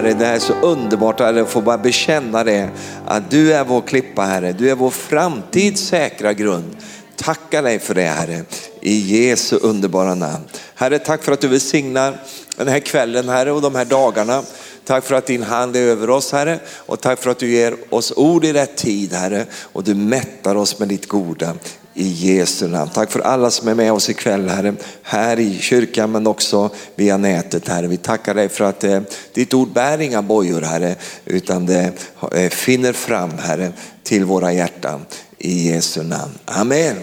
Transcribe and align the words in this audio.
Herre. 0.00 0.14
Det 0.14 0.26
är 0.26 0.38
så 0.38 0.52
underbart 0.52 1.20
Herre, 1.20 1.42
att 1.42 1.48
få 1.48 1.60
bara 1.60 1.78
bekänna 1.78 2.44
det. 2.44 2.68
Att 3.06 3.30
du 3.30 3.52
är 3.52 3.64
vår 3.64 3.80
klippa 3.80 4.22
Herre. 4.22 4.52
Du 4.52 4.70
är 4.70 4.74
vår 4.74 4.90
framtids 4.90 5.82
säkra 5.82 6.32
grund. 6.32 6.76
Tackar 7.16 7.62
dig 7.62 7.78
för 7.78 7.94
det 7.94 8.02
Herre. 8.02 8.44
I 8.80 8.94
Jesu 8.94 9.56
underbara 9.56 10.14
namn. 10.14 10.44
Herre, 10.74 10.98
tack 10.98 11.22
för 11.22 11.32
att 11.32 11.40
du 11.40 11.48
välsignar 11.48 12.16
den 12.56 12.68
här 12.68 12.80
kvällen 12.80 13.28
Herre 13.28 13.52
och 13.52 13.62
de 13.62 13.74
här 13.74 13.84
dagarna. 13.84 14.42
Tack 14.84 15.04
för 15.04 15.14
att 15.14 15.26
din 15.26 15.42
hand 15.42 15.76
är 15.76 15.80
över 15.80 16.10
oss 16.10 16.32
Herre 16.32 16.58
och 16.86 17.00
tack 17.00 17.22
för 17.22 17.30
att 17.30 17.38
du 17.38 17.50
ger 17.50 17.74
oss 17.90 18.12
ord 18.16 18.44
i 18.44 18.52
rätt 18.52 18.76
tid 18.76 19.12
Herre 19.12 19.46
och 19.62 19.84
du 19.84 19.94
mättar 19.94 20.54
oss 20.54 20.78
med 20.78 20.88
ditt 20.88 21.08
goda 21.08 21.54
i 21.94 22.08
Jesu 22.08 22.68
namn. 22.68 22.90
Tack 22.94 23.10
för 23.10 23.20
alla 23.20 23.50
som 23.50 23.68
är 23.68 23.74
med 23.74 23.92
oss 23.92 24.10
ikväll 24.10 24.48
Herre, 24.48 24.74
här 25.02 25.40
i 25.40 25.58
kyrkan 25.58 26.12
men 26.12 26.26
också 26.26 26.70
via 26.94 27.16
nätet 27.16 27.68
Herre. 27.68 27.86
Vi 27.86 27.96
tackar 27.96 28.34
dig 28.34 28.48
för 28.48 28.64
att 28.64 28.84
eh, 28.84 29.00
ditt 29.34 29.54
ord 29.54 29.72
bär 29.72 30.00
inga 30.00 30.22
bojor 30.22 30.60
Herre 30.60 30.94
utan 31.24 31.66
det 31.66 31.92
eh, 32.32 32.50
finner 32.50 32.92
fram 32.92 33.30
Herre 33.38 33.72
till 34.02 34.24
våra 34.24 34.52
hjärtan 34.52 35.06
i 35.38 35.68
Jesu 35.68 36.02
namn. 36.02 36.32
Amen. 36.44 36.96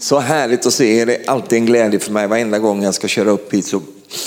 Så 0.00 0.18
härligt 0.18 0.66
att 0.66 0.72
se 0.72 0.98
er, 0.98 1.06
det 1.06 1.16
är 1.16 1.30
alltid 1.30 1.58
en 1.58 1.66
glädje 1.66 1.98
för 2.00 2.12
mig 2.12 2.26
varenda 2.26 2.58
gång 2.58 2.82
jag 2.82 2.94
ska 2.94 3.08
köra 3.08 3.30
upp 3.30 3.54
hit 3.54 3.66
så 3.66 3.82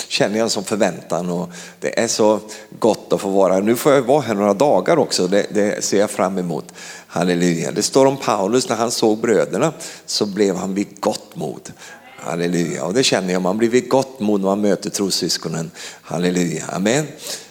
känner 0.08 0.38
jag 0.38 0.44
en 0.44 0.50
sån 0.50 0.64
förväntan 0.64 1.30
och 1.30 1.50
det 1.80 2.00
är 2.00 2.08
så 2.08 2.40
gott 2.80 3.14
att 3.14 3.22
få 3.22 3.30
vara 3.30 3.54
här. 3.54 3.62
Nu 3.62 3.76
får 3.76 3.94
jag 3.94 4.02
vara 4.02 4.22
här 4.22 4.34
några 4.34 4.54
dagar 4.54 4.98
också, 4.98 5.28
det, 5.28 5.46
det, 5.50 5.84
ser 5.84 6.00
jag 6.00 6.12
fram 6.12 6.38
emot. 6.38 6.74
Halleluja. 7.08 7.72
Det 7.72 7.84
står 7.84 8.06
om 8.06 8.18
Paulus, 8.18 8.70
när 8.70 8.76
han 8.76 8.92
såg 8.92 9.18
bröderna 9.18 9.74
så 10.06 10.26
blev 10.26 10.56
han 10.56 10.74
vid 10.74 11.00
gott 11.00 11.36
mod. 11.36 11.72
Halleluja, 12.18 12.86
och 12.86 12.94
det 12.94 13.04
känner 13.04 13.34
jag, 13.34 13.42
man 13.42 13.58
blir 13.58 13.70
vid 13.70 13.90
gott 13.90 14.20
mod 14.20 14.42
när 14.42 14.48
man 14.48 14.62
möter 14.62 14.90
trossyskonen. 14.90 15.72
Halleluja, 16.02 16.64
amen. 16.70 17.08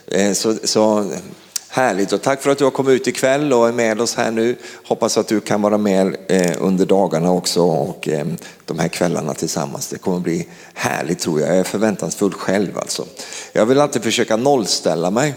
Eh, 0.07 0.33
så, 0.33 0.55
så 0.65 1.11
Härligt 1.75 2.13
och 2.13 2.23
tack 2.23 2.43
för 2.43 2.51
att 2.51 2.59
du 2.59 2.65
har 2.65 2.71
kommit 2.71 3.01
ut 3.01 3.07
ikväll 3.07 3.53
och 3.53 3.69
är 3.69 3.73
med 3.73 4.01
oss 4.01 4.15
här 4.15 4.31
nu. 4.31 4.57
Hoppas 4.85 5.19
att 5.19 5.29
du 5.29 5.41
kan 5.41 5.63
vara 5.63 5.79
med 5.79 6.17
eh, 6.29 6.57
under 6.61 6.87
dagarna 6.87 7.33
också 7.33 7.63
och 7.63 8.09
eh, 8.09 8.27
de 8.65 8.79
här 8.79 8.89
kvällarna 8.89 9.35
tillsammans. 9.35 9.89
Det 9.89 9.99
kommer 9.99 10.21
bli 10.21 10.49
härligt 10.75 11.19
tror 11.19 11.41
jag. 11.41 11.49
Jag 11.51 11.57
är 11.57 11.65
förväntansfull 11.65 12.33
själv 12.33 12.79
alltså. 12.79 13.05
Jag 13.53 13.67
vill 13.67 13.81
alltid 13.81 14.03
försöka 14.03 14.37
nollställa 14.37 15.11
mig 15.11 15.35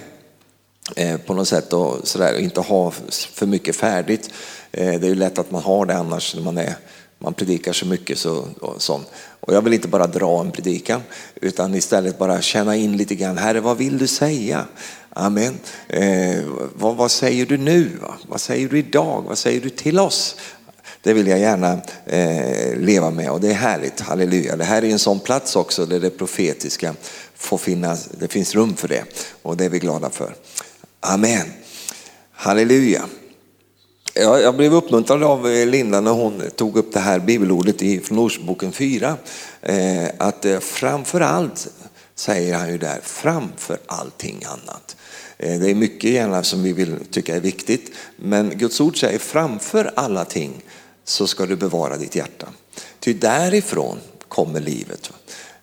eh, 0.95 1.17
på 1.17 1.33
något 1.33 1.47
sätt 1.47 1.73
och 1.73 2.07
sådär, 2.07 2.39
inte 2.39 2.61
ha 2.61 2.91
för 3.33 3.45
mycket 3.45 3.75
färdigt. 3.75 4.29
Det 4.71 4.79
är 4.79 5.03
ju 5.03 5.15
lätt 5.15 5.39
att 5.39 5.51
man 5.51 5.63
har 5.63 5.85
det 5.85 5.95
annars 5.95 6.35
när 6.35 6.41
man 6.41 6.57
är 6.57 6.75
man 7.19 7.33
predikar 7.33 7.73
så 7.73 7.85
mycket 7.85 8.17
så, 8.17 8.47
och 8.59 8.81
sånt. 8.81 9.07
Och 9.39 9.53
jag 9.53 9.61
vill 9.61 9.73
inte 9.73 9.87
bara 9.87 10.07
dra 10.07 10.41
en 10.41 10.51
predikan 10.51 11.01
utan 11.35 11.75
istället 11.75 12.17
bara 12.17 12.41
känna 12.41 12.75
in 12.75 12.97
lite 12.97 13.15
grann. 13.15 13.37
Herre, 13.37 13.59
vad 13.59 13.77
vill 13.77 13.97
du 13.97 14.07
säga? 14.07 14.65
Amen. 15.19 15.59
Eh, 15.87 16.43
vad, 16.75 16.95
vad, 16.95 17.11
säger 17.11 17.45
du 17.45 17.57
nu? 17.57 17.91
Vad 18.27 18.41
säger 18.41 18.69
du 18.69 18.79
idag? 18.79 19.23
Vad 19.27 19.37
säger 19.37 19.61
du 19.61 19.69
till 19.69 19.99
oss? 19.99 20.35
Det 21.01 21.13
vill 21.13 21.27
jag 21.27 21.39
gärna 21.39 21.81
eh, 22.05 22.77
leva 22.79 23.11
med 23.11 23.29
och 23.29 23.41
det 23.41 23.49
är 23.49 23.53
härligt, 23.53 23.99
halleluja. 23.99 24.55
Det 24.55 24.63
här 24.63 24.83
är 24.83 24.89
en 24.89 24.99
sån 24.99 25.19
plats 25.19 25.55
också 25.55 25.85
där 25.85 25.99
det 25.99 26.09
profetiska 26.09 26.95
får 27.35 27.57
finnas, 27.57 28.09
det 28.19 28.27
finns 28.27 28.55
rum 28.55 28.75
för 28.75 28.87
det 28.87 29.03
och 29.41 29.57
det 29.57 29.65
är 29.65 29.69
vi 29.69 29.79
glada 29.79 30.09
för. 30.09 30.35
Amen. 30.99 31.53
Halleluja. 32.31 33.05
Jag, 34.13 34.41
jag 34.41 34.55
blev 34.55 34.73
uppmuntrad 34.73 35.23
av 35.23 35.47
eh, 35.47 35.65
Linda 35.65 36.01
när 36.01 36.11
hon 36.11 36.41
tog 36.55 36.77
upp 36.77 36.93
det 36.93 36.99
här 36.99 37.19
bibelordet 37.19 37.81
i, 37.81 37.99
från 37.99 38.19
Ordspråksboken 38.19 38.71
4. 38.71 39.15
Eh, 39.61 40.05
att 40.17 40.45
eh, 40.45 40.59
framför 40.59 41.21
allt, 41.21 41.67
säger 42.17 42.55
han 42.55 42.71
ju 42.71 42.77
där, 42.77 42.99
framför 43.03 43.77
allting 43.85 44.43
annat. 44.45 44.95
Eh, 45.37 45.59
det 45.59 45.69
är 45.69 45.75
mycket 45.75 46.11
gärna 46.11 46.43
som 46.43 46.63
vi 46.63 46.73
vill 46.73 46.95
tycka 47.11 47.35
är 47.35 47.39
viktigt, 47.39 47.91
men 48.15 48.49
Guds 48.49 48.81
ord 48.81 48.99
säger 48.99 49.19
framför 49.19 49.91
alla 49.95 50.25
ting 50.25 50.63
så 51.03 51.27
ska 51.27 51.45
du 51.45 51.55
bevara 51.55 51.97
ditt 51.97 52.15
hjärta. 52.15 52.47
Ty 52.99 53.13
därifrån 53.13 53.97
kommer 54.27 54.59
livet. 54.59 55.11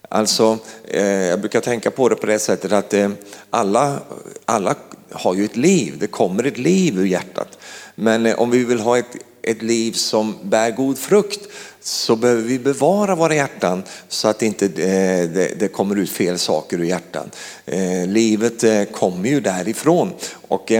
Alltså, 0.08 0.58
eh, 0.88 1.04
jag 1.04 1.40
brukar 1.40 1.60
tänka 1.60 1.90
på 1.90 2.08
det 2.08 2.14
på 2.14 2.26
det 2.26 2.38
sättet 2.38 2.72
att 2.72 2.94
eh, 2.94 3.10
alla, 3.50 4.00
alla 4.44 4.74
har 5.10 5.34
ju 5.34 5.44
ett 5.44 5.56
liv, 5.56 5.96
det 5.98 6.06
kommer 6.06 6.44
ett 6.44 6.58
liv 6.58 6.98
ur 6.98 7.06
hjärtat. 7.06 7.58
Men 7.94 8.34
om 8.34 8.50
vi 8.50 8.64
vill 8.64 8.80
ha 8.80 8.98
ett, 8.98 9.16
ett 9.42 9.62
liv 9.62 9.92
som 9.92 10.38
bär 10.42 10.70
god 10.70 10.98
frukt 10.98 11.48
så 11.86 12.16
behöver 12.16 12.42
vi 12.42 12.58
bevara 12.58 13.14
våra 13.14 13.34
hjärtan 13.34 13.82
så 14.08 14.28
att 14.28 14.42
inte 14.42 14.66
eh, 14.66 15.30
det, 15.30 15.60
det 15.60 15.68
kommer 15.68 15.96
ut 15.96 16.10
fel 16.10 16.38
saker 16.38 16.78
ur 16.78 16.84
hjärtan. 16.84 17.30
Eh, 17.66 18.06
livet 18.06 18.64
eh, 18.64 18.84
kommer 18.84 19.28
ju 19.28 19.40
därifrån. 19.40 20.12
Och 20.48 20.72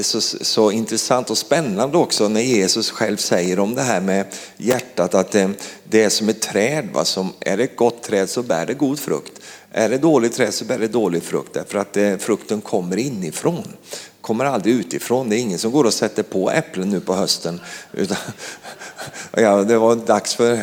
så, 0.00 0.20
så 0.20 0.70
intressant 0.70 1.30
och 1.30 1.38
spännande 1.38 1.98
också 1.98 2.28
när 2.28 2.40
Jesus 2.40 2.90
själv 2.90 3.16
säger 3.16 3.58
om 3.58 3.74
det 3.74 3.82
här 3.82 4.00
med 4.00 4.26
hjärtat 4.56 5.14
att 5.14 5.32
det 5.84 6.04
är 6.04 6.08
som 6.08 6.28
ett 6.28 6.40
träd. 6.40 6.88
Va? 6.92 7.04
Som 7.04 7.32
är 7.40 7.56
det 7.56 7.64
ett 7.64 7.76
gott 7.76 8.02
träd 8.02 8.28
så 8.28 8.42
bär 8.42 8.66
det 8.66 8.74
god 8.74 8.98
frukt. 8.98 9.32
Är 9.70 9.88
det 9.88 9.98
dåligt 9.98 10.32
träd 10.32 10.54
så 10.54 10.64
bär 10.64 10.78
det 10.78 10.88
dålig 10.88 11.22
frukt 11.22 11.54
därför 11.54 11.78
att 11.78 12.22
frukten 12.22 12.60
kommer 12.60 12.96
inifrån 12.96 13.64
kommer 14.22 14.44
aldrig 14.44 14.74
utifrån. 14.74 15.28
Det 15.28 15.36
är 15.36 15.38
ingen 15.38 15.58
som 15.58 15.70
går 15.70 15.84
och 15.84 15.94
sätter 15.94 16.22
på 16.22 16.50
äpplen 16.50 16.90
nu 16.90 17.00
på 17.00 17.14
hösten. 17.14 17.60
Utan, 17.92 18.16
ja, 19.32 19.62
det 19.62 19.78
var 19.78 19.96
dags 19.96 20.34
för, 20.34 20.60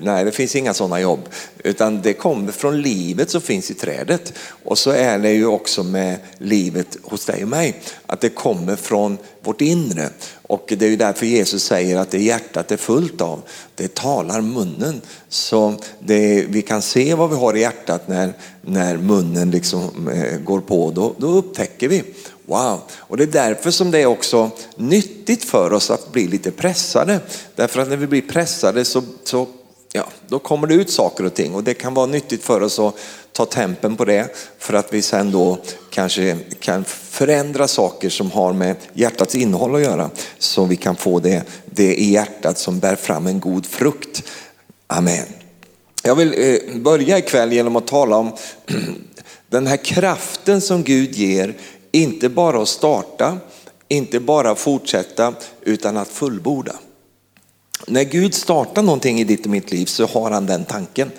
nej 0.00 0.24
det 0.24 0.32
finns 0.32 0.56
inga 0.56 0.74
sådana 0.74 1.00
jobb. 1.00 1.28
Utan 1.58 2.02
det 2.02 2.12
kommer 2.12 2.52
från 2.52 2.82
livet 2.82 3.30
som 3.30 3.40
finns 3.40 3.70
i 3.70 3.74
trädet. 3.74 4.32
Och 4.64 4.78
så 4.78 4.90
är 4.90 5.18
det 5.18 5.32
ju 5.32 5.46
också 5.46 5.82
med 5.82 6.18
livet 6.38 6.96
hos 7.02 7.24
dig 7.24 7.42
och 7.42 7.48
mig. 7.48 7.82
Att 8.06 8.20
det 8.20 8.28
kommer 8.28 8.76
från 8.76 9.18
vårt 9.42 9.60
inre. 9.60 10.08
Och 10.42 10.72
det 10.78 10.86
är 10.86 10.90
ju 10.90 10.96
därför 10.96 11.26
Jesus 11.26 11.64
säger 11.64 11.96
att 11.96 12.10
det 12.10 12.22
hjärtat 12.22 12.72
är 12.72 12.76
fullt 12.76 13.20
av, 13.20 13.42
det 13.74 13.94
talar 13.94 14.40
munnen. 14.40 15.00
Så 15.28 15.74
det, 15.98 16.46
vi 16.48 16.62
kan 16.62 16.82
se 16.82 17.14
vad 17.14 17.30
vi 17.30 17.36
har 17.36 17.56
i 17.56 17.60
hjärtat 17.60 18.08
när, 18.08 18.32
när 18.62 18.96
munnen 18.96 19.50
liksom 19.50 20.08
eh, 20.08 20.38
går 20.38 20.60
på, 20.60 20.90
då, 20.90 21.14
då 21.18 21.26
upptäcker 21.26 21.88
vi. 21.88 22.02
Wow, 22.46 22.80
och 22.92 23.16
det 23.16 23.22
är 23.22 23.26
därför 23.26 23.70
som 23.70 23.90
det 23.90 23.98
är 23.98 24.06
också 24.06 24.50
nyttigt 24.76 25.44
för 25.44 25.72
oss 25.72 25.90
att 25.90 26.12
bli 26.12 26.26
lite 26.26 26.50
pressade. 26.50 27.20
Därför 27.54 27.80
att 27.80 27.88
när 27.88 27.96
vi 27.96 28.06
blir 28.06 28.22
pressade 28.22 28.84
så, 28.84 29.02
så 29.24 29.46
ja, 29.92 30.04
då 30.28 30.38
kommer 30.38 30.66
det 30.66 30.74
ut 30.74 30.90
saker 30.90 31.24
och 31.24 31.34
ting 31.34 31.54
och 31.54 31.64
det 31.64 31.74
kan 31.74 31.94
vara 31.94 32.06
nyttigt 32.06 32.44
för 32.44 32.60
oss 32.60 32.78
att 32.78 32.94
ta 33.32 33.46
tempen 33.46 33.96
på 33.96 34.04
det 34.04 34.36
för 34.58 34.74
att 34.74 34.94
vi 34.94 35.02
sen 35.02 35.30
då 35.30 35.58
kanske 35.90 36.38
kan 36.60 36.84
förändra 36.84 37.68
saker 37.68 38.08
som 38.08 38.30
har 38.30 38.52
med 38.52 38.76
hjärtats 38.92 39.34
innehåll 39.34 39.74
att 39.74 39.82
göra 39.82 40.10
så 40.38 40.64
vi 40.64 40.76
kan 40.76 40.96
få 40.96 41.20
det, 41.20 41.42
det 41.64 41.94
i 41.94 42.10
hjärtat 42.10 42.58
som 42.58 42.78
bär 42.78 42.96
fram 42.96 43.26
en 43.26 43.40
god 43.40 43.66
frukt. 43.66 44.22
Amen. 44.86 45.26
Jag 46.02 46.14
vill 46.14 46.34
eh, 46.36 46.80
börja 46.80 47.18
ikväll 47.18 47.52
genom 47.52 47.76
att 47.76 47.86
tala 47.86 48.16
om 48.16 48.32
den 49.50 49.66
här 49.66 49.76
kraften 49.76 50.60
som 50.60 50.82
Gud 50.82 51.14
ger 51.14 51.54
inte 52.02 52.28
bara 52.28 52.62
att 52.62 52.68
starta, 52.68 53.38
inte 53.88 54.20
bara 54.20 54.54
fortsätta, 54.54 55.34
utan 55.62 55.96
att 55.96 56.08
fullborda. 56.08 56.72
När 57.86 58.04
Gud 58.04 58.34
startar 58.34 58.82
någonting 58.82 59.20
i 59.20 59.24
ditt 59.24 59.44
och 59.44 59.50
mitt 59.50 59.72
liv 59.72 59.86
så 59.86 60.06
har 60.06 60.30
han 60.30 60.46
den 60.46 60.64
tanken. 60.64 61.10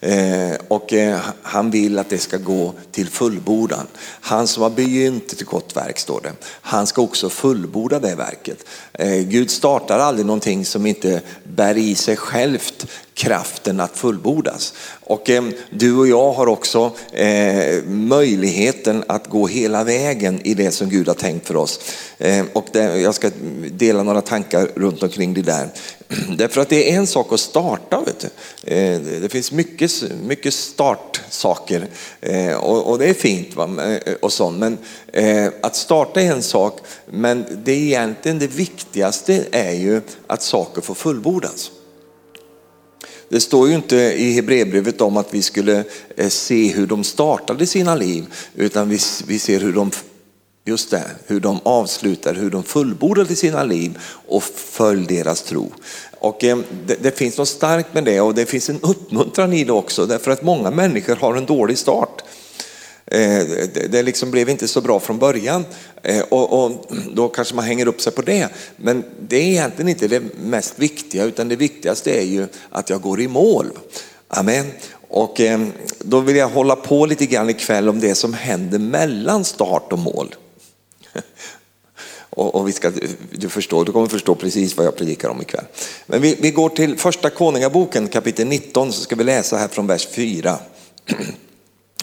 Eh, 0.00 0.54
och 0.68 0.92
eh, 0.92 1.20
han 1.42 1.70
vill 1.70 1.98
att 1.98 2.10
det 2.10 2.18
ska 2.18 2.36
gå 2.36 2.72
till 2.90 3.08
fullbordan. 3.08 3.86
Han 4.20 4.46
som 4.46 4.62
har 4.62 4.70
begynt 4.70 5.32
ett 5.32 5.42
gott 5.42 5.76
verk 5.76 5.98
står 5.98 6.20
det. 6.20 6.32
Han 6.44 6.86
ska 6.86 7.02
också 7.02 7.28
fullborda 7.28 7.98
det 7.98 8.14
verket. 8.14 8.64
Eh, 8.94 9.22
Gud 9.22 9.50
startar 9.50 9.98
aldrig 9.98 10.26
någonting 10.26 10.64
som 10.64 10.86
inte 10.86 11.20
bär 11.44 11.76
i 11.76 11.94
sig 11.94 12.16
självt 12.16 12.86
kraften 13.14 13.80
att 13.80 13.96
fullbordas. 13.96 14.74
Och 15.00 15.30
eh, 15.30 15.44
du 15.70 15.96
och 15.96 16.08
jag 16.08 16.32
har 16.32 16.46
också 16.46 16.92
eh, 17.12 17.84
möjligheten 17.84 19.04
att 19.06 19.26
gå 19.26 19.46
hela 19.46 19.84
vägen 19.84 20.40
i 20.44 20.54
det 20.54 20.70
som 20.70 20.88
Gud 20.88 21.08
har 21.08 21.14
tänkt 21.14 21.46
för 21.46 21.56
oss. 21.56 21.80
Eh, 22.18 22.44
och 22.52 22.66
det, 22.72 23.00
jag 23.00 23.14
ska 23.14 23.30
dela 23.70 24.02
några 24.02 24.20
tankar 24.20 24.68
runt 24.74 25.02
omkring 25.02 25.34
det 25.34 25.42
där. 25.42 25.68
Därför 26.36 26.60
att 26.60 26.68
det 26.68 26.92
är 26.92 26.96
en 26.96 27.06
sak 27.06 27.32
att 27.32 27.40
starta. 27.40 28.00
Vet 28.06 28.20
du. 28.20 28.28
Eh, 28.74 29.00
det 29.00 29.28
finns 29.28 29.52
mycket, 29.52 29.92
mycket 30.22 30.54
startsaker 30.54 31.86
eh, 32.20 32.54
och, 32.54 32.90
och 32.90 32.98
det 32.98 33.06
är 33.06 33.14
fint. 33.14 33.56
Va? 33.56 33.98
Och 34.20 34.32
sånt. 34.32 34.58
Men 34.58 34.78
att 35.60 35.76
starta 35.76 36.22
är 36.22 36.32
en 36.32 36.42
sak, 36.42 36.80
men 37.06 37.44
det 37.64 37.72
är 37.72 37.76
egentligen 37.76 38.38
det 38.38 38.46
viktiga 38.46 38.81
viktigaste 38.82 39.44
är 39.50 39.72
ju 39.72 40.00
att 40.26 40.42
saker 40.42 40.82
får 40.82 40.94
fullbordas. 40.94 41.70
Det 43.28 43.40
står 43.40 43.68
ju 43.68 43.74
inte 43.74 43.96
i 43.96 44.32
Hebreerbrevet 44.32 45.00
om 45.00 45.16
att 45.16 45.34
vi 45.34 45.42
skulle 45.42 45.84
eh, 46.16 46.28
se 46.28 46.72
hur 46.72 46.86
de 46.86 47.04
startade 47.04 47.66
sina 47.66 47.94
liv, 47.94 48.24
utan 48.54 48.88
vi, 48.88 48.98
vi 49.26 49.38
ser 49.38 49.60
hur 49.60 49.72
de 49.72 49.90
Just 50.64 50.90
det, 50.90 51.04
hur 51.26 51.40
de 51.40 51.60
avslutar, 51.62 52.34
hur 52.34 52.50
de 52.50 52.62
fullbordade 52.62 53.36
sina 53.36 53.64
liv 53.64 53.98
och 54.28 54.42
följ 54.42 55.06
deras 55.06 55.42
tro. 55.42 55.72
Och 56.20 56.44
eh, 56.44 56.58
det, 56.86 57.02
det, 57.02 57.18
finns 57.18 57.38
något 57.38 57.48
starkt 57.48 57.94
med 57.94 58.04
det 58.04 58.20
och 58.20 58.34
det 58.34 58.46
finns 58.46 58.70
en 58.70 58.80
uppmuntran 58.82 59.52
i 59.52 59.64
det 59.64 59.72
också 59.72 60.06
därför 60.06 60.30
att 60.30 60.42
många 60.42 60.70
människor 60.70 61.16
har 61.16 61.34
en 61.34 61.46
dålig 61.46 61.78
start. 61.78 62.22
Eh, 63.12 63.46
det, 63.90 64.02
liksom 64.02 64.30
blev 64.30 64.48
inte 64.48 64.68
så 64.68 64.80
bra 64.80 65.00
från 65.00 65.18
början. 65.18 65.64
Eh, 66.02 66.20
och, 66.20 66.64
och, 66.64 66.86
då 67.14 67.28
kanske 67.28 67.54
man 67.54 67.64
hänger 67.64 67.88
upp 67.88 68.00
sig 68.00 68.12
på 68.12 68.22
det. 68.22 68.48
Men 68.76 69.04
det 69.28 69.36
är 69.36 69.42
egentligen 69.42 69.88
inte 69.88 70.08
det 70.08 70.22
mest 70.36 70.78
viktiga 70.78 71.24
utan 71.24 71.48
det 71.48 71.56
viktigaste 71.56 72.10
är 72.10 72.24
ju 72.24 72.46
att 72.70 72.90
jag 72.90 73.00
går 73.00 73.20
i 73.20 73.28
mål. 73.28 73.66
Amen. 74.28 74.66
Och 75.08 75.40
eh, 75.40 75.60
då 75.98 76.20
vill 76.20 76.36
jag 76.36 76.48
hålla 76.48 76.76
på 76.76 77.06
lite 77.06 77.26
grann 77.26 77.50
ikväll 77.50 77.88
om 77.88 78.00
det 78.00 78.14
som 78.14 78.34
händer 78.34 78.78
mellan 78.78 79.44
start 79.44 79.92
och 79.92 79.98
mål. 79.98 80.34
Och, 82.34 82.54
och, 82.54 82.68
vi 82.68 82.72
ska, 82.72 82.92
du, 83.30 83.48
förstår, 83.48 83.84
du 83.84 83.92
kommer 83.92 84.06
förstå 84.06 84.34
precis 84.34 84.76
vad 84.76 84.86
jag 84.86 84.96
predikar 84.96 85.28
om 85.28 85.42
ikväll. 85.42 85.64
Men 86.06 86.22
vi, 86.22 86.36
vi 86.40 86.50
går 86.50 86.68
till 86.68 86.98
första 86.98 87.30
Konungaboken 87.30 88.08
kapitel 88.08 88.46
19 88.46 88.92
så 88.92 89.00
ska 89.00 89.16
vi 89.16 89.24
läsa 89.24 89.56
här 89.56 89.68
från 89.68 89.86
vers 89.86 90.08
4. 90.12 90.58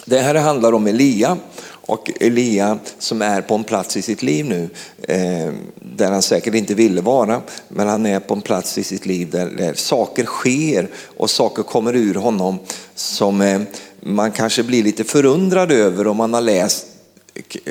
Det 0.04 0.18
här 0.18 0.34
handlar 0.34 0.72
om 0.72 0.86
Elia 0.86 1.36
och 1.62 2.10
Elia 2.20 2.78
som 2.98 3.22
är 3.22 3.42
på 3.42 3.54
en 3.54 3.64
plats 3.64 3.96
i 3.96 4.02
sitt 4.02 4.22
liv 4.22 4.44
nu 4.44 4.68
eh, 5.02 5.52
där 5.74 6.10
han 6.10 6.22
säkert 6.22 6.54
inte 6.54 6.74
ville 6.74 7.00
vara 7.00 7.42
men 7.68 7.88
han 7.88 8.06
är 8.06 8.20
på 8.20 8.34
en 8.34 8.40
plats 8.40 8.78
i 8.78 8.84
sitt 8.84 9.06
liv 9.06 9.30
där, 9.30 9.46
där 9.46 9.74
saker 9.74 10.24
sker 10.24 10.88
och 11.16 11.30
saker 11.30 11.62
kommer 11.62 11.96
ur 11.96 12.14
honom 12.14 12.58
som 12.94 13.40
eh, 13.40 13.60
man 14.00 14.32
kanske 14.32 14.62
blir 14.62 14.82
lite 14.82 15.04
förundrad 15.04 15.72
över 15.72 16.06
om 16.06 16.16
man 16.16 16.34
har 16.34 16.40
läst 16.40 16.86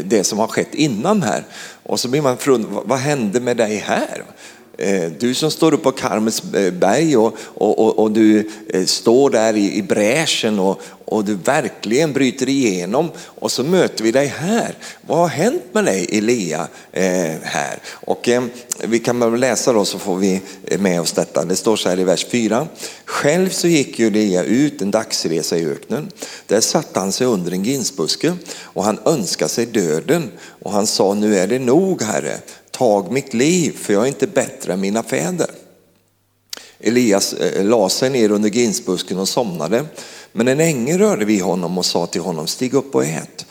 det 0.03 0.23
som 0.23 0.39
har 0.39 0.47
skett 0.47 0.75
innan 0.75 1.23
här. 1.23 1.43
Och 1.83 1.99
så 1.99 2.07
blir 2.07 2.21
man 2.21 2.37
förundrad, 2.37 2.83
vad 2.85 2.99
hände 2.99 3.39
med 3.39 3.57
dig 3.57 3.75
här? 3.75 4.23
Eh, 4.81 5.11
du 5.19 5.33
som 5.33 5.51
står 5.51 5.73
upp 5.73 5.83
på 5.83 5.91
Karmels 5.91 6.43
berg 6.71 7.17
och, 7.17 7.37
och, 7.39 7.79
och, 7.79 7.99
och 7.99 8.11
du 8.11 8.49
eh, 8.69 8.85
står 8.85 9.29
där 9.29 9.55
i, 9.55 9.77
i 9.77 9.81
bräschen 9.81 10.59
och, 10.59 10.81
och 11.09 11.25
du 11.25 11.35
verkligen 11.35 12.13
bryter 12.13 12.49
igenom 12.49 13.11
och 13.19 13.51
så 13.51 13.63
möter 13.63 14.03
vi 14.03 14.11
dig 14.11 14.27
här. 14.27 14.75
Vad 15.01 15.17
har 15.17 15.27
hänt 15.27 15.63
med 15.71 15.85
dig 15.85 16.07
Elia 16.11 16.67
eh, 16.91 17.35
här? 17.43 17.79
Och 17.89 18.29
eh, 18.29 18.43
vi 18.83 18.99
kan 18.99 19.19
väl 19.19 19.39
läsa 19.39 19.73
då 19.73 19.85
så 19.85 19.99
får 19.99 20.15
vi 20.15 20.41
eh, 20.65 20.79
med 20.79 21.01
oss 21.01 21.11
detta. 21.11 21.45
Det 21.45 21.55
står 21.55 21.75
så 21.75 21.89
här 21.89 21.99
i 21.99 22.03
vers 22.03 22.25
4. 22.25 22.67
Själv 23.05 23.49
så 23.49 23.67
gick 23.67 23.99
Elia 23.99 24.43
ut 24.43 24.81
en 24.81 24.91
dagsresa 24.91 25.57
i 25.57 25.65
öknen. 25.65 26.11
Där 26.47 26.61
satte 26.61 26.99
han 26.99 27.11
sig 27.11 27.27
under 27.27 27.51
en 27.51 27.63
ginsbuske 27.63 28.33
och 28.61 28.83
han 28.83 28.99
önskade 29.05 29.49
sig 29.49 29.65
döden 29.65 30.31
och 30.63 30.71
han 30.71 30.87
sa 30.87 31.13
nu 31.13 31.37
är 31.37 31.47
det 31.47 31.59
nog 31.59 32.01
herre 32.01 32.37
tag 32.71 33.11
mitt 33.11 33.33
liv 33.33 33.77
för 33.77 33.93
jag 33.93 34.03
är 34.03 34.07
inte 34.07 34.27
bättre 34.27 34.73
än 34.73 34.81
mina 34.81 35.03
fäder. 35.03 35.49
Elias 36.79 37.35
lade 37.39 37.63
la 37.63 37.89
sig 37.89 38.09
ner 38.09 38.31
under 38.31 38.49
ginsbusken 38.49 39.19
och 39.19 39.29
somnade. 39.29 39.85
Men 40.31 40.47
en 40.47 40.59
ängel 40.59 40.97
rörde 40.97 41.25
vid 41.25 41.41
honom 41.41 41.77
och 41.77 41.85
sa 41.85 42.05
till 42.05 42.21
honom, 42.21 42.47
stig 42.47 42.73
upp 42.73 42.95
och 42.95 43.05
ät. 43.05 43.45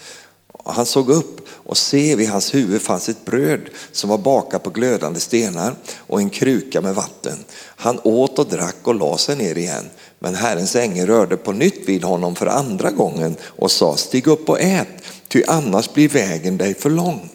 Han 0.65 0.87
såg 0.87 1.11
upp 1.11 1.41
och 1.51 1.77
se 1.77 2.17
vid 2.17 2.29
hans 2.29 2.55
huvud 2.55 2.83
fanns 2.83 3.09
ett 3.09 3.25
bröd 3.25 3.61
som 3.93 4.11
var 4.11 4.19
bakat 4.19 4.63
på 4.63 4.71
glödande 4.71 5.21
stenar 5.21 5.75
och 5.97 6.21
en 6.21 6.31
kruka 6.31 6.81
med 6.81 6.95
vatten. 6.95 7.45
Han 7.77 8.01
åt 8.05 8.39
och 8.39 8.47
drack 8.47 8.77
och 8.83 8.95
la 8.95 9.19
sig 9.19 9.37
ner 9.37 9.59
igen. 9.59 9.85
Men 10.19 10.35
Herrens 10.35 10.77
ängel 10.77 11.07
rörde 11.07 11.37
på 11.37 11.53
nytt 11.53 11.89
vid 11.89 12.05
honom 12.05 12.37
för 12.37 12.47
andra 12.47 12.91
gången 12.91 13.37
och 13.43 13.71
sa, 13.71 13.97
stig 13.97 14.27
upp 14.27 14.49
och 14.49 14.61
ät, 14.61 14.89
ty 15.29 15.43
annars 15.47 15.93
blir 15.93 16.09
vägen 16.09 16.59
dig 16.59 16.75
för 16.75 16.91
lång. 16.91 17.31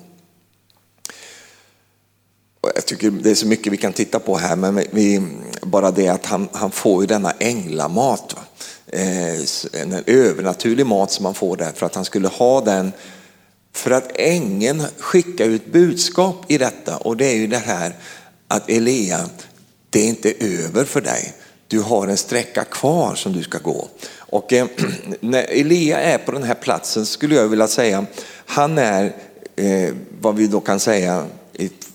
Jag 2.76 2.86
tycker 2.86 3.12
det 3.12 3.32
är 3.32 3.36
så 3.36 3.48
mycket 3.48 3.74
vi 3.74 3.78
kan 3.78 3.94
titta 3.94 4.20
på 4.20 4.38
här, 4.38 4.56
men 4.56 4.82
vi, 4.92 5.22
bara 5.62 5.92
det 5.92 6.08
att 6.08 6.26
han, 6.26 6.48
han 6.52 6.72
får 6.72 7.04
ju 7.04 7.08
denna 7.08 7.34
änglamat. 7.40 8.36
Eh, 8.88 9.36
en 9.82 10.04
övernaturlig 10.06 10.86
mat 10.86 11.12
som 11.12 11.26
han 11.26 11.34
får 11.34 11.58
där 11.58 11.72
för 11.76 11.86
att 11.86 11.96
han 11.96 12.06
skulle 12.06 12.28
ha 12.28 12.62
den 12.62 12.92
för 13.74 13.92
att 13.92 14.12
ängeln 14.16 14.84
skickar 14.98 15.46
ut 15.46 15.72
budskap 15.72 16.46
i 16.48 16.58
detta 16.58 16.98
och 16.98 17.18
det 17.18 17.26
är 17.26 17.36
ju 17.36 17.48
det 17.48 17.58
här 17.58 17.96
att 18.48 18.70
Elia, 18.70 19.30
det 19.90 20.00
är 20.00 20.08
inte 20.08 20.34
över 20.40 20.84
för 20.84 21.02
dig. 21.02 21.34
Du 21.68 21.80
har 21.82 22.08
en 22.08 22.18
sträcka 22.18 22.64
kvar 22.64 23.16
som 23.16 23.34
du 23.34 23.44
ska 23.44 23.58
gå. 23.58 23.88
Och 24.18 24.54
eh, 24.54 24.68
när 25.20 25.44
Elia 25.44 26.00
är 26.00 26.18
på 26.18 26.32
den 26.32 26.44
här 26.44 26.56
platsen 26.56 27.06
skulle 27.06 27.36
jag 27.36 27.48
vilja 27.48 27.68
säga, 27.68 28.06
han 28.46 28.78
är 28.78 29.16
eh, 29.56 29.94
vad 30.22 30.36
vi 30.36 30.48
då 30.48 30.60
kan 30.60 30.80
säga 30.80 31.28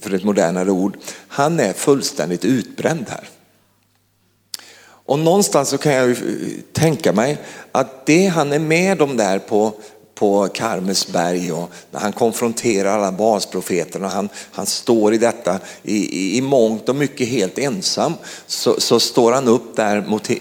för 0.00 0.14
ett 0.14 0.25
modernare 0.25 0.70
ord, 0.70 0.96
han 1.28 1.60
är 1.60 1.72
fullständigt 1.72 2.44
utbränd 2.44 3.06
här. 3.08 3.28
Och 5.08 5.19
någonstans 5.19 5.69
så 5.69 5.78
kan 5.78 5.93
jag 5.93 6.10
eh, 6.10 6.16
tänka 6.72 7.12
mig 7.12 7.38
att 7.72 8.06
det 8.06 8.26
han 8.26 8.52
är 8.52 8.58
med 8.58 9.02
om 9.02 9.16
där 9.16 9.38
på 9.38 9.75
på 10.18 10.48
Karmesberg 10.48 11.52
och 11.52 11.70
när 11.90 12.00
han 12.00 12.12
konfronterar 12.12 12.98
alla 12.98 13.12
basprofeterna, 13.12 14.08
han, 14.08 14.28
han 14.52 14.66
står 14.66 15.14
i 15.14 15.18
detta 15.18 15.58
i, 15.82 15.96
i, 15.96 16.36
i 16.36 16.40
mångt 16.40 16.88
och 16.88 16.96
mycket 16.96 17.28
helt 17.28 17.58
ensam, 17.58 18.12
så, 18.46 18.80
så 18.80 19.00
står 19.00 19.32
han 19.32 19.48
upp 19.48 19.76
där 19.76 20.04
mot, 20.06 20.30
i, 20.30 20.36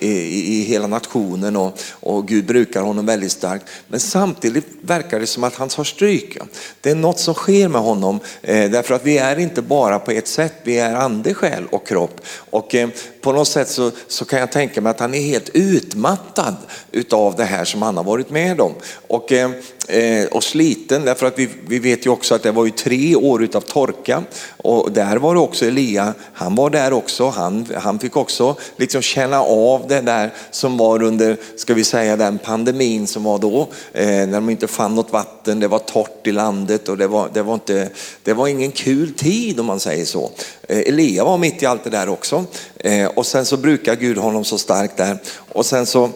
i 0.59 0.63
hela 0.63 0.88
nationen 0.88 1.56
och, 1.56 1.79
och 1.89 2.27
Gud 2.27 2.45
brukar 2.45 2.81
honom 2.81 3.06
väldigt 3.06 3.31
starkt. 3.31 3.65
Men 3.88 4.00
samtidigt 4.00 4.65
verkar 4.81 5.19
det 5.19 5.27
som 5.27 5.44
att 5.44 5.56
han 5.56 5.69
tar 5.69 5.83
stryk. 5.83 6.38
Det 6.81 6.89
är 6.89 6.95
något 6.95 7.19
som 7.19 7.33
sker 7.33 7.68
med 7.68 7.81
honom, 7.81 8.19
eh, 8.41 8.71
därför 8.71 8.94
att 8.94 9.06
vi 9.06 9.18
är 9.18 9.39
inte 9.39 9.62
bara 9.62 10.00
på 10.00 10.12
ett 10.12 10.27
sätt, 10.27 10.53
vi 10.63 10.79
är 10.79 10.95
ande, 10.95 11.33
själ 11.33 11.65
och 11.71 11.88
kropp. 11.88 12.21
Och 12.50 12.75
eh, 12.75 12.89
på 13.21 13.31
något 13.31 13.47
sätt 13.47 13.69
så, 13.69 13.91
så 14.07 14.25
kan 14.25 14.39
jag 14.39 14.51
tänka 14.51 14.81
mig 14.81 14.89
att 14.89 15.00
han 15.00 15.13
är 15.13 15.21
helt 15.21 15.50
utmattad 15.53 16.56
utav 16.91 17.35
det 17.35 17.44
här 17.44 17.65
som 17.65 17.81
han 17.81 17.97
har 17.97 18.03
varit 18.03 18.29
med 18.29 18.62
om. 18.62 18.74
Och, 19.07 19.31
eh, 19.31 19.51
Eh, 19.90 20.25
och 20.25 20.44
sliten 20.44 21.06
därför 21.06 21.25
att 21.25 21.40
vi, 21.40 21.50
vi 21.68 21.80
vet 21.80 22.06
ju 22.06 22.10
också 22.10 22.36
att 22.36 22.44
det 22.44 22.52
var 22.52 22.66
ju 22.66 22.72
tre 22.72 23.16
år 23.16 23.44
utav 23.44 23.62
torka. 23.62 24.24
Och 24.58 24.92
där 24.92 25.18
var 25.18 25.34
det 25.34 25.40
också 25.40 25.66
Elia, 25.66 26.14
han 26.34 26.56
var 26.56 26.69
där 26.69 26.94
också, 26.94 27.30
han, 27.30 27.68
han 27.75 28.00
fick 28.00 28.18
också 28.18 28.56
liksom 28.78 29.02
känna 29.02 29.40
av 29.42 29.88
det 29.88 30.02
där 30.02 30.34
som 30.52 30.78
var 30.78 31.04
under, 31.04 31.38
ska 31.56 31.74
vi 31.74 31.84
säga 31.84 32.18
den 32.18 32.38
pandemin 32.38 33.08
som 33.08 33.24
var 33.24 33.40
då, 33.40 33.68
eh, 33.94 34.08
när 34.08 34.31
de 34.31 34.50
inte 34.50 34.68
fann 34.68 34.96
något 34.96 35.12
vatten, 35.12 35.60
det 35.60 35.68
var 35.68 35.80
torrt 35.80 36.28
i 36.28 36.31
landet 36.31 36.90
och 36.90 36.98
det 36.98 37.08
var, 37.08 37.30
det 37.34 37.42
var, 37.42 37.54
inte, 37.54 37.90
det 38.24 38.34
var 38.34 38.48
ingen 38.48 38.72
kul 38.72 39.13
tid 39.13 39.60
om 39.60 39.66
man 39.66 39.80
säger 39.80 40.06
så. 40.06 40.31
Eh, 40.68 40.80
Elia 40.80 41.24
var 41.24 41.38
mitt 41.38 41.63
i 41.63 41.66
allt 41.66 41.84
det 41.84 41.90
där 41.90 42.10
också. 42.10 42.46
Eh, 42.80 43.08
och 43.08 43.25
sen 43.25 43.46
så 43.46 43.58
brukar 43.58 43.96
Gud 43.96 44.18
honom 44.18 44.44
så 44.44 44.58
starkt 44.58 44.98
där. 44.98 45.18
Och 45.52 45.66
sen 45.66 45.86
så 45.86 46.10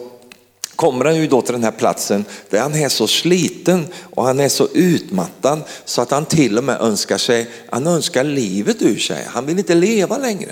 kommer 0.76 1.04
han 1.04 1.16
ju 1.16 1.26
då 1.26 1.42
till 1.42 1.52
den 1.52 1.64
här 1.64 1.70
platsen 1.70 2.24
där 2.50 2.60
han 2.60 2.74
är 2.74 2.88
så 2.88 3.06
sliten 3.06 3.86
och 4.00 4.24
han 4.24 4.40
är 4.40 4.48
så 4.48 4.68
utmattad 4.74 5.60
så 5.84 6.02
att 6.02 6.10
han 6.10 6.24
till 6.24 6.58
och 6.58 6.64
med 6.64 6.80
önskar 6.80 7.18
sig, 7.18 7.46
han 7.70 7.86
önskar 7.86 8.24
livet 8.24 8.82
ur 8.82 8.98
sig. 8.98 9.24
Han 9.26 9.46
vill 9.46 9.58
inte 9.58 9.74
leva 9.74 10.18
längre. 10.18 10.50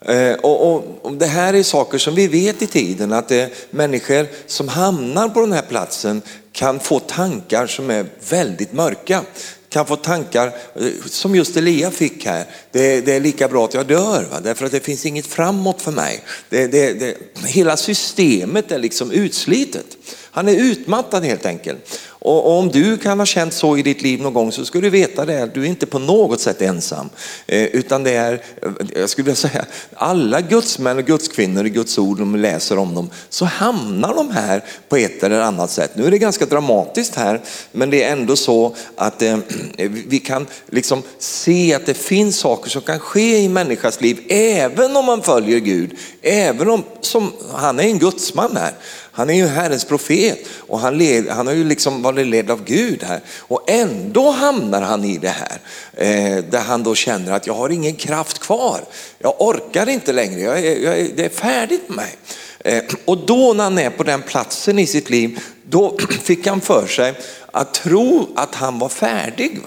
Eh, 0.00 0.32
och, 0.32 0.74
och, 0.74 0.98
och, 1.02 1.12
det 1.12 1.26
här 1.26 1.54
är 1.54 1.62
saker 1.62 1.98
som 1.98 2.14
vi 2.14 2.28
vet 2.28 2.62
i 2.62 2.66
tiden 2.66 3.12
att 3.12 3.28
det 3.28 3.40
är 3.40 3.50
människor 3.70 4.26
som 4.46 4.68
hamnar 4.68 5.28
på 5.28 5.40
den 5.40 5.52
här 5.52 5.62
platsen 5.62 6.22
kan 6.52 6.80
få 6.80 7.00
tankar 7.00 7.66
som 7.66 7.90
är 7.90 8.06
väldigt 8.30 8.72
mörka 8.72 9.22
kan 9.68 9.86
få 9.86 9.96
tankar 9.96 10.46
eh, 10.46 10.90
som 11.06 11.34
just 11.34 11.56
Elia 11.56 11.90
fick 11.90 12.24
här. 12.26 12.44
Det, 12.72 13.00
det 13.00 13.14
är 13.14 13.20
lika 13.20 13.48
bra 13.48 13.64
att 13.64 13.74
jag 13.74 13.86
dör, 13.86 14.26
va? 14.30 14.40
därför 14.42 14.66
att 14.66 14.72
det 14.72 14.80
finns 14.80 15.06
inget 15.06 15.26
framåt 15.26 15.82
för 15.82 15.92
mig. 15.92 16.24
Det, 16.48 16.66
det, 16.66 17.16
hela 17.46 17.76
systemet 17.76 18.72
är 18.72 18.78
liksom 18.78 19.10
utslitet. 19.10 19.96
Han 20.30 20.48
är 20.48 20.52
utmattad 20.52 21.24
helt 21.24 21.46
enkelt. 21.46 22.00
Och, 22.20 22.58
om 22.58 22.68
du 22.68 22.96
kan 22.96 23.18
ha 23.18 23.26
känt 23.26 23.54
så 23.54 23.76
i 23.76 23.82
ditt 23.82 24.02
liv 24.02 24.22
någon 24.22 24.32
gång 24.32 24.52
så 24.52 24.64
ska 24.64 24.80
du 24.80 24.90
veta 24.90 25.24
det, 25.24 25.42
att 25.42 25.54
du 25.54 25.62
är 25.62 25.66
inte 25.66 25.86
på 25.86 25.98
något 25.98 26.40
sätt 26.40 26.62
ensam. 26.62 27.08
Eh, 27.46 27.62
utan 27.64 28.04
det 28.04 28.14
är, 28.14 28.32
eh, 28.32 28.70
jag 28.94 29.10
skulle 29.10 29.24
vilja 29.24 29.36
säga, 29.36 29.64
alla 29.94 30.40
gudsmän 30.40 30.98
och 30.98 31.04
gudskvinnor 31.04 31.66
i 31.66 31.70
Guds 31.70 31.98
ord, 31.98 32.20
om 32.20 32.36
läser 32.36 32.78
om 32.78 32.94
dem, 32.94 33.10
så 33.28 33.44
hamnar 33.44 34.14
de 34.14 34.30
här 34.30 34.64
på 34.88 34.96
ett 34.96 35.22
eller 35.22 35.40
annat 35.40 35.70
sätt. 35.70 35.90
Nu 35.94 36.06
är 36.06 36.10
det 36.10 36.18
ganska 36.18 36.46
dramatiskt 36.46 37.14
här, 37.14 37.40
men 37.72 37.90
det 37.90 38.02
är 38.02 38.12
ändå 38.12 38.36
så 38.36 38.74
att 38.96 39.22
eh, 39.22 39.38
vi 40.06 40.18
kan 40.18 40.46
liksom 40.70 41.02
se 41.18 41.74
att 41.74 41.86
det 41.86 41.94
finns 41.94 42.38
saker 42.38 42.70
som 42.70 42.82
kan 42.82 42.98
ske 42.98 43.38
i 43.38 43.48
människas 43.48 44.00
liv, 44.00 44.20
även 44.28 44.96
om 44.96 45.04
man 45.04 45.22
följer 45.22 45.58
Gud, 45.58 45.96
även 46.22 46.70
om, 46.70 46.82
som 47.00 47.32
han 47.54 47.80
är 47.80 47.84
en 47.84 47.98
gudsman 47.98 48.56
här. 48.56 48.72
Han 49.18 49.30
är 49.30 49.34
ju 49.34 49.46
Herrens 49.46 49.84
profet 49.84 50.38
och 50.56 50.80
han, 50.80 50.98
led, 50.98 51.28
han 51.28 51.46
har 51.46 51.54
ju 51.54 51.64
liksom 51.64 52.02
varit 52.12 52.26
ledd 52.26 52.50
av 52.50 52.64
Gud 52.64 53.02
här. 53.02 53.20
Och 53.38 53.70
ändå 53.70 54.30
hamnar 54.30 54.82
han 54.82 55.04
i 55.04 55.18
det 55.18 55.28
här. 55.28 55.60
Eh, 55.92 56.44
där 56.44 56.60
han 56.60 56.82
då 56.82 56.94
känner 56.94 57.32
att 57.32 57.46
jag 57.46 57.54
har 57.54 57.70
ingen 57.70 57.94
kraft 57.94 58.38
kvar. 58.38 58.80
Jag 59.18 59.34
orkar 59.38 59.88
inte 59.88 60.12
längre, 60.12 60.40
jag 60.40 60.58
är, 60.58 60.84
jag 60.84 60.98
är, 60.98 61.08
det 61.16 61.24
är 61.24 61.28
färdigt 61.28 61.88
med 61.88 61.96
mig. 61.96 62.16
Eh, 62.64 62.82
och 63.04 63.18
då 63.18 63.52
när 63.52 63.64
han 63.64 63.78
är 63.78 63.90
på 63.90 64.02
den 64.02 64.22
platsen 64.22 64.78
i 64.78 64.86
sitt 64.86 65.10
liv, 65.10 65.40
då 65.64 65.98
fick 66.22 66.46
han 66.46 66.60
för 66.60 66.86
sig 66.86 67.14
att 67.52 67.74
tro 67.74 68.28
att 68.36 68.54
han 68.54 68.78
var 68.78 68.88
färdig 68.88 69.60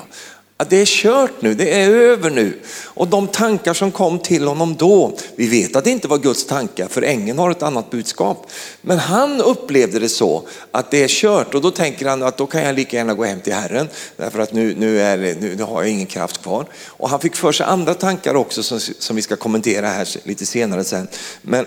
att 0.62 0.70
det 0.70 0.82
är 0.82 0.86
kört 0.86 1.42
nu, 1.42 1.54
det 1.54 1.82
är 1.82 1.90
över 1.90 2.30
nu. 2.30 2.60
Och 2.84 3.08
de 3.08 3.28
tankar 3.28 3.74
som 3.74 3.92
kom 3.92 4.20
till 4.20 4.48
honom 4.48 4.76
då, 4.76 5.18
vi 5.36 5.48
vet 5.48 5.76
att 5.76 5.84
det 5.84 5.90
inte 5.90 6.08
var 6.08 6.18
Guds 6.18 6.46
tankar 6.46 6.88
för 6.88 7.02
ängeln 7.02 7.40
har 7.40 7.52
ett 7.52 7.64
annat 7.64 7.90
budskap. 7.90 8.52
Men 8.82 9.00
han 9.00 9.42
upplevde 9.42 10.00
det 10.00 10.10
så 10.10 10.44
att 10.72 10.92
det 10.92 11.04
är 11.04 11.08
kört 11.08 11.54
och 11.54 11.62
då 11.62 11.72
tänker 11.72 12.10
han 12.10 12.24
att 12.24 12.38
då 12.38 12.46
kan 12.46 12.64
jag 12.64 12.76
lika 12.76 12.98
gärna 12.98 13.14
gå 13.14 13.24
hem 13.24 13.42
till 13.42 13.54
Herren 13.54 13.90
därför 14.18 14.40
att 14.40 14.54
nu, 14.54 14.76
nu, 14.78 15.02
är, 15.02 15.18
nu, 15.18 15.56
nu 15.58 15.64
har 15.64 15.82
jag 15.82 15.92
ingen 15.92 16.08
kraft 16.08 16.42
kvar. 16.42 16.66
Och 16.88 17.10
han 17.10 17.20
fick 17.20 17.36
för 17.36 17.52
sig 17.52 17.66
andra 17.66 17.94
tankar 17.94 18.36
också 18.36 18.64
som, 18.64 18.80
som 18.80 19.16
vi 19.16 19.22
ska 19.22 19.36
kommentera 19.36 19.88
här 19.88 20.08
lite 20.24 20.46
senare 20.46 20.84
sen. 20.84 21.08
Men 21.42 21.66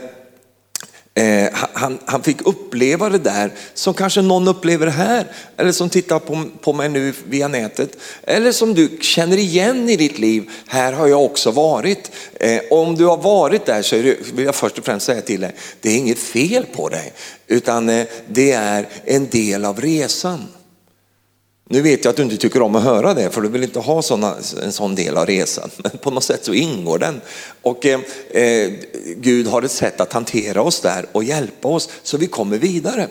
Eh, 1.16 1.48
han, 1.52 1.98
han, 2.04 2.22
fick 2.22 2.46
uppleva 2.46 3.08
det 3.08 3.18
där 3.18 3.52
som 3.74 3.94
kanske 3.94 4.22
någon 4.22 4.48
upplever 4.48 4.86
här 4.86 5.26
eller 5.56 5.72
som 5.72 5.90
tittar 5.90 6.18
på, 6.18 6.44
på 6.60 6.72
mig 6.72 6.88
nu 6.88 7.14
via 7.28 7.48
nätet 7.48 7.90
eller 8.22 8.52
som 8.52 8.74
du 8.74 8.98
känner 9.00 9.36
igen 9.36 9.88
i 9.88 9.96
ditt 9.96 10.18
liv. 10.18 10.50
Här 10.66 10.92
har 10.92 11.06
jag 11.06 11.24
också 11.24 11.50
varit. 11.50 12.10
Eh, 12.40 12.60
om 12.70 12.96
du 12.96 13.04
har 13.04 13.16
varit 13.16 13.66
där 13.66 13.82
så 13.82 13.96
det, 13.96 14.16
vill 14.34 14.44
jag 14.44 14.54
först 14.54 14.78
och 14.78 14.84
främst 14.84 15.06
säga 15.06 15.20
till 15.20 15.40
dig, 15.40 15.54
det 15.80 15.90
är 15.90 15.96
inget 15.96 16.18
fel 16.18 16.66
på 16.66 16.88
dig 16.88 17.12
utan 17.46 17.88
eh, 17.88 18.06
det 18.28 18.52
är 18.52 18.88
en 19.04 19.28
del 19.28 19.64
av 19.64 19.80
resan. 19.80 20.46
Nu 21.68 21.82
vet 21.82 22.04
jag 22.04 22.10
att 22.10 22.16
du 22.16 22.22
inte 22.22 22.36
tycker 22.36 22.62
om 22.62 22.74
att 22.74 22.82
höra 22.82 23.14
det 23.14 23.30
för 23.30 23.40
du 23.40 23.48
vill 23.48 23.62
inte 23.62 23.78
ha 23.78 24.02
såna, 24.02 24.36
en 24.62 24.72
sån 24.72 24.94
del 24.94 25.16
av 25.16 25.26
resan. 25.26 25.70
Men 25.76 25.98
på 25.98 26.10
något 26.10 26.24
sätt 26.24 26.44
så 26.44 26.54
ingår 26.54 26.98
den. 26.98 27.20
Och 27.62 27.86
eh, 27.86 28.00
eh, 28.30 28.72
Gud 29.16 29.46
har 29.46 29.62
ett 29.62 29.70
sätt 29.70 30.00
att 30.00 30.12
hantera 30.12 30.62
oss 30.62 30.80
där 30.80 31.06
och 31.12 31.24
hjälpa 31.24 31.68
oss 31.68 31.88
så 32.02 32.16
vi 32.16 32.26
kommer 32.26 32.58
vidare. 32.58 33.08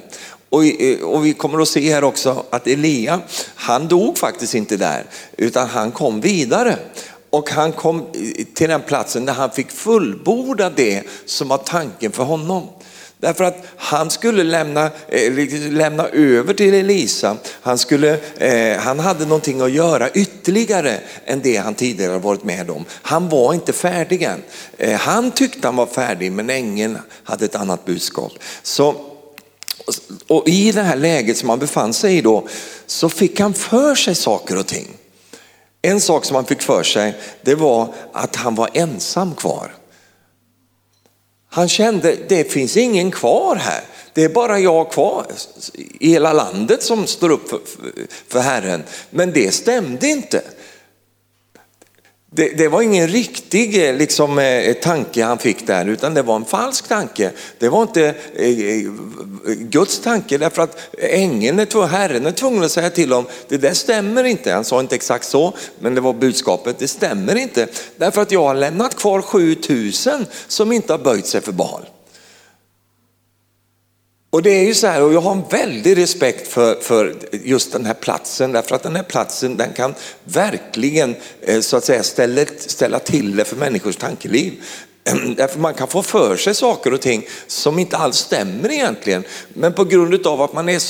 Och, 0.50 0.66
eh, 0.66 1.00
och, 1.00 1.26
vi 1.26 1.34
kommer 1.34 1.62
att 1.62 1.68
se 1.68 1.94
här 1.94 2.04
också 2.04 2.46
att 2.50 2.68
Elia, 2.68 3.22
han 3.56 3.88
dog 3.88 4.18
faktiskt 4.18 4.56
inte 4.56 4.78
där 4.78 5.06
utan 5.38 5.68
han 5.68 5.92
kom 5.92 6.22
vidare. 6.22 6.78
Och 7.30 7.50
han 7.50 7.72
kom 7.72 8.00
eh, 8.00 8.46
till 8.54 8.70
den 8.70 8.82
platsen 8.82 9.26
där 9.26 9.34
han 9.34 9.52
fick 9.52 9.72
fullborda 9.72 10.70
det 10.70 11.04
som 11.26 11.48
var 11.48 11.58
tanken 11.58 12.12
för 12.12 12.24
honom. 12.24 12.68
Därför 13.24 13.44
att 13.44 13.58
han 13.76 14.10
skulle 14.10 14.44
lämna, 14.44 14.92
eh, 15.08 15.34
lämna 15.72 16.08
över 16.08 16.54
till 16.54 16.74
Elisa, 16.74 17.38
han, 17.62 17.78
skulle, 17.78 18.20
eh, 18.38 18.78
han 18.78 19.00
hade 19.00 19.26
någonting 19.26 19.62
att 19.62 19.72
göra 19.72 20.10
ytterligare 20.10 21.00
än 21.26 21.42
det 21.42 21.58
han 21.58 21.76
tidigare 21.76 22.18
varit 22.18 22.44
med 22.44 22.70
om. 22.70 22.86
Han 22.92 23.30
var 23.30 23.54
inte 23.54 23.74
färdig 23.74 24.22
än. 24.22 24.44
Eh, 24.78 25.00
han 25.00 25.32
tyckte 25.32 25.68
han 25.68 25.76
var 25.76 25.86
färdig 25.86 26.32
men 26.32 26.50
ängeln 26.50 26.98
hade 27.24 27.46
ett 27.46 27.56
annat 27.56 27.86
budskap. 27.86 28.32
Så, 28.64 28.96
och 30.28 30.48
I 30.48 30.72
det 30.72 30.82
här 30.82 30.98
läget 30.98 31.38
som 31.38 31.50
han 31.50 31.60
befann 31.60 31.94
sig 31.94 32.18
i 32.18 32.22
då 32.22 32.48
så 32.86 33.10
fick 33.10 33.40
han 33.40 33.54
för 33.54 33.96
sig 33.96 34.16
saker 34.16 34.58
och 34.58 34.68
ting. 34.68 34.88
En 35.82 36.02
sak 36.02 36.26
som 36.26 36.36
han 36.36 36.46
fick 36.46 36.62
för 36.62 36.84
sig 36.84 37.16
det 37.42 37.56
var 37.56 37.94
att 38.14 38.36
han 38.36 38.56
var 38.56 38.70
ensam 38.74 39.36
kvar. 39.36 39.72
Han 41.54 41.70
kände, 41.70 42.18
det 42.30 42.52
finns 42.52 42.78
ingen 42.78 43.12
kvar 43.12 43.56
här. 43.56 43.82
Det 44.14 44.24
är 44.24 44.30
bara 44.30 44.60
jag 44.60 44.92
kvar 44.92 45.26
i 46.00 46.10
hela 46.12 46.34
landet 46.34 46.84
som 46.84 47.08
står 47.08 47.30
upp 47.30 47.50
för, 47.50 47.60
för 48.28 48.40
Herren. 48.40 48.84
Men 49.10 49.32
det 49.32 49.54
stämde 49.54 50.08
inte. 50.08 50.42
Det, 52.36 52.50
det, 52.58 52.68
var 52.68 52.82
ingen 52.82 53.08
riktig 53.08 53.88
eh, 53.88 53.96
liksom, 53.96 54.40
eh, 54.40 54.74
tanke 54.74 55.24
han 55.24 55.38
fick 55.38 55.68
där 55.68 55.86
utan 55.86 56.14
det 56.14 56.22
var 56.22 56.36
en 56.36 56.46
falsk 56.46 56.88
tanke. 56.88 57.32
Det 57.60 57.70
var 57.70 57.82
inte 57.82 58.16
eh, 58.36 58.48
eh 58.48 58.84
Guds 59.46 60.00
tanke 60.00 60.38
därför 60.38 60.62
att 60.62 60.78
ängeln, 60.98 61.60
är, 61.60 61.88
Herren 61.88 62.26
är 62.26 62.32
tvungen 62.32 62.64
att 62.64 62.72
säga 62.72 62.90
till 62.90 63.12
honom, 63.12 63.32
det 63.48 63.58
där 63.58 63.74
stämmer 63.74 64.24
inte. 64.24 64.52
Han 64.52 64.66
sa 64.66 64.80
inte 64.80 64.96
exakt 64.96 65.26
så, 65.26 65.54
men 65.80 65.96
det 65.96 66.02
var 66.02 66.14
budskapet, 66.14 66.80
det 66.80 66.88
stämmer 66.88 67.36
inte. 67.36 67.68
Därför 67.98 68.22
att 68.22 68.32
jag 68.32 68.44
har 68.44 68.56
lämnat 68.56 68.96
kvar 68.96 69.22
7000 69.22 70.26
som 70.48 70.72
inte 70.72 70.94
har 70.94 71.00
böjt 71.00 71.28
sig 71.28 71.42
för 71.42 71.52
Baal. 71.52 71.86
Och 74.34 74.42
det 74.44 74.50
är 74.50 74.66
ju 74.66 74.74
så 74.74 74.88
här, 74.88 75.04
och 75.04 75.14
jag 75.14 75.22
har 75.22 75.32
en 75.32 75.44
väldig 75.50 75.98
respekt 75.98 76.48
för, 76.48 76.76
för 76.76 77.16
just 77.32 77.72
den 77.72 77.86
här 77.86 77.94
platsen, 77.94 78.52
därför 78.52 78.76
att 78.76 78.84
den 78.84 78.96
här 78.96 79.04
platsen 79.04 79.58
den 79.58 79.74
kan 79.74 79.96
verkligen 80.24 81.16
eh, 81.42 81.60
så 81.60 81.78
att 81.78 81.84
säga 81.84 82.04
ställa, 82.04 82.46
ställa 82.58 83.00
till 83.00 83.36
det 83.36 83.46
för 83.46 83.56
människors 83.56 83.96
tankeliv. 83.96 84.54
Därför 85.38 85.60
man 85.60 85.74
kan 85.74 85.88
få 85.88 86.04
för 86.04 86.36
sig 86.36 86.56
saker 86.56 86.94
och 86.94 87.02
ting 87.02 87.28
som 87.48 87.80
inte 87.80 87.98
alls 87.98 88.18
stämmer 88.18 88.72
egentligen. 88.72 89.24
Men 89.48 89.74
på 89.74 89.84
grund 89.84 90.28
av 90.28 90.42
att 90.42 90.54
man 90.54 90.70
är 90.70 90.82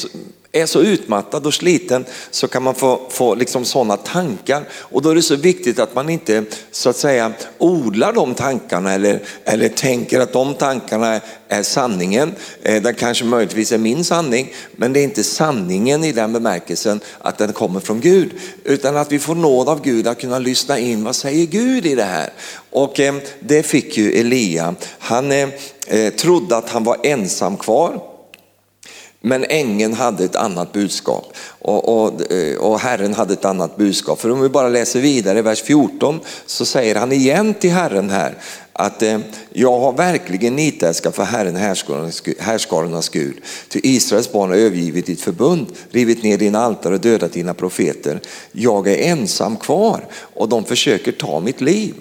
är 0.56 0.66
så 0.66 0.82
utmattad 0.82 1.46
och 1.46 1.54
sliten 1.54 2.06
så 2.32 2.48
kan 2.48 2.64
man 2.64 2.76
få, 2.76 3.02
få 3.10 3.36
liksom 3.36 3.66
sådana 3.66 3.98
tankar 3.98 4.64
och 4.74 5.02
då 5.02 5.10
är 5.10 5.16
det 5.16 5.22
så 5.22 5.36
viktigt 5.36 5.80
att 5.80 5.96
man 5.96 6.10
inte 6.10 6.44
så 6.72 6.90
att 6.90 6.96
säga 6.96 7.34
odlar 7.58 8.14
de 8.14 8.34
tankarna 8.34 8.94
eller, 8.94 9.20
eller 9.44 9.70
tänker 9.70 10.20
att 10.20 10.34
de 10.34 10.54
tankarna 10.54 11.22
är 11.48 11.64
sanningen. 11.64 12.36
Eh, 12.62 12.82
den 12.82 12.94
kanske 12.94 13.26
möjligtvis 13.26 13.72
är 13.72 13.78
min 13.78 14.04
sanning 14.04 14.54
men 14.72 14.94
det 14.94 15.00
är 15.00 15.04
inte 15.04 15.24
sanningen 15.24 16.04
i 16.04 16.12
den 16.12 16.34
bemärkelsen 16.34 17.00
att 17.20 17.38
den 17.38 17.54
kommer 17.54 17.80
från 17.80 18.02
Gud 18.02 18.32
utan 18.64 18.98
att 18.98 19.12
vi 19.12 19.20
får 19.20 19.36
nåd 19.36 19.70
av 19.70 19.82
Gud 19.82 20.08
att 20.08 20.22
kunna 20.22 20.40
lyssna 20.40 20.80
in 20.80 21.04
vad 21.04 21.16
säger 21.16 21.46
Gud 21.46 21.86
i 21.86 21.96
det 21.96 22.04
här. 22.04 22.30
Och 22.70 23.00
eh, 23.00 23.16
det 23.40 23.64
fick 23.64 23.98
ju 23.98 24.12
Elia. 24.12 24.76
Han 25.00 25.32
eh, 25.32 25.50
eh 25.88 26.14
trodde 26.14 26.58
att 26.58 26.70
han 26.70 26.84
var 26.84 26.98
ensam 27.04 27.58
kvar 27.58 28.13
men 29.26 29.46
ängeln 29.50 29.94
hade 29.94 30.24
ett 30.24 30.36
annat 30.36 30.74
budskap 30.74 31.34
och, 31.60 32.06
och, 32.06 32.32
eh, 32.32 32.58
och, 32.58 32.80
Herren 32.80 33.14
hade 33.14 33.34
ett 33.34 33.46
annat 33.46 33.78
budskap. 33.78 34.20
För 34.20 34.32
om 34.32 34.42
vi 34.42 34.50
bara 34.50 34.70
läser 34.70 35.00
vidare 35.00 35.40
i 35.40 35.42
vers 35.42 35.62
14 35.62 36.20
så 36.46 36.66
säger 36.66 36.96
han 36.96 37.12
igen 37.12 37.54
till 37.54 37.72
Herren 37.72 38.10
här 38.10 38.38
att 38.74 39.04
eh, 39.04 39.20
jag 39.54 39.80
har 39.80 39.94
verkligen 39.94 40.56
nitälskat 40.56 41.16
för 41.16 41.24
Herren 41.24 41.56
härskarornas 42.40 43.10
Gud. 43.10 43.36
Ty 43.70 43.80
Israels 43.84 44.32
barn 44.32 44.50
har 44.50 44.58
övergivit 44.58 45.06
ditt 45.06 45.22
förbund, 45.22 45.68
rivit 45.92 46.24
ner 46.24 46.38
dina 46.38 46.60
altare 46.60 46.94
och 46.94 47.02
dödat 47.02 47.34
dina 47.34 47.54
profeter. 47.54 48.20
Jag 48.52 48.88
är 48.88 49.12
ensam 49.12 49.58
kvar 49.58 50.08
och 50.34 50.50
de 50.50 50.66
försöker 50.66 51.12
ta 51.12 51.40
mitt 51.40 51.62
liv. 51.62 51.94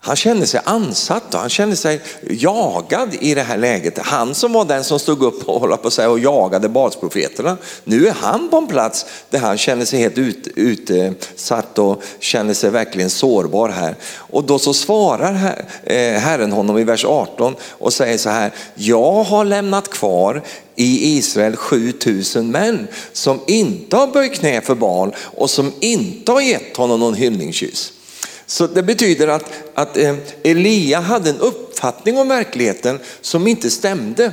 Han 0.00 0.16
kände 0.16 0.46
sig 0.46 0.60
ansatt 0.64 1.34
och 1.34 1.40
han 1.40 1.48
kände 1.48 1.76
sig 1.76 2.00
jagad 2.30 3.14
i 3.20 3.34
det 3.34 3.42
här 3.42 3.56
läget. 3.56 3.98
Han 3.98 4.34
som 4.34 4.52
var 4.52 4.64
den 4.64 4.84
som 4.84 4.98
stod 4.98 5.22
upp 5.22 5.48
och, 5.48 5.82
på 5.82 5.90
sig 5.90 6.06
och 6.06 6.18
jagade 6.18 6.68
Balsprofeterna. 6.68 7.56
Nu 7.84 8.06
är 8.06 8.12
han 8.12 8.48
på 8.48 8.56
en 8.56 8.66
plats 8.66 9.06
där 9.30 9.38
han 9.38 9.58
känner 9.58 9.84
sig 9.84 9.98
helt 9.98 10.18
ut, 10.18 10.48
utsatt 10.54 11.78
och 11.78 12.02
känner 12.20 12.54
sig 12.54 12.70
verkligen 12.70 13.10
sårbar 13.10 13.68
här. 13.68 13.94
Och 14.16 14.44
då 14.44 14.58
så 14.58 14.74
svarar 14.74 15.64
eh, 15.84 16.12
Herren 16.12 16.52
honom 16.52 16.78
i 16.78 16.84
vers 16.84 17.04
18 17.04 17.54
och 17.62 17.92
säger 17.92 18.18
så 18.18 18.30
här, 18.30 18.52
jag 18.74 19.22
har 19.22 19.44
lämnat 19.44 19.90
kvar 19.90 20.42
i 20.74 21.16
Israel 21.16 21.56
7000 21.56 22.50
män 22.50 22.88
som 23.12 23.40
inte 23.46 23.96
har 23.96 24.06
böjt 24.06 24.34
knä 24.34 24.60
för 24.60 24.74
barn 24.74 25.12
och 25.18 25.50
som 25.50 25.72
inte 25.80 26.32
har 26.32 26.40
gett 26.40 26.76
honom 26.76 27.00
någon 27.00 27.14
hyllningskyss. 27.14 27.92
Så 28.48 28.66
det 28.66 28.82
betyder 28.82 29.28
att, 29.28 29.44
att 29.74 29.96
eh, 29.96 30.14
Elia 30.42 31.00
hade 31.00 31.30
en 31.30 31.40
uppfattning 31.40 32.18
om 32.18 32.28
verkligheten 32.28 33.00
som 33.20 33.46
inte 33.46 33.70
stämde. 33.70 34.32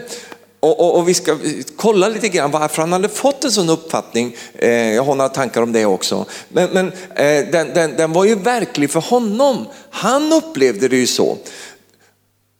Och, 0.60 0.80
och, 0.80 0.98
och, 0.98 1.10
vi 1.10 1.14
ska 1.14 1.38
kolla 1.76 2.10
lite 2.10 2.30
grann 2.30 2.52
varför 2.52 2.82
han 2.82 2.94
hade 2.94 3.10
fått 3.10 3.44
en 3.44 3.52
sån 3.52 3.70
uppfattning. 3.70 4.36
Eh, 4.54 4.70
jag 4.70 5.04
har 5.04 5.16
några 5.16 5.30
tankar 5.30 5.62
om 5.62 5.72
det 5.72 5.86
också. 5.86 6.26
Men, 6.50 6.70
men 6.70 6.88
eh, 7.16 7.52
den, 7.52 7.74
den, 7.74 7.96
den 7.98 8.14
var 8.14 8.26
ju 8.26 8.36
verklig 8.36 8.90
för 8.90 9.00
honom. 9.00 9.66
Han 9.90 10.34
upplevde 10.34 10.88
det 10.88 10.98
ju 10.98 11.08
så. 11.08 11.38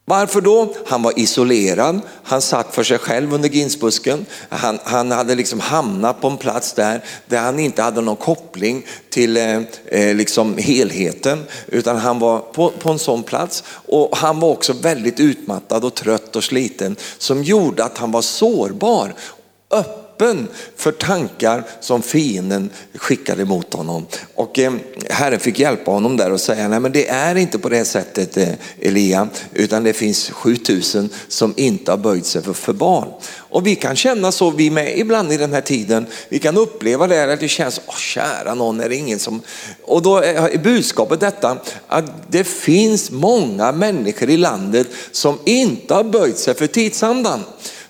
Varför 0.08 0.42
då? 0.42 0.74
Han 0.86 1.04
var 1.04 1.20
isolerad, 1.20 2.02
han 2.24 2.42
satt 2.42 2.76
för 2.76 2.84
sig 2.84 2.98
själv 2.98 3.34
under 3.34 3.50
ginsbusken. 3.50 4.26
Han, 4.50 4.80
han 4.84 5.12
hade 5.12 5.36
liksom 5.36 5.60
hamnat 5.60 6.22
på 6.22 6.28
en 6.28 6.38
plats 6.38 6.74
där, 6.74 7.04
där 7.28 7.40
han 7.40 7.60
inte 7.60 7.82
hade 7.82 8.02
någon 8.02 8.16
koppling 8.16 8.86
till 9.10 9.38
eh, 9.38 9.62
eh, 9.86 10.16
liksom 10.16 10.58
helheten, 10.58 11.44
utan 11.68 11.98
han 11.98 12.20
var 12.20 12.40
på, 12.40 12.70
på 12.70 12.90
en 12.90 13.00
sån 13.00 13.24
plats. 13.24 13.64
Och 13.68 14.18
han 14.18 14.40
var 14.40 14.50
också 14.50 14.74
väldigt 14.74 15.20
utmattad 15.20 15.86
och 15.86 15.96
trött 15.96 16.36
och 16.36 16.44
sliten 16.44 16.96
som 17.18 17.44
gjorde 17.44 17.84
att 17.84 17.98
han 17.98 18.12
var 18.12 18.22
sårbar. 18.22 19.14
Öppen 19.72 20.05
öppen 20.16 20.48
för 20.76 20.92
tankar 20.92 21.64
som 21.80 22.02
fienden 22.02 22.70
skickade 22.94 23.46
mot 23.46 23.74
honom. 23.74 24.08
Och 24.36 24.60
eh, 24.60 24.74
Herren 25.10 25.40
fick 25.40 25.60
hjälpa 25.60 25.92
honom 25.92 26.18
där 26.18 26.32
och 26.32 26.42
säga, 26.42 26.68
nej 26.68 26.80
men 26.80 26.92
det 26.92 27.08
är 27.10 27.36
inte 27.36 27.60
på 27.60 27.70
det 27.70 27.86
sättet 27.86 28.38
eh, 28.38 28.50
Elia, 28.82 29.28
utan 29.54 29.84
det 29.84 29.94
finns 29.94 30.30
7000 30.30 31.10
som 31.28 31.54
inte 31.58 31.92
har 31.92 31.98
böjt 31.98 32.26
sig 32.26 32.42
för, 32.42 32.54
för 32.54 32.74
barn. 32.74 33.08
Och 33.38 33.68
vi 33.68 33.76
kan 33.76 33.96
känna 33.96 34.32
så 34.32 34.52
vi 34.52 34.70
med 34.70 34.98
ibland 35.00 35.32
i 35.32 35.38
den 35.38 35.54
här 35.54 35.62
tiden. 35.62 36.06
Vi 36.30 36.40
kan 36.40 36.58
uppleva 36.58 37.08
det 37.08 37.34
att 37.34 37.40
det 37.40 37.48
känns, 37.48 37.82
åh 37.86 37.98
kära 37.98 38.56
någon 38.56 38.82
är 38.82 38.90
det 38.90 38.96
ingen 38.96 39.20
som... 39.20 39.42
Och 39.84 40.02
då 40.02 40.22
eh, 40.22 40.44
är 40.44 40.58
budskapet 40.58 41.20
detta 41.20 41.58
att 41.88 42.32
det 42.32 42.44
finns 42.44 43.12
många 43.12 43.72
människor 43.72 44.30
i 44.30 44.38
landet 44.38 44.88
som 45.12 45.40
inte 45.46 45.94
har 45.94 46.04
böjt 46.04 46.38
sig 46.38 46.54
för 46.54 46.68
tidsandan 46.68 47.44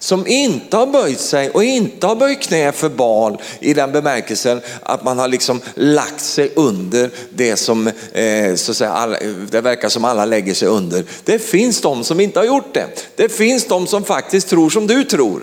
som 0.05 0.27
inte 0.27 0.77
har 0.77 0.87
böjt 0.87 1.19
sig 1.19 1.49
och 1.49 1.63
inte 1.63 2.07
har 2.07 2.15
böjt 2.15 2.41
knä 2.41 2.71
för 2.71 2.89
Baal 2.89 3.41
i 3.59 3.73
den 3.73 3.91
bemärkelsen 3.91 4.61
att 4.81 5.03
man 5.03 5.19
har 5.19 5.27
liksom 5.27 5.61
lagt 5.75 6.21
sig 6.21 6.51
under 6.55 7.09
det 7.29 7.55
som 7.55 7.87
eh, 7.87 8.55
så 8.55 8.71
att 8.71 8.77
säga, 8.77 8.91
alla, 8.91 9.17
det 9.51 9.61
verkar 9.61 9.89
som 9.89 10.05
alla 10.05 10.25
lägger 10.25 10.53
sig 10.53 10.67
under. 10.67 11.03
Det 11.23 11.39
finns 11.39 11.81
de 11.81 12.03
som 12.03 12.19
inte 12.19 12.39
har 12.39 12.45
gjort 12.45 12.73
det. 12.73 12.87
Det 13.15 13.29
finns 13.29 13.65
de 13.65 13.87
som 13.87 14.03
faktiskt 14.03 14.47
tror 14.47 14.69
som 14.69 14.87
du 14.87 15.03
tror. 15.03 15.41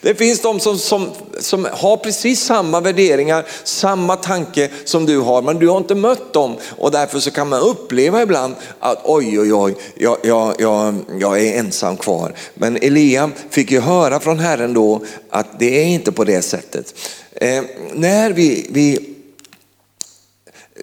Det 0.00 0.14
finns 0.14 0.40
de 0.40 0.60
som, 0.60 0.78
som, 0.78 1.10
som 1.40 1.68
har 1.72 1.96
precis 1.96 2.40
samma 2.40 2.80
värderingar, 2.80 3.46
samma 3.64 4.16
tanke 4.16 4.70
som 4.84 5.06
du 5.06 5.18
har, 5.18 5.42
men 5.42 5.58
du 5.58 5.68
har 5.68 5.78
inte 5.78 5.94
mött 5.94 6.32
dem 6.32 6.56
och 6.78 6.90
därför 6.90 7.20
så 7.20 7.30
kan 7.30 7.48
man 7.48 7.60
uppleva 7.60 8.22
ibland 8.22 8.54
att 8.78 9.00
oj, 9.04 9.40
oj, 9.40 9.54
oj, 9.54 9.74
jag, 9.94 10.16
jag, 10.22 10.54
jag, 10.58 10.94
jag 11.18 11.40
är 11.40 11.58
ensam 11.58 11.96
kvar. 11.96 12.34
Men 12.54 12.76
Elia 12.76 13.30
fick 13.50 13.70
ju 13.70 13.80
höra 13.80 14.20
från 14.20 14.38
Herren 14.38 14.74
då 14.74 15.04
att 15.30 15.58
det 15.58 15.82
är 15.82 15.86
inte 15.86 16.12
på 16.12 16.24
det 16.24 16.42
sättet. 16.42 16.94
Eh, 17.32 17.62
när 17.94 18.32
vi, 18.32 18.66
vi 18.70 19.14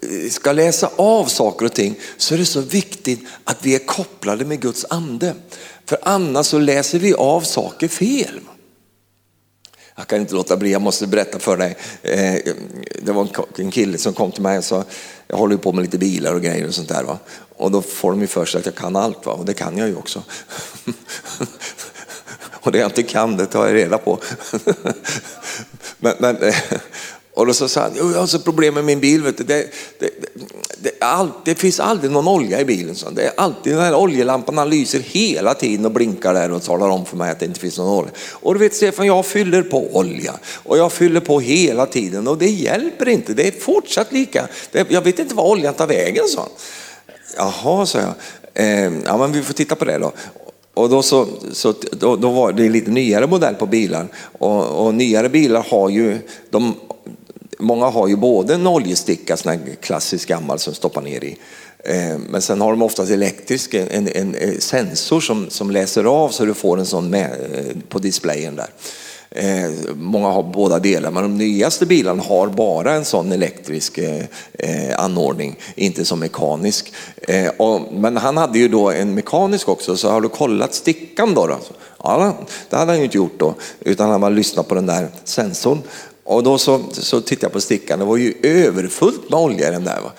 eh, 0.02 0.30
ska 0.30 0.52
läsa 0.52 0.90
av 0.96 1.24
saker 1.24 1.66
och 1.66 1.72
ting 1.72 1.94
så 2.16 2.34
är 2.34 2.38
det 2.38 2.46
så 2.46 2.60
viktigt 2.60 3.20
att 3.44 3.66
vi 3.66 3.74
är 3.74 3.78
kopplade 3.78 4.44
med 4.44 4.60
Guds 4.60 4.86
ande. 4.90 5.34
För 5.86 5.98
annars 6.02 6.46
så 6.46 6.58
läser 6.58 6.98
vi 6.98 7.14
av 7.14 7.40
saker 7.40 7.88
fel. 7.88 8.40
Jag 10.00 10.06
kan 10.06 10.20
inte 10.20 10.34
låta 10.34 10.56
bli, 10.56 10.72
jag 10.72 10.82
måste 10.82 11.06
berätta 11.06 11.38
för 11.38 11.56
dig. 11.56 11.76
Eh, 12.02 12.34
det 13.02 13.12
var 13.12 13.28
en 13.56 13.70
kille 13.70 13.98
som 13.98 14.12
kom 14.12 14.32
till 14.32 14.42
mig 14.42 14.58
och 14.58 14.64
sa, 14.64 14.84
jag 15.26 15.36
håller 15.36 15.56
på 15.56 15.72
med 15.72 15.82
lite 15.82 15.98
bilar 15.98 16.34
och 16.34 16.42
grejer 16.42 16.66
och 16.66 16.74
sånt 16.74 16.88
där. 16.88 17.04
Va? 17.04 17.18
Och 17.56 17.70
då 17.70 17.82
får 17.82 18.10
de 18.10 18.20
ju 18.20 18.26
för 18.26 18.44
sig 18.44 18.58
att 18.58 18.66
jag 18.66 18.74
kan 18.74 18.96
allt 18.96 19.26
va? 19.26 19.32
och 19.32 19.44
det 19.44 19.54
kan 19.54 19.78
jag 19.78 19.88
ju 19.88 19.96
också. 19.96 20.22
och 22.50 22.72
det 22.72 22.78
jag 22.78 22.88
inte 22.88 23.02
kan 23.02 23.36
det 23.36 23.46
tar 23.46 23.66
jag 23.66 23.74
reda 23.74 23.98
på. 23.98 24.18
men, 25.98 26.14
men, 26.18 26.36
eh, 26.36 26.54
och 27.34 27.46
då 27.46 27.54
så 27.54 27.68
sa 27.68 27.80
han, 27.80 27.92
jag 27.96 28.20
har 28.20 28.26
så 28.26 28.38
problem 28.38 28.74
med 28.74 28.84
min 28.84 29.00
bil. 29.00 29.22
Vet 29.22 29.38
du. 29.38 29.44
Det, 29.44 29.70
det, 29.98 30.10
det, 30.78 30.90
all, 31.00 31.30
det 31.44 31.54
finns 31.54 31.80
aldrig 31.80 32.10
någon 32.10 32.28
olja 32.28 32.60
i 32.60 32.64
bilen. 32.64 32.94
Så. 32.94 33.10
Det 33.10 33.22
är 33.22 33.32
alltid 33.36 33.72
den 33.72 33.82
här 33.82 33.94
oljelampan 33.94 34.70
lyser 34.70 34.98
hela 34.98 35.54
tiden 35.54 35.84
och 35.84 35.92
blinkar 35.92 36.34
där 36.34 36.52
och 36.52 36.62
talar 36.62 36.88
om 36.88 37.06
för 37.06 37.16
mig 37.16 37.30
att 37.30 37.40
det 37.40 37.46
inte 37.46 37.60
finns 37.60 37.78
någon 37.78 37.98
olja. 37.98 38.10
Och 38.30 38.54
du 38.54 38.60
vet 38.60 38.74
Stefan, 38.74 39.06
jag 39.06 39.26
fyller 39.26 39.62
på 39.62 39.96
olja 39.96 40.34
och 40.62 40.78
jag 40.78 40.92
fyller 40.92 41.20
på 41.20 41.40
hela 41.40 41.86
tiden 41.86 42.28
och 42.28 42.38
det 42.38 42.50
hjälper 42.50 43.08
inte. 43.08 43.34
Det 43.34 43.46
är 43.46 43.60
fortsatt 43.60 44.12
lika. 44.12 44.48
Det, 44.72 44.90
jag 44.90 45.02
vet 45.02 45.18
inte 45.18 45.34
var 45.34 45.44
oljan 45.44 45.74
tar 45.74 45.86
vägen, 45.86 46.24
så. 46.28 46.48
Jaha, 47.36 47.86
sa 47.86 47.98
jag. 47.98 48.14
Eh, 48.54 48.92
ja, 49.04 49.18
men 49.18 49.32
vi 49.32 49.42
får 49.42 49.54
titta 49.54 49.74
på 49.74 49.84
det 49.84 49.98
då. 49.98 50.12
Och 50.74 50.88
då, 50.88 51.02
så, 51.02 51.26
så, 51.52 51.74
då, 51.92 52.16
då, 52.16 52.30
var 52.30 52.52
det 52.52 52.68
lite 52.68 52.90
nyare 52.90 53.26
modell 53.26 53.54
på 53.54 53.66
bilar 53.66 54.06
och, 54.38 54.86
och 54.86 54.94
nyare 54.94 55.28
bilar 55.28 55.66
har 55.70 55.88
ju, 55.88 56.18
de 56.50 56.74
många 57.60 57.86
har 57.86 58.08
ju 58.08 58.16
både 58.16 58.54
en 58.54 58.66
oljesticka, 58.66 59.36
sån 59.36 59.52
här 59.52 59.60
klassisk 59.80 60.28
gammal 60.28 60.58
som 60.58 60.74
stoppar 60.74 61.02
ner 61.02 61.24
i, 61.24 61.36
eh, 61.84 62.18
men 62.18 62.42
sen 62.42 62.60
har 62.60 62.70
de 62.70 62.82
oftast 62.82 63.10
elektrisk, 63.10 63.74
en, 63.74 63.88
en, 63.88 64.08
en, 64.08 64.34
eh, 64.34 64.58
sensor 64.58 65.20
som, 65.20 65.50
som 65.50 65.70
läser 65.70 66.04
av 66.04 66.28
så 66.28 66.44
du 66.44 66.54
får 66.54 66.78
en 66.78 66.86
sån 66.86 67.10
med 67.10 67.30
eh, 67.30 67.76
på 67.88 67.98
displayen 67.98 68.56
där. 68.56 68.70
Eh, 69.32 69.70
många 69.94 70.28
har 70.28 70.42
båda 70.42 70.78
delar, 70.78 71.10
men 71.10 71.22
de 71.22 71.38
nyaste 71.38 71.86
bilarna 71.86 72.22
har 72.22 72.48
bara 72.48 72.92
en 72.92 73.04
sån 73.04 73.32
elektrisk 73.32 73.98
eh, 73.98 74.24
anordning, 74.96 75.56
inte 75.74 76.04
som 76.04 76.20
mekanisk. 76.20 76.92
Och, 77.56 77.92
men 77.92 78.16
han 78.16 78.36
hade 78.36 78.58
ju 78.58 78.68
då 78.68 78.90
en 78.90 79.14
mekanisk 79.14 79.68
också, 79.68 79.96
så 79.96 80.10
har 80.10 80.20
du 80.20 80.28
kollat 80.28 80.74
stickan 80.74 81.34
då? 81.34 81.46
då? 81.46 81.58
Ja, 82.02 82.36
det 82.70 82.76
hade 82.76 82.92
han 82.92 82.98
ju 82.98 83.04
inte 83.04 83.16
gjort 83.16 83.38
då, 83.38 83.54
utan 83.80 84.10
han 84.10 84.22
har 84.22 84.30
lyssnat 84.30 84.68
på 84.68 84.74
den 84.74 84.86
där 84.86 85.08
sensorn 85.24 85.82
och 86.24 86.42
då 86.42 86.58
så, 86.58 86.82
så 86.92 87.20
tittade 87.20 87.44
jag 87.44 87.52
på 87.52 87.60
stickan, 87.60 87.98
det 87.98 88.04
var 88.04 88.16
ju 88.16 88.34
överfullt 88.42 89.30
med 89.30 89.38
olja 89.38 89.68
i 89.68 89.70
den 89.70 89.84
där. 89.84 90.00
Va? 90.00 90.12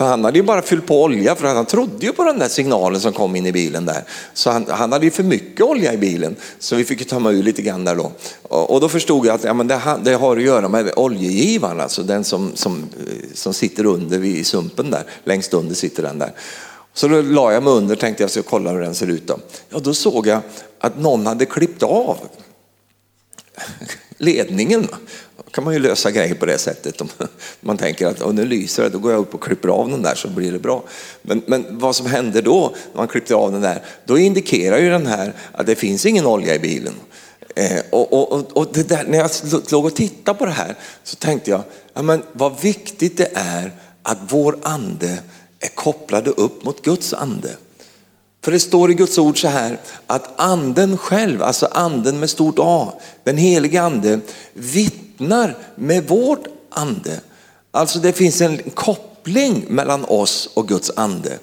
För 0.00 0.04
han 0.04 0.24
hade 0.24 0.38
ju 0.38 0.42
bara 0.42 0.62
fyllt 0.62 0.86
på 0.86 1.02
olja 1.02 1.34
för 1.34 1.46
han 1.46 1.66
trodde 1.66 2.06
ju 2.06 2.12
på 2.12 2.24
den 2.24 2.38
där 2.38 2.48
signalen 2.48 3.00
som 3.00 3.12
kom 3.12 3.36
in 3.36 3.46
i 3.46 3.52
bilen 3.52 3.86
där. 3.86 4.04
Så 4.34 4.50
han, 4.50 4.66
han 4.68 4.92
hade 4.92 5.04
ju 5.04 5.10
för 5.10 5.22
mycket 5.22 5.60
olja 5.60 5.92
i 5.92 5.96
bilen 5.96 6.36
så 6.58 6.76
vi 6.76 6.84
fick 6.84 6.98
ju 6.98 7.04
tömma 7.04 7.30
ur 7.30 7.42
lite 7.42 7.62
grann 7.62 7.84
där 7.84 7.96
då. 7.96 8.12
Och, 8.42 8.70
och 8.70 8.80
då 8.80 8.88
förstod 8.88 9.26
jag 9.26 9.34
att 9.34 9.44
ja, 9.44 9.54
men 9.54 9.68
det, 9.68 9.80
det, 10.02 10.14
har 10.14 10.36
att 10.36 10.42
göra 10.42 10.68
med 10.68 10.92
oljegivaren, 10.96 11.80
alltså 11.80 12.02
den 12.02 12.24
som, 12.24 12.52
som, 12.54 12.76
eh, 12.78 13.26
som 13.34 13.54
sitter 13.54 13.86
under 13.86 14.18
vid 14.18 14.46
sumpen 14.46 14.90
där. 14.90 15.04
Längst 15.24 15.54
under 15.54 15.74
sitter 15.74 16.02
den 16.02 16.18
där. 16.18 16.32
Så 16.94 17.08
då 17.08 17.22
la 17.22 17.52
jag 17.52 17.62
mig 17.62 17.72
under 17.72 17.94
och 17.94 18.00
tänkte 18.00 18.22
jag 18.22 18.30
ska 18.30 18.42
kolla 18.42 18.70
hur 18.70 18.80
den 18.80 18.94
ser 18.94 19.06
ut 19.06 19.26
då. 19.26 19.38
Ja, 19.70 19.78
då 19.78 19.94
såg 19.94 20.26
jag 20.26 20.40
att 20.78 20.98
någon 20.98 21.26
hade 21.26 21.46
klippt 21.46 21.82
av 21.82 22.18
ledningen. 24.20 24.88
Då 25.36 25.50
kan 25.50 25.64
man 25.64 25.74
ju 25.74 25.80
lösa 25.80 26.10
grejer 26.10 26.34
på 26.34 26.46
det 26.46 26.58
sättet. 26.58 27.00
Om 27.00 27.08
man 27.60 27.76
tänker 27.76 28.06
att 28.06 28.34
nu 28.34 28.44
lyser 28.44 28.82
det, 28.82 28.88
då 28.88 28.98
går 28.98 29.12
jag 29.12 29.20
upp 29.20 29.34
och 29.34 29.42
klipper 29.42 29.68
av 29.68 29.90
den 29.90 30.02
där 30.02 30.14
så 30.14 30.28
blir 30.28 30.52
det 30.52 30.58
bra. 30.58 30.84
Men, 31.22 31.42
men 31.46 31.78
vad 31.78 31.96
som 31.96 32.06
händer 32.06 32.42
då, 32.42 32.74
när 32.92 32.98
man 32.98 33.08
klipper 33.08 33.34
av 33.34 33.52
den 33.52 33.60
där, 33.60 33.82
då 34.04 34.18
indikerar 34.18 34.78
ju 34.78 34.90
den 34.90 35.06
här 35.06 35.32
att 35.52 35.66
det 35.66 35.74
finns 35.74 36.06
ingen 36.06 36.26
olja 36.26 36.54
i 36.54 36.58
bilen. 36.58 36.94
Eh, 37.56 37.80
och, 37.90 38.32
och, 38.32 38.56
och 38.56 38.66
där, 38.72 39.04
när 39.08 39.18
jag 39.18 39.30
låg 39.70 39.84
och 39.84 39.96
tittade 39.96 40.38
på 40.38 40.44
det 40.44 40.50
här 40.50 40.74
så 41.04 41.16
tänkte 41.16 41.50
jag, 41.50 41.62
ja, 41.94 42.02
men 42.02 42.22
vad 42.32 42.60
viktigt 42.60 43.16
det 43.16 43.30
är 43.34 43.72
att 44.02 44.18
vår 44.28 44.58
ande 44.62 45.18
är 45.60 45.68
kopplade 45.68 46.30
upp 46.30 46.64
mot 46.64 46.82
Guds 46.82 47.14
ande. 47.14 47.56
För 48.42 48.52
det 48.52 48.60
står 48.60 48.90
i 48.90 48.94
Guds 48.94 49.18
ord 49.18 49.40
så 49.40 49.48
här 49.48 49.80
att 50.06 50.40
anden 50.40 50.98
själv, 50.98 51.42
alltså 51.42 51.66
anden 51.66 52.20
med 52.20 52.30
stort 52.30 52.54
A, 52.58 52.92
den 53.24 53.36
helige 53.36 53.82
ande 53.82 54.20
vittnar 54.52 55.56
med 55.74 56.08
vårt 56.08 56.46
ande. 56.70 57.20
Alltså 57.70 57.98
det 57.98 58.12
finns 58.12 58.40
en 58.40 58.58
koppling 58.74 59.64
mellan 59.68 60.04
oss 60.04 60.50
och 60.54 60.68
Guds 60.68 60.90
ande. 60.96 61.38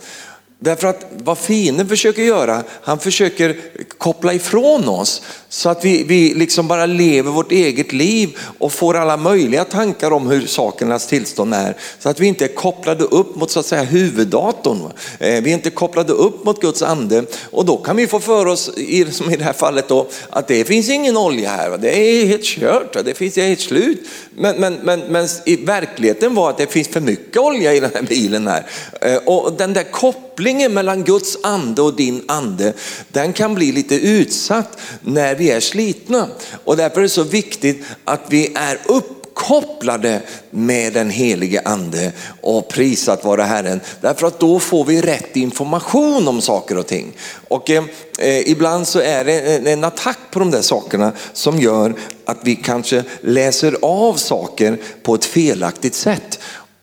Därför 0.60 0.88
att 0.88 1.06
vad 1.24 1.38
fienden 1.38 1.90
försöker 1.90 2.22
göra, 2.24 2.64
han 2.82 3.00
försöker 3.00 3.58
koppla 3.98 4.34
ifrån 4.34 4.90
oss 4.90 5.22
så 5.50 5.70
att 5.70 5.86
vi, 5.86 6.04
vi 6.04 6.34
liksom 6.34 6.68
bara 6.68 6.86
lever 6.86 7.32
vårt 7.32 7.52
eget 7.52 7.94
liv 7.94 8.38
och 8.58 8.72
får 8.72 8.98
alla 8.98 9.18
möjliga 9.18 9.64
tankar 9.64 10.12
om 10.12 10.28
hur 10.30 10.46
sakernas 10.46 11.08
tillstånd 11.08 11.54
är. 11.54 11.78
Så 12.00 12.10
att 12.10 12.20
vi 12.20 12.28
inte 12.28 12.46
är 12.46 12.56
kopplade 12.56 13.04
upp 13.04 13.36
mot 13.36 13.52
så 13.52 13.60
att 13.60 13.66
säga 13.66 13.84
huvuddatorn. 13.84 14.92
Eh, 15.20 15.44
vi 15.44 15.50
är 15.50 15.54
inte 15.54 15.70
kopplade 15.70 16.14
upp 16.14 16.46
mot 16.46 16.62
Guds 16.62 16.82
ande 16.82 17.24
och 17.52 17.66
då 17.66 17.78
kan 17.78 17.96
vi 17.96 18.08
få 18.08 18.20
för 18.20 18.46
oss, 18.46 18.72
som 19.12 19.32
i 19.32 19.36
det 19.36 19.44
här 19.44 19.54
fallet 19.54 19.88
då, 19.88 20.08
att 20.30 20.48
det 20.48 20.66
finns 20.66 20.90
ingen 20.90 21.18
olja 21.18 21.50
här. 21.50 21.78
Det 21.78 22.00
är 22.00 22.26
helt 22.26 22.44
kört, 22.44 23.06
det 23.06 23.14
finns 23.14 23.36
helt 23.36 23.60
slut. 23.60 24.08
Men, 24.36 24.56
men, 24.56 24.74
men, 24.74 25.00
men 25.00 25.28
i 25.46 25.56
verkligheten 25.56 26.36
var 26.36 26.50
att 26.50 26.58
det 26.58 26.72
finns 26.72 26.88
för 26.88 27.02
mycket 27.02 27.38
olja 27.38 27.74
i 27.74 27.80
den 27.80 27.92
här 27.94 28.02
bilen 28.02 28.48
här. 28.48 28.66
Eh, 29.02 29.18
och 29.18 29.54
den 29.54 29.74
där 29.74 29.84
kopplingen 29.84 30.27
Kopplingen 30.38 30.74
mellan 30.74 31.04
Guds 31.04 31.38
ande 31.44 31.82
och 31.82 31.96
din 31.96 32.24
ande, 32.28 32.74
den 33.10 33.34
kan 33.34 33.56
bli 33.56 33.72
lite 33.72 33.96
utsatt 33.96 34.78
när 35.02 35.36
vi 35.36 35.52
är 35.52 35.60
slitna. 35.60 36.28
Och 36.64 36.78
därför 36.78 36.98
är 36.98 37.02
det 37.02 37.10
så 37.10 37.24
viktigt 37.24 37.86
att 38.04 38.22
vi 38.30 38.54
är 38.56 38.80
uppkopplade 38.86 40.22
med 40.50 40.94
den 40.94 41.10
helige 41.10 41.62
ande 41.66 42.12
och 42.42 42.68
prisat 42.68 43.24
vara 43.24 43.44
Herren. 43.44 43.80
Därför 44.02 44.28
att 44.28 44.40
då 44.40 44.60
får 44.60 44.86
vi 44.86 45.02
rätt 45.02 45.36
information 45.36 46.28
om 46.28 46.42
saker 46.42 46.78
och 46.78 46.88
ting. 46.88 47.14
Och 47.48 47.70
eh, 47.70 47.84
eh 48.20 48.50
ibland 48.50 48.88
så 48.88 49.00
är 49.00 49.26
det 49.26 49.40
en, 49.40 49.68
en 49.68 49.84
attack 49.84 50.20
på 50.32 50.40
de 50.40 50.52
där 50.52 50.62
sakerna 50.62 51.12
som 51.34 51.60
gör 51.60 51.96
att 52.26 52.40
vi 52.44 52.56
kanske 52.56 53.04
läser 53.22 53.78
av 53.82 54.14
saker 54.14 54.78
på 55.04 55.16
ett 55.16 55.26
felaktigt 55.26 55.96
sätt. 55.96 56.40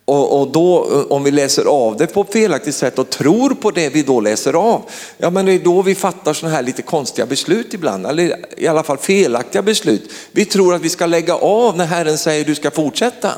Och, 0.07 0.41
och, 0.41 0.49
då 0.49 0.87
om 1.11 1.25
vi 1.25 1.31
läser 1.31 1.65
av 1.65 1.97
det 1.97 2.07
på 2.07 2.21
ett 2.21 2.33
felaktigt 2.33 2.75
sätt 2.75 2.99
och 2.99 3.11
tror 3.11 3.51
på 3.51 3.71
det 3.71 3.89
vi 3.89 4.03
då 4.03 4.21
läser 4.21 4.53
av, 4.53 4.83
ja 5.19 5.31
men 5.31 5.47
det 5.47 5.53
är 5.53 5.59
då 5.59 5.83
vi 5.83 5.95
fattar 5.95 6.33
sådana 6.33 6.57
här 6.57 6.63
lite 6.63 6.83
konstiga 6.83 7.27
beslut 7.27 7.75
ibland, 7.75 8.07
eller 8.07 8.47
i 8.57 8.67
alla 8.67 8.83
fall 8.83 8.99
felaktiga 8.99 9.63
beslut. 9.63 10.11
Vi 10.33 10.45
tror 10.45 10.75
att 10.75 10.83
vi 10.83 10.89
ska 10.89 11.07
lägga 11.07 11.35
av 11.35 11.77
när 11.77 11.87
Herren 11.87 12.19
säger 12.19 12.45
du 12.45 12.55
ska 12.55 12.71
fortsätta. 12.71 13.33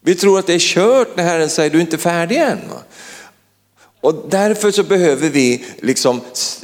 Vi 0.00 0.14
tror 0.14 0.38
att 0.38 0.46
det 0.46 0.54
är 0.54 0.58
kört 0.58 1.16
när 1.16 1.24
Herren 1.24 1.50
säger 1.50 1.70
du 1.70 1.76
är 1.76 1.80
inte 1.80 1.98
färdig 1.98 2.36
än. 2.36 2.58
Och 4.04 4.24
därför 4.28 4.70
så 4.70 4.82
behöver 4.82 5.30
vi 5.30 5.64
liksom 5.82 6.20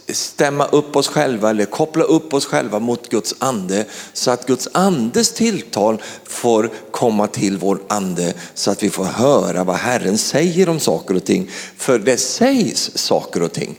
stämma 0.08 0.66
upp 0.66 0.96
oss 0.96 1.08
själva 1.08 1.50
eller 1.50 1.64
koppla 1.64 2.04
upp 2.04 2.34
oss 2.34 2.46
själva 2.46 2.78
mot 2.78 3.08
Guds 3.08 3.34
ande 3.38 3.84
så 4.12 4.30
att 4.30 4.46
Guds 4.46 4.68
andes 4.72 5.32
tilltal 5.32 6.02
får 6.24 6.70
komma 6.90 7.26
till 7.26 7.58
vår 7.58 7.78
ande 7.88 8.34
så 8.54 8.70
att 8.70 8.82
vi 8.82 8.90
får 8.90 9.04
höra 9.04 9.64
vad 9.64 9.76
Herren 9.76 10.18
säger 10.18 10.68
om 10.68 10.80
saker 10.80 11.16
och 11.16 11.24
ting. 11.24 11.50
För 11.76 11.98
det 11.98 12.16
sägs 12.16 12.98
saker 12.98 13.42
och 13.42 13.52
ting. 13.52 13.78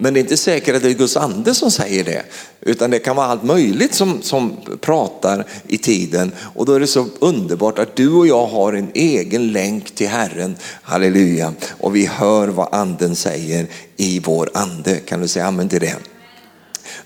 Men 0.00 0.14
det 0.14 0.20
är 0.20 0.22
inte 0.22 0.36
säkert 0.36 0.76
att 0.76 0.82
det 0.82 0.90
är 0.90 0.94
Guds 0.94 1.16
ande 1.16 1.54
som 1.54 1.70
säger 1.70 2.04
det, 2.04 2.22
utan 2.60 2.90
det 2.90 2.98
kan 2.98 3.16
vara 3.16 3.26
allt 3.26 3.42
möjligt 3.42 3.94
som, 3.94 4.22
som 4.22 4.56
pratar 4.80 5.44
i 5.68 5.78
tiden. 5.78 6.32
Och 6.54 6.66
då 6.66 6.72
är 6.72 6.80
det 6.80 6.86
så 6.86 7.06
underbart 7.18 7.78
att 7.78 7.96
du 7.96 8.12
och 8.12 8.26
jag 8.26 8.46
har 8.46 8.72
en 8.72 8.90
egen 8.94 9.52
länk 9.52 9.90
till 9.90 10.08
Herren, 10.08 10.56
halleluja. 10.82 11.52
Och 11.78 11.96
vi 11.96 12.06
hör 12.06 12.48
vad 12.48 12.74
anden 12.74 13.16
säger 13.16 13.66
i 13.96 14.20
vår 14.20 14.50
ande. 14.54 14.96
Kan 14.96 15.20
du 15.20 15.28
säga 15.28 15.46
amen 15.46 15.68
till 15.68 15.80
det? 15.80 15.96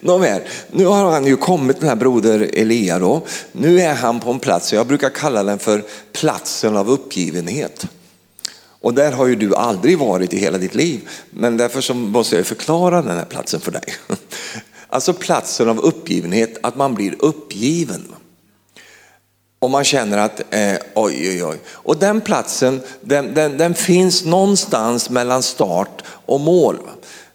Nåväl, 0.01 0.41
nu 0.71 0.85
har 0.87 1.13
han 1.13 1.27
ju 1.27 1.37
kommit 1.37 1.81
den 1.81 1.89
här 1.89 1.97
broder 1.97 2.51
Elia 2.53 2.99
då. 2.99 3.23
Nu 3.53 3.81
är 3.81 3.95
han 3.95 4.21
på 4.21 4.31
en 4.31 4.39
plats, 4.39 4.73
jag 4.73 4.87
brukar 4.87 5.11
kalla 5.11 5.43
den 5.43 5.59
för 5.59 5.85
platsen 6.13 6.77
av 6.77 6.91
uppgivenhet. 6.91 7.87
Och 8.83 8.95
där 8.95 9.13
har 9.13 9.27
ju 9.27 9.37
du 9.37 9.55
aldrig 9.55 9.99
varit 9.99 10.33
i 10.33 10.39
hela 10.39 10.59
ditt 10.59 10.75
liv. 10.75 11.09
Men 11.31 11.57
därför 11.57 11.81
så 11.81 11.95
måste 11.95 12.37
jag 12.37 12.47
förklara 12.47 13.03
den 13.03 13.17
här 13.17 13.25
platsen 13.25 13.61
för 13.61 13.73
dig. 13.73 13.85
Alltså 14.89 15.13
platsen 15.13 15.69
av 15.69 15.79
uppgivenhet, 15.79 16.59
att 16.63 16.77
man 16.77 16.95
blir 16.95 17.15
uppgiven. 17.19 18.15
Och 19.59 19.71
man 19.71 19.85
känner 19.85 20.19
att 20.19 20.41
eh, 20.51 20.75
oj, 20.95 21.29
oj, 21.29 21.45
oj. 21.45 21.59
Och 21.69 21.97
den 21.97 22.21
platsen, 22.21 22.81
den, 23.01 23.35
den, 23.35 23.59
den, 23.59 23.75
finns 23.75 24.25
någonstans 24.25 25.11
mellan 25.11 25.43
start 25.43 26.03
och 26.07 26.41
mål. 26.41 26.79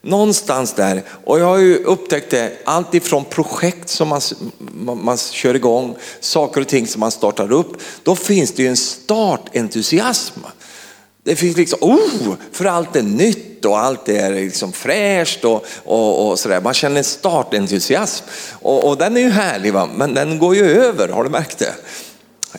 Någonstans 0.02 0.72
där. 0.72 1.02
Och 1.24 1.40
jag 1.40 1.46
har 1.46 1.58
ju 1.58 1.76
upptäckt 1.76 2.30
det, 2.30 2.52
allt 2.64 2.94
ifrån 2.94 3.24
projekt 3.24 3.88
som 3.88 4.08
man, 4.08 4.20
man, 4.58 5.04
man 5.04 5.16
kör 5.16 5.54
igång, 5.54 5.96
saker 6.20 6.60
och 6.60 6.68
ting 6.68 6.86
som 6.86 7.00
man 7.00 7.10
startar 7.10 7.52
upp. 7.52 7.76
Då 8.02 8.16
finns 8.16 8.52
det 8.52 8.62
ju 8.62 8.68
en 8.68 8.76
startentusiasm. 8.76 10.40
Det 11.28 11.36
finns 11.36 11.56
liksom, 11.56 11.78
oh, 11.82 12.34
för 12.52 12.64
allt 12.64 12.96
är 12.96 13.02
nytt 13.02 13.64
och 13.64 13.78
allt 13.78 14.08
är 14.08 14.34
liksom 14.34 14.72
fräscht 14.72 15.44
och, 15.44 15.66
och, 15.84 16.28
och 16.28 16.38
sådär. 16.38 16.60
Man 16.60 16.74
känner 16.74 16.98
en 16.98 17.04
startentusiasm 17.04 18.24
och, 18.52 18.88
och 18.88 18.96
den 18.96 19.16
är 19.16 19.20
ju 19.20 19.30
härlig 19.30 19.72
va? 19.72 19.88
men 19.94 20.14
den 20.14 20.38
går 20.38 20.54
ju 20.56 20.70
över, 20.70 21.08
har 21.08 21.24
du 21.24 21.30
märkt 21.30 21.58
det? 21.58 21.74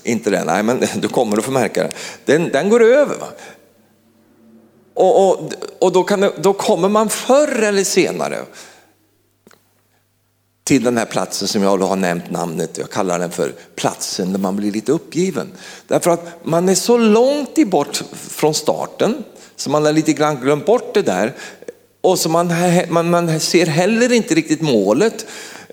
Inte 0.03 0.29
den, 0.29 0.47
nej 0.47 0.63
men 0.63 0.84
du 0.95 1.08
kommer 1.08 1.38
att 1.38 1.45
få 1.45 1.51
märka 1.51 1.84
det. 1.84 1.91
Den, 2.25 2.49
den 2.49 2.69
går 2.69 2.84
över. 2.84 3.15
Va? 3.17 3.27
Och, 4.93 5.29
och, 5.29 5.53
och 5.79 5.91
då, 5.91 6.03
kan, 6.03 6.32
då 6.38 6.53
kommer 6.53 6.89
man 6.89 7.10
förr 7.10 7.63
eller 7.63 7.84
senare 7.84 8.38
till 10.69 10.84
den 10.84 10.97
här 10.97 11.05
platsen 11.05 11.47
som 11.47 11.63
jag 11.63 11.77
har 11.77 11.95
nämnt 11.95 12.32
namnet, 12.32 12.77
jag 12.77 12.89
kallar 12.89 13.19
den 13.19 13.32
för 13.32 13.53
platsen 13.75 14.32
där 14.32 14.39
man 14.39 14.55
blir 14.55 14.71
lite 14.71 14.91
uppgiven. 14.91 15.51
Därför 15.88 16.12
att 16.12 16.45
man 16.45 16.69
är 16.69 16.75
så 16.75 16.97
långt 16.97 17.67
bort 17.67 18.03
från 18.29 18.53
starten 18.53 19.23
så 19.55 19.69
man 19.69 19.86
har 19.86 19.93
lite 19.93 20.13
grann 20.13 20.41
glömt 20.41 20.65
bort 20.65 20.93
det 20.93 21.01
där 21.01 21.34
och 22.01 22.19
så 22.19 22.29
man, 22.29 22.53
man, 22.89 23.10
man 23.10 23.39
ser 23.39 23.65
heller 23.65 24.12
inte 24.12 24.36
riktigt 24.36 24.62
målet. 24.62 25.25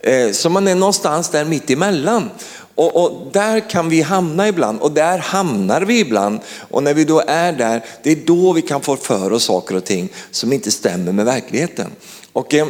Eh, 0.02 0.30
så 0.30 0.50
man 0.50 0.68
är 0.68 0.74
någonstans 0.74 1.28
där 1.28 1.44
mitt 1.44 1.70
emellan. 1.70 2.30
Och, 2.74 2.96
och 2.96 3.32
där 3.32 3.70
kan 3.70 3.88
vi 3.88 4.02
hamna 4.02 4.48
ibland 4.48 4.80
och 4.80 4.92
där 4.92 5.18
hamnar 5.18 5.80
vi 5.80 6.00
ibland. 6.00 6.40
Och 6.70 6.82
när 6.82 6.94
vi 6.94 7.04
då 7.04 7.22
är 7.26 7.52
där, 7.52 7.84
det 8.02 8.10
är 8.12 8.16
då 8.26 8.52
vi 8.52 8.62
kan 8.62 8.80
få 8.80 8.96
för 8.96 9.32
oss 9.32 9.44
saker 9.44 9.76
och 9.76 9.84
ting 9.84 10.08
som 10.30 10.52
inte 10.52 10.70
stämmer 10.70 11.12
med 11.12 11.24
verkligheten. 11.24 11.90
Och, 12.32 12.54
eh, 12.54 12.66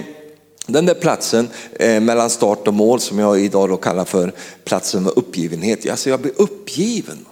den 0.66 0.86
där 0.86 0.94
platsen 0.94 1.48
eh, 1.78 2.00
mellan 2.00 2.30
start 2.30 2.68
och 2.68 2.74
mål 2.74 3.00
som 3.00 3.18
jag 3.18 3.40
idag 3.40 3.68
då 3.68 3.76
kallar 3.76 4.04
för 4.04 4.32
platsen 4.64 5.02
med 5.02 5.12
uppgivenhet. 5.16 5.90
Alltså 5.90 6.10
jag 6.10 6.20
blir 6.20 6.32
uppgiven. 6.36 7.26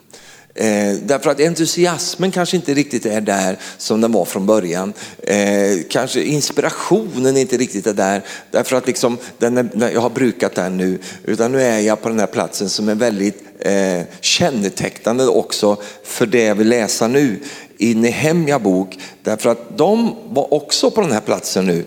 Eh, 0.56 0.94
därför 1.02 1.30
att 1.30 1.40
entusiasmen 1.40 2.30
kanske 2.30 2.56
inte 2.56 2.74
riktigt 2.74 3.06
är 3.06 3.20
där 3.20 3.58
som 3.78 4.00
den 4.00 4.12
var 4.12 4.24
från 4.24 4.46
början. 4.46 4.92
Eh, 5.22 5.78
kanske 5.90 6.22
inspirationen 6.22 7.36
inte 7.36 7.56
riktigt 7.56 7.86
är 7.86 7.94
där 7.94 8.22
därför 8.50 8.76
att 8.76 8.86
liksom, 8.86 9.18
den 9.38 9.58
är, 9.58 9.90
jag 9.90 10.00
har 10.00 10.10
brukat 10.10 10.54
den 10.54 10.76
nu. 10.76 10.98
Utan 11.24 11.52
nu 11.52 11.62
är 11.62 11.78
jag 11.78 12.02
på 12.02 12.08
den 12.08 12.20
här 12.20 12.26
platsen 12.26 12.68
som 12.68 12.88
är 12.88 12.94
väldigt 12.94 13.42
eh, 13.58 14.00
kännetecknande 14.20 15.26
också 15.26 15.76
för 16.04 16.26
det 16.26 16.42
jag 16.42 16.54
vill 16.54 16.68
läsa 16.68 17.08
nu 17.08 17.40
i 17.78 17.94
Nehemja 17.94 18.58
bok. 18.58 18.98
Därför 19.22 19.50
att 19.50 19.78
de 19.78 20.16
var 20.28 20.54
också 20.54 20.90
på 20.90 21.00
den 21.00 21.12
här 21.12 21.20
platsen 21.20 21.66
nu. 21.66 21.84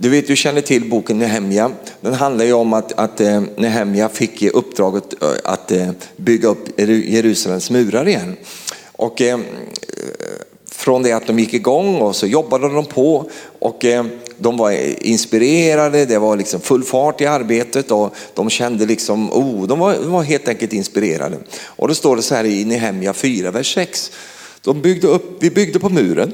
Du 0.00 0.08
vet, 0.08 0.26
du 0.26 0.36
känner 0.36 0.60
till 0.60 0.90
boken 0.90 1.18
Nehemja. 1.18 1.70
Den 2.00 2.14
handlar 2.14 2.44
ju 2.44 2.52
om 2.52 2.72
att, 2.72 2.92
att 2.92 3.20
eh, 3.20 3.42
Nehemja 3.56 4.08
fick 4.08 4.42
uppdraget 4.42 5.22
eh, 5.22 5.28
att 5.44 5.70
eh, 5.70 5.90
bygga 6.16 6.48
upp 6.48 6.80
Jerusalems 6.80 7.70
murar 7.70 8.08
igen. 8.08 8.36
Och 8.92 9.22
från 10.70 11.02
det 11.02 11.12
att 11.12 11.26
de 11.26 11.38
gick 11.38 11.54
igång 11.54 11.96
och 12.00 12.16
så 12.16 12.26
jobbade 12.26 12.68
de 12.68 12.84
på 12.84 13.30
och 13.58 13.84
de 14.38 14.56
var 14.56 14.70
inspirerade, 15.06 16.04
det 16.04 16.18
var 16.18 16.36
liksom 16.36 16.60
full 16.60 16.84
fart 16.84 17.20
i 17.20 17.26
arbetet 17.26 17.90
och 17.90 18.14
de 18.34 18.50
kände 18.50 18.86
liksom, 18.86 19.32
oh, 19.32 19.66
de 19.66 19.78
var, 19.78 19.94
de 19.94 20.12
var 20.12 20.22
helt 20.22 20.48
enkelt 20.48 20.72
inspirerade. 20.72 21.36
Och 21.64 21.88
då 21.88 21.94
står 21.94 22.16
det 22.16 22.22
så 22.22 22.34
här 22.34 22.44
i 22.44 22.64
Nehemja 22.64 23.12
4, 23.12 23.50
vers 23.50 23.74
6. 23.74 24.12
De 24.62 24.80
byggde 24.80 25.06
upp, 25.06 25.36
vi 25.40 25.50
byggde 25.50 25.78
på 25.78 25.88
muren 25.88 26.32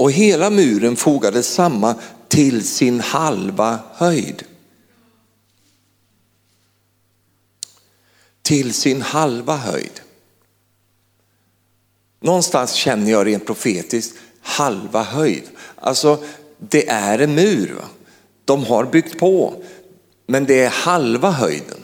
och 0.00 0.12
hela 0.12 0.50
muren 0.50 0.96
fogades 0.96 1.54
samma 1.54 1.94
till 2.28 2.66
sin 2.66 3.00
halva 3.00 3.78
höjd. 3.94 4.42
Till 8.42 8.74
sin 8.74 9.02
halva 9.02 9.56
höjd. 9.56 10.00
Någonstans 12.20 12.72
känner 12.72 13.10
jag 13.10 13.26
rent 13.26 13.46
profetiskt 13.46 14.16
halva 14.42 15.02
höjd. 15.02 15.44
Alltså 15.76 16.24
det 16.58 16.88
är 16.88 17.18
en 17.18 17.34
mur. 17.34 17.76
De 18.44 18.64
har 18.64 18.84
byggt 18.84 19.18
på, 19.18 19.62
men 20.26 20.44
det 20.44 20.62
är 20.62 20.70
halva 20.70 21.30
höjden. 21.30 21.80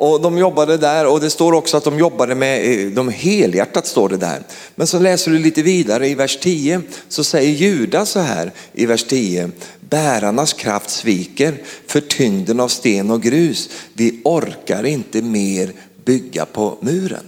Och 0.00 0.20
de 0.20 0.38
jobbade 0.38 0.76
där 0.76 1.06
och 1.06 1.20
det 1.20 1.30
står 1.30 1.52
också 1.52 1.76
att 1.76 1.84
de 1.84 1.98
jobbade 1.98 2.34
med, 2.34 2.84
eh, 2.86 2.90
de 2.90 3.08
helhjärtat 3.08 3.86
står 3.86 4.08
det 4.08 4.16
där. 4.16 4.42
Men 4.74 4.86
så 4.86 4.98
läser 4.98 5.30
du 5.30 5.38
lite 5.38 5.62
vidare 5.62 6.08
i 6.08 6.14
vers 6.14 6.38
10 6.42 6.82
så 7.08 7.24
säger 7.24 7.52
Judas 7.52 8.10
så 8.10 8.20
här 8.20 8.52
i 8.72 8.86
vers 8.86 9.04
10. 9.04 9.50
Bärarnas 9.80 10.52
kraft 10.52 10.90
sviker 10.90 11.62
för 11.86 12.00
tyngden 12.00 12.60
av 12.60 12.68
sten 12.68 13.10
och 13.10 13.22
grus. 13.22 13.70
Vi 13.92 14.20
orkar 14.24 14.86
inte 14.86 15.22
mer 15.22 15.72
bygga 16.04 16.46
på 16.46 16.78
muren. 16.80 17.24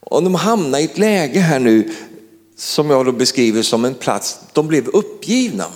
Och 0.00 0.22
de 0.22 0.34
hamnar 0.34 0.78
i 0.78 0.84
ett 0.84 0.98
läge 0.98 1.40
här 1.40 1.58
nu 1.58 1.90
som 2.56 2.90
jag 2.90 3.06
då 3.06 3.12
beskriver 3.12 3.62
som 3.62 3.84
en 3.84 3.94
plats, 3.94 4.38
de 4.52 4.68
blev 4.68 4.88
uppgivna. 4.88 5.66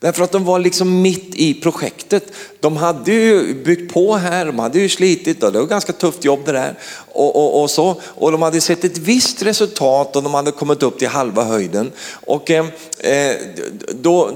Därför 0.00 0.24
att 0.24 0.32
de 0.32 0.44
var 0.44 0.58
liksom 0.58 1.02
mitt 1.02 1.34
i 1.34 1.54
projektet. 1.54 2.32
De 2.60 2.76
hade 2.76 3.12
ju 3.12 3.54
byggt 3.64 3.92
på 3.92 4.16
här, 4.16 4.46
de 4.46 4.58
hade 4.58 4.78
ju 4.78 4.88
slitit 4.88 5.42
och 5.42 5.52
det 5.52 5.58
var 5.58 5.64
ett 5.64 5.70
ganska 5.70 5.92
tufft 5.92 6.24
jobb 6.24 6.40
det 6.46 6.52
där. 6.52 6.78
Och, 7.12 7.36
och, 7.36 7.62
och, 7.62 7.70
så. 7.70 7.96
och 8.02 8.32
de 8.32 8.42
hade 8.42 8.60
sett 8.60 8.84
ett 8.84 8.98
visst 8.98 9.42
resultat 9.42 10.16
och 10.16 10.22
de 10.22 10.34
hade 10.34 10.50
kommit 10.50 10.82
upp 10.82 10.98
till 10.98 11.08
halva 11.08 11.44
höjden. 11.44 11.92
Och 12.12 12.50
eh, 12.50 12.66
eh, 12.98 13.36
då, 13.88 14.30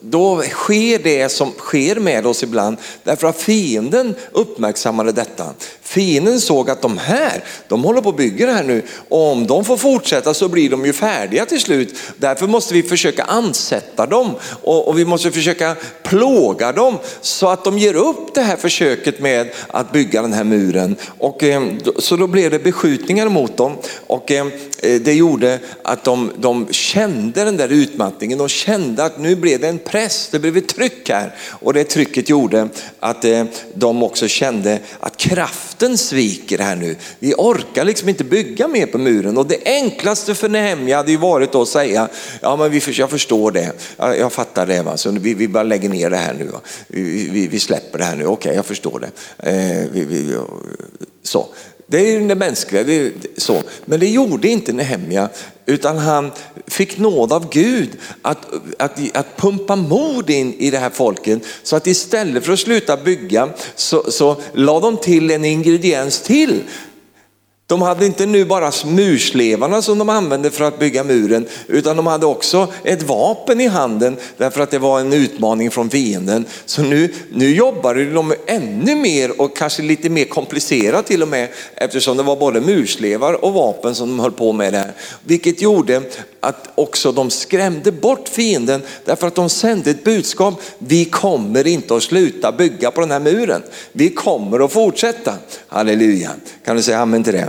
då 0.00 0.42
sker 0.42 0.98
det 0.98 1.28
som 1.28 1.52
sker 1.58 1.96
med 1.96 2.26
oss 2.26 2.42
ibland 2.42 2.76
därför 3.04 3.26
att 3.26 3.40
fienden 3.40 4.14
uppmärksammade 4.32 5.12
detta. 5.12 5.44
Fienden 5.82 6.40
såg 6.40 6.70
att 6.70 6.82
de 6.82 6.98
här, 6.98 7.44
de 7.68 7.84
håller 7.84 8.00
på 8.00 8.08
att 8.08 8.16
bygga 8.16 8.46
det 8.46 8.52
här 8.52 8.64
nu 8.64 8.82
och 9.08 9.32
om 9.32 9.46
de 9.46 9.64
får 9.64 9.76
fortsätta 9.76 10.34
så 10.34 10.48
blir 10.48 10.70
de 10.70 10.86
ju 10.86 10.92
färdiga 10.92 11.46
till 11.46 11.60
slut. 11.60 11.98
Därför 12.16 12.46
måste 12.46 12.74
vi 12.74 12.82
försöka 12.82 13.24
ansätta 13.24 14.06
dem 14.06 14.34
och, 14.62 14.88
och 14.88 14.98
vi 14.98 15.04
måste 15.04 15.30
försöka 15.30 15.76
plåga 16.02 16.72
dem 16.72 16.98
så 17.20 17.48
att 17.48 17.64
de 17.64 17.78
ger 17.78 17.94
upp 17.94 18.34
det 18.34 18.42
här 18.42 18.56
försöket 18.56 19.20
med 19.20 19.50
att 19.68 19.92
bygga 19.92 20.22
den 20.22 20.32
här 20.32 20.44
muren. 20.44 20.96
Och, 21.18 21.42
eh, 21.42 21.62
så 21.98 22.11
så 22.12 22.16
då 22.16 22.26
blev 22.26 22.50
det 22.50 22.58
beskjutningar 22.58 23.28
mot 23.28 23.56
dem 23.56 23.76
och 24.06 24.30
eh, 24.30 24.46
eh, 24.78 25.00
det 25.00 25.12
gjorde 25.12 25.60
att 25.82 26.04
de, 26.04 26.30
de 26.38 26.66
kände 26.70 27.44
den 27.44 27.56
där 27.56 27.68
utmattningen. 27.68 28.38
De 28.38 28.48
kände 28.48 29.04
att 29.04 29.18
nu 29.18 29.36
blev 29.36 29.60
det 29.60 29.68
en 29.68 29.78
press, 29.78 30.28
det 30.32 30.38
blev 30.38 30.56
ett 30.56 30.68
tryck 30.68 31.08
här. 31.08 31.34
Och 31.48 31.74
det 31.74 31.84
trycket 31.84 32.28
gjorde 32.28 32.68
att 33.00 33.24
eh, 33.24 33.44
de 33.74 34.02
också 34.02 34.28
kände 34.28 34.78
att 35.00 35.16
kraften 35.16 35.98
sviker 35.98 36.58
här 36.58 36.76
nu. 36.76 36.96
Vi 37.18 37.34
orkar 37.34 37.84
liksom 37.84 38.08
inte 38.08 38.24
bygga 38.24 38.68
mer 38.68 38.86
på 38.86 38.98
muren. 38.98 39.38
Och 39.38 39.46
det 39.46 39.58
enklaste 39.64 40.34
för 40.34 40.48
Nehemja 40.48 40.96
hade 40.96 41.10
ju 41.10 41.18
varit 41.18 41.54
att 41.54 41.68
säga, 41.68 42.08
ja 42.40 42.56
men 42.56 42.70
vi, 42.70 42.80
jag 42.92 43.10
förstår 43.10 43.50
det, 43.50 43.72
jag 43.96 44.32
fattar 44.32 44.66
det, 44.66 44.82
va? 44.82 44.96
så 44.96 45.10
vi, 45.10 45.34
vi 45.34 45.48
bara 45.48 45.62
lägger 45.62 45.88
ner 45.88 46.10
det 46.10 46.16
här 46.16 46.34
nu. 46.34 46.50
Vi, 46.86 47.28
vi, 47.32 47.46
vi 47.46 47.60
släpper 47.60 47.98
det 47.98 48.04
här 48.04 48.16
nu, 48.16 48.24
okej 48.24 48.32
okay, 48.32 48.54
jag 48.54 48.66
förstår 48.66 49.00
det. 49.00 49.50
Eh, 49.50 49.88
vi, 49.92 50.04
vi, 50.04 50.36
så. 51.22 51.48
Det 51.92 52.14
är 52.14 52.20
det 52.20 52.34
mänskliga, 52.34 52.84
det 52.84 52.92
är 52.92 53.12
så. 53.36 53.62
men 53.84 54.00
det 54.00 54.08
gjorde 54.08 54.48
inte 54.48 54.72
Nehemja 54.72 55.28
utan 55.66 55.98
han 55.98 56.30
fick 56.66 56.98
nåd 56.98 57.32
av 57.32 57.48
Gud 57.50 57.90
att, 58.22 58.46
att, 58.78 59.16
att 59.16 59.36
pumpa 59.36 59.76
mod 59.76 60.30
in 60.30 60.54
i 60.54 60.70
det 60.70 60.78
här 60.78 60.90
folket 60.90 61.42
så 61.62 61.76
att 61.76 61.86
istället 61.86 62.44
för 62.44 62.52
att 62.52 62.58
sluta 62.58 62.96
bygga 62.96 63.48
så, 63.74 64.10
så 64.10 64.36
la 64.52 64.80
de 64.80 64.96
till 64.96 65.30
en 65.30 65.44
ingrediens 65.44 66.20
till 66.20 66.62
de 67.72 67.82
hade 67.82 68.06
inte 68.06 68.26
nu 68.26 68.44
bara 68.44 68.72
murslevarna 68.86 69.82
som 69.82 69.98
de 69.98 70.08
använde 70.08 70.50
för 70.50 70.64
att 70.64 70.78
bygga 70.78 71.04
muren, 71.04 71.46
utan 71.66 71.96
de 71.96 72.06
hade 72.06 72.26
också 72.26 72.68
ett 72.84 73.02
vapen 73.02 73.60
i 73.60 73.66
handen 73.66 74.16
därför 74.36 74.60
att 74.60 74.70
det 74.70 74.78
var 74.78 75.00
en 75.00 75.12
utmaning 75.12 75.70
från 75.70 75.90
fienden. 75.90 76.44
Så 76.64 76.82
nu, 76.82 77.14
nu 77.30 77.54
jobbade 77.54 78.10
de 78.10 78.34
ännu 78.46 78.94
mer 78.94 79.40
och 79.40 79.56
kanske 79.56 79.82
lite 79.82 80.08
mer 80.10 80.24
komplicerat 80.24 81.06
till 81.06 81.22
och 81.22 81.28
med 81.28 81.48
eftersom 81.74 82.16
det 82.16 82.22
var 82.22 82.36
både 82.36 82.60
murslevar 82.60 83.44
och 83.44 83.52
vapen 83.52 83.94
som 83.94 84.08
de 84.08 84.20
höll 84.20 84.32
på 84.32 84.52
med 84.52 84.72
där. 84.72 84.92
Vilket 85.24 85.62
gjorde 85.62 86.02
att 86.40 86.68
också 86.74 87.12
de 87.12 87.30
skrämde 87.30 87.92
bort 87.92 88.28
fienden 88.28 88.82
därför 89.04 89.26
att 89.26 89.34
de 89.34 89.48
sände 89.48 89.90
ett 89.90 90.04
budskap. 90.04 90.60
Vi 90.78 91.04
kommer 91.04 91.66
inte 91.66 91.96
att 91.96 92.02
sluta 92.02 92.52
bygga 92.52 92.90
på 92.90 93.00
den 93.00 93.10
här 93.10 93.20
muren. 93.20 93.62
Vi 93.92 94.10
kommer 94.10 94.64
att 94.64 94.72
fortsätta. 94.72 95.34
Halleluja. 95.68 96.30
Kan 96.64 96.76
du 96.76 96.82
säga 96.82 96.98
amen 96.98 97.24
till 97.24 97.32
det? 97.32 97.48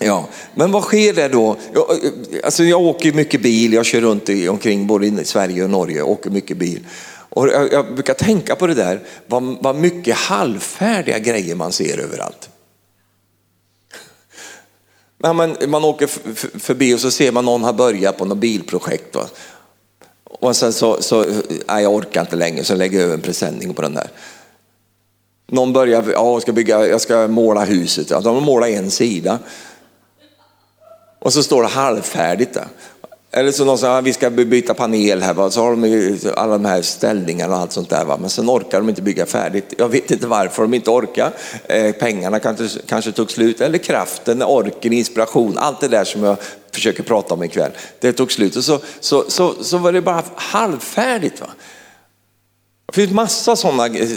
Ja, 0.00 0.28
men 0.54 0.72
vad 0.72 0.82
sker 0.82 1.12
det 1.12 1.28
då? 1.28 1.56
Jag, 1.74 1.90
eh, 1.90 2.10
alltså 2.44 2.64
jag 2.64 2.80
åker 2.80 3.12
mycket 3.12 3.42
bil, 3.42 3.72
jag 3.72 3.86
kör 3.86 4.00
runt 4.00 4.28
i, 4.28 4.48
omkring 4.48 4.86
både 4.86 5.06
i 5.06 5.24
Sverige 5.24 5.64
och 5.64 5.70
Norge, 5.70 5.96
jag 5.96 6.08
åker 6.08 6.30
mycket 6.30 6.56
bil. 6.56 6.86
Och 7.30 7.48
jag, 7.48 7.72
jag 7.72 7.94
brukar 7.94 8.14
tänka 8.14 8.56
på 8.56 8.66
det 8.66 8.74
där, 8.74 9.00
vad, 9.26 9.56
vad 9.60 9.76
mycket 9.76 10.16
halvfärdiga 10.16 11.18
grejer 11.18 11.54
man 11.54 11.72
ser 11.72 11.98
överallt. 11.98 12.48
Ja, 15.22 15.32
man, 15.32 15.56
man 15.68 15.84
åker 15.84 16.06
förbi 16.58 16.94
och 16.94 17.00
så 17.00 17.10
ser 17.10 17.32
man 17.32 17.44
någon 17.44 17.64
har 17.64 17.72
börjat 17.72 18.18
på 18.18 18.24
något 18.24 18.38
bilprojekt. 18.38 19.14
Va? 19.14 19.28
Och 20.24 20.56
sen 20.56 20.72
så, 20.72 21.02
så 21.02 21.24
nej, 21.66 21.82
jag 21.82 21.94
orkar 21.94 22.20
inte 22.20 22.36
längre 22.36 22.64
så 22.64 22.74
lägger 22.74 22.98
jag 22.98 23.04
över 23.04 23.14
en 23.14 23.20
presenning 23.20 23.74
på 23.74 23.82
den 23.82 23.94
där. 23.94 24.10
Någon 25.46 25.72
börjar, 25.72 26.04
ja, 26.12 26.32
jag 26.32 26.42
ska, 26.42 26.52
bygga, 26.52 26.86
jag 26.86 27.00
ska 27.00 27.28
måla 27.28 27.64
huset, 27.64 28.10
ja, 28.10 28.20
de 28.20 28.34
har 28.34 28.42
målat 28.42 28.68
en 28.68 28.90
sida. 28.90 29.38
Och 31.28 31.34
så 31.34 31.42
står 31.42 31.62
det 31.62 31.68
halvfärdigt 31.68 32.54
där. 32.54 32.66
Eller 33.32 33.52
så 33.52 33.64
någon 33.64 33.78
säger 33.78 34.02
vi 34.02 34.12
ska 34.12 34.30
byta 34.30 34.74
panel 34.74 35.22
här, 35.22 35.34
va? 35.34 35.50
så 35.50 35.62
har 35.62 35.76
de 35.76 36.18
alla 36.36 36.52
de 36.52 36.64
här 36.64 36.82
ställningarna 36.82 37.54
och 37.54 37.60
allt 37.60 37.72
sånt 37.72 37.90
där. 37.90 38.04
Va? 38.04 38.18
Men 38.20 38.30
sen 38.30 38.50
orkar 38.50 38.78
de 38.78 38.88
inte 38.88 39.02
bygga 39.02 39.26
färdigt. 39.26 39.74
Jag 39.78 39.88
vet 39.88 40.10
inte 40.10 40.26
varför 40.26 40.62
de 40.62 40.74
inte 40.74 40.90
orkar. 40.90 41.32
Eh, 41.66 41.92
pengarna 41.92 42.40
kanske, 42.40 42.80
kanske 42.86 43.12
tog 43.12 43.30
slut, 43.30 43.60
eller 43.60 43.78
kraften, 43.78 44.42
orken, 44.42 44.92
inspiration, 44.92 45.58
allt 45.58 45.80
det 45.80 45.88
där 45.88 46.04
som 46.04 46.22
jag 46.22 46.36
försöker 46.72 47.02
prata 47.02 47.34
om 47.34 47.42
ikväll. 47.42 47.72
Det 48.00 48.12
tog 48.12 48.32
slut 48.32 48.56
och 48.56 48.64
så, 48.64 48.80
så, 49.00 49.24
så, 49.28 49.64
så 49.64 49.78
var 49.78 49.92
det 49.92 50.02
bara 50.02 50.22
halvfärdigt. 50.36 51.40
Va? 51.40 51.48
Det 52.92 52.94
finns 52.94 53.10
massa 53.10 53.56
sådana 53.56 53.86
eh, 53.86 54.08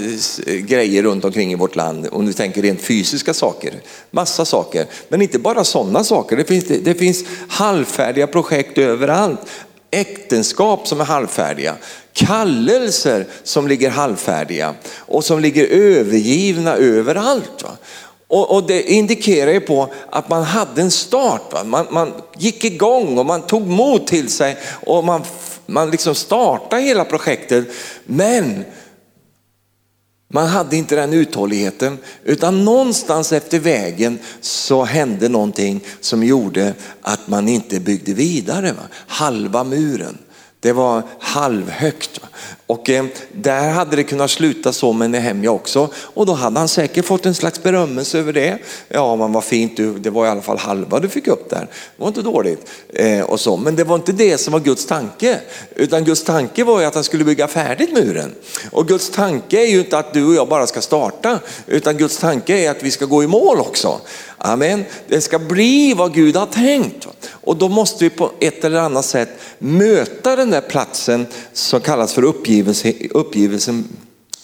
eh, 0.47 0.55
grejer 0.55 1.03
runt 1.03 1.25
omkring 1.25 1.51
i 1.51 1.55
vårt 1.55 1.75
land, 1.75 2.07
om 2.11 2.25
du 2.25 2.33
tänker 2.33 2.61
rent 2.61 2.81
fysiska 2.81 3.33
saker. 3.33 3.73
Massa 4.11 4.45
saker, 4.45 4.85
men 5.09 5.21
inte 5.21 5.39
bara 5.39 5.63
sådana 5.63 6.03
saker. 6.03 6.37
Det 6.37 6.43
finns, 6.43 6.65
det 6.65 6.93
finns 6.93 7.23
halvfärdiga 7.47 8.27
projekt 8.27 8.77
överallt. 8.77 9.39
Äktenskap 9.91 10.87
som 10.87 11.01
är 11.01 11.05
halvfärdiga, 11.05 11.75
kallelser 12.13 13.27
som 13.43 13.67
ligger 13.67 13.89
halvfärdiga 13.89 14.75
och 14.95 15.23
som 15.23 15.39
ligger 15.39 15.67
övergivna 15.67 16.75
överallt. 16.75 17.63
Va? 17.63 17.77
Och, 18.27 18.55
och, 18.55 18.63
det 18.67 18.91
indikerar 18.91 19.51
ju 19.51 19.59
på 19.59 19.93
att 20.09 20.29
man 20.29 20.43
hade 20.43 20.81
en 20.81 20.91
start. 20.91 21.53
Va? 21.53 21.63
Man, 21.63 21.87
man 21.89 22.13
gick 22.37 22.63
igång 22.63 23.17
och 23.17 23.25
man 23.25 23.41
tog 23.41 23.67
mod 23.67 24.07
till 24.07 24.29
sig 24.29 24.57
och 24.85 25.03
man 25.03 25.23
man 25.71 25.91
liksom 25.91 26.15
startade 26.15 26.81
hela 26.81 27.05
projektet, 27.05 27.67
men 28.05 28.63
man 30.33 30.47
hade 30.47 30.77
inte 30.77 30.95
den 30.95 31.13
uthålligheten, 31.13 31.97
utan 32.23 32.65
någonstans 32.65 33.31
efter 33.31 33.59
vägen 33.59 34.19
så 34.41 34.83
hände 34.83 35.29
någonting 35.29 35.83
som 36.01 36.23
gjorde 36.23 36.73
att 37.01 37.27
man 37.27 37.47
inte 37.47 37.79
byggde 37.79 38.13
vidare. 38.13 38.71
Va? 38.71 38.83
Halva 39.07 39.63
muren. 39.63 40.17
Det 40.61 40.73
var 40.73 41.03
halvhögt. 41.19 42.19
Och 42.67 42.89
eh, 42.89 43.05
där 43.31 43.69
hade 43.69 43.95
det 43.95 44.03
kunnat 44.03 44.31
sluta 44.31 44.73
så 44.73 44.93
med 44.93 45.09
Nehemja 45.09 45.51
också. 45.51 45.89
Och 45.95 46.25
då 46.25 46.33
hade 46.33 46.59
han 46.59 46.67
säkert 46.67 47.05
fått 47.05 47.25
en 47.25 47.35
slags 47.35 47.63
berömmelse 47.63 48.19
över 48.19 48.33
det. 48.33 48.57
Ja, 48.87 49.15
men 49.15 49.31
vad 49.31 49.43
fint, 49.43 49.77
du, 49.77 49.99
det 49.99 50.09
var 50.09 50.25
i 50.25 50.29
alla 50.29 50.41
fall 50.41 50.57
halva 50.57 50.99
du 50.99 51.09
fick 51.09 51.27
upp 51.27 51.49
där. 51.49 51.59
Det 51.59 51.67
var 52.01 52.07
inte 52.07 52.21
dåligt. 52.21 52.69
Eh, 52.93 53.21
och 53.21 53.39
så. 53.39 53.57
Men 53.57 53.75
det 53.75 53.83
var 53.83 53.95
inte 53.95 54.11
det 54.11 54.37
som 54.37 54.53
var 54.53 54.59
Guds 54.59 54.85
tanke. 54.85 55.39
Utan 55.75 56.03
Guds 56.03 56.23
tanke 56.23 56.63
var 56.63 56.79
ju 56.79 56.85
att 56.85 56.95
han 56.95 57.03
skulle 57.03 57.23
bygga 57.23 57.47
färdigt 57.47 57.93
muren. 57.93 58.35
Och 58.71 58.87
Guds 58.87 59.09
tanke 59.09 59.61
är 59.61 59.67
ju 59.67 59.79
inte 59.79 59.97
att 59.97 60.13
du 60.13 60.25
och 60.25 60.33
jag 60.33 60.47
bara 60.47 60.67
ska 60.67 60.81
starta. 60.81 61.39
Utan 61.67 61.97
Guds 61.97 62.17
tanke 62.17 62.57
är 62.57 62.71
att 62.71 62.83
vi 62.83 62.91
ska 62.91 63.05
gå 63.05 63.23
i 63.23 63.27
mål 63.27 63.59
också. 63.59 64.01
Amen. 64.43 64.85
Det 65.07 65.21
ska 65.21 65.39
bli 65.39 65.93
vad 65.93 66.13
Gud 66.13 66.35
har 66.35 66.45
tänkt. 66.45 67.07
Och 67.29 67.57
då 67.57 67.69
måste 67.69 68.03
vi 68.03 68.09
på 68.09 68.31
ett 68.39 68.63
eller 68.63 68.79
annat 68.79 69.05
sätt 69.05 69.29
möta 69.59 70.35
den 70.35 70.49
där 70.49 70.61
platsen 70.61 71.25
som 71.53 71.81
kallas 71.81 72.13
för 72.13 72.23
uppgivelse, 72.23 72.93
uppgivelsen, 73.11 73.87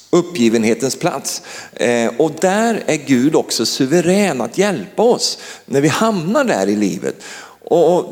uppgivenhetens 0.09 0.95
plats. 0.95 1.41
Eh, 1.73 2.11
och 2.17 2.31
där 2.41 2.83
är 2.85 2.95
Gud 2.95 3.35
också 3.35 3.65
suverän 3.65 4.41
att 4.41 4.57
hjälpa 4.57 5.03
oss 5.03 5.37
när 5.65 5.81
vi 5.81 5.87
hamnar 5.87 6.43
där 6.43 6.67
i 6.67 6.75
livet. 6.75 7.15
Och 7.69 8.05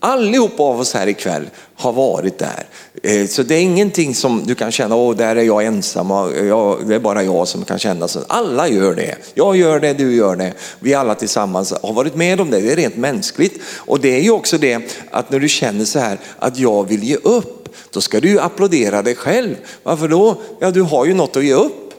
allihop 0.00 0.60
av 0.60 0.80
oss 0.80 0.94
här 0.94 1.06
ikväll 1.06 1.50
har 1.74 1.92
varit 1.92 2.38
där. 2.38 2.66
Eh, 3.02 3.26
så 3.26 3.42
det 3.42 3.54
är 3.54 3.60
ingenting 3.60 4.14
som 4.14 4.42
du 4.46 4.54
kan 4.54 4.72
känna, 4.72 4.96
åh 4.96 5.16
där 5.16 5.36
är 5.36 5.42
jag 5.42 5.64
ensam, 5.64 6.08
det 6.08 6.94
är 6.94 6.98
bara 6.98 7.22
jag 7.22 7.48
som 7.48 7.64
kan 7.64 7.78
känna 7.78 8.08
så. 8.08 8.20
Alla 8.28 8.68
gör 8.68 8.94
det. 8.94 9.16
Jag 9.34 9.56
gör 9.56 9.80
det, 9.80 9.92
du 9.92 10.14
gör 10.14 10.36
det. 10.36 10.52
Vi 10.80 10.94
alla 10.94 11.14
tillsammans 11.14 11.74
har 11.82 11.92
varit 11.92 12.14
med 12.14 12.40
om 12.40 12.50
det, 12.50 12.60
det 12.60 12.72
är 12.72 12.76
rent 12.76 12.96
mänskligt. 12.96 13.60
Och 13.76 14.00
det 14.00 14.16
är 14.16 14.20
ju 14.20 14.30
också 14.30 14.58
det 14.58 14.82
att 15.10 15.30
när 15.30 15.38
du 15.38 15.48
känner 15.48 15.84
så 15.84 15.98
här 15.98 16.18
att 16.38 16.58
jag 16.58 16.88
vill 16.88 17.02
ge 17.02 17.16
upp, 17.16 17.68
då 17.90 18.00
ska 18.00 18.20
du 18.20 18.40
applådera 18.40 19.02
dig 19.02 19.14
själv. 19.14 19.56
Varför 19.82 20.08
då? 20.08 20.36
Ja, 20.60 20.70
du 20.70 20.82
har 20.82 21.06
ju 21.06 21.14
något 21.14 21.36
att 21.36 21.44
ge 21.44 21.54
upp. 21.54 21.94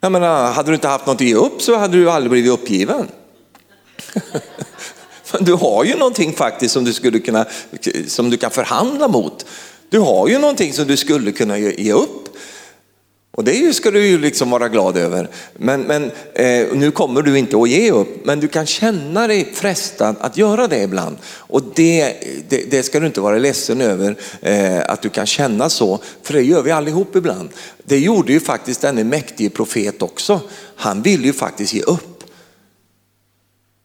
Jag 0.00 0.12
menar, 0.12 0.52
hade 0.52 0.70
du 0.70 0.74
inte 0.74 0.88
haft 0.88 1.06
något 1.06 1.14
att 1.14 1.20
ge 1.20 1.34
upp 1.34 1.62
så 1.62 1.76
hade 1.76 1.96
du 1.96 2.10
aldrig 2.10 2.30
blivit 2.30 2.52
uppgiven. 2.52 3.06
Men 5.32 5.44
du 5.44 5.52
har 5.52 5.84
ju 5.84 5.94
någonting 5.94 6.32
faktiskt 6.32 6.74
som 6.74 6.84
du, 6.84 6.92
skulle 6.92 7.18
kunna, 7.18 7.46
som 8.06 8.30
du 8.30 8.36
kan 8.36 8.50
förhandla 8.50 9.08
mot. 9.08 9.46
Du 9.88 9.98
har 9.98 10.28
ju 10.28 10.38
någonting 10.38 10.72
som 10.72 10.86
du 10.86 10.96
skulle 10.96 11.32
kunna 11.32 11.58
ge 11.58 11.92
upp. 11.92 12.28
Och 13.36 13.44
det 13.44 13.76
ska 13.76 13.90
du 13.90 14.06
ju 14.06 14.18
liksom 14.18 14.50
vara 14.50 14.68
glad 14.68 14.96
över. 14.96 15.28
Men, 15.54 15.80
men 15.80 16.10
eh, 16.34 16.66
nu 16.72 16.90
kommer 16.90 17.22
du 17.22 17.38
inte 17.38 17.56
att 17.56 17.68
ge 17.68 17.90
upp, 17.90 18.24
men 18.24 18.40
du 18.40 18.48
kan 18.48 18.66
känna 18.66 19.26
dig 19.26 19.52
frestad 19.54 20.16
att 20.20 20.36
göra 20.36 20.68
det 20.68 20.82
ibland. 20.82 21.16
Och 21.26 21.62
det, 21.74 22.14
det, 22.48 22.70
det 22.70 22.82
ska 22.82 23.00
du 23.00 23.06
inte 23.06 23.20
vara 23.20 23.38
ledsen 23.38 23.80
över 23.80 24.16
eh, 24.40 24.90
att 24.90 25.02
du 25.02 25.08
kan 25.08 25.26
känna 25.26 25.68
så, 25.68 25.98
för 26.22 26.34
det 26.34 26.42
gör 26.42 26.62
vi 26.62 26.70
allihop 26.70 27.16
ibland. 27.16 27.48
Det 27.84 27.98
gjorde 27.98 28.32
ju 28.32 28.40
faktiskt 28.40 28.80
denne 28.80 29.04
mäktige 29.04 29.50
profet 29.50 30.02
också. 30.02 30.40
Han 30.76 31.02
ville 31.02 31.26
ju 31.26 31.32
faktiskt 31.32 31.74
ge 31.74 31.82
upp. 31.82 32.15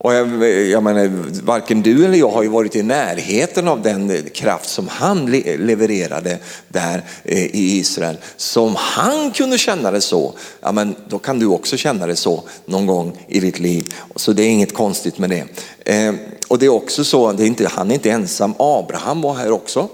Och 0.03 0.13
jag, 0.13 0.43
jag 0.67 0.83
menar, 0.83 1.11
varken 1.43 1.81
du 1.81 2.05
eller 2.05 2.17
jag 2.17 2.29
har 2.29 2.43
ju 2.43 2.49
varit 2.49 2.75
i 2.75 2.83
närheten 2.83 3.67
av 3.67 3.81
den 3.81 4.29
kraft 4.33 4.69
som 4.69 4.87
han 4.87 5.25
levererade 5.57 6.37
där 6.67 7.03
eh, 7.23 7.45
i 7.45 7.77
Israel. 7.77 8.17
Så 8.37 8.63
om 8.63 8.75
han 8.77 9.31
kunde 9.31 9.57
känna 9.57 9.91
det 9.91 10.01
så, 10.01 10.33
ja, 10.61 10.71
men 10.71 10.95
då 11.07 11.19
kan 11.19 11.39
du 11.39 11.45
också 11.45 11.77
känna 11.77 12.07
det 12.07 12.15
så 12.15 12.43
någon 12.65 12.85
gång 12.85 13.25
i 13.27 13.39
ditt 13.39 13.59
liv. 13.59 13.93
Så 14.15 14.33
det 14.33 14.43
är 14.43 14.49
inget 14.49 14.73
konstigt 14.73 15.17
med 15.17 15.29
det. 15.29 15.45
Eh, 15.85 16.13
och 16.47 16.59
det 16.59 16.65
är 16.65 16.69
också 16.69 17.03
så, 17.03 17.31
det 17.31 17.43
är 17.43 17.47
inte, 17.47 17.67
han 17.67 17.91
är 17.91 17.95
inte 17.95 18.11
ensam, 18.11 18.53
Abraham 18.59 19.21
var 19.21 19.33
här 19.33 19.51
också. 19.51 19.89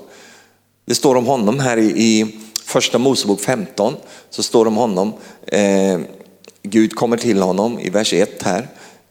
Det 0.86 0.96
står 0.96 1.16
om 1.16 1.26
honom 1.26 1.60
här 1.60 1.78
i, 1.78 1.84
i 1.84 2.40
första 2.66 2.98
Mosebok 2.98 3.42
15, 3.42 3.96
så 4.30 4.44
står 4.44 4.66
det 4.66 4.70
om 4.70 4.78
honom, 4.78 5.14
eh, 5.48 6.00
Gud 6.64 6.96
kommer 6.96 7.18
till 7.18 7.42
honom 7.42 7.80
i 7.80 7.90
vers 7.90 8.14
1 8.14 8.44
här. 8.44 8.68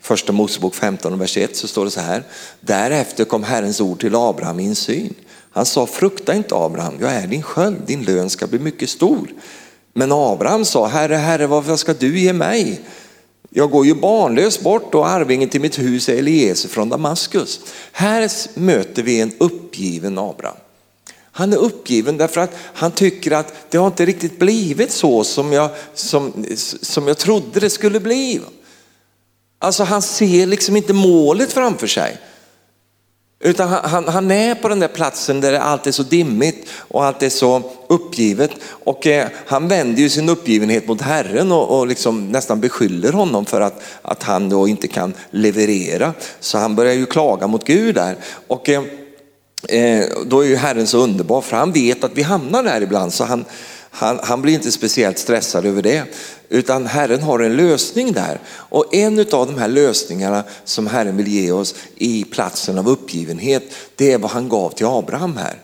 Första 0.07 0.33
Mosebok 0.33 0.75
15 0.75 1.19
vers 1.19 1.37
1 1.37 1.57
så 1.57 1.69
står 1.69 1.85
det 1.85 1.90
så 1.90 2.01
här. 2.01 2.23
Därefter 2.61 3.25
kom 3.25 3.42
Herrens 3.42 3.81
ord 3.81 4.01
till 4.01 4.14
Abraham 4.14 4.61
i 4.61 4.66
en 4.66 4.75
syn. 4.75 5.14
Han 5.51 5.66
sa, 5.66 5.87
frukta 5.87 6.35
inte 6.35 6.55
Abraham, 6.55 6.95
jag 7.01 7.12
är 7.12 7.27
din 7.27 7.42
sköld, 7.42 7.77
din 7.87 8.03
lön 8.03 8.31
ska 8.31 8.47
bli 8.47 8.59
mycket 8.59 8.90
stor. 8.90 9.29
Men 9.92 10.12
Abraham 10.12 10.64
sa, 10.64 10.87
Herre, 10.87 11.14
Herre, 11.14 11.47
vad 11.47 11.79
ska 11.79 11.95
du 11.95 12.19
ge 12.19 12.33
mig? 12.33 12.81
Jag 13.51 13.71
går 13.71 13.87
ju 13.87 13.95
barnlös 13.95 14.61
bort 14.61 14.95
och 14.95 15.09
arvingen 15.09 15.49
till 15.49 15.61
mitt 15.61 15.79
hus 15.79 16.09
är 16.09 16.16
Eliezer 16.16 16.69
från 16.69 16.88
Damaskus. 16.88 17.61
Här 17.92 18.31
möter 18.55 19.03
vi 19.03 19.21
en 19.21 19.33
uppgiven 19.38 20.19
Abraham. 20.19 20.57
Han 21.33 21.53
är 21.53 21.57
uppgiven 21.57 22.16
därför 22.16 22.40
att 22.40 22.55
han 22.75 22.90
tycker 22.90 23.31
att 23.31 23.55
det 23.71 23.79
har 23.79 23.87
inte 23.87 24.07
riktigt 24.07 24.38
blivit 24.38 24.92
så 24.92 25.25
som 25.25 25.53
jag, 25.53 25.71
som, 25.95 26.47
som 26.83 27.09
jag 27.09 27.19
trodde 27.19 27.61
det 27.61 27.71
skulle 27.71 28.01
bli. 28.01 28.40
Alltså 29.59 29.85
han 29.85 30.03
ser 30.03 30.47
liksom 30.47 30.77
inte 30.77 30.92
målet 30.92 31.53
framför 31.53 31.87
sig. 31.87 32.19
Utan 33.40 33.69
han, 33.69 33.85
han, 33.85 34.09
han, 34.09 34.31
är 34.31 34.55
på 34.55 34.69
den 34.69 34.81
där 34.81 34.88
platsen 34.88 35.40
där 35.40 35.53
allt 35.53 35.87
är 35.87 35.92
så 35.92 36.03
dimmigt 36.03 36.69
och 36.73 37.05
allt 37.05 37.23
är 37.23 37.29
så 37.29 37.62
uppgivet. 37.88 38.51
Och 38.66 39.07
eh, 39.07 39.29
han 39.47 39.69
vänder 39.69 40.03
ju 40.03 40.09
sin 40.09 40.29
uppgivenhet 40.29 40.88
mot 40.88 41.01
Herren 41.01 41.53
och, 41.53 41.79
och 41.79 41.87
liksom 41.87 42.33
nästan 42.33 42.61
beskyller 42.61 43.12
honom 43.12 43.47
för 43.47 43.61
att, 43.61 43.83
att 44.03 44.23
han 44.23 44.49
då 44.49 44.69
inte 44.69 44.88
kan 44.88 45.14
leverera. 45.31 46.14
Så 46.40 46.59
han 46.59 46.77
börjar 46.77 46.92
ju 46.92 47.07
klaga 47.07 47.47
mot 47.47 47.64
Gud 47.64 47.95
där. 47.95 48.16
Och, 48.47 48.69
eh, 48.69 48.83
eh 49.69 50.05
då 50.27 50.40
är 50.40 50.47
ju 50.47 50.57
Herren 50.57 50.87
så 50.87 50.99
underbar 50.99 51.40
för 51.40 51.57
han 51.57 51.73
vet 51.73 52.05
att 52.05 52.12
vi 52.14 52.23
hamnar 52.23 52.62
där 52.62 52.81
ibland. 52.81 53.12
Så 53.12 53.25
han, 53.25 53.45
han, 53.90 54.21
han, 54.23 54.42
blir 54.42 54.55
inte 54.55 54.73
speciellt 54.73 55.19
stressad 55.19 55.66
över 55.66 55.83
det, 55.83 56.05
utan 56.48 56.87
Herren 56.87 57.22
har 57.22 57.38
en 57.38 57.56
lösning 57.56 58.12
där. 58.12 58.40
Och 58.48 58.94
en 58.94 59.18
av 59.18 59.46
de 59.46 59.59
här 59.59 59.68
lösningarna 59.68 60.44
som 60.64 60.87
Herren 60.87 61.16
vill 61.16 61.28
ge 61.28 61.52
oss 61.52 61.74
i 61.96 62.24
platsen 62.24 62.78
av 62.78 62.88
uppgivenhet, 62.88 63.62
det 63.96 64.12
är 64.12 64.18
vad 64.18 64.30
han 64.30 64.48
gav 64.48 64.70
till 64.70 64.87
Abraham 64.87 65.37
här. 65.37 65.56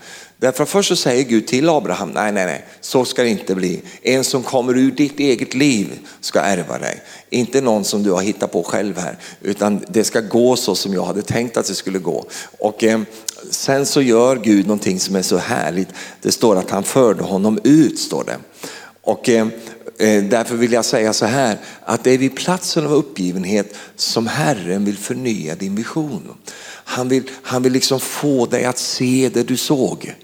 Därför 0.42 0.64
först 0.64 0.88
så 0.88 0.96
säger 0.96 1.24
Gud 1.24 1.46
till 1.46 1.68
Abraham, 1.68 2.10
nej, 2.10 2.32
nej, 2.32 2.46
nej, 2.46 2.64
så 2.80 3.04
ska 3.04 3.22
det 3.22 3.28
inte 3.28 3.54
bli. 3.54 3.82
En 4.02 4.24
som 4.24 4.42
kommer 4.42 4.78
ur 4.78 4.90
ditt 4.90 5.20
eget 5.20 5.54
liv 5.54 5.98
ska 6.20 6.40
ärva 6.40 6.78
dig. 6.78 7.02
Inte 7.30 7.60
någon 7.60 7.84
som 7.84 8.02
du 8.02 8.10
har 8.10 8.22
hittat 8.22 8.52
på 8.52 8.62
själv 8.62 8.98
här, 8.98 9.18
utan 9.40 9.84
det 9.88 10.04
ska 10.04 10.20
gå 10.20 10.56
så 10.56 10.74
som 10.74 10.94
jag 10.94 11.04
hade 11.04 11.22
tänkt 11.22 11.56
att 11.56 11.66
det 11.66 11.74
skulle 11.74 11.98
gå. 11.98 12.24
Och 12.58 12.84
eh, 12.84 13.00
sen 13.50 13.86
så 13.86 14.02
gör 14.02 14.36
Gud 14.36 14.66
någonting 14.66 15.00
som 15.00 15.16
är 15.16 15.22
så 15.22 15.36
härligt. 15.36 15.88
Det 16.22 16.32
står 16.32 16.56
att 16.56 16.70
han 16.70 16.84
förde 16.84 17.22
honom 17.22 17.58
ut, 17.64 17.98
står 17.98 18.24
det. 18.24 18.36
Och 19.02 19.28
eh, 19.28 19.46
Eh, 19.98 20.24
därför 20.24 20.56
vill 20.56 20.72
jag 20.72 20.84
säga 20.84 21.12
så 21.12 21.26
här, 21.26 21.58
att 21.84 22.04
det 22.04 22.10
är 22.10 22.18
vid 22.18 22.36
platsen 22.36 22.86
av 22.86 22.92
uppgivenhet 22.92 23.74
som 23.96 24.26
Herren 24.26 24.84
vill 24.84 24.98
förnya 24.98 25.54
din 25.54 25.74
vision. 25.74 26.34
Han 26.84 27.08
vill, 27.08 27.22
han 27.42 27.62
vill 27.62 27.72
liksom 27.72 28.00
få 28.00 28.46
dig 28.46 28.64
att 28.64 28.78
se 28.78 29.30
det 29.34 29.42
du 29.42 29.56
såg. 29.56 30.14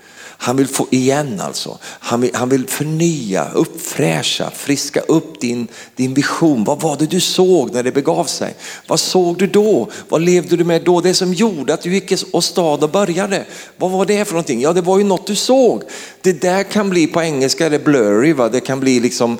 Han 0.41 0.57
vill 0.57 0.69
få 0.69 0.87
igen 0.91 1.41
alltså. 1.41 1.79
Han 1.83 2.21
vill, 2.21 2.31
han 2.35 2.49
vill 2.49 2.69
förnya, 2.69 3.51
uppfräscha, 3.55 4.51
friska 4.51 5.01
upp 5.01 5.41
din, 5.41 5.69
din 5.97 6.15
vision. 6.15 6.65
Vad 6.65 6.81
var 6.81 6.97
det 6.97 7.07
du 7.07 7.21
såg 7.21 7.75
när 7.75 7.83
det 7.83 7.93
begav 7.93 8.25
sig? 8.25 8.55
Vad 8.87 9.01
såg 9.01 9.39
du 9.39 9.47
då? 9.47 9.91
Vad 10.09 10.21
levde 10.21 10.57
du 10.57 10.65
med 10.65 10.85
då? 10.85 11.01
Det 11.01 11.15
som 11.15 11.35
gjorde 11.35 11.75
att 11.75 11.83
du 11.83 11.95
gick 11.95 12.13
stad 12.41 12.85
och 12.85 12.91
började. 12.91 13.45
Vad 13.77 13.91
var 13.91 14.07
det 14.07 14.25
för 14.25 14.33
någonting? 14.33 14.61
Ja, 14.61 14.73
det 14.73 14.81
var 14.81 14.99
ju 14.99 15.05
något 15.05 15.27
du 15.27 15.37
såg. 15.37 15.83
Det 16.21 16.41
där 16.41 16.63
kan 16.63 16.91
bli 16.91 17.07
på 17.07 17.23
engelska, 17.23 17.69
det 17.69 17.85
blurry, 17.85 18.33
va? 18.33 18.49
det 18.49 18.61
kan 18.61 18.81
bli 18.81 19.01
liksom 19.01 19.39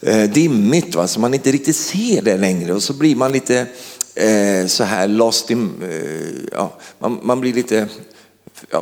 eh, 0.00 0.22
dimmigt 0.22 0.94
va? 0.94 1.06
så 1.06 1.20
man 1.20 1.34
inte 1.34 1.52
riktigt 1.52 1.76
ser 1.76 2.22
det 2.22 2.36
längre 2.36 2.74
och 2.74 2.82
så 2.82 2.92
blir 2.92 3.16
man 3.16 3.32
lite 3.32 3.66
eh, 4.14 4.66
så 4.66 4.84
här 4.84 5.08
lost 5.08 5.50
in, 5.50 5.72
eh, 5.82 6.48
ja, 6.52 6.78
man, 6.98 7.20
man 7.22 7.40
blir 7.40 7.52
lite 7.52 7.88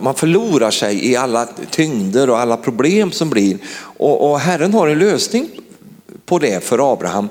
man 0.01 0.15
förlorar 0.15 0.71
sig 0.71 1.11
i 1.11 1.17
alla 1.17 1.49
tyngder 1.71 2.31
och 2.31 2.39
alla 2.39 2.57
problem 2.57 3.13
som 3.13 3.31
blir. 3.31 3.59
Och, 3.79 4.31
och 4.31 4.41
Herren 4.41 4.75
har 4.75 4.89
en 4.89 4.99
lösning 4.99 5.49
på 6.27 6.39
det 6.39 6.65
för 6.65 6.93
Abraham. 6.93 7.29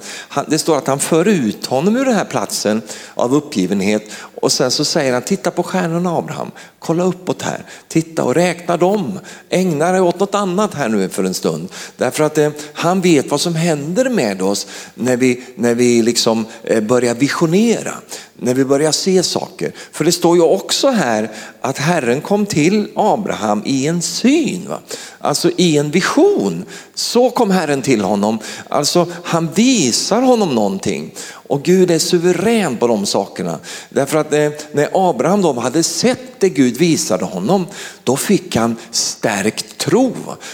det 0.48 0.58
står 0.58 0.78
att 0.78 0.88
han 0.88 1.00
för 1.00 1.28
ut 1.28 1.66
honom 1.66 1.98
ur 1.98 2.06
den 2.06 2.14
här 2.14 2.26
platsen 2.26 2.82
av 3.14 3.36
uppgivenhet 3.36 4.04
och 4.46 4.52
sen 4.52 4.72
så 4.72 4.86
säger 4.86 5.14
han, 5.14 5.22
titta 5.22 5.52
på 5.52 5.64
stjärnorna 5.64 6.18
Abraham, 6.18 6.52
kolla 6.80 7.04
uppåt 7.04 7.42
här, 7.42 7.66
titta 7.88 8.24
och 8.24 8.36
räkna 8.36 8.78
dem. 8.78 9.20
Ägna 9.50 9.92
dig 9.92 10.02
åt 10.02 10.20
något 10.20 10.36
annat 10.36 10.74
här 10.74 10.90
nu 10.90 11.10
för 11.10 11.24
en 11.24 11.34
stund. 11.34 11.70
Därför 11.98 12.24
att 12.24 12.38
eh, 12.38 12.50
han 12.74 13.02
vet 13.02 13.32
vad 13.32 13.42
som 13.42 13.56
händer 13.56 14.10
med 14.10 14.42
oss 14.42 14.68
när 14.94 15.18
vi, 15.18 15.44
när 15.56 15.76
vi 15.76 16.02
liksom 16.02 16.46
eh, 16.64 16.84
börjar 16.84 17.14
visionera, 17.14 17.94
när 18.36 18.54
vi 18.54 18.66
börjar 18.66 18.92
se 18.92 19.24
saker. 19.24 19.72
För 19.92 20.06
det 20.06 20.12
står 20.12 20.36
ju 20.36 20.44
också 20.44 20.90
här 20.90 21.32
att 21.66 21.78
Herren 21.78 22.22
kom 22.22 22.46
till 22.46 22.88
Abraham 22.96 23.62
i 23.66 23.88
en 23.88 24.02
syn, 24.02 24.70
va? 24.70 24.80
alltså 25.20 25.52
i 25.58 25.78
en 25.78 25.92
vision. 25.92 26.66
Så 26.94 27.30
kom 27.30 27.52
Herren 27.52 27.82
till 27.82 28.02
honom. 28.02 28.40
Alltså 28.70 29.08
han 29.24 29.50
visar 29.54 30.22
honom 30.22 30.56
någonting. 30.56 31.14
Och 31.48 31.64
Gud 31.64 31.92
är 31.92 32.00
suverän 32.00 32.78
på 32.78 32.88
de 32.88 33.06
sakerna. 33.06 33.60
Därför 33.90 34.18
att 34.18 34.34
eh, 34.34 34.50
när 34.72 35.10
Abraham 35.10 35.42
då 35.42 35.54
hade 35.54 35.84
sett 35.84 36.40
det 36.40 36.50
Gud 36.50 36.78
visade 36.78 37.26
honom, 37.26 37.66
då 38.04 38.18
fick 38.18 38.56
han 38.56 38.76
stärkt 38.92 39.78
tro. 39.78 40.14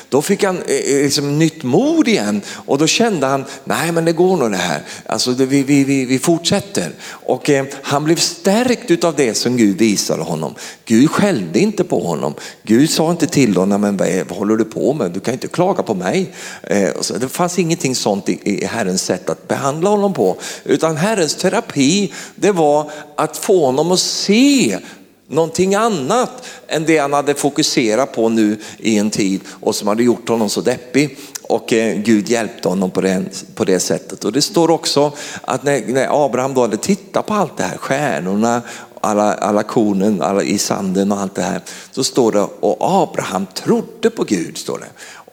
Då 0.09 0.21
fick 0.21 0.43
han 0.43 0.57
eh, 0.57 0.75
eh, 0.75 1.03
liksom 1.03 1.39
nytt 1.39 1.63
mod 1.63 2.07
igen 2.07 2.41
och 2.49 2.77
då 2.77 2.87
kände 2.87 3.27
han, 3.27 3.45
nej 3.63 3.91
men 3.91 4.05
det 4.05 4.11
går 4.11 4.37
nog 4.37 4.51
det 4.51 4.57
här. 4.57 4.81
Alltså 5.05 5.31
vi, 5.31 5.63
vi, 5.63 5.83
vi, 5.83 6.05
vi 6.05 6.19
fortsätter. 6.19 6.91
Och 7.03 7.49
han 7.81 8.03
blev 8.03 8.15
stärkt 8.15 9.03
av 9.03 9.15
det 9.15 9.33
som 9.33 9.57
Gud 9.57 9.77
visade 9.77 10.23
honom. 10.23 10.55
Gud 10.85 11.00
skällde 11.07 11.59
inte 11.59 11.83
på 11.83 11.99
honom. 11.99 12.33
Gud 12.63 12.89
sa 12.89 13.11
inte 13.11 13.27
till 13.27 13.57
honom, 13.57 13.81
men 13.81 13.97
vad 13.97 14.37
håller 14.37 14.55
du 14.55 14.65
på 14.65 14.93
med? 14.93 15.11
Du 15.11 15.19
kan 15.19 15.33
inte 15.33 15.47
klaga 15.47 15.83
på 15.83 15.93
mig. 15.93 16.33
Eh, 16.63 16.89
det 17.19 17.27
fanns 17.27 17.59
ingenting 17.59 17.95
sånt 17.95 18.29
i, 18.29 18.39
i 18.43 18.65
Herrens 18.65 19.01
sätt 19.01 19.29
att 19.29 19.47
behandla 19.47 19.89
honom 19.89 20.13
på. 20.13 20.37
Utan 20.63 20.97
Herrens 20.97 21.35
terapi, 21.35 22.13
det 22.35 22.51
var 22.51 22.91
att 23.15 23.37
få 23.37 23.65
honom 23.65 23.91
att 23.91 23.99
se 23.99 24.79
någonting 25.27 25.75
annat 25.75 26.47
än 26.67 26.85
det 26.85 26.97
han 26.97 27.13
hade 27.13 27.33
fokuserat 27.33 28.13
på 28.13 28.29
nu 28.29 28.57
i 28.77 28.97
en 28.97 29.09
tid 29.09 29.41
och 29.47 29.75
som 29.75 29.87
hade 29.87 30.03
gjort 30.03 30.29
honom 30.29 30.49
så 30.49 30.61
deppig. 30.61 31.17
Och 31.41 31.73
eh, 31.73 31.97
Gud 31.97 32.29
hjälpte 32.29 32.69
honom 32.69 32.91
på 32.91 33.01
det, 33.01 33.45
på 33.55 33.65
det 33.65 33.79
sättet. 33.79 34.25
Och 34.25 34.31
det 34.31 34.41
står 34.41 34.71
också 34.71 35.11
att 35.41 35.63
när, 35.63 35.83
när 35.87 36.25
Abraham 36.25 36.53
då 36.53 36.61
hade 36.61 36.77
tittat 36.77 37.25
på 37.25 37.33
allt 37.33 37.57
det 37.57 37.63
här, 37.63 37.77
stjärnorna, 37.77 38.61
alla, 39.01 39.33
alla 39.33 39.63
kornen 39.63 40.21
alla 40.21 40.43
i 40.43 40.57
sanden 40.57 41.11
och 41.11 41.19
allt 41.19 41.35
det 41.35 41.41
här. 41.41 41.61
Så 41.91 42.03
står 42.03 42.31
det, 42.31 42.41
och 42.41 42.77
Abraham 42.79 43.45
trodde 43.45 44.09
på 44.09 44.23
Gud, 44.23 44.57
står 44.57 44.77
det 44.77 44.87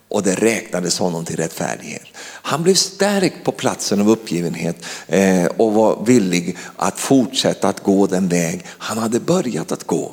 och 0.09 0.23
det 0.23 0.35
räknades 0.35 0.99
honom 0.99 1.25
till 1.25 1.37
rättfärdighet. 1.37 2.03
Han 2.43 2.63
blev 2.63 2.75
stärkt 2.75 3.45
på 3.45 3.53
platsen 3.53 4.01
av 4.01 4.11
uppgivenhet 4.11 4.85
eh, 5.07 5.47
och 5.57 5.73
var 5.73 6.05
villig 6.05 6.57
att 6.77 6.99
fortsätta 6.99 7.69
att 7.69 7.83
gå 7.83 8.07
den 8.07 8.29
väg 8.29 8.67
han 8.69 8.99
hade 8.99 9.21
börjat 9.21 9.73
att 9.73 9.85
gå. 9.85 10.13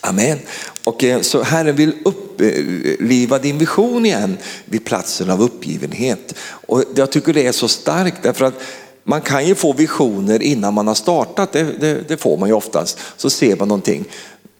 Amen. 0.00 0.38
Och 0.84 1.04
eh, 1.04 1.20
så 1.20 1.42
Herren 1.42 1.76
vill 1.76 1.92
uppliva 2.04 3.38
din 3.38 3.58
vision 3.58 4.06
igen 4.06 4.38
vid 4.64 4.84
platsen 4.84 5.30
av 5.30 5.42
uppgivenhet. 5.42 6.34
Och 6.40 6.84
jag 6.94 7.12
tycker 7.12 7.32
det 7.32 7.46
är 7.46 7.52
så 7.52 7.68
starkt 7.68 8.22
därför 8.22 8.44
att 8.44 8.60
man 9.08 9.20
kan 9.20 9.46
ju 9.46 9.54
få 9.54 9.72
visioner 9.72 10.42
innan 10.42 10.74
man 10.74 10.86
har 10.86 10.94
startat, 10.94 11.52
det, 11.52 11.62
det, 11.62 12.08
det 12.08 12.16
får 12.16 12.36
man 12.36 12.48
ju 12.48 12.54
oftast. 12.54 12.98
Så 13.16 13.30
ser 13.30 13.56
man 13.56 13.68
någonting. 13.68 14.04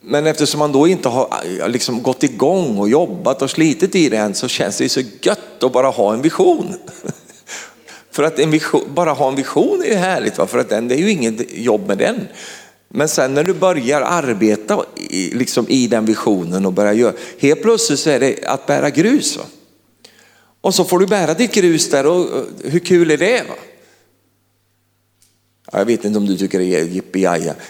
Men 0.01 0.27
eftersom 0.27 0.59
man 0.59 0.73
då 0.73 0.89
inte 0.89 1.09
har 1.09 1.29
liksom 1.69 2.03
gått 2.03 2.23
igång 2.23 2.79
och 2.79 2.89
jobbat 2.89 3.43
och 3.43 3.51
slitit 3.51 3.95
i 3.95 4.09
det 4.09 4.17
än 4.17 4.35
så 4.35 4.49
känns 4.49 4.79
det 4.79 4.89
så 4.89 5.01
gött 5.23 5.63
att 5.63 5.73
bara 5.73 5.89
ha 5.89 6.15
en 6.15 6.23
vision. 6.23 6.75
För 8.11 8.23
att 8.23 8.39
en 8.39 8.51
vision, 8.51 8.81
bara 8.95 9.13
ha 9.13 9.29
en 9.29 9.37
vision 9.37 9.83
är 9.83 9.89
ju 9.89 9.95
härligt, 9.95 10.39
va? 10.39 10.47
för 10.47 10.59
att 10.59 10.69
den, 10.69 10.89
det 10.89 10.95
är 10.95 10.99
ju 10.99 11.11
inget 11.11 11.59
jobb 11.59 11.87
med 11.87 11.99
den. 11.99 12.29
Men 12.89 13.09
sen 13.09 13.35
när 13.35 13.45
du 13.45 13.55
börjar 13.55 14.01
arbeta 14.01 14.85
i, 14.97 15.31
liksom 15.35 15.67
i 15.69 15.87
den 15.87 16.05
visionen 16.05 16.67
och 16.67 16.73
börjar 16.73 16.93
göra, 16.93 17.13
helt 17.39 17.63
plötsligt 17.63 17.99
så 17.99 18.11
är 18.11 18.21
det 18.21 18.45
att 18.47 18.67
bära 18.67 18.91
grus. 18.91 19.37
Va? 19.37 19.45
Och 20.61 20.75
så 20.75 20.85
får 20.85 20.99
du 20.99 21.07
bära 21.07 21.35
ditt 21.35 21.55
grus 21.55 21.91
där 21.91 22.07
och 22.07 22.27
hur 22.65 22.81
kul 22.81 23.11
är 23.11 23.17
det? 23.17 23.43
Va? 23.49 23.55
Jag 25.73 25.85
vet 25.85 26.05
inte 26.05 26.19
om 26.19 26.27
du 26.27 26.37
tycker 26.37 26.59
det 26.59 26.65
är 26.65 26.85
jippi 26.85 27.23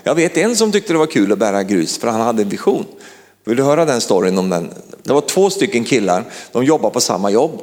Jag 0.03 0.15
vet 0.15 0.37
en 0.37 0.57
som 0.57 0.73
tyckte 0.73 0.93
det 0.93 0.99
var 0.99 1.07
kul 1.07 1.33
att 1.33 1.39
bära 1.39 1.63
grus 1.63 1.99
för 1.99 2.09
han 2.09 2.21
hade 2.21 2.43
en 2.43 2.49
vision. 2.49 2.87
Vill 3.45 3.57
du 3.57 3.63
höra 3.63 3.85
den 3.85 4.01
storyn 4.01 4.39
om 4.39 4.51
den? 4.51 4.75
Det 5.03 5.13
var 5.13 5.21
två 5.21 5.51
stycken 5.51 5.85
killar, 5.85 6.25
de 6.53 6.65
jobbade 6.65 6.95
på 6.95 7.01
samma 7.01 7.31
jobb. 7.31 7.63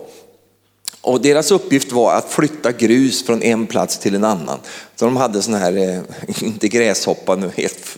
Och 1.02 1.22
deras 1.22 1.52
uppgift 1.52 1.92
var 1.92 2.14
att 2.14 2.32
flytta 2.32 2.72
grus 2.72 3.26
från 3.26 3.44
en 3.44 3.68
plats 3.68 3.98
till 3.98 4.16
en 4.16 4.24
annan. 4.24 4.60
Så 4.96 5.06
de 5.06 5.18
hade 5.18 5.42
sån 5.42 5.54
här, 5.54 5.78
eh, 5.78 6.02
inte 6.44 6.68
gräshoppa 6.68 7.36
nu, 7.36 7.52
helt, 7.56 7.98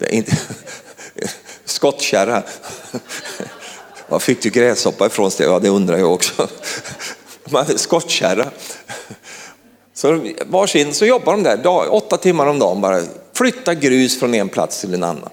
inte, 0.10 0.36
skottkärra. 1.64 2.42
Var 4.08 4.18
fick 4.18 4.42
du 4.42 4.50
gräshoppa 4.50 5.06
ifrån? 5.06 5.30
Ja, 5.38 5.58
det 5.58 5.68
undrar 5.68 5.98
jag 5.98 6.12
också. 6.12 6.48
De 7.44 7.54
hade 7.54 7.78
skottkärra. 7.78 8.50
Så 10.02 10.20
varsin 10.46 10.94
så 10.94 11.06
jobbar 11.06 11.32
de 11.32 11.42
där 11.42 11.56
dag, 11.56 11.94
åtta 11.94 12.16
timmar 12.16 12.46
om 12.46 12.58
dagen 12.58 12.80
bara, 12.80 13.00
flytta 13.34 13.74
grus 13.74 14.18
från 14.18 14.34
en 14.34 14.48
plats 14.48 14.80
till 14.80 14.94
en 14.94 15.04
annan. 15.04 15.28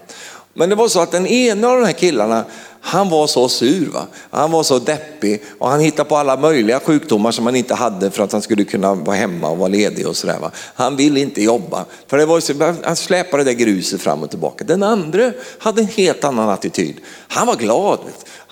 Men 0.54 0.68
det 0.68 0.74
var 0.74 0.88
så 0.88 1.00
att 1.00 1.12
den 1.12 1.26
ena 1.26 1.68
av 1.68 1.80
de 1.80 1.86
här 1.86 1.92
killarna, 1.92 2.44
han 2.80 3.10
var 3.10 3.26
så 3.26 3.48
sur. 3.48 3.86
Va? 3.92 4.06
Han 4.30 4.50
var 4.50 4.62
så 4.62 4.78
deppig 4.78 5.42
och 5.58 5.68
han 5.68 5.80
hittade 5.80 6.08
på 6.08 6.16
alla 6.16 6.36
möjliga 6.36 6.80
sjukdomar 6.80 7.30
som 7.30 7.46
han 7.46 7.56
inte 7.56 7.74
hade 7.74 8.10
för 8.10 8.22
att 8.22 8.32
han 8.32 8.42
skulle 8.42 8.64
kunna 8.64 8.94
vara 8.94 9.16
hemma 9.16 9.48
och 9.48 9.58
vara 9.58 9.68
ledig 9.68 10.08
och 10.08 10.16
sådär. 10.16 10.38
Va? 10.38 10.50
Han 10.74 10.96
ville 10.96 11.20
inte 11.20 11.42
jobba, 11.42 11.84
för 12.06 12.18
det 12.18 12.26
var 12.26 12.40
så, 12.40 12.74
han 12.84 12.96
släpade 12.96 13.44
det 13.44 13.50
där 13.50 13.58
gruset 13.58 14.00
fram 14.00 14.22
och 14.22 14.30
tillbaka. 14.30 14.64
Den 14.64 14.82
andra 14.82 15.32
hade 15.58 15.80
en 15.80 15.88
helt 15.88 16.24
annan 16.24 16.48
attityd. 16.48 16.96
Han 17.28 17.46
var 17.46 17.56
glad, 17.56 17.98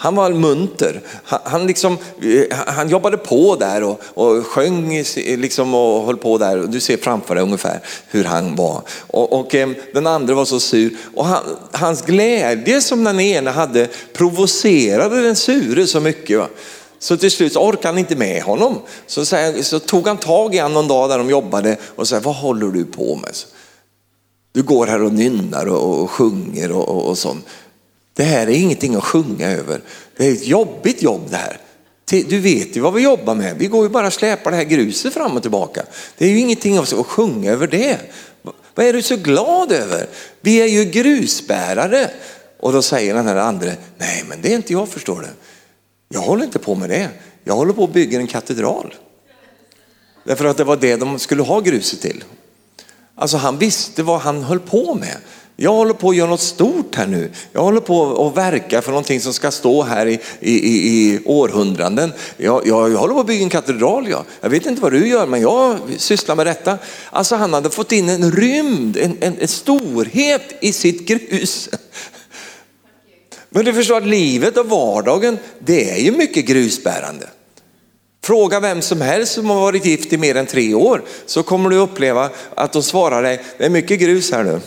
han 0.00 0.14
var 0.14 0.30
munter. 0.30 1.00
Han, 1.24 1.40
han, 1.44 1.66
liksom, 1.66 1.98
eh, 2.22 2.56
han 2.66 2.88
jobbade 2.88 3.16
på 3.16 3.56
där 3.56 3.82
och, 3.82 4.00
och 4.14 4.46
sjöng 4.46 5.02
liksom 5.16 5.74
och 5.74 6.06
höll 6.06 6.16
på 6.16 6.38
där. 6.38 6.56
Du 6.56 6.80
ser 6.80 6.96
framför 6.96 7.34
dig 7.34 7.44
ungefär 7.44 7.80
hur 8.06 8.24
han 8.24 8.56
var. 8.56 8.82
Och, 9.06 9.40
och 9.40 9.54
eh, 9.54 9.68
den 9.94 10.06
andra 10.06 10.34
var 10.34 10.44
så 10.44 10.61
sur. 10.61 10.96
Och 11.14 11.24
han, 11.24 11.42
hans 11.72 12.02
glädje 12.02 12.80
som 12.80 13.04
den 13.04 13.20
ena 13.20 13.50
hade 13.50 13.88
provocerade 14.12 15.23
den 15.23 15.37
sure 15.37 15.87
så 15.87 16.00
mycket. 16.00 16.38
Va? 16.38 16.48
Så 16.98 17.16
till 17.16 17.31
slut 17.31 17.56
orkade 17.56 17.88
han 17.88 17.98
inte 17.98 18.16
med 18.16 18.42
honom. 18.42 18.79
Så, 19.06 19.25
så, 19.62 19.79
tog 19.79 20.06
han 20.06 20.16
tag 20.16 20.54
i 20.54 20.58
honom 20.58 20.75
någon 20.75 20.88
dag 20.88 21.10
där 21.10 21.18
de 21.18 21.31
jobbade 21.31 21.77
och 21.96 22.08
sa, 22.08 22.20
vad 22.20 22.35
håller 22.35 22.66
du 22.66 22.85
på 22.85 23.16
med? 23.16 23.33
Du 24.52 24.62
går 24.62 24.87
här 24.87 25.02
och 25.02 25.12
nynnar 25.12 25.66
och, 25.66 26.02
och 26.02 26.10
sjunger 26.10 26.73
och, 26.73 26.88
och, 26.88 27.04
och 27.08 27.18
sånt. 27.18 27.46
Det 28.19 28.25
här 28.25 28.46
är 28.46 28.50
ingenting 28.50 28.94
att 28.94 29.04
sjunga 29.04 29.50
över. 29.50 29.81
Det 30.16 30.27
är 30.27 30.33
ett 30.33 30.46
jobbigt 30.46 31.02
jobb 31.02 31.31
det 31.31 31.37
här. 31.37 31.60
Du 32.04 32.40
vet 32.40 32.77
ju 32.77 32.81
vad 32.81 32.94
vi 32.94 33.02
jobbar 33.02 33.35
med. 33.35 33.56
Vi 33.58 33.66
går 33.66 33.83
ju 33.83 33.88
bara 33.88 34.06
och 34.06 34.12
släpar 34.12 34.50
det 34.50 34.56
här 34.56 34.64
gruset 34.64 35.14
fram 35.14 35.37
och 35.37 35.42
tillbaka. 35.42 35.83
Det 36.16 36.25
är 36.25 36.29
ju 36.29 36.38
ingenting 36.38 36.77
att 36.77 36.92
sjunga 37.06 37.52
över 37.52 37.66
det. 37.66 37.98
Vad 38.75 38.87
är 38.87 38.92
du 38.92 39.02
så 39.02 39.16
glad 39.16 39.73
över? 39.73 40.06
Vi 40.40 40.60
är 40.60 40.66
ju 40.66 40.85
grusbärare. 40.85 42.10
Och 42.60 42.73
då 42.73 42.83
säger 42.83 43.14
den 43.14 43.27
här 43.27 43.37
andra, 43.37 43.71
nej 43.98 44.25
men 44.29 44.42
det 44.42 44.52
är 44.52 44.56
inte 44.56 44.73
jag 44.73 44.88
förstår 44.88 45.21
det. 45.21 45.31
Jag 46.08 46.21
håller 46.21 46.44
inte 46.44 46.58
på 46.58 46.75
med 46.75 46.90
det. 46.90 47.08
Jag 47.44 47.54
håller 47.54 47.73
på 47.73 47.85
att 47.85 47.92
bygga 47.92 48.21
en 48.21 48.27
katedral. 48.27 48.94
Därför 50.25 50.44
att 50.44 50.56
det 50.56 50.64
var 50.64 50.77
det 50.77 50.96
de 50.96 51.19
skulle 51.19 51.42
ha 51.42 51.60
gruset 51.60 52.00
till. 52.00 52.25
Alltså 53.14 53.37
han 53.37 53.58
visste 53.58 54.02
vad 54.02 54.21
han 54.21 54.42
höll 54.42 54.60
på 54.60 54.94
med. 54.94 55.16
Jag 55.61 55.73
håller 55.73 55.94
på 55.94 56.11
att 56.11 56.17
göra 56.17 56.31
något 56.31 56.40
stort 56.40 56.94
här 56.94 57.06
nu. 57.06 57.31
Jag 57.52 57.63
håller 57.63 57.81
på 57.81 58.27
att 58.27 58.37
verka 58.37 58.83
för 58.83 58.90
någonting 58.90 59.21
som 59.21 59.33
ska 59.33 59.50
stå 59.50 59.83
här 59.83 60.06
i, 60.06 60.21
i, 60.40 60.54
i 60.54 61.21
århundraden. 61.25 62.13
Jag, 62.37 62.67
jag, 62.67 62.92
jag 62.92 62.98
håller 62.98 63.15
på 63.15 63.21
att 63.21 63.27
bygga 63.27 63.42
en 63.42 63.50
katedral. 63.50 64.09
Jag. 64.09 64.25
Jag 64.40 64.50
vet 64.50 64.67
inte 64.67 64.83
vad 64.83 64.92
du 64.92 65.09
gör, 65.09 65.27
men 65.27 65.40
jag 65.40 65.79
sysslar 65.96 66.37
med 66.37 66.46
detta. 66.46 66.79
Alltså 67.11 67.37
han 67.37 67.54
hade 67.54 67.71
fått 67.71 67.92
in 67.92 68.09
en 68.09 68.33
rymd, 68.33 68.96
en, 68.96 69.17
en, 69.21 69.37
en 69.40 69.48
storhet 69.48 70.42
i 70.61 70.73
sitt 70.73 71.09
grus. 71.09 71.69
Men 73.50 73.65
du 73.65 73.73
förstår 73.73 73.96
att 73.96 74.06
livet 74.06 74.56
och 74.56 74.67
vardagen, 74.67 75.38
det 75.59 75.90
är 75.90 75.98
ju 75.98 76.13
mycket 76.13 76.46
grusbärande. 76.46 77.29
Fråga 78.25 78.61
vem 78.61 78.83
som 78.83 79.00
helst 79.00 79.33
som 79.33 79.50
har 79.50 79.61
varit 79.61 79.87
gift 79.87 80.13
i 80.13 80.17
mer 80.17 80.35
än 80.35 80.46
tre 80.46 80.75
år 80.75 81.02
så 81.27 81.42
kommer 81.42 81.71
du 81.71 81.77
uppleva 81.77 82.31
att 82.54 82.73
de 82.73 82.83
svarar 82.83 83.23
dig, 83.23 83.44
det 83.59 83.65
är 83.65 83.71
mycket 83.71 84.00
grus 84.00 84.33
här 84.33 84.44
nu. 84.44 84.61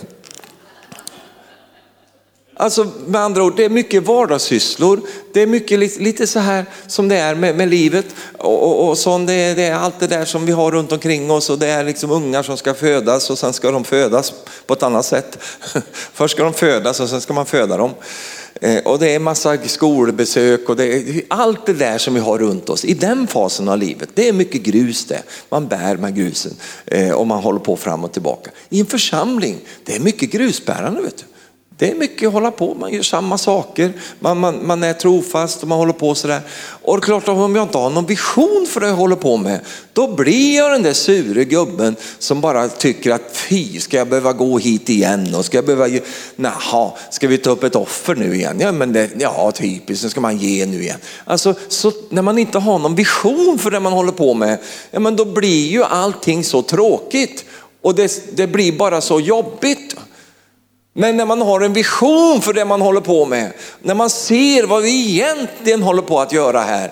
Alltså 2.61 2.87
med 3.05 3.21
andra 3.21 3.43
ord, 3.43 3.53
det 3.55 3.65
är 3.65 3.69
mycket 3.69 4.03
vardagssysslor. 4.03 5.01
Det 5.33 5.41
är 5.41 5.47
mycket 5.47 5.79
lite 5.79 6.27
så 6.27 6.39
här 6.39 6.65
som 6.87 7.07
det 7.07 7.17
är 7.17 7.35
med, 7.35 7.55
med 7.55 7.69
livet. 7.69 8.05
Och, 8.37 8.63
och, 8.63 8.89
och 8.89 8.97
sånt, 8.97 9.27
det, 9.27 9.33
är, 9.33 9.55
det 9.55 9.63
är 9.63 9.75
allt 9.75 9.99
det 9.99 10.07
där 10.07 10.25
som 10.25 10.45
vi 10.45 10.51
har 10.51 10.71
runt 10.71 10.91
omkring 10.91 11.31
oss 11.31 11.49
och 11.49 11.59
det 11.59 11.67
är 11.67 11.83
liksom 11.83 12.11
ungar 12.11 12.43
som 12.43 12.57
ska 12.57 12.73
födas 12.73 13.29
och 13.29 13.37
sen 13.37 13.53
ska 13.53 13.71
de 13.71 13.83
födas 13.83 14.33
på 14.65 14.73
ett 14.73 14.83
annat 14.83 15.05
sätt. 15.05 15.37
Först 16.13 16.35
ska 16.35 16.43
de 16.43 16.53
födas 16.53 16.99
och 16.99 17.09
sen 17.09 17.21
ska 17.21 17.33
man 17.33 17.45
föda 17.45 17.77
dem. 17.77 17.91
Eh, 18.61 18.83
och 18.83 18.99
det 18.99 19.15
är 19.15 19.19
massa 19.19 19.57
skolbesök 19.65 20.69
och 20.69 20.75
det 20.75 20.85
är 20.85 21.21
allt 21.27 21.65
det 21.65 21.73
där 21.73 21.97
som 21.97 22.13
vi 22.13 22.19
har 22.19 22.37
runt 22.37 22.69
oss 22.69 22.85
i 22.85 22.93
den 22.93 23.27
fasen 23.27 23.69
av 23.69 23.77
livet. 23.77 24.09
Det 24.13 24.27
är 24.27 24.33
mycket 24.33 24.61
grus 24.61 25.05
det. 25.05 25.23
Man 25.49 25.67
bär 25.67 25.97
med 25.97 26.15
grusen 26.15 26.53
eh, 26.85 27.11
och 27.11 27.27
man 27.27 27.43
håller 27.43 27.59
på 27.59 27.75
fram 27.75 28.03
och 28.03 28.11
tillbaka. 28.11 28.51
I 28.69 28.79
en 28.79 28.85
församling, 28.85 29.57
det 29.85 29.95
är 29.95 29.99
mycket 29.99 30.31
grusbärande. 30.31 31.01
Vet 31.01 31.17
du. 31.17 31.23
Det 31.81 31.91
är 31.91 31.95
mycket 31.95 32.27
att 32.27 32.33
hålla 32.33 32.51
på, 32.51 32.73
man 32.73 32.93
gör 32.93 33.01
samma 33.01 33.37
saker, 33.37 33.93
man, 34.19 34.39
man, 34.39 34.67
man 34.67 34.83
är 34.83 34.93
trofast 34.93 35.61
och 35.61 35.67
man 35.67 35.77
håller 35.77 35.93
på 35.93 36.15
sådär. 36.15 36.41
Och 36.81 36.97
det 36.97 36.99
är 36.99 37.05
klart 37.05 37.23
att 37.23 37.29
om 37.29 37.55
jag 37.55 37.65
inte 37.65 37.77
har 37.77 37.89
någon 37.89 38.05
vision 38.05 38.67
för 38.69 38.79
det 38.79 38.87
jag 38.87 38.95
håller 38.95 39.15
på 39.15 39.37
med, 39.37 39.59
då 39.93 40.15
blir 40.15 40.57
jag 40.57 40.71
den 40.71 40.83
där 40.83 40.93
sure 40.93 41.45
gubben 41.45 41.95
som 42.19 42.41
bara 42.41 42.69
tycker 42.69 43.11
att 43.11 43.21
fy, 43.31 43.79
ska 43.79 43.97
jag 43.97 44.07
behöva 44.07 44.33
gå 44.33 44.57
hit 44.57 44.89
igen 44.89 45.35
och 45.35 45.45
ska 45.45 45.57
jag 45.57 45.65
behöva, 45.65 45.99
naha, 46.35 46.91
ska 47.09 47.27
vi 47.27 47.37
ta 47.37 47.49
upp 47.49 47.63
ett 47.63 47.75
offer 47.75 48.15
nu 48.15 48.35
igen? 48.35 48.57
Ja, 48.59 48.71
men 48.71 48.93
det, 48.93 49.09
ja 49.19 49.51
typiskt, 49.51 50.03
nu 50.03 50.09
ska 50.09 50.21
man 50.21 50.37
ge 50.37 50.65
nu 50.65 50.81
igen. 50.81 50.99
Alltså, 51.25 51.53
så 51.67 51.91
när 52.09 52.21
man 52.21 52.37
inte 52.37 52.59
har 52.59 52.79
någon 52.79 52.95
vision 52.95 53.59
för 53.59 53.71
det 53.71 53.79
man 53.79 53.93
håller 53.93 54.11
på 54.11 54.33
med, 54.33 54.57
ja 54.91 54.99
men 54.99 55.15
då 55.15 55.25
blir 55.25 55.67
ju 55.67 55.83
allting 55.83 56.43
så 56.43 56.61
tråkigt 56.61 57.45
och 57.81 57.95
det, 57.95 58.37
det 58.37 58.47
blir 58.47 58.71
bara 58.71 59.01
så 59.01 59.19
jobbigt. 59.19 59.95
Men 60.93 61.17
när 61.17 61.25
man 61.25 61.41
har 61.41 61.61
en 61.61 61.73
vision 61.73 62.41
för 62.41 62.53
det 62.53 62.65
man 62.65 62.81
håller 62.81 63.01
på 63.01 63.25
med, 63.25 63.53
när 63.81 63.95
man 63.95 64.09
ser 64.09 64.63
vad 64.63 64.83
vi 64.83 65.11
egentligen 65.11 65.83
håller 65.83 66.01
på 66.01 66.19
att 66.19 66.31
göra 66.33 66.61
här, 66.61 66.91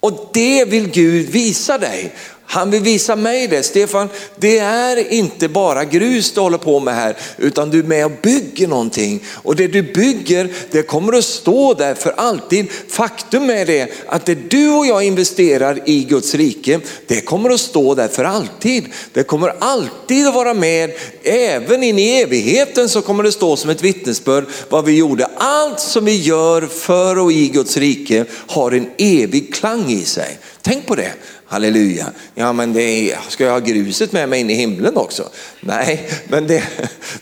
och 0.00 0.30
det 0.32 0.64
vill 0.64 0.90
Gud 0.90 1.30
visa 1.30 1.78
dig. 1.78 2.12
Han 2.50 2.70
vill 2.70 2.82
visa 2.82 3.16
mig 3.16 3.46
det. 3.46 3.62
Stefan, 3.62 4.08
det 4.36 4.58
är 4.58 5.12
inte 5.12 5.48
bara 5.48 5.84
grus 5.84 6.32
du 6.32 6.40
håller 6.40 6.58
på 6.58 6.80
med 6.80 6.94
här, 6.94 7.16
utan 7.38 7.70
du 7.70 7.78
är 7.78 7.82
med 7.82 8.04
och 8.04 8.12
bygger 8.22 8.68
någonting. 8.68 9.24
Och 9.34 9.56
det 9.56 9.66
du 9.66 9.82
bygger, 9.82 10.48
det 10.70 10.82
kommer 10.82 11.12
att 11.12 11.24
stå 11.24 11.74
där 11.74 11.94
för 11.94 12.10
alltid. 12.16 12.66
Faktum 12.88 13.50
är 13.50 13.66
det 13.66 13.92
att 14.06 14.26
det 14.26 14.34
du 14.34 14.68
och 14.68 14.86
jag 14.86 15.02
investerar 15.02 15.78
i 15.84 16.04
Guds 16.04 16.34
rike, 16.34 16.80
det 17.06 17.20
kommer 17.20 17.50
att 17.50 17.60
stå 17.60 17.94
där 17.94 18.08
för 18.08 18.24
alltid. 18.24 18.84
Det 19.12 19.22
kommer 19.22 19.54
alltid 19.58 20.26
att 20.26 20.34
vara 20.34 20.54
med, 20.54 20.90
även 21.22 21.82
in 21.82 21.98
i 21.98 22.20
evigheten 22.20 22.88
så 22.88 23.02
kommer 23.02 23.22
det 23.22 23.32
stå 23.32 23.56
som 23.56 23.70
ett 23.70 23.82
vittnesbörd 23.82 24.44
vad 24.68 24.84
vi 24.84 24.96
gjorde. 24.96 25.28
Allt 25.36 25.80
som 25.80 26.04
vi 26.04 26.16
gör 26.16 26.62
för 26.62 27.18
och 27.18 27.32
i 27.32 27.48
Guds 27.48 27.76
rike 27.76 28.24
har 28.46 28.70
en 28.70 28.90
evig 28.98 29.54
klang 29.54 29.90
i 29.90 30.04
sig. 30.04 30.38
Tänk 30.62 30.86
på 30.86 30.94
det. 30.94 31.12
Halleluja. 31.50 32.12
Ja 32.34 32.52
men 32.52 32.72
det 32.72 32.82
är, 32.82 33.18
ska 33.28 33.44
jag 33.44 33.52
ha 33.52 33.58
gruset 33.58 34.12
med 34.12 34.28
mig 34.28 34.40
in 34.40 34.50
i 34.50 34.54
himlen 34.54 34.96
också? 34.96 35.28
Nej, 35.60 36.08
men 36.28 36.46
det, 36.46 36.62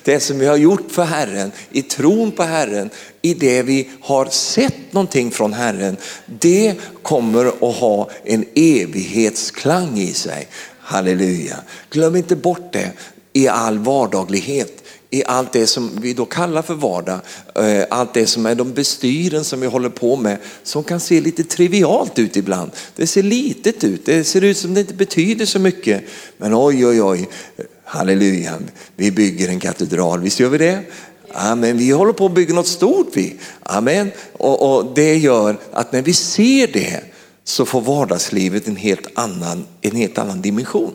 det 0.05 0.21
som 0.21 0.39
vi 0.39 0.47
har 0.47 0.57
gjort 0.57 0.91
för 0.91 1.05
Herren, 1.05 1.53
i 1.71 1.83
tron 1.83 2.33
på 2.33 2.43
Herren, 2.43 2.91
i 3.23 3.35
det 3.35 3.63
vi 3.63 3.91
har 4.01 4.27
sett 4.27 4.93
någonting 4.93 5.31
från 5.31 5.53
Herren, 5.53 5.97
det 6.27 6.75
kommer 7.03 7.47
att 7.47 7.77
ha 7.77 8.11
en 8.25 8.45
evighetsklang 8.55 9.99
i 9.99 10.13
sig. 10.13 10.49
Halleluja. 10.79 11.57
Glöm 11.91 12.17
inte 12.17 12.37
bort 12.37 12.73
det 12.73 12.93
i 13.33 13.49
all 13.49 13.79
vardaglighet 13.79 14.83
i 15.11 15.25
allt 15.25 15.53
det 15.53 15.67
som 15.67 15.91
vi 16.01 16.15
då 16.15 16.25
kallar 16.25 16.63
för 16.63 16.75
vardag, 16.75 17.21
eh, 17.55 17.85
allt 17.91 18.15
det 18.15 18.27
som 18.27 18.47
är 18.47 18.55
de 18.55 18.73
bestyren 18.73 19.45
som 19.45 19.61
vi 19.61 19.67
håller 19.67 19.89
på 19.89 20.17
med, 20.17 20.39
som 20.63 20.85
kan 20.85 21.01
se 21.01 21.21
lite 21.21 21.45
trivialt 21.45 22.19
ut 22.19 22.37
ibland. 22.37 22.71
Det 22.97 23.07
ser 23.07 23.23
litet 23.23 23.85
ut, 23.85 24.07
det 24.07 24.25
ser 24.25 24.45
ut 24.45 24.59
som 24.59 24.75
det 24.75 24.81
inte 24.81 24.95
betyder 24.95 25.47
så 25.47 25.59
mycket. 25.59 26.05
Men 26.37 26.55
oj, 26.55 26.87
oj, 26.87 27.03
oj, 27.03 27.29
halleluja, 27.85 28.59
vi 28.97 29.11
bygger 29.11 29.49
en 29.49 29.61
katedral, 29.61 30.21
visst 30.21 30.41
gör 30.41 30.49
vi 30.49 30.59
det? 30.59 30.83
Amen. 31.33 31.79
Vi 31.79 31.91
håller 31.91 32.13
på 32.13 32.27
att 32.27 32.35
bygga 32.35 32.55
något 32.55 32.67
stort 32.67 33.09
vi. 33.15 33.37
Amen. 33.63 34.11
Och, 34.33 34.77
och 34.77 34.95
det 34.95 35.17
gör 35.17 35.57
att 35.73 35.93
när 35.93 36.03
vi 36.03 36.13
ser 36.13 36.67
det 36.67 37.01
så 37.45 37.65
får 37.65 37.81
vardagslivet 37.81 38.69
en 38.69 38.77
helt 38.77 39.07
annan, 39.15 39.67
en 39.81 39.97
helt 39.97 40.19
annan 40.19 40.43
dimension. 40.43 40.95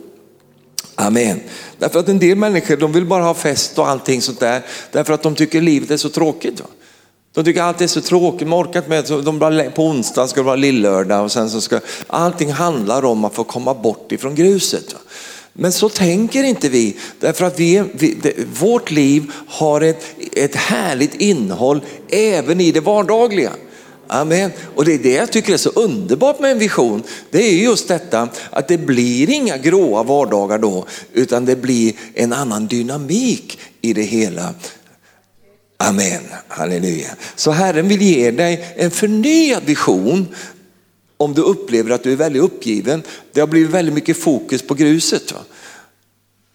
Amen. 0.94 1.40
Därför 1.78 2.00
att 2.00 2.08
en 2.08 2.18
del 2.18 2.36
människor 2.36 2.76
de 2.76 2.92
vill 2.92 3.06
bara 3.06 3.22
ha 3.22 3.34
fest 3.34 3.78
och 3.78 3.88
allting 3.88 4.22
sånt 4.22 4.40
där. 4.40 4.62
Därför 4.92 5.12
att 5.12 5.22
de 5.22 5.34
tycker 5.34 5.60
livet 5.60 5.90
är 5.90 5.96
så 5.96 6.08
tråkigt. 6.08 6.60
Va? 6.60 6.66
De 7.34 7.44
tycker 7.44 7.62
allt 7.62 7.80
är 7.80 7.86
så 7.86 8.00
tråkigt, 8.00 8.48
de 8.48 8.66
inte 8.66 8.88
med 8.88 9.04
de 9.24 9.38
bara, 9.38 9.70
På 9.70 9.84
onsdag 9.84 10.28
ska 10.28 10.40
det 10.40 10.46
vara 10.46 10.56
lillördag 10.56 11.24
och 11.24 11.32
sen 11.32 11.50
så 11.50 11.60
ska 11.60 11.80
allting 12.06 12.52
handlar 12.52 13.04
om 13.04 13.24
att 13.24 13.34
få 13.34 13.44
komma 13.44 13.74
bort 13.74 14.12
ifrån 14.12 14.34
gruset. 14.34 14.92
Va? 14.92 14.98
Men 15.52 15.72
så 15.72 15.88
tänker 15.88 16.44
inte 16.44 16.68
vi, 16.68 16.96
därför 17.20 17.44
att 17.44 17.60
vi, 17.60 17.84
vi 17.92 18.16
det, 18.22 18.34
vårt 18.60 18.90
liv 18.90 19.32
har 19.48 19.80
ett, 19.80 20.04
ett 20.32 20.56
härligt 20.56 21.14
innehåll 21.14 21.80
även 22.08 22.60
i 22.60 22.72
det 22.72 22.80
vardagliga. 22.80 23.50
Amen. 24.06 24.50
Och 24.74 24.84
det 24.84 24.94
är 24.94 24.98
det 24.98 25.12
jag 25.12 25.32
tycker 25.32 25.52
är 25.52 25.56
så 25.56 25.70
underbart 25.70 26.40
med 26.40 26.50
en 26.50 26.58
vision. 26.58 27.02
Det 27.30 27.38
är 27.38 27.52
just 27.52 27.88
detta 27.88 28.28
att 28.50 28.68
det 28.68 28.78
blir 28.78 29.30
inga 29.30 29.56
gråa 29.56 30.02
vardagar 30.02 30.58
då, 30.58 30.86
utan 31.12 31.44
det 31.44 31.56
blir 31.56 31.92
en 32.14 32.32
annan 32.32 32.66
dynamik 32.66 33.58
i 33.80 33.92
det 33.92 34.02
hela. 34.02 34.54
Amen, 35.76 36.22
halleluja. 36.48 37.10
Så 37.36 37.50
Herren 37.50 37.88
vill 37.88 38.02
ge 38.02 38.30
dig 38.30 38.74
en 38.76 38.90
förnyad 38.90 39.62
vision 39.64 40.28
om 41.16 41.34
du 41.34 41.42
upplever 41.42 41.90
att 41.90 42.02
du 42.02 42.12
är 42.12 42.16
väldigt 42.16 42.42
uppgiven. 42.42 43.02
Det 43.32 43.40
har 43.40 43.46
blivit 43.46 43.70
väldigt 43.70 43.94
mycket 43.94 44.16
fokus 44.16 44.62
på 44.62 44.74
gruset. 44.74 45.32
Va? 45.32 45.38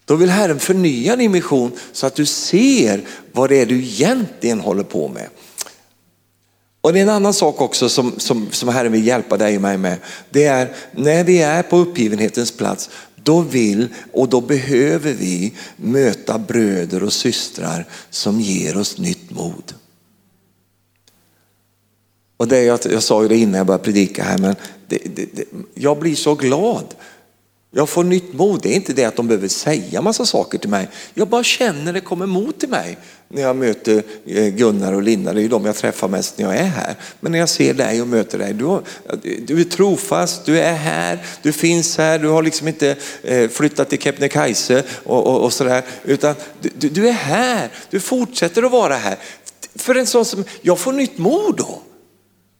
Då 0.04 0.16
vill 0.16 0.30
Herren 0.30 0.60
förnya 0.60 1.16
din 1.16 1.32
vision 1.32 1.72
så 1.92 2.06
att 2.06 2.14
du 2.14 2.26
ser 2.26 3.00
vad 3.32 3.48
det 3.48 3.56
är 3.56 3.66
du 3.66 3.78
egentligen 3.78 4.60
håller 4.60 4.82
på 4.82 5.08
med. 5.08 5.28
Och 6.80 6.92
det 6.92 6.98
är 6.98 7.02
en 7.02 7.08
annan 7.08 7.34
sak 7.34 7.60
också 7.60 7.88
som, 7.88 8.12
som, 8.18 8.48
som 8.50 8.68
Herren 8.68 8.92
vill 8.92 9.06
hjälpa 9.06 9.36
dig 9.36 9.56
och 9.56 9.62
mig 9.62 9.78
med. 9.78 9.98
Det 10.30 10.44
är 10.44 10.76
när 10.92 11.24
vi 11.24 11.42
är 11.42 11.62
på 11.62 11.76
uppgivenhetens 11.76 12.52
plats, 12.52 12.90
då 13.22 13.40
vill 13.40 13.88
och 14.12 14.28
då 14.28 14.40
behöver 14.40 15.12
vi 15.12 15.54
möta 15.76 16.38
bröder 16.38 17.02
och 17.02 17.12
systrar 17.12 17.86
som 18.10 18.40
ger 18.40 18.76
oss 18.76 18.98
nytt 18.98 19.30
mod. 19.30 19.74
Och 22.36 22.48
det 22.48 22.62
jag, 22.62 22.80
jag 22.90 23.02
sa 23.02 23.22
ju 23.22 23.28
det 23.28 23.36
innan 23.36 23.54
jag 23.54 23.66
började 23.66 23.84
predika 23.84 24.22
här, 24.22 24.38
men 24.38 24.56
det, 24.88 24.98
det, 25.14 25.26
det, 25.32 25.44
jag 25.74 25.98
blir 25.98 26.14
så 26.14 26.34
glad 26.34 26.94
jag 27.72 27.88
får 27.88 28.04
nytt 28.04 28.32
mod. 28.32 28.62
Det 28.62 28.68
är 28.68 28.74
inte 28.74 28.92
det 28.92 29.04
att 29.04 29.16
de 29.16 29.28
behöver 29.28 29.48
säga 29.48 30.02
massa 30.02 30.26
saker 30.26 30.58
till 30.58 30.70
mig. 30.70 30.88
Jag 31.14 31.28
bara 31.28 31.44
känner 31.44 31.92
det 31.92 32.00
kommer 32.00 32.26
mod 32.26 32.58
till 32.58 32.68
mig 32.68 32.98
när 33.28 33.42
jag 33.42 33.56
möter 33.56 34.02
eh, 34.26 34.46
Gunnar 34.46 34.92
och 34.92 35.02
Linda. 35.02 35.32
Det 35.32 35.40
är 35.40 35.42
ju 35.42 35.48
de 35.48 35.66
jag 35.66 35.76
träffar 35.76 36.08
mest 36.08 36.38
när 36.38 36.44
jag 36.44 36.56
är 36.56 36.64
här. 36.64 36.94
Men 37.20 37.32
när 37.32 37.38
jag 37.38 37.48
ser 37.48 37.74
dig 37.74 38.02
och 38.02 38.08
möter 38.08 38.38
dig, 38.38 38.52
du, 38.52 38.80
du 39.46 39.60
är 39.60 39.64
trofast, 39.64 40.44
du 40.44 40.60
är 40.60 40.74
här, 40.74 41.26
du 41.42 41.52
finns 41.52 41.98
här, 41.98 42.18
du 42.18 42.28
har 42.28 42.42
liksom 42.42 42.68
inte 42.68 42.96
eh, 43.22 43.48
flyttat 43.48 43.88
till 43.88 43.98
Kebnekaise 43.98 44.82
och, 45.04 45.26
och, 45.26 45.44
och 45.44 45.52
sådär. 45.52 45.82
Utan 46.04 46.34
du, 46.60 46.88
du 46.88 47.08
är 47.08 47.12
här, 47.12 47.68
du 47.90 48.00
fortsätter 48.00 48.62
att 48.62 48.72
vara 48.72 48.96
här. 48.96 49.16
För 49.74 49.94
en 49.94 50.06
sån 50.06 50.24
som, 50.24 50.44
jag 50.62 50.78
får 50.78 50.92
nytt 50.92 51.18
mod 51.18 51.56
då. 51.56 51.82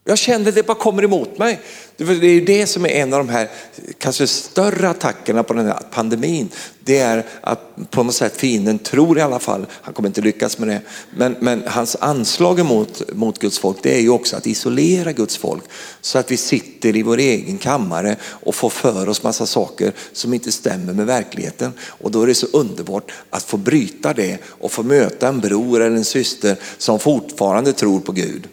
Jag 0.03 0.17
kände 0.17 0.51
det 0.51 0.63
bara 0.63 0.77
kommer 0.77 1.03
emot 1.03 1.37
mig. 1.37 1.59
Det 1.97 2.03
är 2.03 2.23
ju 2.23 2.45
det 2.45 2.67
som 2.67 2.85
är 2.85 2.89
en 2.89 3.13
av 3.13 3.19
de 3.19 3.29
här 3.29 3.49
kanske 3.97 4.27
större 4.27 4.89
attackerna 4.89 5.43
på 5.43 5.53
den 5.53 5.65
här 5.65 5.79
pandemin. 5.91 6.49
Det 6.83 6.97
är 6.97 7.25
att 7.41 7.91
på 7.91 8.03
något 8.03 8.15
sätt 8.15 8.37
fienden 8.37 8.79
tror 8.79 9.17
i 9.17 9.21
alla 9.21 9.39
fall, 9.39 9.65
han 9.81 9.93
kommer 9.93 10.09
inte 10.09 10.21
lyckas 10.21 10.57
med 10.57 10.67
det, 10.67 10.81
men, 11.11 11.35
men 11.39 11.63
hans 11.67 11.95
anslag 11.95 12.65
mot, 12.65 13.13
mot 13.13 13.39
Guds 13.39 13.59
folk 13.59 13.77
det 13.83 13.95
är 13.95 14.01
ju 14.01 14.09
också 14.09 14.37
att 14.37 14.47
isolera 14.47 15.11
Guds 15.11 15.37
folk. 15.37 15.63
Så 16.01 16.17
att 16.17 16.31
vi 16.31 16.37
sitter 16.37 16.95
i 16.95 17.03
vår 17.03 17.17
egen 17.17 17.57
kammare 17.57 18.15
och 18.23 18.55
får 18.55 18.69
för 18.69 19.09
oss 19.09 19.23
massa 19.23 19.45
saker 19.45 19.93
som 20.13 20.33
inte 20.33 20.51
stämmer 20.51 20.93
med 20.93 21.05
verkligheten. 21.05 21.73
Och 21.81 22.11
då 22.11 22.21
är 22.21 22.27
det 22.27 22.35
så 22.35 22.47
underbart 22.53 23.11
att 23.29 23.43
få 23.43 23.57
bryta 23.57 24.13
det 24.13 24.37
och 24.45 24.71
få 24.71 24.83
möta 24.83 25.27
en 25.27 25.39
bror 25.39 25.81
eller 25.81 25.95
en 25.95 26.05
syster 26.05 26.57
som 26.77 26.99
fortfarande 26.99 27.73
tror 27.73 27.99
på 27.99 28.11
Gud 28.11 28.47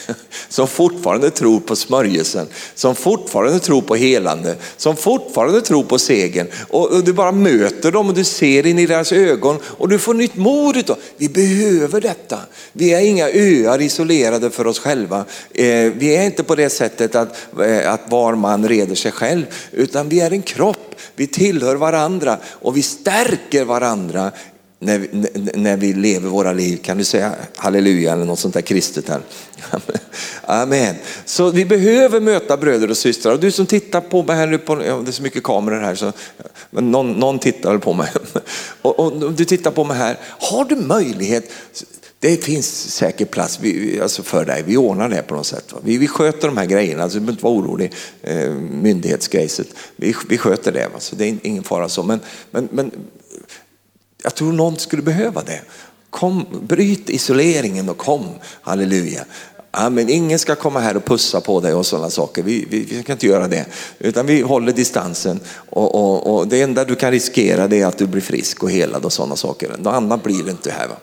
som 0.48 0.68
fortfarande 0.68 1.30
tror 1.30 1.60
på 1.60 1.76
smörjelsen, 1.76 2.46
som 2.74 2.94
fortfarande 2.94 3.58
tror 3.58 3.82
på 3.82 3.94
helande, 3.94 4.56
som 4.76 4.96
fortfarande 4.96 5.60
tror 5.60 5.84
på 5.84 5.98
segern. 5.98 6.46
Och, 6.68 7.04
du 7.04 7.12
bara 7.12 7.32
möter 7.32 7.92
dem 7.92 8.08
och 8.08 8.14
du 8.14 8.24
ser 8.24 8.66
in 8.66 8.78
i 8.78 8.86
deras 8.86 9.12
ögon 9.12 9.58
och 9.64 9.88
du 9.88 9.98
får 9.98 10.14
nytt 10.14 10.36
mod 10.36 10.76
utav. 10.76 10.96
Vi 11.16 11.28
behöver 11.28 12.00
detta. 12.00 12.38
Vi 12.72 12.94
är 12.94 13.00
inga 13.00 13.28
öar 13.28 13.80
isolerade 13.80 14.50
för 14.50 14.66
oss 14.66 14.78
själva. 14.78 15.24
Eh, 15.54 15.92
vi 15.96 16.16
är 16.16 16.22
inte 16.24 16.44
på 16.44 16.54
det 16.54 16.70
sättet 16.70 17.14
att, 17.14 17.36
eh, 17.60 17.92
att 17.92 18.10
var 18.10 18.34
man 18.34 18.68
reder 18.68 18.94
sig 18.94 19.12
själv, 19.12 19.44
utan 19.72 20.08
vi 20.08 20.20
är 20.20 20.30
en 20.30 20.42
kropp. 20.42 20.94
Vi 21.16 21.26
tillhör 21.26 21.76
varandra 21.76 22.38
och 22.46 22.76
vi 22.76 22.82
stärker 22.82 23.64
varandra 23.64 24.30
när 24.82 24.98
vi, 24.98 25.08
när 25.54 25.76
vi 25.76 25.92
lever 25.92 26.28
våra 26.28 26.52
liv. 26.52 26.76
Kan 26.82 26.98
du 26.98 27.04
säga 27.04 27.34
halleluja 27.56 28.12
eller 28.12 28.24
något 28.24 28.38
sånt 28.38 28.54
där 28.54 28.60
kristet 28.60 29.08
här? 29.08 29.20
Amen. 30.42 30.94
Så 31.24 31.50
vi 31.50 31.64
behöver 31.64 32.20
möta 32.20 32.56
bröder 32.56 32.90
och 32.90 32.96
systrar. 32.96 33.32
Och 33.32 33.40
du 33.40 33.50
som 33.50 33.66
tittar 33.66 34.00
på 34.00 34.22
mig 34.22 34.36
här 34.36 34.46
nu, 34.46 34.58
på, 34.58 34.84
ja, 34.84 34.96
det 34.96 35.10
är 35.10 35.12
så 35.12 35.22
mycket 35.22 35.42
kameror 35.42 35.80
här 35.80 35.94
så 35.94 36.12
men 36.70 36.90
någon, 36.90 37.12
någon 37.12 37.38
tittar 37.38 37.78
på 37.78 37.92
mig. 37.92 38.12
Och, 38.82 39.00
och, 39.00 39.32
du 39.32 39.44
tittar 39.44 39.70
på 39.70 39.84
mig 39.84 39.96
här, 39.96 40.18
har 40.22 40.64
du 40.64 40.76
möjlighet 40.76 41.50
det 42.18 42.44
finns 42.44 42.94
säkert 42.94 43.30
plats 43.30 43.58
vi, 43.62 44.00
alltså 44.00 44.22
för 44.22 44.44
dig, 44.44 44.62
vi 44.66 44.76
ordnar 44.76 45.08
det 45.08 45.22
på 45.22 45.34
något 45.34 45.46
sätt. 45.46 45.74
Vi, 45.84 45.98
vi 45.98 46.08
sköter 46.08 46.48
de 46.48 46.56
här 46.56 46.66
grejerna, 46.66 47.02
alltså, 47.02 47.18
du 47.18 47.20
behöver 47.20 47.32
inte 47.32 47.44
vara 47.44 47.54
orolig, 47.54 47.92
eh, 48.22 48.50
myndighetsgrejset. 48.82 49.66
Vi, 49.96 50.14
vi 50.28 50.38
sköter 50.38 50.72
det, 50.72 50.88
så 50.98 51.16
det 51.16 51.24
är 51.24 51.38
ingen 51.42 51.64
fara 51.64 51.88
så. 51.88 52.02
Men, 52.02 52.20
men, 52.50 52.68
men 52.72 52.90
jag 54.22 54.34
tror 54.34 54.52
någon 54.52 54.78
skulle 54.78 55.02
behöva 55.02 55.42
det. 55.42 55.60
Kom, 56.10 56.46
bryt 56.62 57.10
isoleringen 57.10 57.88
och 57.88 57.96
kom, 57.96 58.28
halleluja. 58.62 59.24
Amen. 59.74 60.08
Ingen 60.08 60.38
ska 60.38 60.54
komma 60.54 60.80
här 60.80 60.96
och 60.96 61.04
pussa 61.04 61.40
på 61.40 61.60
dig 61.60 61.74
och 61.74 61.86
sådana 61.86 62.10
saker. 62.10 62.42
Vi, 62.42 62.66
vi, 62.70 62.80
vi 62.80 63.02
kan 63.02 63.12
inte 63.12 63.26
göra 63.26 63.48
det. 63.48 63.66
Utan 63.98 64.26
vi 64.26 64.40
håller 64.40 64.72
distansen. 64.72 65.40
Och, 65.68 65.94
och, 65.94 66.34
och, 66.36 66.48
det 66.48 66.62
enda 66.62 66.84
du 66.84 66.94
kan 66.94 67.10
riskera 67.10 67.68
det 67.68 67.80
är 67.80 67.86
att 67.86 67.98
du 67.98 68.06
blir 68.06 68.22
frisk 68.22 68.62
och 68.62 68.70
helad 68.70 69.04
och 69.04 69.12
sådana 69.12 69.36
saker. 69.36 69.76
Något 69.78 69.94
annat 69.94 70.22
blir 70.22 70.44
det 70.44 70.50
inte 70.50 70.70
här. 70.70 70.88
Va? 70.88 70.94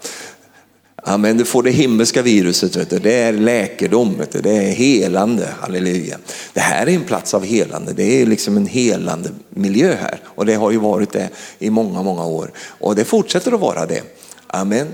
Amen. 1.03 1.37
Du 1.37 1.45
får 1.45 1.63
det 1.63 1.71
himmelska 1.71 2.21
viruset, 2.21 2.75
vet 2.75 2.89
du. 2.89 2.99
det 2.99 3.13
är 3.13 3.33
läkedom, 3.33 4.17
vet 4.17 4.31
du. 4.31 4.41
det 4.41 4.51
är 4.51 4.71
helande, 4.71 5.49
halleluja. 5.59 6.17
Det 6.53 6.59
här 6.59 6.87
är 6.87 6.91
en 6.91 7.03
plats 7.03 7.33
av 7.33 7.45
helande, 7.45 7.93
det 7.93 8.21
är 8.21 8.25
liksom 8.25 8.57
en 8.57 8.67
helande 8.67 9.29
miljö 9.49 9.95
här. 9.95 10.21
Och 10.25 10.45
det 10.45 10.53
har 10.55 10.71
ju 10.71 10.77
varit 10.77 11.11
det 11.11 11.29
i 11.59 11.69
många, 11.69 12.03
många 12.03 12.25
år. 12.25 12.51
Och 12.57 12.95
det 12.95 13.05
fortsätter 13.05 13.51
att 13.51 13.59
vara 13.59 13.85
det. 13.85 14.01
Amen. 14.47 14.87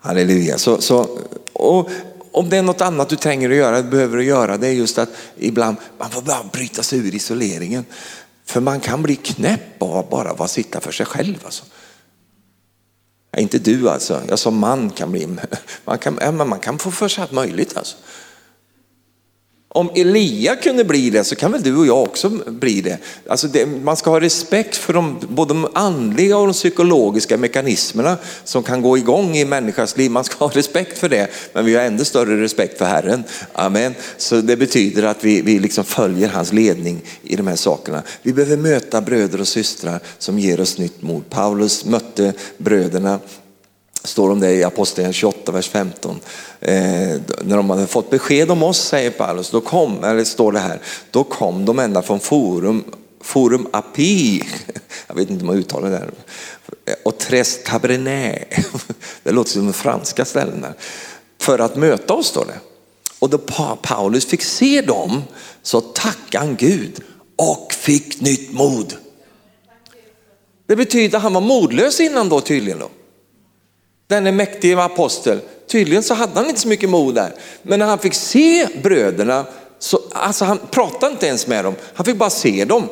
Halleluja. 0.00 0.58
Så, 0.58 0.80
så, 0.80 1.18
och 1.52 1.90
om 2.32 2.48
det 2.48 2.56
är 2.56 2.62
något 2.62 2.80
annat 2.80 3.08
du 3.08 3.16
tränger 3.16 3.50
att 3.50 3.56
göra, 3.56 3.82
behöver 3.82 4.18
att 4.18 4.24
göra, 4.24 4.56
det 4.56 4.66
är 4.66 4.72
just 4.72 4.98
att 4.98 5.08
ibland 5.38 5.76
man 5.98 6.10
får 6.10 6.22
bara 6.22 6.44
bryta 6.52 6.82
sig 6.82 6.98
ur 6.98 7.14
isoleringen. 7.14 7.84
För 8.44 8.60
man 8.60 8.80
kan 8.80 9.02
bli 9.02 9.16
knäpp 9.16 9.82
av 9.82 9.96
att 9.96 10.10
bara 10.10 10.34
vara 10.34 10.48
sitta 10.48 10.80
för 10.80 10.92
sig 10.92 11.06
själv. 11.06 11.38
Alltså. 11.44 11.64
Inte 13.36 13.58
du 13.58 13.88
alltså, 13.88 14.22
jag 14.28 14.38
som 14.38 14.58
man 14.58 14.90
kan 14.90 15.12
bli, 15.12 15.26
man 15.84 15.98
kan, 15.98 16.48
man 16.48 16.58
kan 16.58 16.78
få 16.78 16.90
för 16.90 17.08
sig 17.08 17.22
allt 17.22 17.32
möjligt 17.32 17.76
alltså. 17.76 17.96
Om 19.70 19.90
Elia 19.94 20.56
kunde 20.56 20.84
bli 20.84 21.10
det 21.10 21.24
så 21.24 21.36
kan 21.36 21.52
väl 21.52 21.62
du 21.62 21.76
och 21.76 21.86
jag 21.86 22.02
också 22.02 22.28
bli 22.46 22.80
det. 22.80 22.98
Alltså 23.28 23.48
det, 23.48 23.66
man 23.66 23.96
ska 23.96 24.10
ha 24.10 24.20
respekt 24.20 24.76
för 24.76 24.92
de, 24.92 25.20
både 25.28 25.54
de 25.54 25.68
andliga 25.74 26.38
och 26.38 26.46
de 26.46 26.52
psykologiska 26.52 27.36
mekanismerna 27.36 28.16
som 28.44 28.62
kan 28.62 28.82
gå 28.82 28.98
igång 28.98 29.36
i 29.36 29.44
människans 29.44 29.96
liv. 29.96 30.10
Man 30.10 30.24
ska 30.24 30.44
ha 30.44 30.52
respekt 30.54 30.98
för 30.98 31.08
det, 31.08 31.28
men 31.52 31.64
vi 31.64 31.76
har 31.76 31.82
ännu 31.82 32.04
större 32.04 32.42
respekt 32.42 32.78
för 32.78 32.84
Herren. 32.84 33.24
Amen. 33.52 33.94
Så 34.16 34.40
det 34.40 34.56
betyder 34.56 35.02
att 35.02 35.24
vi, 35.24 35.42
vi 35.42 35.58
liksom 35.58 35.84
följer 35.84 36.28
hans 36.28 36.52
ledning 36.52 37.02
i 37.22 37.36
de 37.36 37.46
här 37.46 37.56
sakerna. 37.56 38.02
Vi 38.22 38.32
behöver 38.32 38.56
möta 38.56 39.00
bröder 39.00 39.40
och 39.40 39.48
systrar 39.48 40.00
som 40.18 40.38
ger 40.38 40.60
oss 40.60 40.78
nytt 40.78 41.02
mod. 41.02 41.30
Paulus 41.30 41.84
mötte 41.84 42.32
bröderna 42.58 43.18
står 44.08 44.30
om 44.30 44.40
det 44.40 44.52
i 44.52 44.64
Apostlagärningarna 44.64 45.12
28, 45.12 45.52
vers 45.52 45.68
15. 45.68 46.20
Eh, 46.60 46.74
när 47.42 47.56
de 47.56 47.70
hade 47.70 47.86
fått 47.86 48.10
besked 48.10 48.50
om 48.50 48.62
oss, 48.62 48.78
säger 48.78 49.10
Paulus, 49.10 49.50
då 49.50 49.60
kom, 49.60 50.04
eller 50.04 50.24
står 50.24 50.52
det 50.52 50.58
här, 50.58 50.80
då 51.10 51.24
kom 51.24 51.64
de 51.64 51.78
ända 51.78 52.02
från 52.02 52.20
Forum, 52.20 52.84
Forum 53.20 53.66
Api, 53.72 54.42
jag 55.06 55.14
vet 55.14 55.30
inte 55.30 55.40
om 55.40 55.46
man 55.46 55.56
uttalar 55.56 55.90
det, 55.90 56.04
och 57.04 57.18
Tres 57.18 57.64
Tabernet, 57.64 58.48
det 59.22 59.32
låter 59.32 59.50
som 59.50 59.66
de 59.66 59.72
franska 59.72 60.24
där, 60.32 60.74
för 61.40 61.58
att 61.58 61.76
möta 61.76 62.14
oss, 62.14 62.26
står 62.26 62.44
det. 62.44 62.58
Och 63.18 63.30
då 63.30 63.38
Paulus 63.82 64.26
fick 64.26 64.42
se 64.42 64.82
dem 64.82 65.22
så 65.62 65.80
tackade 65.80 66.44
han 66.44 66.56
Gud 66.56 67.00
och 67.36 67.72
fick 67.72 68.20
nytt 68.20 68.52
mod. 68.52 68.94
Det 70.66 70.76
betyder 70.76 71.16
att 71.16 71.22
han 71.22 71.34
var 71.34 71.40
modlös 71.40 72.00
innan 72.00 72.28
då 72.28 72.40
tydligen. 72.40 72.78
Då 72.78 72.88
denne 74.08 74.32
mäktige 74.32 74.82
apostel. 74.82 75.40
Tydligen 75.70 76.02
så 76.02 76.14
hade 76.14 76.32
han 76.34 76.48
inte 76.48 76.60
så 76.60 76.68
mycket 76.68 76.90
mod 76.90 77.14
där. 77.14 77.32
Men 77.62 77.78
när 77.78 77.86
han 77.86 77.98
fick 77.98 78.14
se 78.14 78.66
bröderna, 78.82 79.46
så, 79.78 80.00
alltså 80.12 80.44
han 80.44 80.58
pratade 80.70 81.12
inte 81.12 81.26
ens 81.26 81.46
med 81.46 81.64
dem, 81.64 81.74
han 81.94 82.06
fick 82.06 82.16
bara 82.16 82.30
se 82.30 82.64
dem. 82.64 82.88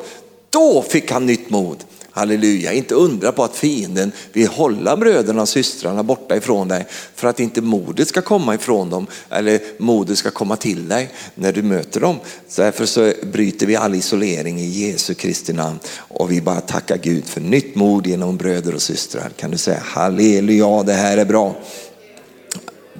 Då 0.49 0.81
fick 0.81 1.11
han 1.11 1.25
nytt 1.25 1.49
mod. 1.49 1.83
Halleluja, 2.17 2.73
inte 2.73 2.95
undra 2.95 3.31
på 3.31 3.43
att 3.43 3.55
fienden 3.55 4.11
vill 4.33 4.47
hålla 4.47 4.97
bröderna 4.97 5.41
och 5.41 5.49
systrarna 5.49 6.03
borta 6.03 6.35
ifrån 6.35 6.67
dig 6.67 6.85
för 7.15 7.27
att 7.27 7.39
inte 7.39 7.61
modet 7.61 8.07
ska 8.07 8.21
komma 8.21 8.55
ifrån 8.55 8.89
dem 8.89 9.07
eller 9.29 9.59
modet 9.77 10.17
ska 10.17 10.31
komma 10.31 10.55
till 10.55 10.87
dig 10.87 11.09
när 11.35 11.53
du 11.53 11.63
möter 11.63 11.99
dem. 11.99 12.15
Så 12.47 12.61
därför 12.61 12.85
så 12.85 13.13
bryter 13.31 13.65
vi 13.65 13.75
all 13.75 13.95
isolering 13.95 14.59
i 14.59 14.65
Jesu 14.65 15.13
Kristi 15.13 15.53
namn 15.53 15.79
och 15.97 16.31
vi 16.31 16.41
bara 16.41 16.61
tackar 16.61 16.97
Gud 16.97 17.25
för 17.25 17.41
nytt 17.41 17.75
mod 17.75 18.07
genom 18.07 18.37
bröder 18.37 18.75
och 18.75 18.81
systrar. 18.81 19.29
Kan 19.29 19.51
du 19.51 19.57
säga 19.57 19.79
halleluja, 19.83 20.83
det 20.83 20.93
här 20.93 21.17
är 21.17 21.25
bra. 21.25 21.55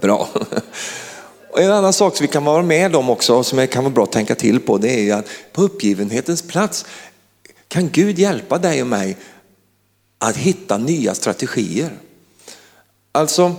Bra. 0.01 0.29
Och 1.57 1.63
en 1.63 1.71
annan 1.71 1.93
sak 1.93 2.17
som 2.17 2.23
vi 2.23 2.27
kan 2.27 2.45
vara 2.45 2.63
med 2.63 2.95
om 2.95 3.09
också, 3.09 3.43
som 3.43 3.67
kan 3.67 3.83
vara 3.83 3.93
bra 3.93 4.03
att 4.03 4.11
tänka 4.11 4.35
till 4.35 4.59
på, 4.59 4.77
det 4.77 4.89
är 4.89 5.01
ju 5.01 5.11
att 5.11 5.25
på 5.53 5.61
uppgivenhetens 5.61 6.41
plats 6.41 6.85
kan 7.67 7.89
Gud 7.89 8.19
hjälpa 8.19 8.57
dig 8.57 8.81
och 8.81 8.87
mig 8.87 9.17
att 10.19 10.37
hitta 10.37 10.77
nya 10.77 11.15
strategier? 11.15 11.91
Alltså 13.11 13.55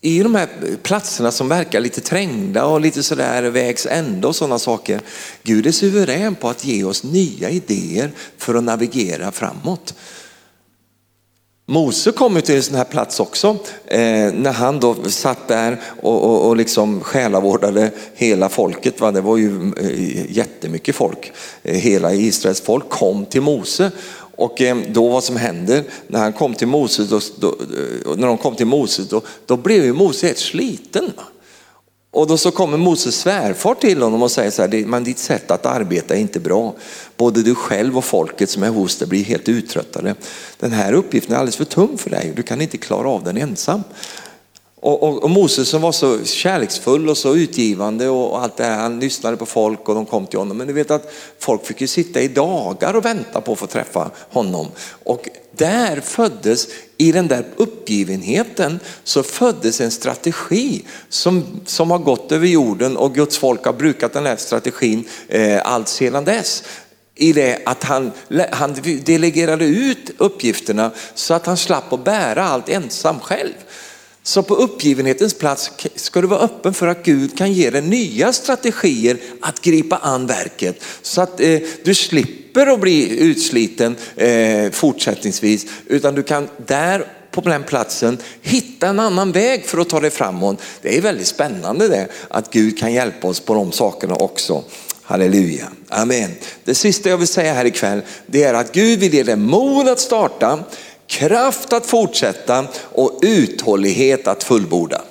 i 0.00 0.22
de 0.22 0.34
här 0.34 0.48
platserna 0.82 1.30
som 1.30 1.48
verkar 1.48 1.80
lite 1.80 2.00
trängda 2.00 2.64
och 2.64 2.80
lite 2.80 3.02
sådär 3.02 3.42
vägs 3.42 3.86
ända 3.86 4.28
och 4.28 4.36
sådana 4.36 4.58
saker. 4.58 5.00
Gud 5.42 5.66
är 5.66 5.72
suverän 5.72 6.34
på 6.34 6.48
att 6.48 6.64
ge 6.64 6.84
oss 6.84 7.04
nya 7.04 7.50
idéer 7.50 8.10
för 8.38 8.54
att 8.54 8.64
navigera 8.64 9.32
framåt. 9.32 9.94
Mose 11.72 12.12
kom 12.12 12.42
till 12.42 12.56
en 12.56 12.62
sån 12.62 12.74
här 12.74 12.84
plats 12.84 13.20
också, 13.20 13.56
eh, 13.86 14.32
när 14.32 14.52
han 14.52 14.80
då 14.80 14.94
satt 15.04 15.48
där 15.48 15.80
och, 16.02 16.24
och, 16.24 16.48
och 16.48 16.56
liksom 16.56 17.00
själavårdade 17.00 17.90
hela 18.14 18.48
folket. 18.48 19.00
Va? 19.00 19.10
Det 19.10 19.20
var 19.20 19.36
ju 19.36 19.72
eh, 19.80 20.36
jättemycket 20.36 20.94
folk. 20.94 21.32
Eh, 21.62 21.74
hela 21.74 22.14
Israels 22.14 22.60
folk 22.60 22.88
kom 22.88 23.26
till 23.26 23.42
Mose. 23.42 23.90
Och 24.36 24.62
eh, 24.62 24.76
då 24.88 25.08
vad 25.08 25.24
som 25.24 25.36
händer 25.36 25.84
när 26.06 26.18
han 26.18 26.32
kom 26.32 26.54
till 26.54 26.68
Mose, 26.68 27.02
då, 27.02 27.20
då, 27.38 27.48
eh, 27.48 28.16
när 28.16 28.26
de 28.26 28.38
kom 28.38 28.54
till 28.54 28.66
Mose, 28.66 29.02
då, 29.10 29.22
då 29.46 29.56
blev 29.56 29.84
ju 29.84 29.92
Mose 29.92 30.26
helt 30.26 30.38
sliten. 30.38 31.12
Va? 31.16 31.22
Och 32.14 32.26
då 32.26 32.36
så 32.36 32.50
kommer 32.50 32.78
Moses 32.78 33.20
svärfar 33.20 33.74
till 33.74 34.02
honom 34.02 34.22
och 34.22 34.30
säger 34.30 34.50
så 34.50 34.62
här, 34.62 34.84
men 34.86 35.04
ditt 35.04 35.18
sätt 35.18 35.50
att 35.50 35.66
arbeta 35.66 36.14
är 36.14 36.18
inte 36.18 36.40
bra. 36.40 36.74
Både 37.16 37.42
du 37.42 37.54
själv 37.54 37.98
och 37.98 38.04
folket 38.04 38.50
som 38.50 38.62
är 38.62 38.68
hos 38.68 38.98
dig 38.98 39.08
blir 39.08 39.24
helt 39.24 39.48
uttröttade. 39.48 40.14
Den 40.58 40.72
här 40.72 40.92
uppgiften 40.92 41.34
är 41.34 41.38
alldeles 41.38 41.56
för 41.56 41.64
tung 41.64 41.98
för 41.98 42.10
dig, 42.10 42.32
du 42.36 42.42
kan 42.42 42.60
inte 42.60 42.78
klara 42.78 43.08
av 43.08 43.24
den 43.24 43.36
ensam. 43.36 43.82
Och, 44.82 45.02
och, 45.02 45.22
och 45.22 45.30
Moses 45.30 45.68
som 45.68 45.82
var 45.82 45.92
så 45.92 46.24
kärleksfull 46.24 47.08
och 47.08 47.18
så 47.18 47.34
utgivande 47.34 48.08
och 48.08 48.42
allt 48.42 48.56
det 48.56 48.64
här, 48.64 48.78
han 48.78 49.00
lyssnade 49.00 49.36
på 49.36 49.46
folk 49.46 49.88
och 49.88 49.94
de 49.94 50.06
kom 50.06 50.26
till 50.26 50.38
honom. 50.38 50.56
Men 50.56 50.66
du 50.66 50.72
vet 50.72 50.90
att 50.90 51.12
folk 51.38 51.66
fick 51.66 51.80
ju 51.80 51.86
sitta 51.86 52.20
i 52.20 52.28
dagar 52.28 52.94
och 52.94 53.04
vänta 53.04 53.40
på 53.40 53.52
att 53.52 53.58
få 53.58 53.66
träffa 53.66 54.10
honom. 54.30 54.66
Och 55.04 55.28
där 55.56 56.00
föddes, 56.00 56.68
i 56.96 57.12
den 57.12 57.28
där 57.28 57.44
uppgivenheten, 57.56 58.80
så 59.04 59.22
föddes 59.22 59.80
en 59.80 59.90
strategi 59.90 60.84
som, 61.08 61.44
som 61.66 61.90
har 61.90 61.98
gått 61.98 62.32
över 62.32 62.46
jorden 62.46 62.96
och 62.96 63.14
Guds 63.14 63.38
folk 63.38 63.64
har 63.64 63.72
brukat 63.72 64.12
den 64.12 64.26
här 64.26 64.36
strategin 64.36 65.04
eh, 65.28 65.60
allt 65.64 65.88
sedan 65.88 66.24
dess 66.24 66.64
i 67.14 67.32
det 67.32 67.58
att 67.66 67.84
han, 67.84 68.12
han 68.50 68.74
delegerade 69.04 69.64
ut 69.64 70.10
uppgifterna 70.18 70.90
så 71.14 71.34
att 71.34 71.46
han 71.46 71.56
slapp 71.56 71.92
att 71.92 72.04
bära 72.04 72.44
allt 72.44 72.68
ensam 72.68 73.20
själv. 73.20 73.54
Så 74.24 74.42
på 74.42 74.54
uppgivenhetens 74.54 75.34
plats 75.34 75.70
ska 75.94 76.20
du 76.20 76.26
vara 76.26 76.40
öppen 76.40 76.74
för 76.74 76.86
att 76.86 77.04
Gud 77.04 77.38
kan 77.38 77.52
ge 77.52 77.70
dig 77.70 77.82
nya 77.82 78.32
strategier 78.32 79.16
att 79.40 79.60
gripa 79.60 79.96
an 79.96 80.26
verket. 80.26 80.84
Så 81.02 81.20
att 81.20 81.40
eh, 81.40 81.60
du 81.84 81.94
slipper 81.94 82.66
att 82.66 82.80
bli 82.80 83.18
utsliten 83.20 83.96
eh, 84.16 84.70
fortsättningsvis, 84.70 85.66
utan 85.86 86.14
du 86.14 86.22
kan 86.22 86.48
där 86.66 87.06
på 87.30 87.40
den 87.40 87.62
platsen 87.62 88.18
hitta 88.42 88.88
en 88.88 89.00
annan 89.00 89.32
väg 89.32 89.64
för 89.66 89.78
att 89.78 89.88
ta 89.88 90.00
dig 90.00 90.10
framåt. 90.10 90.62
Det 90.82 90.96
är 90.96 91.00
väldigt 91.00 91.26
spännande 91.26 91.88
det, 91.88 92.08
att 92.28 92.52
Gud 92.52 92.78
kan 92.78 92.92
hjälpa 92.92 93.28
oss 93.28 93.40
på 93.40 93.54
de 93.54 93.72
sakerna 93.72 94.14
också. 94.14 94.64
Halleluja, 95.02 95.68
amen. 95.88 96.30
Det 96.64 96.74
sista 96.74 97.08
jag 97.08 97.18
vill 97.18 97.26
säga 97.26 97.54
här 97.54 97.64
ikväll, 97.64 98.02
det 98.26 98.42
är 98.42 98.54
att 98.54 98.72
Gud 98.72 98.98
vill 98.98 99.14
ge 99.14 99.22
dig 99.22 99.36
mod 99.36 99.88
att 99.88 100.00
starta, 100.00 100.64
kraft 101.12 101.72
att 101.72 101.86
fortsätta 101.86 102.66
och 102.92 103.18
uthållighet 103.22 104.26
att 104.26 104.44
fullborda. 104.44 105.02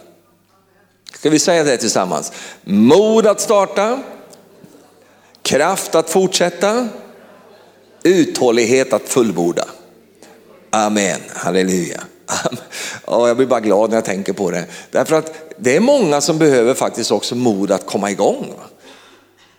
Ska 1.13 1.29
vi 1.29 1.39
säga 1.39 1.63
det 1.63 1.77
tillsammans? 1.77 2.31
Mod 2.63 3.27
att 3.27 3.41
starta, 3.41 4.03
kraft 5.41 5.95
att 5.95 6.09
fortsätta, 6.09 6.87
uthållighet 8.03 8.93
att 8.93 9.09
fullborda. 9.09 9.65
Amen, 10.69 11.19
halleluja. 11.33 12.01
Och 13.05 13.29
jag 13.29 13.37
blir 13.37 13.47
bara 13.47 13.59
glad 13.59 13.89
när 13.89 13.97
jag 13.97 14.05
tänker 14.05 14.33
på 14.33 14.51
det. 14.51 14.65
Därför 14.91 15.15
att 15.15 15.33
det 15.57 15.75
är 15.75 15.79
många 15.79 16.21
som 16.21 16.37
behöver 16.37 16.73
faktiskt 16.73 17.11
också 17.11 17.35
mod 17.35 17.71
att 17.71 17.85
komma 17.85 18.11
igång. 18.11 18.53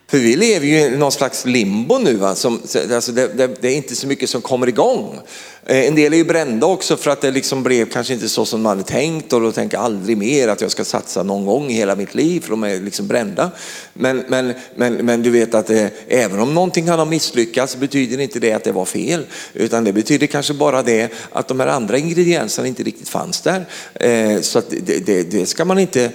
För 0.07 0.17
vi 0.17 0.35
lever 0.35 0.67
ju 0.67 0.79
i 0.79 0.89
någon 0.89 1.11
slags 1.11 1.45
limbo 1.45 1.97
nu. 1.97 2.15
Va? 2.15 2.35
Som, 2.35 2.61
alltså 2.91 3.11
det, 3.11 3.27
det, 3.27 3.61
det, 3.61 3.67
är 3.67 3.75
inte 3.75 3.95
så 3.95 4.07
mycket 4.07 4.29
som 4.29 4.41
kommer 4.41 4.67
igång. 4.67 5.19
Eh, 5.65 5.87
en 5.87 5.95
del 5.95 6.13
är 6.13 6.17
ju 6.17 6.23
brända 6.23 6.67
också 6.67 6.97
för 6.97 7.11
att 7.11 7.21
det 7.21 7.31
liksom 7.31 7.63
blev 7.63 7.89
kanske 7.89 8.13
inte 8.13 8.29
så 8.29 8.45
som 8.45 8.61
man 8.61 8.69
hade 8.77 8.89
tänkt 8.89 9.33
och 9.33 9.41
då 9.41 9.51
tänker 9.51 9.77
jag 9.77 9.83
aldrig 9.83 10.17
mer 10.17 10.47
att 10.47 10.61
jag 10.61 10.71
ska 10.71 10.85
satsa 10.85 11.23
någon 11.23 11.45
gång 11.45 11.69
i 11.69 11.73
hela 11.73 11.95
mitt 11.95 12.15
liv 12.15 12.41
för 12.41 12.49
de 12.49 12.63
är 12.63 12.79
liksom 12.79 13.07
brända. 13.07 13.51
Men, 13.93 14.23
men, 14.27 14.53
men, 14.75 14.93
men 14.93 15.21
du 15.21 15.29
vet 15.29 15.53
att 15.53 15.67
det, 15.67 15.91
även 16.07 16.39
om 16.39 16.53
någonting 16.53 16.85
kan 16.85 16.99
ha 16.99 17.05
misslyckats 17.05 17.75
betyder 17.75 18.19
inte 18.19 18.39
det 18.39 18.53
att 18.53 18.63
det 18.63 18.71
var 18.71 18.85
fel. 18.85 19.25
Utan 19.53 19.83
det 19.83 19.93
betyder 19.93 20.27
kanske 20.27 20.53
bara 20.53 20.83
det 20.83 21.13
att 21.31 21.47
de 21.47 21.59
här 21.59 21.67
andra 21.67 21.97
ingredienserna 21.97 22.67
inte 22.67 22.83
riktigt 22.83 23.09
fanns 23.09 23.41
där. 23.41 23.65
Eh, 23.93 24.41
så 24.41 24.59
att 24.59 24.69
det, 24.69 25.05
det, 25.05 25.23
det, 25.23 25.45
ska 25.45 25.65
man 25.65 25.79
inte 25.79 26.11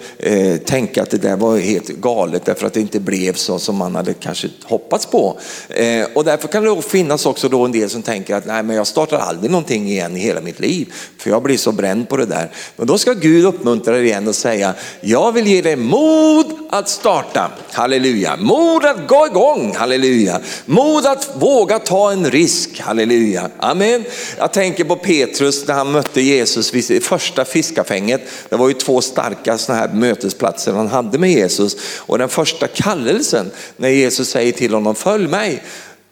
tänka 0.65 1.03
att 1.03 1.11
det 1.11 1.19
där 1.19 1.37
var 1.37 1.59
helt 1.59 1.89
galet 1.89 2.45
därför 2.45 2.67
att 2.67 2.73
det 2.73 2.81
inte 2.81 3.01
blev 3.01 3.33
så 3.33 3.59
som 3.59 3.77
man 3.77 3.88
hade 3.95 4.15
kanske 4.15 4.49
hoppats 4.65 5.07
på. 5.07 5.39
Eh, 5.69 6.07
och 6.15 6.25
därför 6.25 6.49
kan 6.49 6.65
det 6.65 6.83
finnas 6.83 7.27
också 7.27 7.49
då 7.49 7.65
en 7.65 7.73
del 7.73 7.91
som 7.91 8.03
tänker 8.03 8.35
att 8.35 8.47
nej 8.47 8.63
men 8.63 8.77
jag 8.77 8.87
startar 8.87 9.19
aldrig 9.19 9.51
någonting 9.51 9.89
igen 9.89 10.17
i 10.17 10.21
hela 10.21 10.41
mitt 10.41 10.61
liv. 10.61 10.93
För 11.19 11.31
jag 11.31 11.43
blir 11.43 11.57
så 11.57 11.73
bränd 11.73 12.09
på 12.09 12.17
det 12.17 12.27
där. 12.27 12.51
Men 12.77 12.87
då 12.87 12.99
ska 12.99 13.13
Gud 13.13 13.45
uppmuntra 13.45 13.95
dig 13.95 14.05
igen 14.05 14.29
och 14.29 14.35
säga, 14.35 14.75
jag 15.01 15.33
vill 15.33 15.47
ge 15.47 15.63
dig 15.63 15.77
mod 15.77 16.47
att 16.71 16.89
starta. 16.89 17.51
Halleluja. 17.73 18.37
Mod 18.37 18.85
att 18.85 19.09
gå 19.09 19.27
igång. 19.27 19.75
Halleluja. 19.77 20.41
Mod 20.67 21.07
att 21.07 21.31
våga 21.39 21.79
ta 21.79 22.13
en 22.13 22.31
risk. 22.31 22.81
Halleluja. 22.81 23.51
Amen. 23.59 24.05
Jag 24.39 24.53
tänker 24.53 24.85
på 24.85 24.97
Petrus 24.97 25.67
när 25.67 25.75
han 25.75 25.93
mötte 25.93 26.21
Jesus 26.21 26.75
vid 26.75 26.85
det 26.89 27.01
första 27.01 27.45
fiskafänget. 27.45 28.23
Det 28.49 28.57
var 28.57 28.69
ju 28.69 28.75
två 28.75 29.01
starka 29.01 29.59
sådana 29.59 29.81
här 29.81 29.93
mötesplatser 29.93 30.73
han 30.73 30.89
hade 30.89 31.19
med 31.19 31.31
Jesus. 31.31 31.77
Och 31.99 32.19
den 32.19 32.29
första 32.29 32.67
kallelsen 32.67 33.51
när 33.79 33.89
Jesus 33.89 34.29
säger 34.29 34.53
till 34.53 34.75
honom, 34.75 34.95
följ 34.95 35.29
mig. 35.29 35.63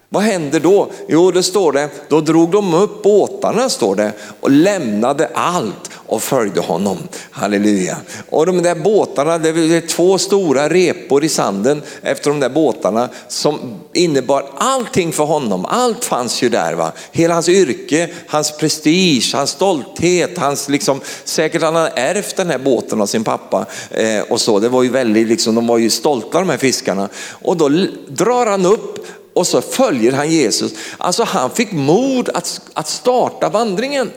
Vad 0.09 0.23
händer 0.23 0.61
då? 0.61 0.91
Jo, 1.09 1.31
det 1.31 1.43
står 1.43 1.73
det, 1.73 1.89
då 2.09 2.21
drog 2.21 2.51
de 2.51 2.75
upp 2.75 3.03
båtarna 3.03 3.69
står 3.69 3.97
det 3.97 4.13
och 4.41 4.51
lämnade 4.51 5.31
allt 5.35 5.86
och 6.07 6.23
följde 6.23 6.61
honom. 6.61 6.99
Halleluja. 7.31 7.97
Och 8.31 8.47
de 8.47 8.63
där 8.63 8.75
båtarna, 8.75 9.39
det 9.39 9.49
är 9.49 9.89
två 9.89 10.19
stora 10.19 10.69
repor 10.69 11.25
i 11.25 11.29
sanden 11.29 11.83
efter 12.03 12.31
de 12.31 12.41
där 12.41 12.49
båtarna 12.49 13.09
som 13.29 13.59
innebar 13.93 14.51
allting 14.59 15.13
för 15.13 15.25
honom. 15.25 15.65
Allt 15.65 16.05
fanns 16.05 16.43
ju 16.43 16.49
där. 16.49 16.73
Va? 16.73 16.93
Hela 17.13 17.35
hans 17.35 17.49
yrke, 17.49 18.09
hans 18.27 18.57
prestige, 18.57 19.35
hans 19.35 19.51
stolthet, 19.51 20.39
hans 20.39 20.69
liksom, 20.69 21.01
säkert 21.25 21.63
han 21.63 21.75
hade 21.75 21.89
ärvt 21.89 22.37
den 22.37 22.51
här 22.51 22.59
båten 22.59 23.01
av 23.01 23.07
sin 23.07 23.25
pappa. 23.25 23.67
Eh, 23.91 24.21
och 24.29 24.41
så. 24.41 24.59
Det 24.59 24.69
var 24.69 24.83
ju 24.83 24.89
väldigt, 24.89 25.29
liksom, 25.29 25.55
de 25.55 25.67
var 25.67 25.79
ju 25.79 25.91
stolta 25.91 26.39
de 26.39 26.49
här 26.49 26.59
fiskarna. 26.59 27.09
Och 27.29 27.57
då 27.57 27.69
drar 28.09 28.47
han 28.47 28.67
upp 28.67 29.07
och 29.37 29.47
så 29.47 29.61
följer 29.61 30.13
han 30.13 30.31
Jesus. 30.31 30.73
Alltså 30.99 31.25
han 31.25 31.51
fick 31.51 31.73
mod 31.73 32.29
att, 32.29 32.61
att 32.75 32.89
starta 32.89 33.49
vandringen. 33.49 34.11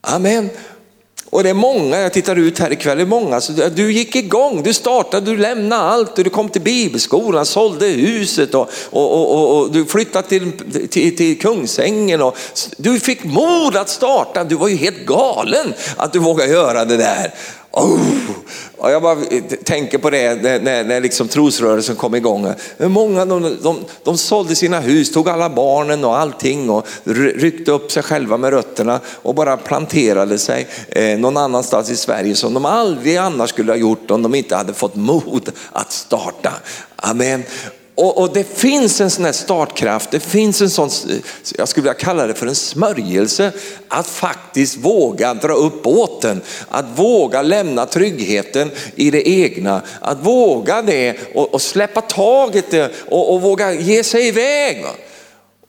Amen. 0.00 0.50
Och 1.32 1.42
det 1.42 1.50
är 1.50 1.54
många, 1.54 1.98
jag 1.98 2.12
tittar 2.12 2.36
ut 2.36 2.58
här 2.58 2.72
ikväll, 2.72 2.96
det 2.96 3.04
är 3.04 3.06
många, 3.06 3.40
så 3.40 3.52
du 3.52 3.92
gick 3.92 4.16
igång, 4.16 4.62
du 4.62 4.72
startade, 4.72 5.30
du 5.30 5.36
lämnade 5.36 5.82
allt 5.82 6.18
och 6.18 6.24
du 6.24 6.30
kom 6.30 6.48
till 6.48 6.62
bibelskolan, 6.62 7.46
sålde 7.46 7.86
huset 7.86 8.54
och, 8.54 8.70
och, 8.90 9.12
och, 9.12 9.58
och 9.58 9.72
du 9.72 9.84
flyttade 9.84 10.28
till, 10.28 10.52
till, 10.88 11.16
till 11.16 11.40
Kungsängen 11.40 12.22
och 12.22 12.36
du 12.76 13.00
fick 13.00 13.24
mod 13.24 13.76
att 13.76 13.88
starta, 13.88 14.44
du 14.44 14.54
var 14.54 14.68
ju 14.68 14.76
helt 14.76 15.06
galen 15.06 15.74
att 15.96 16.12
du 16.12 16.18
vågade 16.18 16.50
göra 16.50 16.84
det 16.84 16.96
där. 16.96 17.34
Oh! 17.72 18.00
Och 18.76 18.90
jag 18.90 19.02
bara 19.02 19.16
tänker 19.64 19.98
på 19.98 20.10
det 20.10 20.42
när, 20.42 20.60
när, 20.60 20.84
när 20.84 21.00
liksom 21.00 21.28
trosrörelsen 21.28 21.96
kom 21.96 22.14
igång. 22.14 22.52
Många 22.78 23.24
de, 23.24 23.56
de, 23.62 23.84
de 24.04 24.18
sålde 24.18 24.56
sina 24.56 24.80
hus, 24.80 25.12
tog 25.12 25.28
alla 25.28 25.50
barnen 25.50 26.04
och 26.04 26.18
allting 26.18 26.70
och 26.70 26.86
ryckte 27.04 27.72
upp 27.72 27.92
sig 27.92 28.02
själva 28.02 28.36
med 28.36 28.50
rötterna 28.50 29.00
och 29.06 29.34
bara 29.34 29.56
planterade 29.56 30.38
sig 30.38 30.66
eh, 30.88 31.18
någon 31.18 31.36
annanstans 31.36 31.90
i 31.90 31.96
Sverige 31.96 32.34
som 32.34 32.54
de 32.54 32.64
aldrig 32.64 33.16
annars 33.16 33.50
skulle 33.50 33.72
ha 33.72 33.76
gjort 33.76 34.10
om 34.10 34.22
de 34.22 34.34
inte 34.34 34.56
hade 34.56 34.74
fått 34.74 34.94
mod 34.94 35.50
att 35.72 35.92
starta. 35.92 36.52
Amen. 36.96 37.42
Och, 37.94 38.18
och, 38.18 38.32
det 38.32 38.44
finns 38.44 39.00
en 39.00 39.10
sån 39.10 39.24
här 39.24 39.32
startkraft, 39.32 40.10
det 40.10 40.20
finns 40.20 40.60
en 40.60 40.70
sån, 40.70 40.90
jag 41.58 41.68
skulle 41.68 41.82
vilja 41.82 41.94
kalla 41.94 42.26
det 42.26 42.34
för 42.34 42.46
en 42.46 42.54
smörjelse, 42.54 43.52
att 43.88 44.06
faktiskt 44.06 44.76
våga 44.76 45.34
dra 45.34 45.52
upp 45.52 45.82
båten, 45.82 46.40
att 46.68 46.84
våga 46.94 47.42
lämna 47.42 47.86
tryggheten 47.86 48.70
i 48.94 49.10
det 49.10 49.28
egna, 49.28 49.82
att 50.00 50.26
våga 50.26 50.82
det 50.82 51.16
och, 51.34 51.54
och 51.54 51.62
släppa 51.62 52.00
taget 52.00 52.92
och, 53.08 53.34
och 53.34 53.42
våga 53.42 53.72
ge 53.72 54.04
sig 54.04 54.28
iväg. 54.28 54.82
Va? 54.82 54.90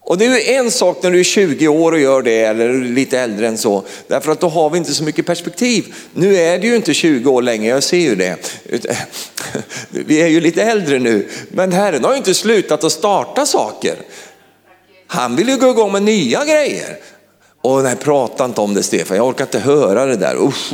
Och 0.06 0.18
det 0.18 0.24
är 0.24 0.58
en 0.58 0.70
sak 0.70 1.02
när 1.02 1.10
du 1.10 1.20
är 1.20 1.24
20 1.24 1.68
år 1.68 1.92
och 1.92 1.98
gör 1.98 2.22
det 2.22 2.40
eller 2.40 2.72
lite 2.72 3.18
äldre 3.18 3.48
än 3.48 3.58
så. 3.58 3.84
Därför 4.06 4.32
att 4.32 4.40
då 4.40 4.48
har 4.48 4.70
vi 4.70 4.78
inte 4.78 4.94
så 4.94 5.04
mycket 5.04 5.26
perspektiv. 5.26 5.94
Nu 6.14 6.36
är 6.36 6.58
det 6.58 6.66
ju 6.66 6.76
inte 6.76 6.94
20 6.94 7.30
år 7.30 7.42
längre, 7.42 7.66
jag 7.66 7.82
ser 7.82 7.98
ju 7.98 8.14
det. 8.14 8.36
Vi 9.90 10.22
är 10.22 10.26
ju 10.26 10.40
lite 10.40 10.62
äldre 10.62 10.98
nu. 10.98 11.28
Men 11.48 11.72
Herren 11.72 12.04
har 12.04 12.10
ju 12.10 12.16
inte 12.16 12.34
slutat 12.34 12.84
att 12.84 12.92
starta 12.92 13.46
saker. 13.46 13.96
Han 15.06 15.36
vill 15.36 15.48
ju 15.48 15.56
gå 15.56 15.70
igång 15.70 15.92
med 15.92 16.02
nya 16.02 16.44
grejer. 16.44 16.98
Och 17.62 17.82
nej, 17.82 17.96
prata 17.96 18.44
inte 18.44 18.60
om 18.60 18.74
det 18.74 18.82
Stefan, 18.82 19.16
jag 19.16 19.26
orkar 19.26 19.44
inte 19.44 19.58
höra 19.58 20.06
det 20.06 20.16
där. 20.16 20.36
Usch. 20.46 20.72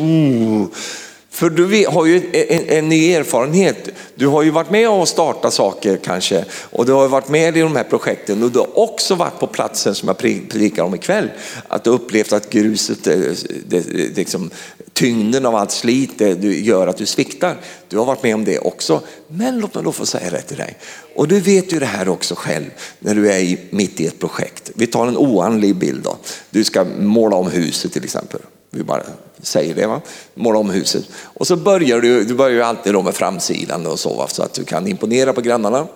För 1.30 1.50
du 1.50 1.86
har 1.86 2.06
ju 2.06 2.30
en, 2.32 2.68
en, 2.68 2.88
ny 2.88 3.12
erfarenhet. 3.12 3.88
Du 4.14 4.26
har 4.26 4.42
ju 4.42 4.50
varit 4.50 4.70
med 4.70 4.90
och 4.90 5.08
startat 5.08 5.54
saker 5.54 5.96
kanske 5.96 6.44
och 6.70 6.86
du 6.86 6.92
har 6.92 7.08
varit 7.08 7.28
med 7.28 7.56
i 7.56 7.60
de 7.60 7.76
här 7.76 7.84
projekten 7.84 8.42
och 8.42 8.50
du 8.50 8.58
har 8.58 8.78
också 8.78 9.14
varit 9.14 9.38
på 9.38 9.46
platsen 9.46 9.94
som 9.94 10.08
jag 10.08 10.18
predikar 10.18 10.82
om 10.82 10.94
ikväll. 10.94 11.30
Att 11.68 11.84
du 11.84 11.90
upplevt 11.90 12.32
att 12.32 12.50
gruset, 12.50 13.06
eh, 13.06 13.18
det, 13.66 13.80
det, 13.80 14.16
liksom, 14.16 14.50
tyngden 14.92 15.46
av 15.46 15.54
allt 15.54 15.70
slit 15.70 16.18
det 16.18 16.44
gör 16.44 16.86
att 16.86 16.96
du 16.96 17.06
sviktar. 17.06 17.56
Du 17.88 17.98
har 17.98 18.04
varit 18.04 18.22
med 18.22 18.34
om 18.34 18.44
det 18.44 18.58
också. 18.58 19.00
Men 19.28 19.58
låt 19.58 19.74
mig 19.74 19.84
då 19.84 19.92
få 19.92 20.06
säga 20.06 20.30
det 20.30 20.42
till 20.42 20.56
dig. 20.56 20.76
Och 21.14 21.28
du 21.28 21.40
vet 21.40 21.72
ju 21.72 21.78
det 21.78 21.86
här 21.86 22.08
också 22.08 22.34
själv 22.34 22.70
när 22.98 23.14
du 23.14 23.32
är 23.32 23.58
mitt 23.70 24.00
i 24.00 24.06
ett 24.06 24.18
projekt. 24.18 24.70
Vi 24.74 24.86
tar 24.86 25.06
en 25.06 25.16
oandlig 25.16 25.76
bild 25.76 26.02
då. 26.02 26.16
Du 26.50 26.64
ska 26.64 26.84
måla 26.98 27.36
om 27.36 27.50
huset 27.50 27.92
till 27.92 28.04
exempel. 28.04 28.40
Vi 28.70 28.82
bara 28.82 29.02
säger 29.42 29.74
det, 29.74 29.86
va? 29.86 30.00
måla 30.34 30.58
om 30.58 30.70
huset. 30.70 31.04
Och 31.22 31.46
så 31.46 31.56
börjar 31.56 32.00
du, 32.00 32.24
du 32.24 32.34
börjar 32.34 32.64
alltid 32.64 32.92
då 32.92 33.02
med 33.02 33.14
framsidan 33.14 33.86
och 33.86 33.98
så, 33.98 34.14
va? 34.14 34.28
så 34.28 34.42
att 34.42 34.54
du 34.54 34.64
kan 34.64 34.86
imponera 34.86 35.32
på 35.32 35.40
grannarna. 35.40 35.86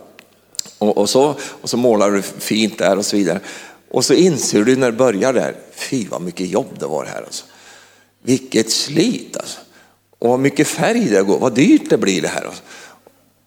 Och, 0.79 0.99
och, 0.99 1.11
så, 1.11 1.35
och 1.41 1.71
så 1.71 1.77
målar 1.77 2.11
du 2.11 2.23
fint 2.23 2.79
där 2.79 2.99
och 2.99 3.07
så 3.07 3.17
vidare. 3.17 3.41
Och 3.91 4.05
så 4.05 4.15
inser 4.15 4.65
du 4.65 4.77
när 4.77 4.91
du 4.91 4.97
börjar 4.97 5.33
där, 5.33 5.57
fy 5.75 6.07
vad 6.09 6.23
mycket 6.23 6.49
jobb 6.49 6.77
det 6.79 6.87
var 6.87 7.05
här. 7.05 7.23
Alltså. 7.23 7.45
Vilket 8.23 8.71
slit 8.71 9.37
alltså. 9.37 9.61
Och 10.19 10.29
vad 10.31 10.41
mycket 10.41 10.69
färg 10.69 11.05
det 11.05 11.23
går, 11.23 11.39
vad 11.39 11.55
dyrt 11.55 11.91
det 11.91 11.99
blir 11.99 12.23
det 12.23 12.29
här. 12.29 12.45
Alltså. 12.45 12.63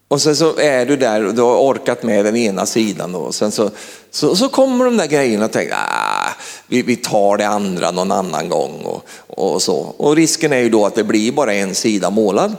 Och 0.08 0.22
sen 0.22 0.36
så 0.36 0.60
är 0.60 0.86
du 0.86 0.96
där 0.96 1.26
och 1.26 1.36
du 1.36 1.42
har 1.42 1.58
orkat 1.58 2.04
med 2.04 2.26
den 2.26 2.36
ena 2.36 2.66
sidan 2.66 3.16
och 3.16 3.36
sen 3.36 3.52
så, 3.52 3.72
så, 4.12 4.36
så 4.36 4.50
kommer 4.50 4.86
de 4.86 4.98
där 4.98 5.08
grejerna 5.08 5.46
och 5.46 5.52
tänker 5.52 5.76
ah, 5.76 5.97
vi, 6.68 6.82
vi 6.82 6.96
tar 6.96 7.38
det 7.38 7.48
andra 7.48 7.92
någon 7.92 8.12
annan 8.12 8.50
gång 8.50 8.86
och, 8.86 9.04
och 9.28 9.62
så. 9.62 9.76
Och 9.76 10.16
risken 10.16 10.54
är 10.54 10.58
ju 10.60 10.70
då 10.70 10.86
att 10.86 10.96
det 10.96 11.04
blir 11.04 11.32
bara 11.32 11.54
en 11.54 11.76
sida 11.76 12.10
målad. 12.10 12.56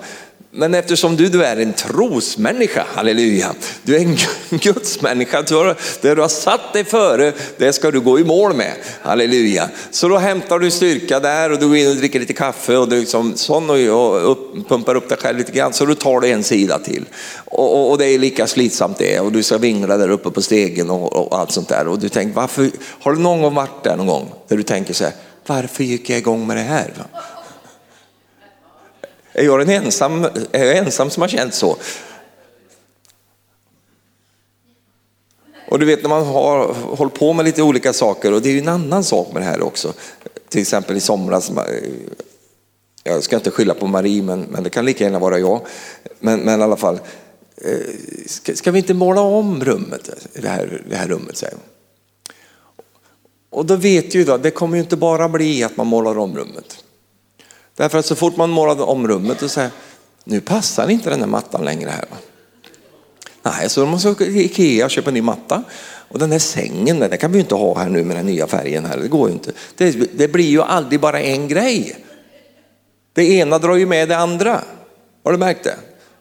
Men 0.51 0.74
eftersom 0.74 1.16
du, 1.16 1.28
du 1.28 1.44
är 1.44 1.57
en 1.57 1.72
trosmänniska, 1.72 2.86
halleluja, 2.94 3.55
du 3.82 3.96
är 3.96 4.01
en 4.01 4.16
gudsmänniska, 4.59 5.42
du 5.42 5.55
har, 5.55 5.76
det 6.01 6.14
du 6.14 6.20
har 6.20 6.28
satt 6.28 6.72
dig 6.72 6.84
före, 6.84 7.32
det 7.57 7.72
ska 7.72 7.90
du 7.90 8.01
gå 8.01 8.18
i 8.18 8.24
mål 8.24 8.55
med, 8.55 8.72
halleluja. 9.03 9.68
Så 9.90 10.09
då 10.09 10.16
hämtar 10.16 10.59
du 10.59 10.70
styrka 10.70 11.20
där 11.20 11.53
och 11.53 11.59
du 11.59 11.68
går 11.68 11.76
in 11.76 11.88
och 11.88 11.96
dricker 11.96 12.20
lite 12.20 12.32
kaffe 12.32 12.76
och 12.76 12.88
du 12.88 13.01
liksom, 13.01 13.36
sån 13.36 13.70
och, 13.70 13.76
och 13.76 14.32
upp, 14.32 14.68
pumpar 14.68 14.94
upp 14.94 15.09
dig 15.09 15.18
själv 15.18 15.38
lite 15.38 15.53
grann, 15.53 15.72
så 15.72 15.84
du 15.84 15.94
tar 15.94 16.20
dig 16.20 16.32
en 16.32 16.44
sida 16.44 16.78
till. 16.78 17.05
Och, 17.44 17.74
och, 17.74 17.90
och, 17.90 17.99
det 17.99 18.07
är 18.07 18.18
lika 18.18 18.46
slitsamt 18.46 18.99
det 18.99 19.20
och 19.20 19.32
du 19.32 19.42
ska 19.42 19.59
vingla 19.59 19.96
där 19.96 20.11
uppe 20.11 20.30
på 20.30 20.42
stegen 20.42 20.90
och, 20.90 21.12
och 21.12 21.38
allt 21.38 21.53
sånt 21.53 21.68
där. 21.68 21.88
Och 21.88 21.99
du 21.99 22.09
tänker, 22.09 22.34
varför, 22.34 22.70
har 23.01 23.12
du 23.12 23.18
någon 23.18 23.42
gång 23.42 23.55
varit 23.55 23.84
där 23.84 23.96
någon 23.96 24.07
gång 24.07 24.32
där 24.49 24.57
du 24.57 24.62
tänker 24.62 24.94
så 24.94 25.05
här, 25.05 25.12
varför 25.46 25.84
gick 25.84 26.11
jag 26.11 26.18
igång 26.18 26.46
med 26.46 26.57
det 26.57 26.62
här? 26.62 26.92
Är 29.39 29.45
jag, 29.45 29.62
en 29.62 29.68
ensam, 29.68 30.24
är 30.53 30.64
jag 30.64 30.76
ensam 30.76 31.11
som 31.11 31.20
har 31.20 31.28
känt 31.28 31.55
så? 31.55 31.76
Och 35.68 35.78
du 35.78 35.86
vet 35.86 36.03
när 36.03 36.09
man 36.09 36.26
har 36.26 36.74
hållit 36.74 37.14
på 37.14 37.32
med 37.32 37.45
lite 37.45 37.62
olika 37.62 37.93
saker 37.93 38.32
och 38.32 38.43
det 38.43 38.49
är 38.49 38.53
ju 38.53 38.59
en 38.59 38.68
annan 38.68 39.05
sak 39.05 39.32
med 39.32 39.43
det 39.43 39.47
här 39.47 39.62
också. 39.62 39.93
Till 40.49 40.61
exempel 40.61 40.97
i 40.97 41.01
somras, 41.01 41.51
jag 43.05 43.22
ska 43.22 43.36
inte 43.36 43.51
skylla 43.51 43.74
på 43.74 43.86
Marie 43.86 44.22
men, 44.22 44.41
men 44.41 44.62
det 44.62 44.70
kan 44.70 44.84
lika 44.84 45.05
gärna 45.05 45.18
vara 45.18 45.39
jag. 45.39 45.61
Men, 46.18 46.41
men 46.41 46.61
i 46.61 46.62
alla 46.62 46.76
fall, 46.76 47.01
eh, 47.57 47.78
ska, 48.26 48.55
ska, 48.55 48.70
vi 48.70 48.78
inte 48.78 48.95
måla 48.95 49.20
om 49.20 49.64
rummet, 49.64 50.11
det 50.32 50.49
här, 50.49 50.82
det 50.91 50.97
här 50.97 51.09
rummet 51.09 51.36
säger 51.36 51.55
hon. 51.55 51.62
Och 53.51 53.66
då 53.66 53.76
vet 53.76 54.14
ju 54.14 54.24
då, 54.24 54.36
det 54.36 54.51
kommer 54.51 54.76
ju 54.76 54.82
inte 54.82 54.97
bara 54.97 55.28
bli 55.28 55.64
att 55.64 55.76
man 55.76 55.86
målar 55.86 56.18
om 56.18 56.36
rummet. 56.36 56.84
Därför 57.78 57.98
att 57.98 58.06
så 58.06 58.14
fort 58.14 58.36
man 58.36 58.50
målade 58.50 58.82
om 58.82 59.08
rummet 59.08 59.42
och 59.42 59.50
säger, 59.50 59.70
nu 60.24 60.40
passar 60.40 60.90
inte 60.90 61.10
den 61.10 61.20
här 61.20 61.26
mattan 61.26 61.64
längre 61.64 61.90
här. 61.90 62.04
Nej, 63.42 63.68
så 63.68 63.80
de 63.80 63.90
måste 63.90 64.08
åka 64.08 64.24
till 64.24 64.36
Ikea 64.36 64.84
och 64.84 64.90
köpa 64.90 65.10
en 65.10 65.14
ny 65.14 65.22
matta. 65.22 65.62
Och 66.08 66.18
den 66.18 66.32
här 66.32 66.38
sängen, 66.38 66.98
den 66.98 67.18
kan 67.18 67.32
vi 67.32 67.38
ju 67.38 67.42
inte 67.42 67.54
ha 67.54 67.78
här 67.78 67.88
nu 67.88 68.04
med 68.04 68.16
den 68.16 68.26
nya 68.26 68.46
färgen 68.46 68.84
här, 68.84 68.96
det 68.96 69.08
går 69.08 69.28
ju 69.28 69.32
inte. 69.32 69.52
Det, 69.76 69.90
det 69.90 70.28
blir 70.28 70.48
ju 70.48 70.62
aldrig 70.62 71.00
bara 71.00 71.20
en 71.20 71.48
grej. 71.48 71.96
Det 73.12 73.24
ena 73.24 73.58
drar 73.58 73.76
ju 73.76 73.86
med 73.86 74.08
det 74.08 74.16
andra. 74.16 74.60
Har 75.24 75.32
du 75.32 75.38
märkt 75.38 75.64
det? 75.64 75.76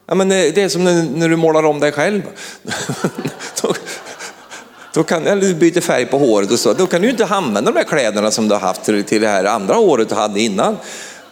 Ja, 0.08 0.16
men 0.16 0.30
det 0.30 0.58
är 0.58 0.70
som 0.70 0.84
när, 0.84 1.04
när 1.04 1.30
du 1.30 1.36
målar 1.36 1.64
om 1.64 1.80
dig 1.80 1.92
själv. 1.92 2.22
då, 3.62 3.74
då 4.94 5.04
kan, 5.04 5.28
eller 5.28 5.42
du 5.42 5.56
byter 5.56 5.82
färg 5.82 6.06
på 6.06 6.18
håret 6.18 6.52
och 6.52 6.60
så, 6.60 6.74
då 6.74 6.88
kan 6.88 7.02
du 7.02 7.10
inte 7.10 7.26
använda 7.26 7.72
de 7.72 7.78
här 7.78 7.86
kläderna 7.86 8.32
som 8.32 8.48
du 8.48 8.56
har 8.56 8.62
haft 8.62 8.84
till, 8.84 9.04
till 9.04 9.22
det 9.22 9.28
här 9.28 9.46
andra 9.46 9.76
håret 9.76 10.10
du 10.10 10.16
hade 10.16 10.40
innan. 10.40 10.78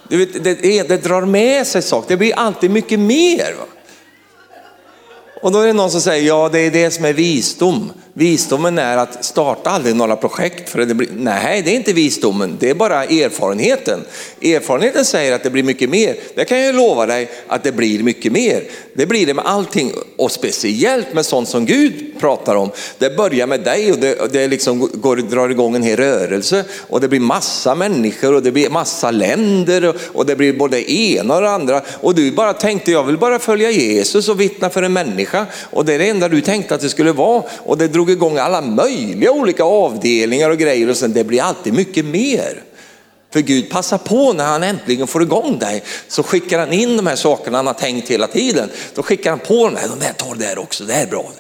Du 0.08 0.18
vet, 0.18 0.44
det, 0.44 0.84
det 0.88 0.98
drar 0.98 1.22
med 1.22 1.68
sig 1.68 1.82
saker, 1.82 2.10
det 2.10 2.18
blir 2.18 2.36
alltid 2.36 2.72
mycket 2.72 3.00
mer. 3.00 3.56
Va? 3.60 3.66
Och 5.42 5.52
då 5.52 5.60
är 5.60 5.68
det 5.68 5.74
någon 5.74 5.92
som 5.92 6.02
säger, 6.02 6.28
ja 6.28 6.50
det 6.50 6.60
är 6.60 6.72
det 6.72 6.92
som 6.92 7.06
är 7.06 7.14
visdom. 7.14 7.92
Visdomen 8.18 8.78
är 8.78 8.98
att 8.98 9.26
starta 9.26 9.70
aldrig 9.70 9.96
några 9.96 10.16
projekt. 10.16 10.70
För 10.70 10.86
det 10.86 10.94
blir, 10.94 11.10
nej, 11.18 11.62
det 11.62 11.72
är 11.72 11.76
inte 11.76 11.94
visdomen, 11.94 12.58
det 12.60 12.70
är 12.70 12.74
bara 12.74 13.04
erfarenheten. 13.04 14.00
Erfarenheten 14.42 15.06
säger 15.06 15.36
att 15.36 15.44
det 15.44 15.50
blir 15.50 15.64
mycket 15.64 15.90
mer. 15.90 16.16
Det 16.36 16.46
kan 16.46 16.60
jag 16.60 16.76
lova 16.76 17.06
dig 17.06 17.30
att 17.48 17.64
det 17.64 17.72
blir 17.72 18.04
mycket 18.04 18.32
mer. 18.32 18.64
Det 18.94 19.06
blir 19.06 19.26
det 19.26 19.34
med 19.34 19.46
allting 19.46 19.92
och 20.18 20.32
speciellt 20.32 21.14
med 21.14 21.26
sånt 21.26 21.50
som 21.50 21.66
Gud 21.66 22.20
pratar 22.20 22.56
om. 22.56 22.72
Det 22.98 23.18
börjar 23.18 23.48
med 23.48 23.64
dig 23.64 23.92
och 23.92 23.98
det, 23.98 24.34
det 24.34 24.48
liksom 24.48 24.90
går, 24.94 25.16
drar 25.16 25.50
igång 25.50 25.76
en 25.76 25.84
hel 25.84 25.98
rörelse 25.98 26.64
och 26.90 27.02
det 27.02 27.08
blir 27.08 27.20
massa 27.20 27.76
människor 27.76 28.34
och 28.34 28.44
det 28.44 28.52
blir 28.52 28.70
massa 28.70 29.12
länder 29.12 29.86
och, 29.86 29.96
och 30.14 30.26
det 30.26 30.36
blir 30.36 30.54
både 30.54 30.92
ena 30.92 31.36
och 31.36 31.42
det 31.42 31.50
andra. 31.50 31.82
Och 32.02 32.16
du 32.16 32.32
bara 32.32 32.54
tänkte, 32.54 32.92
jag 32.92 33.04
vill 33.04 33.18
bara 33.18 33.40
följa 33.40 33.72
Jesus 33.72 34.30
och 34.30 34.42
vittna 34.42 34.70
för 34.70 34.84
en 34.84 34.94
människa. 34.94 35.46
Och 35.72 35.86
det 35.86 35.94
är 35.94 36.00
det 36.00 36.10
enda 36.10 36.30
du 36.30 36.42
tänkte 36.42 36.76
att 36.76 36.82
det 36.82 36.90
skulle 36.90 37.12
vara. 37.12 37.44
Och 37.58 37.78
det 37.78 37.88
drog 37.88 38.05
drog 38.06 38.18
igång 38.18 38.38
alla 38.38 38.62
möjliga 38.62 39.32
olika 39.32 39.64
avdelningar 39.64 40.50
och 40.50 40.58
grejer 40.58 40.90
och 40.90 40.98
sen 40.98 41.14
det 41.14 41.24
blir 41.24 41.42
alltid 41.42 41.74
mycket 41.74 42.06
mer. 42.06 42.64
För 43.34 43.40
Gud 43.40 43.70
passar 43.70 43.98
på 43.98 44.34
när 44.34 44.46
han 44.46 44.64
äntligen 44.64 45.08
får 45.08 45.22
igång 45.22 45.60
dig 45.60 45.84
så 46.08 46.24
skickar 46.24 46.60
han 46.60 46.74
in 46.74 46.98
de 46.98 47.08
här 47.08 47.16
sakerna 47.16 47.58
han 47.58 47.68
har 47.68 47.74
tänkt 47.74 48.12
hela 48.12 48.28
tiden. 48.28 48.70
Då 48.96 49.04
skickar 49.04 49.30
han 49.30 49.40
på 49.40 49.70
dem, 49.70 49.78
de 50.00 50.06
här 50.06 50.14
tar 50.14 50.36
det 50.36 50.46
där 50.46 50.60
också, 50.60 50.84
det 50.84 50.94
är 50.94 51.08
bra. 51.08 51.32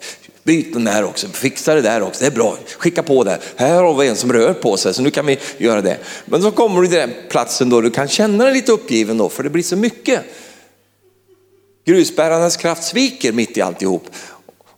Byt 0.44 0.74
den 0.74 0.84
där 0.84 1.04
också, 1.04 1.28
fixa 1.28 1.76
det 1.76 1.82
där 1.82 2.02
också, 2.02 2.20
det 2.20 2.28
är 2.28 2.32
bra. 2.32 2.58
Skicka 2.78 3.04
på 3.04 3.24
det. 3.24 3.40
Här 3.56 3.84
har 3.84 3.94
vi 3.94 4.08
en 4.08 4.16
som 4.16 4.34
rör 4.34 4.54
på 4.54 4.78
sig 4.78 4.94
så 4.94 5.02
nu 5.02 5.12
kan 5.12 5.26
vi 5.26 5.40
göra 5.58 5.82
det. 5.82 5.98
Men 6.26 6.42
så 6.42 6.52
kommer 6.52 6.82
du 6.82 6.88
till 6.88 6.98
den 6.98 7.14
platsen 7.30 7.70
då 7.70 7.82
du 7.82 7.90
kan 7.90 8.08
känna 8.08 8.44
dig 8.44 8.54
lite 8.54 8.72
uppgiven 8.72 9.18
då 9.18 9.30
för 9.30 9.44
det 9.44 9.50
blir 9.50 9.64
så 9.64 9.76
mycket. 9.76 10.22
Grusbärarnas 11.86 12.58
kraft 12.58 12.84
sviker 12.84 13.32
mitt 13.32 13.58
i 13.58 13.62
alltihop. 13.62 14.08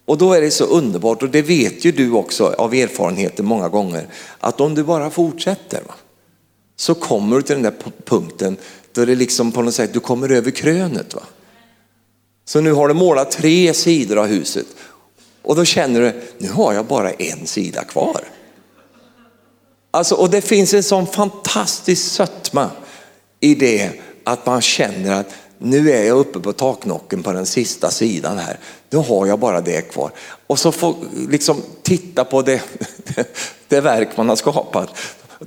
Och 0.07 0.17
då 0.17 0.33
är 0.33 0.41
det 0.41 0.51
så 0.51 0.65
underbart, 0.65 1.23
och 1.23 1.29
det 1.29 1.41
vet 1.41 1.85
ju 1.85 1.91
du 1.91 2.11
också 2.11 2.55
av 2.57 2.73
erfarenheten 2.73 3.45
många 3.45 3.69
gånger, 3.69 4.07
att 4.39 4.61
om 4.61 4.75
du 4.75 4.83
bara 4.83 5.09
fortsätter 5.09 5.81
va, 5.87 5.93
så 6.75 6.93
kommer 6.93 7.35
du 7.35 7.41
till 7.41 7.55
den 7.55 7.63
där 7.63 7.75
punkten 8.05 8.57
då 8.91 9.05
det 9.05 9.15
liksom 9.15 9.51
på 9.51 9.61
något 9.61 9.73
sätt, 9.73 9.93
du 9.93 9.99
kommer 9.99 10.31
över 10.31 10.51
krönet. 10.51 11.15
Va? 11.15 11.23
Så 12.45 12.61
nu 12.61 12.71
har 12.71 12.87
du 12.87 12.93
målat 12.93 13.31
tre 13.31 13.73
sidor 13.73 14.17
av 14.17 14.25
huset 14.25 14.65
och 15.41 15.55
då 15.55 15.65
känner 15.65 16.01
du, 16.01 16.21
nu 16.37 16.49
har 16.49 16.73
jag 16.73 16.85
bara 16.85 17.11
en 17.11 17.47
sida 17.47 17.83
kvar. 17.83 18.21
Alltså, 19.91 20.15
och 20.15 20.29
det 20.29 20.41
finns 20.41 20.73
en 20.73 20.83
sån 20.83 21.07
fantastisk 21.07 22.11
sötma 22.11 22.69
i 23.39 23.55
det 23.55 23.91
att 24.23 24.45
man 24.45 24.61
känner 24.61 25.19
att 25.19 25.33
nu 25.57 25.91
är 25.91 26.03
jag 26.03 26.17
uppe 26.17 26.39
på 26.39 26.53
taknocken 26.53 27.23
på 27.23 27.31
den 27.31 27.45
sista 27.45 27.91
sidan 27.91 28.37
här. 28.37 28.59
Nu 28.89 28.97
har 28.97 29.25
jag 29.25 29.39
bara 29.39 29.61
det 29.61 29.81
kvar. 29.81 30.11
Och 30.47 30.59
så 30.59 30.71
får 30.71 30.95
liksom 31.29 31.61
titta 31.81 32.25
på 32.25 32.41
det, 32.41 32.61
det 33.67 33.81
verk 33.81 34.17
man 34.17 34.29
har 34.29 34.35
skapat. 34.35 34.89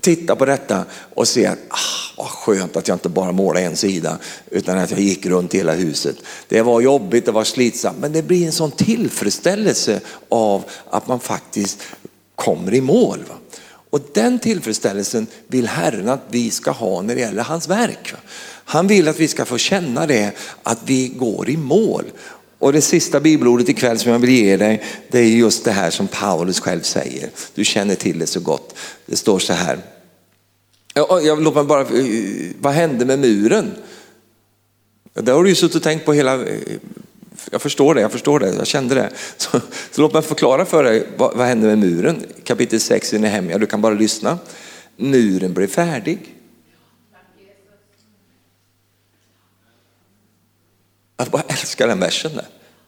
Titta 0.00 0.36
på 0.36 0.44
detta 0.44 0.84
och 1.14 1.28
se 1.28 1.46
att 1.46 1.58
ah, 1.68 1.76
vad 2.16 2.26
skönt 2.26 2.76
att 2.76 2.88
jag 2.88 2.94
inte 2.94 3.08
bara 3.08 3.32
målade 3.32 3.66
en 3.66 3.76
sida 3.76 4.18
utan 4.50 4.78
att 4.78 4.90
jag 4.90 5.00
gick 5.00 5.26
runt 5.26 5.54
hela 5.54 5.72
huset. 5.72 6.16
Det 6.48 6.62
var 6.62 6.80
jobbigt, 6.80 7.26
det 7.26 7.32
var 7.32 7.44
slitsamt 7.44 7.98
men 7.98 8.12
det 8.12 8.22
blir 8.22 8.46
en 8.46 8.52
sån 8.52 8.70
tillfredsställelse 8.70 10.00
av 10.28 10.64
att 10.90 11.06
man 11.06 11.20
faktiskt 11.20 11.82
kommer 12.34 12.74
i 12.74 12.80
mål. 12.80 13.18
Va? 13.28 13.34
Och 13.90 14.00
den 14.14 14.38
tillfredsställelsen 14.38 15.26
vill 15.46 15.68
Herren 15.68 16.08
att 16.08 16.24
vi 16.28 16.50
ska 16.50 16.70
ha 16.70 17.02
när 17.02 17.14
det 17.14 17.20
gäller 17.20 17.42
hans 17.42 17.68
verk. 17.68 18.14
Han 18.64 18.86
vill 18.86 19.08
att 19.08 19.20
vi 19.20 19.28
ska 19.28 19.44
få 19.44 19.58
känna 19.58 20.06
det, 20.06 20.32
att 20.62 20.78
vi 20.84 21.08
går 21.08 21.50
i 21.50 21.56
mål. 21.56 22.04
Och 22.58 22.72
det 22.72 22.80
sista 22.80 23.20
bibelordet 23.20 23.68
ikväll 23.68 23.98
som 23.98 24.12
jag 24.12 24.18
vill 24.18 24.30
ge 24.30 24.56
dig, 24.56 24.82
det 25.10 25.18
är 25.18 25.24
just 25.24 25.64
det 25.64 25.72
här 25.72 25.90
som 25.90 26.08
Paulus 26.08 26.60
själv 26.60 26.80
säger. 26.80 27.30
Du 27.54 27.64
känner 27.64 27.94
till 27.94 28.18
det 28.18 28.26
så 28.26 28.40
gott. 28.40 28.74
Det 29.06 29.16
står 29.16 29.38
så 29.38 29.52
här. 29.52 29.78
Jag, 30.94 31.42
låt 31.42 31.54
mig 31.54 31.64
bara, 31.64 31.80
eh, 31.80 32.04
vad 32.60 32.72
hände 32.72 33.04
med 33.04 33.18
muren? 33.18 33.70
Det 35.14 35.32
har 35.32 35.42
du 35.42 35.48
ju 35.48 35.54
suttit 35.54 35.76
och 35.76 35.82
tänkt 35.82 36.04
på 36.04 36.12
hela, 36.12 36.34
eh, 36.34 36.58
jag 37.50 37.62
förstår 37.62 37.94
det, 37.94 38.00
jag 38.00 38.12
förstår 38.12 38.40
det, 38.40 38.54
jag 38.54 38.66
kände 38.66 38.94
det. 38.94 39.10
Så, 39.36 39.60
så 39.90 40.00
låt 40.00 40.12
mig 40.12 40.22
förklara 40.22 40.64
för 40.64 40.84
dig, 40.84 41.06
vad, 41.16 41.36
vad 41.36 41.46
hände 41.46 41.66
med 41.66 41.78
muren? 41.78 42.24
Kapitel 42.44 42.80
6 42.80 43.12
i 43.12 43.18
Nehemja, 43.18 43.58
du 43.58 43.66
kan 43.66 43.80
bara 43.80 43.94
lyssna. 43.94 44.38
Muren 44.96 45.54
blev 45.54 45.66
färdig. 45.66 46.18
Jag 51.20 51.30
bara 51.30 51.42
älskar 51.48 51.88
den 51.88 52.00
versen 52.00 52.32
där. 52.34 52.46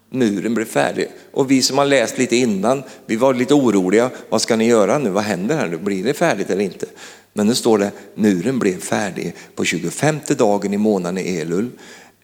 Muren 0.09 0.53
blev 0.53 0.65
färdig. 0.65 1.07
Och 1.31 1.51
vi 1.51 1.61
som 1.61 1.77
har 1.77 1.85
läst 1.85 2.17
lite 2.17 2.35
innan, 2.35 2.83
vi 3.05 3.15
var 3.15 3.33
lite 3.33 3.53
oroliga. 3.53 4.09
Vad 4.29 4.41
ska 4.41 4.55
ni 4.55 4.65
göra 4.67 4.97
nu? 4.97 5.09
Vad 5.09 5.23
händer 5.23 5.55
här 5.55 5.67
nu? 5.67 5.77
Blir 5.77 6.03
det 6.03 6.13
färdigt 6.13 6.49
eller 6.49 6.63
inte? 6.63 6.85
Men 7.33 7.47
nu 7.47 7.55
står 7.55 7.77
det, 7.77 7.91
muren 8.15 8.59
blev 8.59 8.79
färdig 8.79 9.35
på 9.55 9.65
25 9.65 10.19
dagen 10.37 10.73
i 10.73 10.77
månaden 10.77 11.17
i 11.17 11.37
Elul 11.37 11.69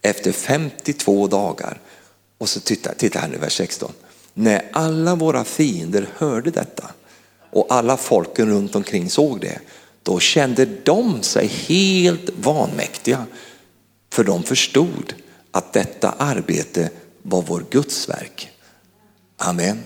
efter 0.01 0.32
52 0.32 1.28
dagar. 1.28 1.82
Och 2.38 2.49
så 2.49 2.60
titta, 2.60 2.93
titta 2.93 3.20
här 3.20 3.28
nu, 3.28 3.38
vers 3.38 3.57
16. 3.57 3.91
När 4.34 4.66
alla 4.72 5.16
våra 5.16 5.43
fiender 5.43 6.07
hörde 6.18 6.51
detta 6.51 6.91
och 7.51 7.66
alla 7.70 7.97
folken 7.97 8.49
runt 8.49 8.76
omkring 8.76 9.10
såg 9.10 9.41
det, 9.41 9.60
då 10.03 10.20
kände 10.20 10.66
de 10.84 11.24
sig 11.24 11.47
helt 11.47 12.30
vanmäktiga. 12.41 13.26
För 14.14 14.24
de 14.24 14.43
förstod 14.43 15.14
att 15.51 15.73
detta 15.73 16.11
arbete 16.17 16.89
var 17.21 17.41
vår 17.41 17.65
Guds 17.69 18.09
verk. 18.09 18.49
Amen. 19.37 19.83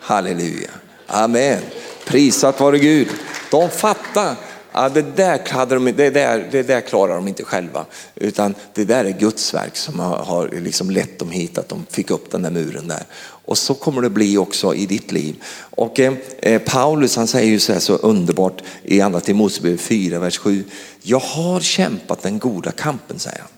Halleluja. 0.00 0.70
Amen. 1.06 1.62
Prisat 2.06 2.60
vare 2.60 2.78
Gud. 2.78 3.08
De 3.50 3.70
fattar, 3.70 4.36
Ja, 4.76 4.88
det, 4.88 5.16
där 5.16 5.48
hade 5.48 5.74
de, 5.74 5.84
det, 5.84 6.10
där, 6.10 6.48
det 6.50 6.62
där 6.62 6.80
klarar 6.80 7.14
de 7.14 7.28
inte 7.28 7.44
själva. 7.44 7.86
Utan 8.14 8.54
det 8.74 8.84
där 8.84 9.04
är 9.04 9.10
Guds 9.10 9.54
verk 9.54 9.76
som 9.76 10.00
har, 10.00 10.16
har 10.16 10.48
liksom 10.48 10.90
lett 10.90 11.18
dem 11.18 11.30
hit, 11.30 11.58
att 11.58 11.68
de 11.68 11.86
fick 11.90 12.10
upp 12.10 12.30
den 12.30 12.42
där 12.42 12.50
muren 12.50 12.88
där. 12.88 13.02
Och 13.20 13.58
så 13.58 13.74
kommer 13.74 14.02
det 14.02 14.10
bli 14.10 14.38
också 14.38 14.74
i 14.74 14.86
ditt 14.86 15.12
liv. 15.12 15.42
Och 15.56 16.00
eh, 16.00 16.12
eh 16.38 16.62
Paulus 16.62 17.16
han 17.16 17.26
säger 17.26 17.50
ju 17.50 17.58
så 17.58 17.72
här 17.72 17.80
så 17.80 17.94
underbart 17.94 18.62
i 18.82 19.00
andra 19.00 19.20
Timoteusbrevet 19.20 19.80
4, 19.80 20.18
vers 20.18 20.38
7. 20.38 20.64
Jag 21.02 21.20
har 21.20 21.60
kämpat 21.60 22.22
den 22.22 22.38
goda 22.38 22.70
kampen, 22.70 23.18
säger 23.18 23.38
han. 23.38 23.48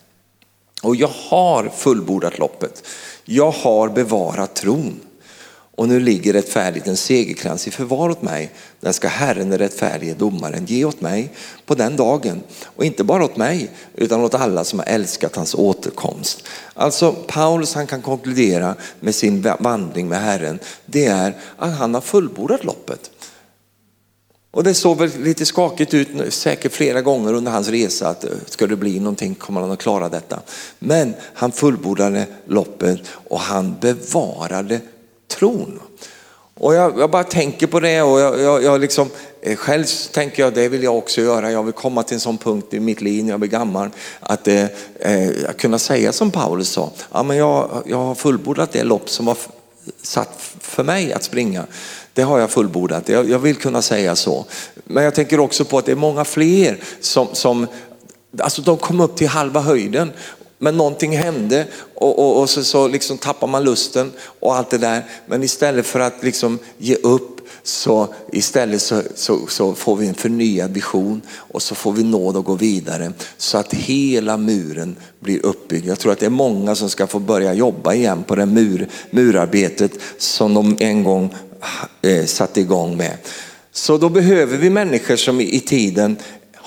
Och 0.87 0.97
jag 0.97 1.11
har 1.29 1.69
fullbordat 1.77 2.39
loppet. 2.39 2.83
Jag 3.25 3.51
har 3.51 3.89
bevarat 3.89 4.55
tron. 4.55 5.01
Och 5.77 5.89
nu 5.89 6.01
ligger 6.01 6.33
rättfärdigt 6.33 6.87
en 6.87 6.97
segerkrans 6.97 7.69
i 7.69 7.71
förvar 7.71 8.09
åt 8.09 8.23
mig. 8.23 8.51
Den 8.81 8.93
ska 8.93 9.09
Herren, 9.09 9.51
den 9.51 9.59
rättfärdige 9.59 10.15
domaren, 10.15 10.67
ge 10.67 10.85
åt 10.85 11.01
mig 11.01 11.31
på 11.67 11.75
den 11.75 11.97
dagen. 11.97 12.43
Och 12.65 12.85
inte 12.85 13.05
bara 13.05 13.25
åt 13.25 13.37
mig, 13.37 13.71
utan 13.95 14.21
åt 14.21 14.35
alla 14.35 14.65
som 14.65 14.79
har 14.79 14.87
älskat 14.87 15.37
hans 15.37 15.55
återkomst. 15.55 16.45
Alltså 16.75 17.13
Paulus 17.13 17.75
han 17.75 17.87
kan 17.87 18.03
konkludera 18.03 18.75
med 19.01 19.15
sin 19.15 19.43
vandring 19.61 20.09
med 20.09 20.21
Herren, 20.21 20.59
det 20.87 21.07
är 21.07 21.37
att 21.57 21.79
han 21.79 21.95
har 21.95 22.01
fullbordat 22.01 22.65
loppet. 22.65 23.11
Och 24.57 24.65
det 24.65 24.75
såg 24.75 24.99
väl 24.99 25.11
lite 25.19 25.47
skakigt 25.47 25.95
ut 25.95 26.09
säkert 26.35 26.73
flera 26.73 27.03
gånger 27.03 27.33
under 27.33 27.53
hans 27.53 27.69
resa 27.69 28.09
att 28.09 28.25
eh, 28.25 28.31
ska 28.47 28.67
det 28.67 28.77
bli 28.77 29.01
någonting 29.01 29.35
kommer 29.35 29.61
han 29.61 29.71
att 29.71 29.79
klara 29.79 30.09
detta. 30.09 30.41
Men 30.79 31.15
han 31.35 31.53
fullbordade 31.53 32.27
loppet 32.47 33.01
och 33.09 33.41
han 33.41 33.77
bevarade 33.81 34.81
tron. 35.29 35.81
Och 36.55 36.75
jag, 36.75 36.99
jag, 36.99 37.11
bara 37.11 37.25
tänker 37.25 37.67
på 37.67 37.81
det 37.81 38.03
och 38.03 38.21
jag, 38.21 38.41
jag, 38.41 38.63
jag 38.63 38.81
liksom, 38.81 39.11
eh, 39.43 39.57
själv 39.57 39.85
tänker 40.13 40.43
jag 40.43 40.55
det 40.55 40.69
vill 40.69 40.83
jag 40.83 40.97
också 40.97 41.21
göra. 41.21 41.53
Jag 41.53 41.63
vill 41.63 41.73
komma 41.73 42.03
till 42.03 42.15
en 42.15 42.21
sån 42.21 42.39
punkt 42.39 42.75
i 42.75 42.81
mitt 42.81 43.01
liv 43.01 43.25
när 43.25 43.31
jag 43.31 43.41
blir 43.41 43.51
gammal 43.51 43.91
att 44.21 44.49
eh, 44.49 44.65
eh, 45.01 45.31
kunna 45.59 45.79
säga 45.79 46.13
som 46.13 46.31
Paulus 46.31 46.69
sa. 46.69 46.91
Ja, 47.13 47.23
men 47.23 47.37
jag, 47.37 47.83
jag 47.87 47.97
har 47.97 48.15
fullbordat 48.15 48.73
det 48.73 48.85
lopp 48.85 49.11
som 49.11 49.27
var 49.27 49.37
satt 50.03 50.55
för 50.61 50.85
mig 50.85 51.13
att 51.13 51.23
springa. 51.23 51.67
Det 52.17 52.23
har 52.23 52.39
jag 52.39 52.51
fullbordat. 52.51 53.09
Jag, 53.09 53.31
jag 53.31 53.39
vill 53.39 53.57
kunna 53.57 53.83
säga 53.83 54.17
så. 54.17 54.45
Men 54.85 55.05
jag 55.05 55.15
tänker 55.15 55.41
också 55.41 55.65
på 55.65 55.79
att 55.79 55.87
det 55.87 55.93
är 55.93 55.97
många 55.97 56.25
fler 56.25 56.79
som, 57.01 57.29
som 57.33 57.67
Alltså 58.39 58.63
de 58.63 58.77
kom 58.77 59.01
upp 59.01 59.17
till 59.17 59.29
halva 59.29 59.61
höjden 59.61 60.13
men 60.59 60.77
någonting 60.77 61.17
hände 61.17 61.67
och, 61.95 62.19
och, 62.19 62.41
och 62.41 62.51
så, 62.51 62.65
så 62.65 62.89
liksom 62.89 63.19
tappar 63.19 63.47
man 63.47 63.65
lusten 63.65 64.13
och 64.41 64.55
allt 64.57 64.71
det 64.71 64.79
där. 64.79 65.05
Men 65.27 65.43
istället 65.43 65.87
för 65.87 66.01
att 66.01 66.23
liksom 66.23 66.59
ge 66.79 66.95
upp 66.95 67.36
så 67.67 68.09
istället 68.33 68.83
så, 68.83 69.03
så, 69.15 69.47
så, 69.49 69.75
får 69.75 69.97
vi 69.97 70.07
en 70.07 70.15
förnyad 70.15 70.71
vision 70.75 71.23
och 71.37 71.63
så 71.63 71.75
får 71.75 71.93
vi 71.93 72.03
nåd 72.03 72.37
att 72.37 72.45
gå 72.45 72.55
vidare 72.55 73.13
så 73.37 73.59
att 73.59 73.75
hela 73.75 74.37
muren 74.37 74.97
blir 75.21 75.47
uppbyggd. 75.47 75.87
Jag 75.87 75.99
tror 75.99 76.13
att 76.13 76.19
det 76.19 76.27
är 76.27 76.31
många 76.31 76.75
som 76.75 76.91
ska 76.91 77.07
få 77.07 77.19
börja 77.19 77.55
jobba 77.55 77.95
igen 77.95 78.25
på 78.25 78.35
det 78.35 78.47
mur, 78.47 78.89
murarbetet 79.11 79.93
som 80.19 80.55
de 80.55 80.77
en 80.81 81.05
gång 81.05 81.35
eh, 82.03 82.25
satte 82.25 82.61
igång 82.61 82.97
med. 82.97 83.17
Så 83.73 83.99
då 83.99 84.09
behöver 84.09 84.57
vi 84.57 84.71
människor 84.71 85.17
som 85.17 85.41
i, 85.41 85.55
i 85.55 85.61
tiden 85.61 86.17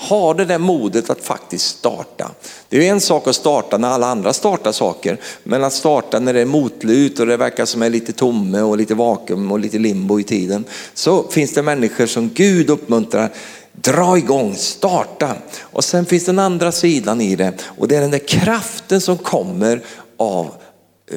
har 0.00 0.34
det 0.34 0.44
där 0.44 0.58
modet 0.58 1.10
att 1.10 1.24
faktiskt 1.24 1.78
starta. 1.78 2.30
Det 2.68 2.88
är 2.88 2.92
en 2.92 3.00
sak 3.00 3.26
att 3.26 3.34
starta 3.34 3.78
när 3.78 3.88
alla 3.88 4.06
andra 4.06 4.32
startar 4.32 4.72
saker, 4.72 5.20
men 5.42 5.64
att 5.64 5.72
starta 5.72 6.20
när 6.20 6.34
det 6.34 6.40
är 6.40 6.44
motlut 6.44 7.20
och 7.20 7.26
det 7.26 7.36
verkar 7.36 7.64
som 7.64 7.82
är 7.82 7.90
lite 7.90 8.12
tomme 8.12 8.60
och 8.60 8.76
lite 8.76 8.94
vakuum 8.94 9.52
och 9.52 9.58
lite 9.58 9.78
limbo 9.78 10.20
i 10.20 10.24
tiden. 10.24 10.64
Så 10.94 11.28
finns 11.30 11.54
det 11.54 11.62
människor 11.62 12.06
som 12.06 12.28
Gud 12.28 12.70
uppmuntrar, 12.70 13.32
dra 13.72 14.18
igång, 14.18 14.54
starta. 14.56 15.36
Och 15.60 15.84
sen 15.84 16.06
finns 16.06 16.24
den 16.24 16.38
andra 16.38 16.72
sidan 16.72 17.20
i 17.20 17.36
det 17.36 17.52
och 17.62 17.88
det 17.88 17.96
är 17.96 18.00
den 18.00 18.10
där 18.10 18.28
kraften 18.28 19.00
som 19.00 19.18
kommer 19.18 19.82
av 20.16 20.50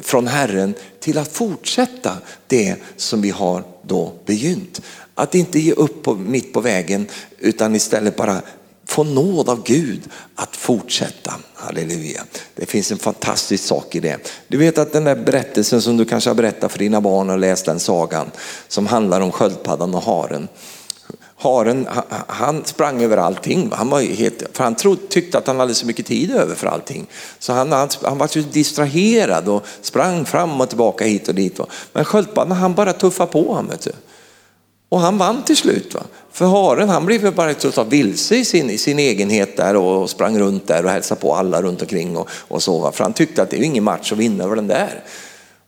från 0.02 0.26
Herren 0.26 0.74
till 1.00 1.18
att 1.18 1.32
fortsätta 1.32 2.16
det 2.46 2.76
som 2.96 3.22
vi 3.22 3.30
har 3.30 3.64
då 3.82 4.12
begynt. 4.26 4.80
Att 5.14 5.34
inte 5.34 5.58
ge 5.58 5.72
upp 5.72 6.02
på, 6.02 6.14
mitt 6.14 6.52
på 6.52 6.60
vägen 6.60 7.06
utan 7.38 7.74
istället 7.74 8.16
bara 8.16 8.42
få 8.86 9.04
nåd 9.04 9.48
av 9.48 9.62
Gud 9.62 10.02
att 10.34 10.56
fortsätta. 10.56 11.34
Halleluja. 11.54 12.22
Det 12.54 12.66
finns 12.66 12.92
en 12.92 12.98
fantastisk 12.98 13.64
sak 13.64 13.94
i 13.94 14.00
det. 14.00 14.18
Du 14.48 14.56
vet 14.56 14.78
att 14.78 14.92
den 14.92 15.04
där 15.04 15.16
berättelsen 15.16 15.82
som 15.82 15.96
du 15.96 16.04
kanske 16.04 16.30
har 16.30 16.34
berättat 16.34 16.72
för 16.72 16.78
dina 16.78 17.00
barn 17.00 17.30
och 17.30 17.38
läst 17.38 17.66
den 17.66 17.80
sagan 17.80 18.30
som 18.68 18.86
handlar 18.86 19.20
om 19.20 19.32
sköldpaddan 19.32 19.94
och 19.94 20.02
haren. 20.02 20.48
Haren, 21.36 21.88
han 22.26 22.64
sprang 22.64 23.02
över 23.02 23.16
allting. 23.16 23.70
Han, 23.72 23.90
var 23.90 24.00
helt, 24.00 24.42
för 24.52 24.64
han 24.64 24.74
trodde, 24.74 25.06
tyckte 25.08 25.38
att 25.38 25.46
han 25.46 25.60
hade 25.60 25.74
så 25.74 25.86
mycket 25.86 26.06
tid 26.06 26.30
över 26.30 26.54
för 26.54 26.66
allting. 26.66 27.06
Så 27.38 27.52
han, 27.52 27.72
han, 27.72 27.88
han 28.02 28.18
var 28.18 28.26
så 28.26 28.38
distraherad 28.38 29.48
och 29.48 29.66
sprang 29.80 30.24
fram 30.24 30.60
och 30.60 30.68
tillbaka 30.68 31.04
hit 31.04 31.28
och 31.28 31.34
dit. 31.34 31.60
Men 31.92 32.04
sköldpaddan 32.04 32.56
han 32.56 32.74
bara 32.74 32.92
tuffade 32.92 33.32
på 33.32 33.52
honom. 33.52 33.72
Och 34.88 35.00
han 35.00 35.18
vann 35.18 35.44
till 35.44 35.56
slut. 35.56 35.94
Va? 35.94 36.02
För 36.32 36.46
haren 36.46 36.88
han 36.88 37.06
blev 37.06 37.34
bara 37.34 37.54
totalt 37.54 37.92
vilse 37.92 38.36
i 38.36 38.44
sin, 38.44 38.70
i 38.70 38.78
sin 38.78 38.98
egenhet 38.98 39.56
där 39.56 39.76
och 39.76 40.10
sprang 40.10 40.38
runt 40.38 40.66
där 40.66 40.84
och 40.84 40.90
hälsade 40.90 41.20
på 41.20 41.34
alla 41.34 41.62
runt 41.62 41.82
omkring 41.82 42.16
och, 42.16 42.28
och 42.30 42.62
så. 42.62 42.78
Va? 42.78 42.92
För 42.92 43.04
han 43.04 43.12
tyckte 43.12 43.42
att 43.42 43.50
det 43.50 43.56
är 43.56 43.62
ingen 43.62 43.84
match 43.84 44.12
att 44.12 44.18
vinna 44.18 44.44
över 44.44 44.56
den 44.56 44.66
där. 44.66 45.04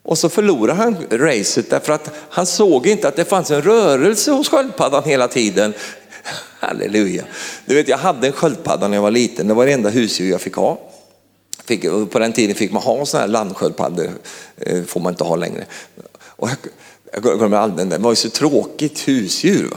Och 0.03 0.19
så 0.19 0.29
förlorade 0.29 0.83
han 0.83 0.97
racet 1.11 1.71
därför 1.71 1.93
att 1.93 2.11
han 2.31 2.47
såg 2.47 2.87
inte 2.87 3.09
att 3.09 3.17
det 3.17 3.25
fanns 3.25 3.51
en 3.51 3.63
rörelse 3.63 4.31
hos 4.31 4.49
sköldpaddan 4.49 5.05
hela 5.05 5.29
tiden. 5.29 5.75
Halleluja. 6.61 7.25
Du 7.67 7.75
vet, 7.75 7.89
jag 7.89 7.99
hade 7.99 8.27
en 8.27 8.33
sköldpadda 8.33 8.89
när 8.89 8.97
jag 8.97 9.03
var 9.03 9.11
liten, 9.11 9.49
det 9.49 9.55
var 9.55 9.67
det 9.67 9.73
enda 9.73 9.91
husdjur 9.91 10.31
jag 10.31 10.41
fick 10.41 10.55
ha. 10.55 10.79
Fick, 11.65 11.83
på 12.11 12.19
den 12.19 12.33
tiden 12.33 12.57
fick 12.57 12.73
man 12.73 12.83
ha 12.83 13.07
sådana 13.07 13.27
här 13.27 13.33
landsköldpaddor, 13.33 14.11
eh, 14.57 14.83
får 14.83 15.01
man 15.01 15.13
inte 15.13 15.25
ha 15.25 15.37
längre. 15.37 15.65
Och 16.21 16.49
jag, 16.49 16.57
jag 17.23 17.39
glömmer 17.39 17.57
aldrig, 17.57 17.89
det 17.89 17.99
var 17.99 18.13
ju 18.13 18.17
så 18.17 18.31
tråkigt 18.31 19.09
husdjur. 19.09 19.69
Va? 19.71 19.77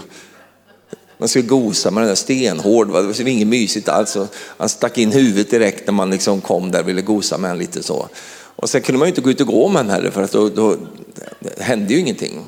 Man 1.17 1.29
skulle 1.29 1.47
gosa 1.47 1.91
med 1.91 2.01
den 2.03 2.07
där 2.07 2.15
stenhård, 2.15 2.87
va? 2.89 3.01
det 3.01 3.07
var 3.07 3.27
inget 3.27 3.47
mysigt 3.47 3.89
alls. 3.89 4.17
Han 4.57 4.69
stack 4.69 4.97
in 4.97 5.11
huvudet 5.11 5.51
direkt 5.51 5.87
när 5.87 5.93
man 5.93 6.09
liksom 6.09 6.41
kom 6.41 6.71
där 6.71 6.81
och 6.81 6.87
ville 6.87 7.01
gosa 7.01 7.37
med 7.37 7.49
honom 7.49 7.61
lite 7.61 7.83
så. 7.83 8.07
Och 8.55 8.69
sen 8.69 8.81
kunde 8.81 8.99
man 8.99 9.07
ju 9.07 9.09
inte 9.09 9.21
gå 9.21 9.29
ut 9.29 9.41
och 9.41 9.47
gå 9.47 9.67
med 9.67 9.77
honom 9.77 9.91
heller 9.91 10.11
för 10.11 10.23
att 10.23 10.31
då, 10.31 10.49
då 10.49 10.77
hände 11.57 11.93
ju 11.93 11.99
ingenting. 11.99 12.41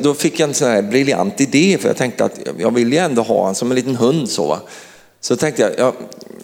Då 0.00 0.14
fick 0.14 0.40
jag 0.40 0.48
en 0.48 0.54
sån 0.54 0.68
här 0.68 0.82
briljant 0.82 1.40
idé 1.40 1.78
för 1.80 1.88
jag 1.88 1.96
tänkte 1.96 2.24
att 2.24 2.38
jag 2.58 2.74
vill 2.74 2.92
ju 2.92 2.98
ändå 2.98 3.22
ha 3.22 3.38
honom 3.38 3.54
som 3.54 3.70
en 3.70 3.74
liten 3.74 3.96
hund 3.96 4.30
så. 4.30 4.58
Så 5.20 5.36
tänkte 5.36 5.62
jag, 5.62 5.72
jag, 5.78 5.94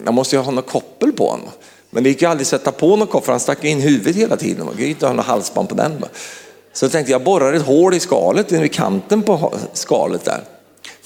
jag 0.05 0.13
måste 0.13 0.35
ju 0.35 0.41
ha 0.41 0.51
något 0.51 0.69
koppel 0.69 1.11
på 1.11 1.27
honom. 1.27 1.49
Men 1.89 2.03
det 2.03 2.09
gick 2.09 2.21
ju 2.21 2.27
aldrig 2.27 2.43
att 2.43 2.49
sätta 2.49 2.71
på 2.71 2.95
något 2.95 3.09
koppel 3.09 3.25
för 3.25 3.33
han 3.33 3.39
stack 3.39 3.63
in 3.63 3.81
huvudet 3.81 4.15
hela 4.15 4.37
tiden. 4.37 4.65
Man 4.65 4.73
kunde 4.73 4.89
inte 4.89 5.07
ha 5.07 5.13
något 5.13 5.25
halsband 5.25 5.69
på 5.69 5.75
den. 5.75 6.05
Så 6.73 6.85
jag 6.85 6.91
tänkte 6.91 7.11
jag 7.11 7.23
borrar 7.23 7.53
ett 7.53 7.61
hål 7.61 7.93
i 7.93 7.99
skalet, 7.99 8.51
i 8.51 8.69
kanten 8.69 9.23
på 9.23 9.53
skalet 9.73 10.25
där. 10.25 10.43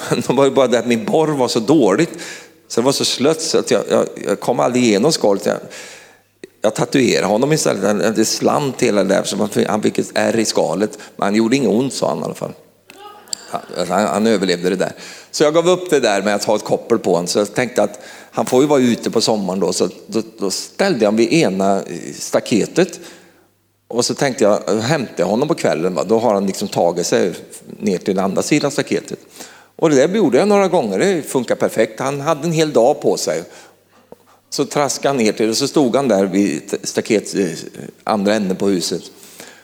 Men 0.09 0.21
det 0.21 0.33
var 0.33 0.49
bara 0.49 0.67
det 0.67 0.79
att 0.79 0.87
min 0.87 1.05
borr 1.05 1.27
var 1.27 1.47
så 1.47 1.59
dåligt, 1.59 2.11
så 2.67 2.81
det 2.81 2.85
var 2.85 2.91
så 2.91 3.05
slött 3.05 3.41
så 3.41 3.57
att 3.57 3.71
jag, 3.71 3.81
jag, 3.89 4.07
jag 4.27 4.39
kom 4.39 4.59
aldrig 4.59 4.83
igenom 4.83 5.11
skalet. 5.11 5.45
Jag, 5.45 5.57
jag 6.61 6.75
tatuerade 6.75 7.27
honom 7.27 7.53
istället, 7.53 8.15
det 8.15 8.25
slant 8.25 8.81
hela 8.81 9.03
där 9.03 9.23
så 9.23 9.49
han 9.67 9.81
fick 9.81 9.97
ett 9.97 10.11
ärr 10.13 10.35
i 10.35 10.45
skalet. 10.45 10.97
Men 11.15 11.25
han 11.25 11.35
gjorde 11.35 11.55
inget 11.55 11.69
ont 11.69 11.93
sa 11.93 12.09
han 12.09 12.19
i 12.19 12.23
alla 12.23 12.33
fall. 12.33 12.53
Alltså, 13.51 13.93
han, 13.93 14.07
han, 14.07 14.27
överlevde 14.27 14.69
det 14.69 14.75
där. 14.75 14.91
Så 15.31 15.43
jag 15.43 15.53
gav 15.53 15.69
upp 15.69 15.89
det 15.89 15.99
där 15.99 16.21
med 16.21 16.35
att 16.35 16.43
ha 16.43 16.55
ett 16.55 16.63
koppel 16.63 16.99
på 16.99 17.11
honom. 17.11 17.27
Så 17.27 17.39
jag 17.39 17.53
tänkte 17.53 17.83
att 17.83 17.99
han 18.31 18.45
får 18.45 18.61
ju 18.61 18.67
vara 18.67 18.79
ute 18.79 19.11
på 19.11 19.21
sommaren 19.21 19.59
då. 19.59 19.73
Så 19.73 19.89
då, 20.07 20.21
då 20.37 20.51
ställde 20.51 21.05
jag 21.05 21.11
vid 21.11 21.33
ena 21.33 21.81
staketet 22.19 22.99
och 23.95 24.05
så 24.05 24.13
tänkte 24.13 24.43
jag 24.43 24.81
hämta 24.81 25.23
honom 25.23 25.47
på 25.47 25.55
kvällen, 25.55 25.93
va? 25.93 26.03
då 26.03 26.19
har 26.19 26.33
han 26.33 26.45
liksom 26.45 26.67
tagit 26.67 27.05
sig 27.05 27.33
ner 27.79 27.97
till 27.97 28.15
den 28.15 28.25
andra 28.25 28.41
sidan 28.41 28.71
staketet. 28.71 29.19
Och 29.75 29.89
det 29.89 29.95
där 29.95 30.15
gjorde 30.15 30.37
jag 30.37 30.47
några 30.47 30.67
gånger, 30.67 30.99
det 30.99 31.21
funkar 31.21 31.55
perfekt. 31.55 31.99
Han 31.99 32.21
hade 32.21 32.43
en 32.47 32.51
hel 32.51 32.73
dag 32.73 33.01
på 33.01 33.17
sig. 33.17 33.43
Så 34.49 34.65
traskade 34.65 35.09
han 35.09 35.17
ner 35.17 35.31
till 35.31 35.45
det 35.45 35.51
och 35.51 35.57
så 35.57 35.67
stod 35.67 35.95
han 35.95 36.07
där 36.07 36.25
vid 36.25 36.75
staket, 36.83 37.35
eh, 37.35 37.47
andra 38.03 38.35
änden 38.35 38.57
på 38.57 38.67
huset. 38.67 39.03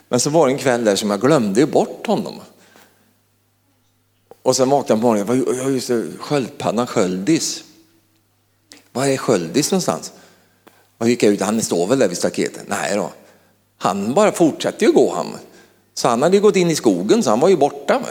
Men 0.10 0.20
så 0.20 0.30
var 0.30 0.48
det 0.48 0.54
en 0.54 0.58
kväll 0.58 0.86
där 0.86 0.96
som 0.96 1.10
jag 1.10 1.22
glömde 1.22 1.66
bort 1.66 2.08
honom. 2.08 2.40
Och 4.42 4.56
sen 4.56 4.70
vaknade 4.70 4.94
jag 4.94 5.02
på 5.02 5.34
morgonen, 5.34 5.58
ja 5.64 5.70
just 5.70 5.88
det, 5.88 6.04
sköldpaddan 6.20 6.88
sköldis. 6.88 7.64
Var 8.92 9.06
är 9.06 9.18
sköldis 9.18 9.72
någonstans? 9.72 10.12
Och 10.98 11.10
gick 11.10 11.24
jag 11.24 11.34
ut, 11.34 11.42
han 11.42 11.62
står 11.62 11.88
väl 11.88 12.00
där 12.00 12.08
vid 12.08 12.18
staketet? 12.18 12.64
Nej 12.68 12.96
då. 12.96 13.12
Han 13.82 14.14
bara 14.14 14.32
fortsatte 14.32 14.86
ju 14.86 14.92
gå 14.92 15.14
han. 15.16 15.38
Så 15.94 16.08
han 16.08 16.22
hade 16.22 16.36
ju 16.36 16.42
gått 16.42 16.56
in 16.56 16.70
i 16.70 16.76
skogen 16.76 17.24
så 17.24 17.30
han 17.30 17.40
var 17.40 17.50
ju 17.50 17.58
borta. 17.58 18.02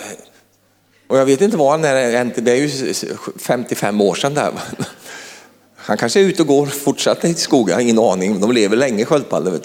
Och 1.06 1.18
jag 1.18 1.26
vet 1.26 1.40
inte 1.40 1.56
var 1.56 1.70
han 1.70 1.84
är, 1.84 2.40
det 2.40 2.52
är 2.52 2.56
ju 2.56 2.94
55 3.36 4.00
år 4.00 4.14
sedan 4.14 4.34
där. 4.34 4.52
Han 5.76 5.96
kanske 5.96 6.20
är 6.20 6.24
ute 6.24 6.42
och 6.42 6.48
går 6.48 6.66
fortsatt 6.66 7.24
i 7.24 7.34
skogen, 7.34 7.68
jag 7.68 7.76
har 7.76 7.82
ingen 7.82 7.98
aning. 7.98 8.40
De 8.40 8.52
lever 8.52 8.76
länge 8.76 9.04
sköldpaddor. 9.04 9.60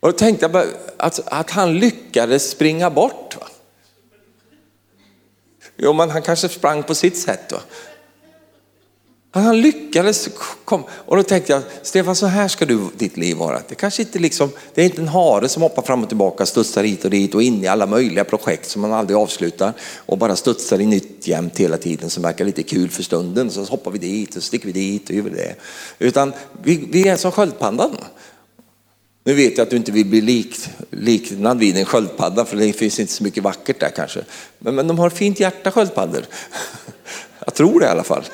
Och 0.00 0.08
då 0.08 0.12
tänkte 0.12 0.44
jag 0.44 0.52
bara 0.52 0.64
att, 0.96 1.20
att 1.26 1.50
han 1.50 1.78
lyckades 1.78 2.50
springa 2.50 2.90
bort. 2.90 3.36
Va? 3.40 3.46
Jo, 5.76 5.92
men 5.92 6.10
han 6.10 6.22
kanske 6.22 6.48
sprang 6.48 6.82
på 6.82 6.94
sitt 6.94 7.18
sätt. 7.18 7.52
Va? 7.52 7.60
Han 9.42 9.60
lyckades 9.60 10.28
komma. 10.64 10.84
Och 10.90 11.16
då 11.16 11.22
tänkte 11.22 11.52
jag, 11.52 11.62
Stefan 11.82 12.16
så 12.16 12.26
här 12.26 12.48
ska 12.48 12.66
du, 12.66 12.80
ditt 12.96 13.16
liv 13.16 13.36
vara. 13.36 13.60
Det, 13.68 13.74
kanske 13.74 14.02
inte 14.02 14.18
liksom, 14.18 14.50
det 14.74 14.80
är 14.80 14.84
inte 14.84 15.00
en 15.00 15.08
hare 15.08 15.48
som 15.48 15.62
hoppar 15.62 15.82
fram 15.82 16.02
och 16.02 16.08
tillbaka, 16.08 16.46
studsar 16.46 16.84
hit 16.84 17.04
och 17.04 17.10
dit 17.10 17.34
och 17.34 17.42
in 17.42 17.64
i 17.64 17.66
alla 17.66 17.86
möjliga 17.86 18.24
projekt 18.24 18.70
som 18.70 18.82
man 18.82 18.92
aldrig 18.92 19.18
avslutar 19.18 19.72
och 19.96 20.18
bara 20.18 20.36
studsar 20.36 20.80
i 20.80 20.86
nytt 20.86 21.28
jämt 21.28 21.58
hela 21.58 21.78
tiden 21.78 22.10
som 22.10 22.22
verkar 22.22 22.44
lite 22.44 22.62
kul 22.62 22.88
för 22.88 23.02
stunden. 23.02 23.50
Så 23.50 23.64
hoppar 23.64 23.90
vi 23.90 23.98
dit 23.98 24.28
och 24.28 24.42
så 24.42 24.46
sticker 24.46 24.66
vi 24.66 24.72
dit 24.72 25.08
och 25.08 25.14
gör 25.14 25.30
det. 25.30 25.54
Utan 25.98 26.32
vi, 26.62 26.88
vi 26.90 27.08
är 27.08 27.16
som 27.16 27.32
sköldpaddan. 27.32 27.96
Nu 29.24 29.34
vet 29.34 29.58
jag 29.58 29.64
att 29.64 29.70
du 29.70 29.76
inte 29.76 29.92
vill 29.92 30.06
bli 30.06 30.20
likt, 30.20 30.70
liknad 30.90 31.58
vid 31.58 31.76
en 31.76 31.84
sköldpadda 31.84 32.44
för 32.44 32.56
det 32.56 32.72
finns 32.72 33.00
inte 33.00 33.12
så 33.12 33.24
mycket 33.24 33.42
vackert 33.42 33.80
där 33.80 33.90
kanske. 33.96 34.20
Men, 34.58 34.74
men 34.74 34.88
de 34.88 34.98
har 34.98 35.10
fint 35.10 35.40
hjärta 35.40 35.70
sköldpaddor. 35.70 36.24
Jag 37.44 37.54
tror 37.54 37.80
det 37.80 37.86
i 37.86 37.88
alla 37.88 38.04
fall. 38.04 38.24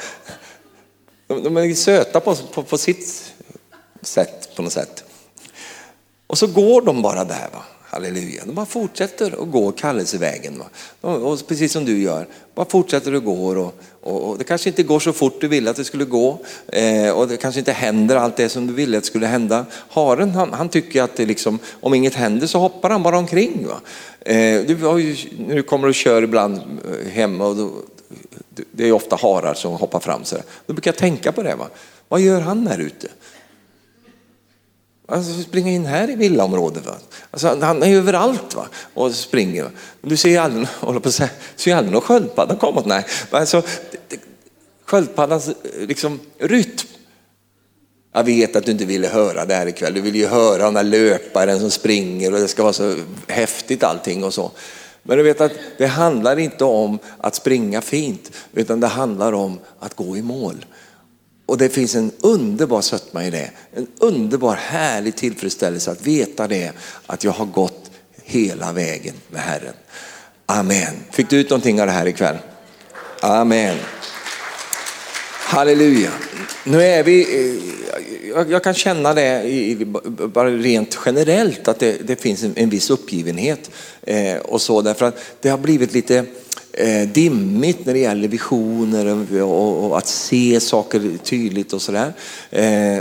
De, 1.34 1.42
de 1.42 1.56
är 1.56 1.74
söta 1.74 2.20
på, 2.20 2.36
på, 2.36 2.62
på, 2.62 2.78
sitt 2.78 3.32
sätt 4.02 4.56
på 4.56 4.62
något 4.62 4.72
sätt. 4.72 5.04
Och 6.26 6.38
så 6.38 6.46
går 6.46 6.82
de 6.82 7.02
bara 7.02 7.24
där. 7.24 7.48
Va? 7.52 7.62
Halleluja. 7.84 8.42
De 8.46 8.54
bara 8.54 8.66
fortsätter 8.66 9.42
att 9.42 9.50
gå 9.50 9.72
kallelsevägen. 9.72 10.62
Va? 11.00 11.10
Och 11.14 11.46
precis 11.48 11.72
som 11.72 11.84
du 11.84 12.02
gör, 12.02 12.26
bara 12.54 12.66
fortsätter 12.66 13.12
att 13.12 13.24
gå. 13.24 13.46
Och, 13.46 13.74
och, 14.00 14.28
och, 14.28 14.38
det 14.38 14.44
kanske 14.44 14.68
inte 14.68 14.82
går 14.82 15.00
så 15.00 15.12
fort 15.12 15.40
du 15.40 15.48
ville 15.48 15.70
att 15.70 15.76
det 15.76 15.84
skulle 15.84 16.04
gå. 16.04 16.38
Eh, 16.66 17.10
och 17.10 17.28
det 17.28 17.36
kanske 17.36 17.58
inte 17.58 17.72
händer 17.72 18.16
allt 18.16 18.36
det 18.36 18.48
som 18.48 18.66
du 18.66 18.72
ville 18.72 18.96
att 18.96 19.02
det 19.02 19.06
skulle 19.06 19.26
hända. 19.26 19.66
Haren 19.88 20.30
han, 20.30 20.52
han 20.52 20.68
tycker 20.68 21.02
att 21.02 21.16
det 21.16 21.26
liksom, 21.26 21.58
om 21.80 21.94
inget 21.94 22.14
händer 22.14 22.46
så 22.46 22.58
hoppar 22.58 22.90
han 22.90 23.02
bara 23.02 23.18
omkring. 23.18 23.66
Va? 23.66 23.80
Eh, 24.20 24.62
du 24.66 24.76
har 24.76 24.98
ju, 24.98 25.16
kommer 25.16 25.54
du 25.54 25.62
kommer 25.62 25.88
och 25.88 25.94
kör 25.94 26.22
ibland 26.22 26.56
eh, 26.56 27.10
hemma 27.10 27.46
och 27.46 27.56
då, 27.56 27.70
det 28.72 28.88
är 28.88 28.92
ofta 28.92 29.16
harar 29.16 29.54
som 29.54 29.72
hoppar 29.72 30.00
fram 30.00 30.24
så 30.24 30.36
Då 30.66 30.72
brukar 30.72 30.90
jag 30.90 30.98
tänka 30.98 31.32
på 31.32 31.42
det. 31.42 31.54
Va? 31.54 31.68
Vad 32.08 32.20
gör 32.20 32.40
han 32.40 32.66
här 32.66 32.78
ute? 32.78 33.08
Alltså 35.06 35.42
springa 35.42 35.70
in 35.70 35.86
här 35.86 36.10
i 36.10 36.14
villaområdet. 36.14 36.86
Va? 36.86 36.94
Alltså, 37.30 37.58
han 37.60 37.82
är 37.82 37.96
överallt 37.96 38.54
va? 38.54 38.66
och 38.94 39.14
springer. 39.14 39.70
Du 40.00 40.16
ser 40.16 40.40
aldrig, 40.40 40.66
håller 40.80 41.00
på 41.00 41.12
säga, 41.12 41.30
ser 41.56 41.76
aldrig 41.76 41.92
någon 41.92 42.02
sköldpadda 42.02 42.56
komma. 42.56 42.82
Nej. 42.86 43.06
Alltså, 43.30 43.62
sköldpaddans 44.84 45.48
eh, 45.48 45.54
liksom, 45.88 46.20
rytm. 46.38 46.88
Jag 48.14 48.24
vet 48.24 48.56
att 48.56 48.64
du 48.64 48.72
inte 48.72 48.84
ville 48.84 49.08
höra 49.08 49.44
det 49.44 49.54
här 49.54 49.66
ikväll. 49.66 49.94
Du 49.94 50.00
vill 50.00 50.16
ju 50.16 50.26
höra 50.26 50.64
den 50.64 50.74
där 50.74 50.82
löparen 50.82 51.60
som 51.60 51.70
springer 51.70 52.32
och 52.34 52.40
det 52.40 52.48
ska 52.48 52.62
vara 52.62 52.72
så 52.72 52.96
häftigt 53.26 53.84
allting 53.84 54.24
och 54.24 54.34
så. 54.34 54.50
Men 55.02 55.16
du 55.16 55.22
vet 55.22 55.40
att 55.40 55.52
det 55.78 55.86
handlar 55.86 56.38
inte 56.38 56.64
om 56.64 56.98
att 57.18 57.34
springa 57.34 57.80
fint, 57.80 58.30
utan 58.52 58.80
det 58.80 58.86
handlar 58.86 59.32
om 59.32 59.58
att 59.78 59.94
gå 59.94 60.16
i 60.16 60.22
mål. 60.22 60.64
Och 61.46 61.58
det 61.58 61.68
finns 61.68 61.94
en 61.94 62.10
underbar 62.20 62.80
sötma 62.80 63.24
i 63.24 63.30
det. 63.30 63.50
En 63.72 63.86
underbar 63.98 64.54
härlig 64.54 65.16
tillfredsställelse 65.16 65.90
att 65.90 66.06
veta 66.06 66.48
det, 66.48 66.72
att 67.06 67.24
jag 67.24 67.32
har 67.32 67.46
gått 67.46 67.90
hela 68.22 68.72
vägen 68.72 69.14
med 69.30 69.40
Herren. 69.40 69.74
Amen. 70.46 70.94
Fick 71.10 71.30
du 71.30 71.40
ut 71.40 71.50
någonting 71.50 71.80
av 71.80 71.86
det 71.86 71.92
här 71.92 72.06
ikväll? 72.06 72.36
Amen. 73.20 73.76
Halleluja. 75.52 76.10
Nu 76.64 76.82
är 76.82 77.02
vi, 77.02 77.20
eh, 77.22 78.42
jag 78.50 78.64
kan 78.64 78.74
känna 78.74 79.14
det 79.14 79.76
bara 80.26 80.50
rent 80.50 80.98
generellt 81.06 81.68
att 81.68 81.78
det, 81.78 82.06
det 82.06 82.16
finns 82.16 82.42
en, 82.42 82.52
en 82.56 82.70
viss 82.70 82.90
uppgivenhet 82.90 83.70
eh, 84.02 84.36
och 84.36 84.60
så 84.60 84.82
därför 84.82 85.06
att 85.06 85.18
det 85.40 85.48
har 85.48 85.58
blivit 85.58 85.92
lite 85.92 86.24
eh, 86.72 87.08
dimmigt 87.08 87.86
när 87.86 87.92
det 87.92 87.98
gäller 87.98 88.28
visioner 88.28 89.42
och, 89.42 89.98
att 89.98 90.06
se 90.06 90.60
saker 90.60 91.18
tydligt 91.24 91.72
och 91.72 91.82
sådär. 91.82 92.12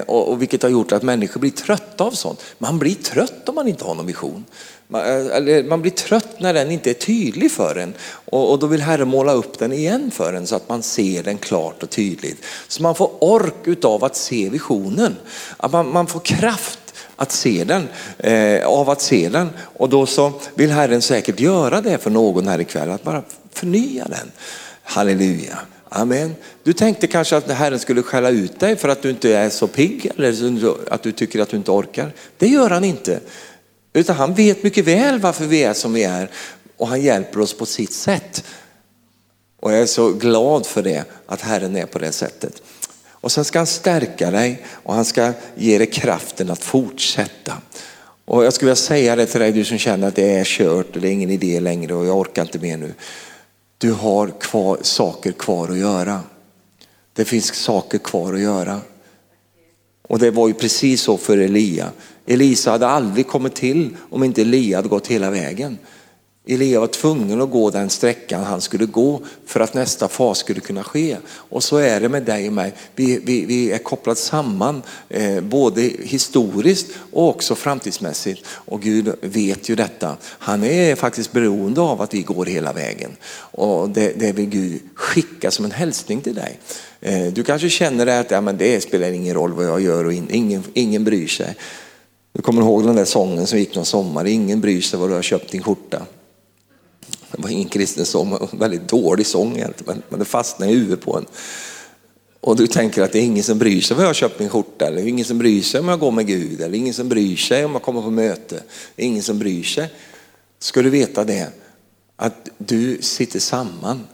och 0.07 0.41
vilket 0.41 0.63
har 0.63 0.69
gjort 0.69 0.91
att 0.91 1.03
människor 1.03 1.39
blir 1.39 1.51
trötta 1.51 2.03
av 2.03 2.11
sånt. 2.11 2.43
Man 2.57 2.79
blir 2.79 2.95
trött 2.95 3.49
om 3.49 3.55
man 3.55 3.67
inte 3.67 3.85
har 3.85 3.95
någon 3.95 4.07
vision. 4.07 4.45
Man, 4.91 5.47
eh, 5.47 5.63
man 5.63 5.81
blir 5.81 5.91
trött 5.91 6.39
när 6.39 6.53
den 6.53 6.71
inte 6.71 6.89
är 6.89 6.93
tydlig 6.93 7.51
för 7.51 7.75
en 7.75 7.93
och, 8.25 8.51
och 8.51 8.59
då 8.59 8.67
vill 8.67 8.81
Herren 8.81 9.07
måla 9.07 9.33
upp 9.33 9.59
den 9.59 9.73
igen 9.73 10.11
för 10.11 10.33
en 10.33 10.47
så 10.47 10.55
att 10.55 10.69
man 10.69 10.83
ser 10.83 11.23
den 11.23 11.37
klart 11.37 11.83
och 11.83 11.89
tydligt. 11.89 12.45
Så 12.67 12.83
man 12.83 12.95
får 12.95 13.11
ork 13.19 13.55
utav 13.63 14.03
att 14.03 14.15
se 14.15 14.49
visionen. 14.49 15.15
Att 15.57 15.71
man, 15.71 15.93
man 15.93 16.07
får 16.07 16.19
kraft 16.19 16.79
att 17.15 17.31
se 17.31 17.63
den, 17.63 17.87
eh, 18.17 18.67
av 18.67 18.89
att 18.89 19.01
se 19.01 19.29
den. 19.29 19.49
Och 19.59 19.89
då 19.89 20.05
så 20.05 20.33
vill 20.55 20.71
Herren 20.71 21.01
säkert 21.01 21.39
göra 21.39 21.81
det 21.81 21.97
för 21.97 22.09
någon 22.09 22.47
här 22.47 22.61
ikväll, 22.61 22.89
att 22.89 23.03
bara 23.03 23.23
förnya 23.51 24.05
den. 24.05 24.31
Halleluja. 24.83 25.57
Amen. 25.89 26.35
Du 26.63 26.73
tänkte 26.73 27.07
kanske 27.07 27.37
att 27.37 27.51
Herren 27.51 27.79
skulle 27.79 28.01
skälla 28.01 28.29
ut 28.29 28.59
dig 28.59 28.75
för 28.75 28.89
att 28.89 29.01
du 29.01 29.09
inte 29.09 29.35
är 29.35 29.49
så 29.49 29.67
pigg 29.67 30.11
eller 30.17 30.93
att 30.93 31.03
du 31.03 31.11
tycker 31.11 31.39
att 31.39 31.49
du 31.49 31.57
inte 31.57 31.71
orkar. 31.71 32.13
Det 32.37 32.47
gör 32.47 32.69
han 32.69 32.83
inte. 32.83 33.19
Utan 33.93 34.15
han 34.15 34.33
vet 34.33 34.63
mycket 34.63 34.85
väl 34.85 35.19
varför 35.19 35.45
vi 35.45 35.63
är 35.63 35.73
som 35.73 35.93
vi 35.93 36.03
är 36.03 36.29
och 36.77 36.87
han 36.87 37.01
hjälper 37.01 37.39
oss 37.39 37.53
på 37.53 37.65
sitt 37.65 37.93
sätt. 37.93 38.43
Och 39.59 39.73
jag 39.73 39.79
är 39.79 39.85
så 39.85 40.09
glad 40.09 40.65
för 40.65 40.83
det, 40.83 41.03
att 41.25 41.41
Herren 41.41 41.75
är 41.75 41.85
på 41.85 41.99
det 41.99 42.11
sättet. 42.11 42.61
Och 43.09 43.31
sen 43.31 43.45
ska 43.45 43.59
han 43.59 43.67
stärka 43.67 44.31
dig 44.31 44.65
och 44.67 44.93
han 44.93 45.05
ska 45.05 45.33
ge 45.55 45.77
dig 45.77 45.87
kraften 45.87 46.49
att 46.49 46.63
fortsätta. 46.63 47.53
Och 48.25 48.45
jag 48.45 48.53
skulle 48.53 48.69
vilja 48.69 48.75
säga 48.75 49.15
det 49.15 49.25
till 49.25 49.39
dig, 49.39 49.51
du 49.51 49.65
som 49.65 49.77
känner 49.77 50.07
att 50.07 50.15
det 50.15 50.33
är 50.33 50.43
kört 50.43 50.95
och 50.95 51.01
det 51.01 51.07
är 51.07 51.11
ingen 51.11 51.29
idé 51.29 51.59
längre 51.59 51.93
och 51.93 52.05
jag 52.05 52.17
orkar 52.17 52.41
inte 52.41 52.59
mer 52.59 52.77
nu. 52.77 52.93
Du 53.77 53.91
har 53.91 54.39
kvar, 54.39 54.77
saker 54.81 55.31
kvar 55.31 55.69
att 55.69 55.77
göra. 55.77 56.21
Det 57.13 57.25
finns 57.25 57.53
saker 57.55 57.97
kvar 57.97 58.33
att 58.33 58.39
göra. 58.39 58.81
Och 60.11 60.19
det 60.19 60.31
var 60.31 60.47
ju 60.47 60.53
precis 60.53 61.01
så 61.01 61.17
för 61.17 61.37
Elia. 61.37 61.91
Elisa 62.25 62.71
hade 62.71 62.87
aldrig 62.87 63.27
kommit 63.27 63.55
till 63.55 63.89
om 64.09 64.23
inte 64.23 64.41
Elia 64.41 64.77
hade 64.77 64.89
gått 64.89 65.07
hela 65.07 65.31
vägen. 65.31 65.77
Elia 66.47 66.79
var 66.79 66.87
tvungen 66.87 67.41
att 67.41 67.51
gå 67.51 67.69
den 67.69 67.89
sträckan 67.89 68.43
han 68.43 68.61
skulle 68.61 68.85
gå 68.85 69.21
för 69.45 69.59
att 69.59 69.73
nästa 69.73 70.07
fas 70.07 70.37
skulle 70.37 70.59
kunna 70.59 70.83
ske. 70.83 71.17
Och 71.27 71.63
så 71.63 71.77
är 71.77 71.99
det 71.99 72.09
med 72.09 72.23
dig 72.23 72.47
och 72.47 72.53
mig. 72.53 72.73
Vi, 72.95 73.19
vi, 73.23 73.45
vi 73.45 73.71
är 73.71 73.77
kopplade 73.77 74.19
samman 74.19 74.81
eh, 75.09 75.41
både 75.41 75.81
historiskt 75.81 76.87
och 77.11 77.29
också 77.29 77.55
framtidsmässigt. 77.55 78.45
Och 78.47 78.81
Gud 78.81 79.15
vet 79.21 79.69
ju 79.69 79.75
detta. 79.75 80.17
Han 80.23 80.63
är 80.63 80.95
faktiskt 80.95 81.31
beroende 81.31 81.81
av 81.81 82.01
att 82.01 82.13
vi 82.13 82.21
går 82.21 82.45
hela 82.45 82.73
vägen. 82.73 83.11
Och 83.51 83.89
det, 83.89 84.19
det 84.19 84.31
vill 84.31 84.49
Gud 84.49 84.81
skicka 84.95 85.51
som 85.51 85.65
en 85.65 85.71
hälsning 85.71 86.21
till 86.21 86.35
dig. 86.35 86.59
Eh, 87.01 87.33
du 87.33 87.43
kanske 87.43 87.69
känner 87.69 88.07
att 88.07 88.31
ja, 88.31 88.41
men 88.41 88.57
det 88.57 88.81
spelar 88.81 89.11
ingen 89.11 89.35
roll 89.35 89.53
vad 89.53 89.65
jag 89.65 89.81
gör 89.81 90.05
och 90.05 90.13
ingen, 90.13 90.63
ingen 90.73 91.03
bryr 91.03 91.27
sig. 91.27 91.55
Du 92.33 92.41
kommer 92.41 92.61
ihåg 92.61 92.85
den 92.85 92.95
där 92.95 93.05
sången 93.05 93.47
som 93.47 93.59
gick 93.59 93.75
någon 93.75 93.85
sommar, 93.85 94.25
ingen 94.25 94.61
bryr 94.61 94.81
sig 94.81 94.99
vad 94.99 95.09
du 95.09 95.13
har 95.13 95.21
köpt 95.21 95.51
din 95.51 95.63
skjorta. 95.63 96.05
Det 97.31 97.41
var 97.41 97.49
ingen 97.49 97.69
kristen 97.69 98.05
sång, 98.05 98.37
en 98.51 98.59
väldigt 98.59 98.87
dålig 98.87 99.25
sång 99.25 99.57
egentligen, 99.57 100.01
men 100.09 100.19
det 100.19 100.25
fastnade 100.25 100.71
i 100.71 100.75
huvudet 100.75 101.01
på 101.01 101.17
en. 101.17 101.25
Och 102.41 102.55
du 102.55 102.67
tänker 102.67 103.01
att 103.01 103.11
det 103.11 103.19
är 103.19 103.23
ingen 103.23 103.43
som 103.43 103.57
bryr 103.57 103.81
sig 103.81 103.95
om 103.95 104.01
jag 104.01 104.09
har 104.09 104.13
köpt 104.13 104.39
min 104.39 104.49
skjorta, 104.49 104.87
eller 104.87 105.07
ingen 105.07 105.25
som 105.25 105.37
bryr 105.37 105.61
sig 105.61 105.79
om 105.79 105.87
jag 105.87 105.99
går 105.99 106.11
med 106.11 106.27
Gud, 106.27 106.61
eller 106.61 106.77
ingen 106.77 106.93
som 106.93 107.09
bryr 107.09 107.35
sig 107.35 107.65
om 107.65 107.71
jag 107.71 107.81
kommer 107.81 108.01
på 108.01 108.09
möte. 108.09 108.63
Ingen 108.95 109.23
som 109.23 109.39
bryr 109.39 109.63
sig. 109.63 109.89
Ska 110.59 110.81
du 110.81 110.89
veta 110.89 111.23
det, 111.23 111.47
att 112.15 112.49
du 112.57 112.97
sitter 113.01 113.39
samman. 113.39 114.07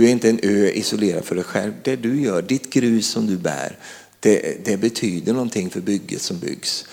Du 0.00 0.06
är 0.06 0.10
inte 0.10 0.28
en 0.28 0.40
ö 0.42 0.68
isolerad 0.68 1.24
för 1.24 1.34
dig 1.34 1.44
själv. 1.44 1.72
Det 1.82 1.96
du 1.96 2.22
gör, 2.22 2.42
ditt 2.42 2.72
grus 2.72 3.06
som 3.06 3.26
du 3.26 3.36
bär, 3.36 3.78
det, 4.20 4.64
det 4.64 4.76
betyder 4.76 5.32
någonting 5.32 5.70
för 5.70 5.80
bygget 5.80 6.22
som 6.22 6.38
byggs. 6.38 6.84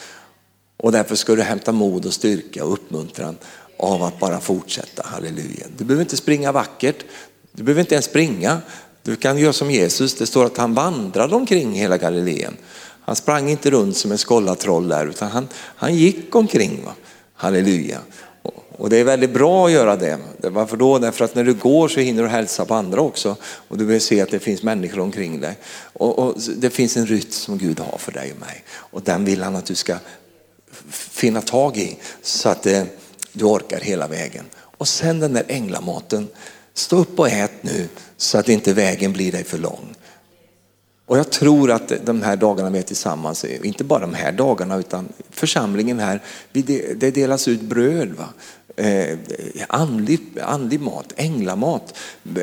Och 0.78 0.92
därför 0.92 1.16
ska 1.16 1.36
du 1.36 1.42
hämta 1.42 1.72
mod 1.72 2.06
och 2.06 2.14
styrka 2.14 2.66
och 2.66 2.74
uppmuntran 2.74 3.38
av 3.78 4.04
att 4.04 4.20
bara 4.20 4.40
fortsätta. 4.40 5.04
Halleluja. 5.06 5.66
Du 5.78 5.84
behöver 5.84 6.04
inte 6.04 6.18
springa 6.18 6.52
vackert. 6.52 7.06
Du 7.52 7.64
behöver 7.64 7.82
inte 7.82 7.96
ens 7.96 8.06
springa. 8.06 8.62
Du 9.04 9.16
kan 9.16 9.38
göra 9.38 9.54
som 9.54 9.72
Jesus, 9.72 10.14
det 10.14 10.26
står 10.26 10.46
att 10.46 10.58
han 10.58 10.74
vandrade 10.74 11.36
omkring 11.36 11.74
hela 11.74 11.98
Galileen. 11.98 12.58
Han 13.02 13.16
sprang 13.16 13.50
inte 13.50 13.70
runt 13.70 13.98
som 13.98 14.12
en 14.12 14.18
skollatroll 14.18 14.88
där 14.88 15.08
utan 15.08 15.32
han, 15.32 15.48
han 15.54 15.96
gick 15.96 16.36
omkring. 16.36 16.84
Va? 16.86 16.94
Halleluja. 17.34 18.00
Och 18.78 18.90
det 18.90 18.98
är 18.98 19.04
väldigt 19.04 19.34
bra 19.34 19.66
att 19.66 19.72
göra 19.72 19.96
det. 19.96 20.18
Varför 20.38 20.78
då? 20.78 21.00
Därför 21.00 21.26
att 21.26 21.36
när 21.36 21.44
du 21.44 21.54
går 21.54 21.88
så 21.88 22.00
hinner 22.00 22.24
du 22.24 22.30
hälsa 22.30 22.66
på 22.66 22.74
andra 22.74 23.02
också. 23.02 23.36
Och 23.44 23.78
du 23.78 23.86
vill 23.86 24.02
se 24.02 24.22
att 24.22 24.32
det 24.32 24.40
finns 24.40 24.64
människor 24.64 25.00
omkring 25.00 25.40
dig. 25.40 25.58
Och, 25.94 26.20
och 26.20 26.36
det 26.58 26.70
finns 26.70 26.98
en 26.98 27.06
rytm 27.06 27.32
som 27.32 27.58
Gud 27.58 27.80
har 27.80 27.98
för 27.98 28.12
dig 28.12 28.32
och 28.32 28.40
mig. 28.40 28.64
Och 28.70 29.02
den 29.02 29.26
vill 29.26 29.44
han 29.44 29.56
att 29.56 29.66
du 29.66 29.76
ska 29.76 29.96
finna 30.90 31.42
tag 31.42 31.78
i 31.78 31.98
så 32.22 32.50
att 32.50 32.66
eh, 32.66 32.84
du 33.32 33.46
orkar 33.46 33.80
hela 33.80 34.08
vägen. 34.08 34.46
Och 34.56 34.88
sen 34.88 35.20
den 35.20 35.34
där 35.34 35.46
änglamaten. 35.48 36.28
Stå 36.74 36.98
upp 36.98 37.20
och 37.20 37.30
ät 37.30 37.64
nu 37.64 37.88
så 38.18 38.38
att 38.38 38.50
inte 38.50 38.74
vägen 38.74 39.14
blir 39.14 39.32
dig 39.32 39.44
för 39.44 39.58
lång. 39.58 39.96
Och 41.08 41.18
jag 41.18 41.30
tror 41.30 41.72
att 41.72 41.92
de 42.06 42.22
här 42.22 42.36
dagarna 42.36 42.70
vi 42.70 42.80
är 42.80 42.84
tillsammans, 42.84 43.46
inte 43.46 43.84
bara 43.84 44.00
de 44.00 44.14
här 44.14 44.32
dagarna 44.32 44.78
utan 44.78 45.10
församlingen 45.30 46.00
här, 46.00 46.22
det 46.52 47.12
delas 47.12 47.48
ut 47.48 47.62
bröd. 47.62 48.10
Va? 48.10 48.28
Eh, 48.76 49.18
andlig, 49.70 50.20
andlig 50.44 50.80
mat, 50.80 51.14
änglamat, 51.16 51.94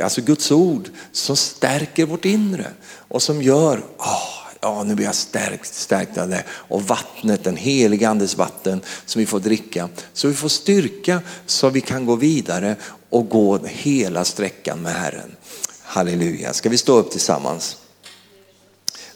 alltså 0.03 0.21
Guds 0.21 0.51
ord 0.51 0.89
som 1.13 1.37
stärker 1.37 2.07
vårt 2.07 2.25
inre 2.25 2.67
och 3.09 3.23
som 3.23 3.43
gör, 3.43 3.79
oh, 3.99 4.45
ja 4.61 4.83
nu 4.83 4.95
blir 4.95 5.07
jag 5.07 5.15
stärkt, 5.15 5.75
stärkt 5.75 6.19
av 6.19 6.29
det. 6.29 6.45
Och 6.49 6.83
vattnet, 6.83 7.45
den 7.45 7.57
heliga 7.57 8.09
andes 8.09 8.37
vatten 8.37 8.81
som 9.07 9.21
vi 9.21 9.27
får 9.27 9.41
dricka. 9.41 9.89
Så 10.13 10.29
vi 10.29 10.35
får 10.35 10.49
styrka 10.49 11.21
så 11.47 11.71
vi 11.71 11.81
kan 11.81 12.07
gå 12.07 12.17
vidare 12.17 12.77
och 13.11 13.29
gå 13.29 13.59
hela 13.67 14.25
sträckan 14.25 14.83
med 14.83 14.93
Herren. 14.93 15.37
Halleluja, 15.83 16.53
ska 16.53 16.69
vi 16.69 16.79
stå 16.79 16.99
upp 16.99 17.11
tillsammans? 17.11 17.77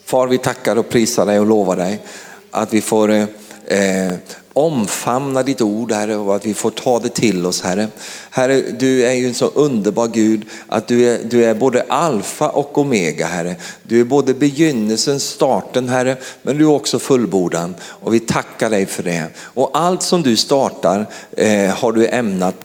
Far 0.09 0.27
vi 0.27 0.37
tackar 0.37 0.75
och 0.75 0.89
prisar 0.89 1.25
dig 1.25 1.39
och 1.39 1.45
lovar 1.45 1.75
dig 1.75 1.99
att 2.51 2.73
vi 2.73 2.81
får 2.81 3.11
eh, 3.11 3.27
omfamna 4.53 5.43
ditt 5.43 5.61
ord 5.61 5.91
Herre 5.91 6.15
och 6.15 6.35
att 6.35 6.45
vi 6.45 6.53
får 6.53 6.71
ta 6.71 6.99
det 6.99 7.09
till 7.09 7.45
oss 7.45 7.61
Herre. 7.61 7.87
Herre, 8.29 8.61
du 8.61 9.05
är 9.05 9.13
ju 9.13 9.27
en 9.27 9.33
så 9.33 9.45
underbar 9.45 10.07
Gud 10.07 10.45
att 10.67 10.87
du 10.87 11.09
är, 11.09 11.19
du 11.23 11.45
är 11.45 11.53
både 11.53 11.85
alfa 11.89 12.49
och 12.49 12.77
omega 12.77 13.25
Herre. 13.25 13.55
Du 13.83 13.99
är 13.99 14.03
både 14.03 14.33
begynnelsen, 14.33 15.19
starten 15.19 15.89
Herre, 15.89 16.17
men 16.41 16.57
du 16.57 16.63
är 16.63 16.69
också 16.69 16.99
fullbordan 16.99 17.75
och 17.81 18.13
vi 18.13 18.19
tackar 18.19 18.69
dig 18.69 18.85
för 18.85 19.03
det. 19.03 19.25
Och 19.37 19.69
allt 19.73 20.03
som 20.03 20.23
du 20.23 20.37
startar 20.37 21.05
eh, 21.37 21.69
har 21.69 21.91
du 21.91 22.07
ämnat 22.07 22.55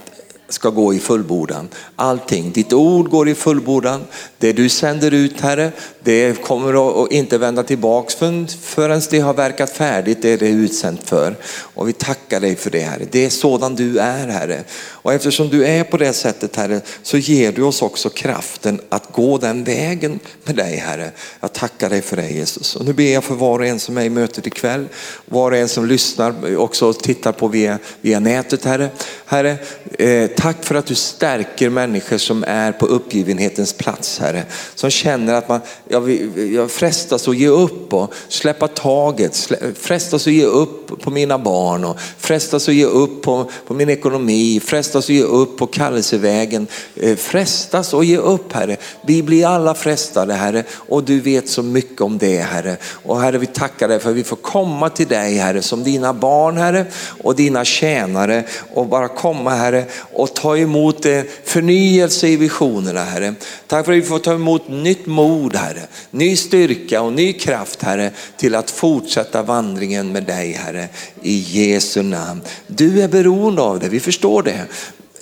ska 0.49 0.71
gå 0.71 0.95
i 0.95 0.99
fullbordan. 0.99 1.69
Allting, 1.97 2.53
ditt 2.53 2.73
ord 2.73 3.09
går 3.09 3.29
i 3.29 3.35
fullbordan. 3.35 4.05
Det 4.39 4.53
du 4.53 4.69
sänder 4.69 5.15
ut 5.15 5.41
Herre, 5.41 5.73
det 6.03 6.43
kommer 6.43 7.05
att 7.05 7.13
inte 7.13 7.39
vända 7.39 7.63
tillbaks 7.63 8.15
förrän 8.61 9.03
det 9.11 9.21
har 9.21 9.35
verkat 9.35 9.71
färdigt 9.71 10.23
det 10.23 10.37
det 10.37 10.47
är 10.47 10.53
utsänt 10.53 11.09
för. 11.09 11.37
Och 11.47 11.89
vi 11.89 11.93
tackar 11.93 12.41
dig 12.41 12.57
för 12.57 12.71
det 12.71 12.81
Herre. 12.81 13.07
Det 13.11 13.25
är 13.25 13.31
sådan 13.31 13.75
du 13.75 13.99
är 13.99 14.29
Herre. 14.29 14.65
Och 14.75 15.13
eftersom 15.13 15.49
du 15.49 15.67
är 15.67 15.85
på 15.85 15.97
det 15.97 16.13
sättet 16.13 16.57
Herre 16.57 16.81
så 17.03 17.19
ger 17.19 17.53
du 17.53 17.63
oss 17.63 17.83
också 17.83 18.09
kraften 18.09 18.81
att 18.89 19.13
gå 19.13 19.39
den 19.39 19.65
vägen 19.65 20.21
med 20.45 20.57
dig 20.57 20.77
Herre. 20.77 21.11
Jag 21.41 21.53
tackar 21.53 21.91
dig 21.91 22.03
för 22.03 22.17
det 22.17 22.31
Jesus. 22.31 22.77
Och 22.77 22.85
nu 22.85 22.93
ber 22.93 23.13
jag 23.13 23.25
för 23.25 23.35
var 23.35 23.59
och 23.59 23.67
en 23.67 23.81
som 23.81 23.99
är 23.99 24.05
i 24.05 24.11
mötet 24.11 24.47
ikväll, 24.47 24.89
var 25.27 25.51
och 25.51 25.57
en 25.57 25.69
som 25.69 25.87
lyssnar 25.87 26.57
också 26.57 26.89
och 26.89 26.99
tittar 26.99 27.33
på 27.33 27.49
via, 27.49 27.79
via 28.01 28.21
nätet 28.21 28.65
Herre. 28.65 28.91
Herre, 29.27 29.57
eh, 29.99 30.31
tack 30.37 30.65
för 30.65 30.75
att 30.75 30.87
du 30.87 30.95
stärker 30.95 31.71
människor 31.71 32.19
som 32.19 32.45
är 32.47 32.73
på 32.73 32.87
uppgivenhetens 32.87 33.73
plats 33.73 34.19
Herre. 34.19 34.45
Som 34.75 34.91
känner 34.91 35.35
att 35.35 35.49
man, 35.49 35.61
jag, 35.89 36.11
jag 36.53 36.71
frestas 36.71 37.29
att 37.29 37.37
ge 37.37 37.49
upp 37.49 37.93
och 37.93 38.15
släppa 38.29 38.69
taget, 38.69 39.51
frestas 39.77 40.27
att 40.27 40.33
ge 40.33 40.45
upp 40.45 41.01
på 41.01 41.11
mina 41.11 41.39
barn 41.39 41.85
och 41.85 41.99
frestas 42.19 42.69
att 42.69 42.75
ge 42.75 42.85
upp 42.85 43.23
på, 43.23 43.51
på 43.67 43.75
min 43.75 43.91
ekonomi, 43.91 44.61
frestas 44.65 45.05
att 45.05 45.15
ge 45.15 45.23
upp 45.23 45.59
på 45.59 45.67
kallelsevägen, 45.67 46.67
eh, 46.95 47.17
frestas 47.17 47.95
att 47.95 48.07
ge 48.07 48.17
upp 48.17 48.53
Herre. 48.53 48.77
Vi 49.07 49.23
blir 49.23 49.47
alla 49.47 49.75
frestade 49.75 50.35
Herre 50.35 50.65
och 50.71 51.05
du 51.05 51.21
vet 51.21 51.49
så 51.49 51.63
mycket 51.63 52.01
om 52.01 52.19
det 52.19 52.39
Herre. 52.39 52.77
Och 52.85 53.21
Herre 53.21 53.39
vi 53.39 53.47
tackar 53.47 53.89
dig 53.89 54.01
för 54.01 54.11
att 54.11 54.17
vi 54.17 54.25
får 54.25 54.37
komma 54.37 54.91
till 54.91 55.07
dig 55.07 55.37
Herre 55.37 55.63
som 55.63 55.85
dina 55.85 56.13
barn 56.13 56.57
Herre 56.57 56.87
och 57.23 57.37
dina 57.37 57.65
tjänare 57.65 58.45
och 58.75 58.87
bara 58.87 59.09
komma 59.09 59.51
Herre 59.51 59.85
och 60.13 60.24
och 60.25 60.35
ta 60.35 60.57
emot 60.57 61.07
eh, 61.07 61.23
förnyelse 61.45 62.29
i 62.29 62.37
visionerna 62.37 63.05
Herre. 63.05 63.35
Tack 63.67 63.85
för 63.85 63.93
att 63.93 63.99
vi 63.99 64.03
får 64.03 64.19
ta 64.19 64.35
emot 64.35 64.69
nytt 64.69 65.07
mod 65.07 65.57
Herre, 65.57 65.83
ny 66.11 66.37
styrka 66.37 67.03
och 67.03 67.13
ny 67.13 67.33
kraft 67.33 67.83
Herre 67.83 68.11
till 68.37 68.55
att 68.55 68.71
fortsätta 68.71 69.43
vandringen 69.43 70.13
med 70.13 70.25
dig 70.25 70.53
Herre 70.53 70.89
i 71.23 71.39
Jesu 71.39 72.03
namn. 72.03 72.41
Du 72.67 73.03
är 73.03 73.09
beroende 73.09 73.63
av 73.63 73.81
det, 73.81 73.89
vi 73.89 74.01
förstår 74.01 74.43
det. 74.43 74.65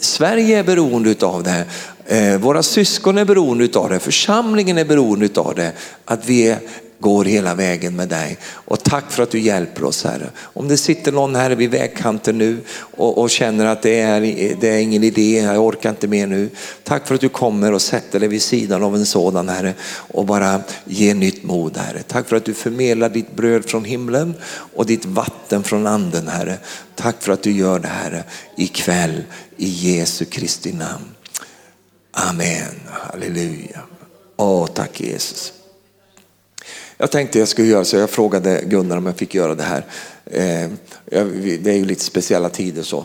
Sverige 0.01 0.59
är 0.59 0.65
beroende 0.65 1.15
av 1.21 1.43
det. 1.43 1.65
Eh, 2.07 2.39
våra 2.39 2.63
syskon 2.63 3.19
är 3.19 3.25
beroende 3.25 3.79
av 3.79 3.91
det, 3.91 3.99
församlingen 3.99 4.79
är 4.79 4.85
beroende 4.85 5.41
av 5.41 5.55
det. 5.55 5.73
Att 6.05 6.27
vi 6.27 6.49
är 6.49 6.59
går 7.03 7.25
hela 7.25 7.55
vägen 7.55 7.97
med 7.97 8.09
dig. 8.09 8.39
Och 8.45 8.83
tack 8.83 9.11
för 9.11 9.23
att 9.23 9.31
du 9.31 9.41
hjälper 9.41 9.85
oss 9.85 10.05
Herre. 10.05 10.31
Om 10.39 10.69
det 10.69 10.77
sitter 10.77 11.13
någon 11.13 11.35
här 11.35 11.51
vid 11.51 11.71
vägkanten 11.71 12.39
nu 12.39 12.61
och, 12.97 13.19
och, 13.19 13.31
känner 13.31 13.67
att 13.67 13.83
det 13.83 14.01
är, 14.01 14.21
det 14.61 14.69
är 14.69 14.79
ingen 14.79 15.05
idé, 15.05 15.39
jag 15.39 15.65
orkar 15.65 15.91
inte 15.91 16.09
mer 16.09 16.27
nu. 16.27 16.51
Tack 16.85 17.07
för 17.09 17.15
att 17.15 17.21
du 17.21 17.29
kommer 17.29 17.73
och 17.73 17.83
sätter 17.83 18.21
dig 18.21 18.29
vid 18.29 18.43
sidan 18.43 18.83
av 18.83 18.97
en 18.97 19.07
sådan 19.07 19.49
Herre 19.49 19.75
och 19.93 20.27
bara 20.27 20.61
ger 20.85 21.15
nytt 21.15 21.43
mod 21.43 21.77
Herre. 21.77 22.03
Tack 22.03 22.29
för 22.29 22.37
att 22.37 22.45
du 22.45 22.55
förmedlar 22.55 23.09
ditt 23.09 23.37
bröd 23.37 23.65
från 23.65 23.85
himlen 23.85 24.35
och 24.75 24.87
ditt 24.87 25.05
vatten 25.05 25.63
från 25.63 25.87
anden 25.87 26.29
Herre. 26.29 26.59
Tack 26.95 27.23
för 27.23 27.33
att 27.33 27.43
du 27.43 27.53
gör 27.53 27.79
det 27.79 27.89
Herre 27.89 28.25
ikväll 28.57 29.23
i 29.57 29.69
Jesu 29.69 30.25
Kristi 30.25 30.73
namn. 30.73 31.05
Amen, 32.13 32.81
halleluja. 32.91 33.81
Åh, 34.37 34.67
tack 34.67 35.01
Jesus. 35.01 35.53
Jag 37.03 37.11
tänkte 37.11 37.39
jag 37.39 37.49
skulle 37.49 37.69
göra 37.69 37.85
så, 37.85 37.97
jag 37.97 38.11
frågade 38.11 38.65
Gunnar 38.67 38.97
om 38.97 39.07
jag 39.07 39.17
fick 39.17 39.35
göra 39.35 39.55
det 39.55 39.63
här. 39.63 39.85
Eh, 40.25 40.71
det 41.61 41.71
är 41.71 41.77
ju 41.77 41.85
lite 41.85 42.05
speciella 42.05 42.49
tider 42.49 42.83
så. 42.83 43.05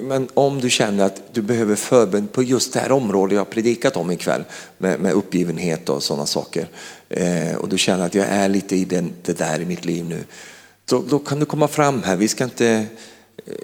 Men, 0.00 0.28
om 0.34 0.60
du 0.60 0.70
känner 0.70 1.04
att 1.04 1.22
du 1.32 1.42
behöver 1.42 1.74
förbön 1.74 2.26
på 2.26 2.42
just 2.42 2.72
det 2.72 2.80
här 2.80 2.92
området 2.92 3.32
jag 3.32 3.40
har 3.40 3.44
predikat 3.44 3.96
om 3.96 4.10
ikväll 4.10 4.44
med, 4.78 5.12
uppgivenhet 5.12 5.88
och 5.88 6.02
sådana 6.02 6.26
saker. 6.26 6.68
Eh, 7.08 7.54
och 7.56 7.68
du 7.68 7.78
känner 7.78 8.06
att 8.06 8.14
jag 8.14 8.26
är 8.26 8.48
lite 8.48 8.76
i 8.76 8.84
den, 8.84 9.12
det 9.22 9.38
där 9.38 9.60
i 9.60 9.64
mitt 9.64 9.84
liv 9.84 10.04
nu. 10.04 10.24
Då 11.08 11.18
kan 11.18 11.40
du 11.40 11.46
komma 11.46 11.68
fram 11.68 12.02
här. 12.02 12.16
Vi 12.16 12.28
ska 12.28 12.44
inte, 12.44 12.86
eh, 13.46 13.54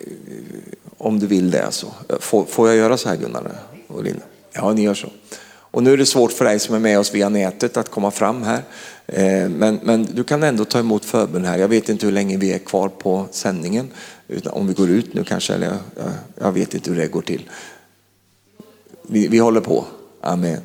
om 0.99 1.19
du 1.19 1.27
vill 1.27 1.51
det 1.51 1.65
alltså. 1.65 1.93
Får, 2.21 2.45
får 2.45 2.69
jag 2.69 2.77
göra 2.77 2.97
så 2.97 3.09
här 3.09 3.17
Gunnar 3.17 3.53
och 3.87 4.05
Linda? 4.05 4.23
Ja, 4.53 4.73
ni 4.73 4.83
gör 4.83 4.95
så. 4.95 5.09
Och 5.71 5.83
nu 5.83 5.93
är 5.93 5.97
det 5.97 6.07
svårt 6.07 6.33
för 6.33 6.45
dig 6.45 6.59
som 6.59 6.75
är 6.75 6.79
med 6.79 6.99
oss 6.99 7.15
via 7.15 7.29
nätet 7.29 7.77
att 7.77 7.91
komma 7.91 8.11
fram 8.11 8.43
här. 8.43 8.63
Eh, 9.07 9.49
men, 9.49 9.81
men 9.83 10.09
du 10.15 10.25
kan 10.25 10.43
ändå 10.43 10.65
ta 10.65 10.79
emot 10.79 11.05
förbön 11.05 11.45
här. 11.45 11.59
Jag 11.59 11.69
vet 11.69 11.89
inte 11.89 12.07
hur 12.07 12.13
länge 12.13 12.37
vi 12.37 12.53
är 12.53 12.59
kvar 12.59 12.89
på 12.89 13.27
sändningen. 13.31 13.91
Utan 14.29 14.53
om 14.53 14.67
vi 14.67 14.75
går 14.75 14.91
ut 14.91 15.15
nu 15.15 15.25
kanske, 15.25 15.55
eller 15.55 15.67
jag, 15.67 15.79
jag 16.35 16.53
vet 16.53 16.75
inte 16.75 16.91
hur 16.91 16.99
det 16.99 17.07
går 17.07 17.23
till. 17.23 17.51
Vi, 19.03 19.29
vi 19.29 19.39
håller 19.39 19.61
på. 19.61 19.85
Amen. 20.21 20.61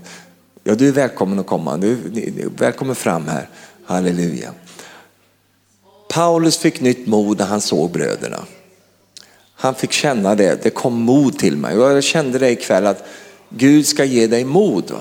Ja, 0.64 0.76
du 0.76 0.88
är 0.88 0.92
välkommen 0.92 1.40
att 1.40 1.48
komma. 1.48 1.78
Du, 1.78 1.92
är 1.92 2.50
välkommen 2.58 2.96
fram 2.96 3.28
här. 3.28 3.50
Halleluja. 3.86 4.54
Paulus 6.10 6.58
fick 6.58 6.82
nytt 6.82 7.08
mod 7.08 7.40
när 7.40 7.46
han 7.46 7.62
såg 7.62 7.92
bröderna. 7.92 8.46
Han 9.56 9.76
fick 9.76 9.92
känna 9.92 10.36
det, 10.36 10.64
det 10.64 10.70
kom 10.70 11.02
mod 11.02 11.40
till 11.40 11.58
mig. 11.58 11.76
Jag 11.76 12.04
kände 12.04 12.40
det 12.40 12.52
ikväll 12.52 12.86
att 12.88 13.04
Gud 13.58 13.88
ska 13.88 14.06
ge 14.06 14.28
dig 14.28 14.44
mod. 14.44 14.96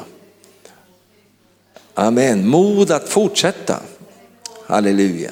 Amen, 1.94 2.48
mod 2.48 2.90
att 2.90 3.09
fortsätta. 3.09 3.80
Halleluja. 4.66 5.30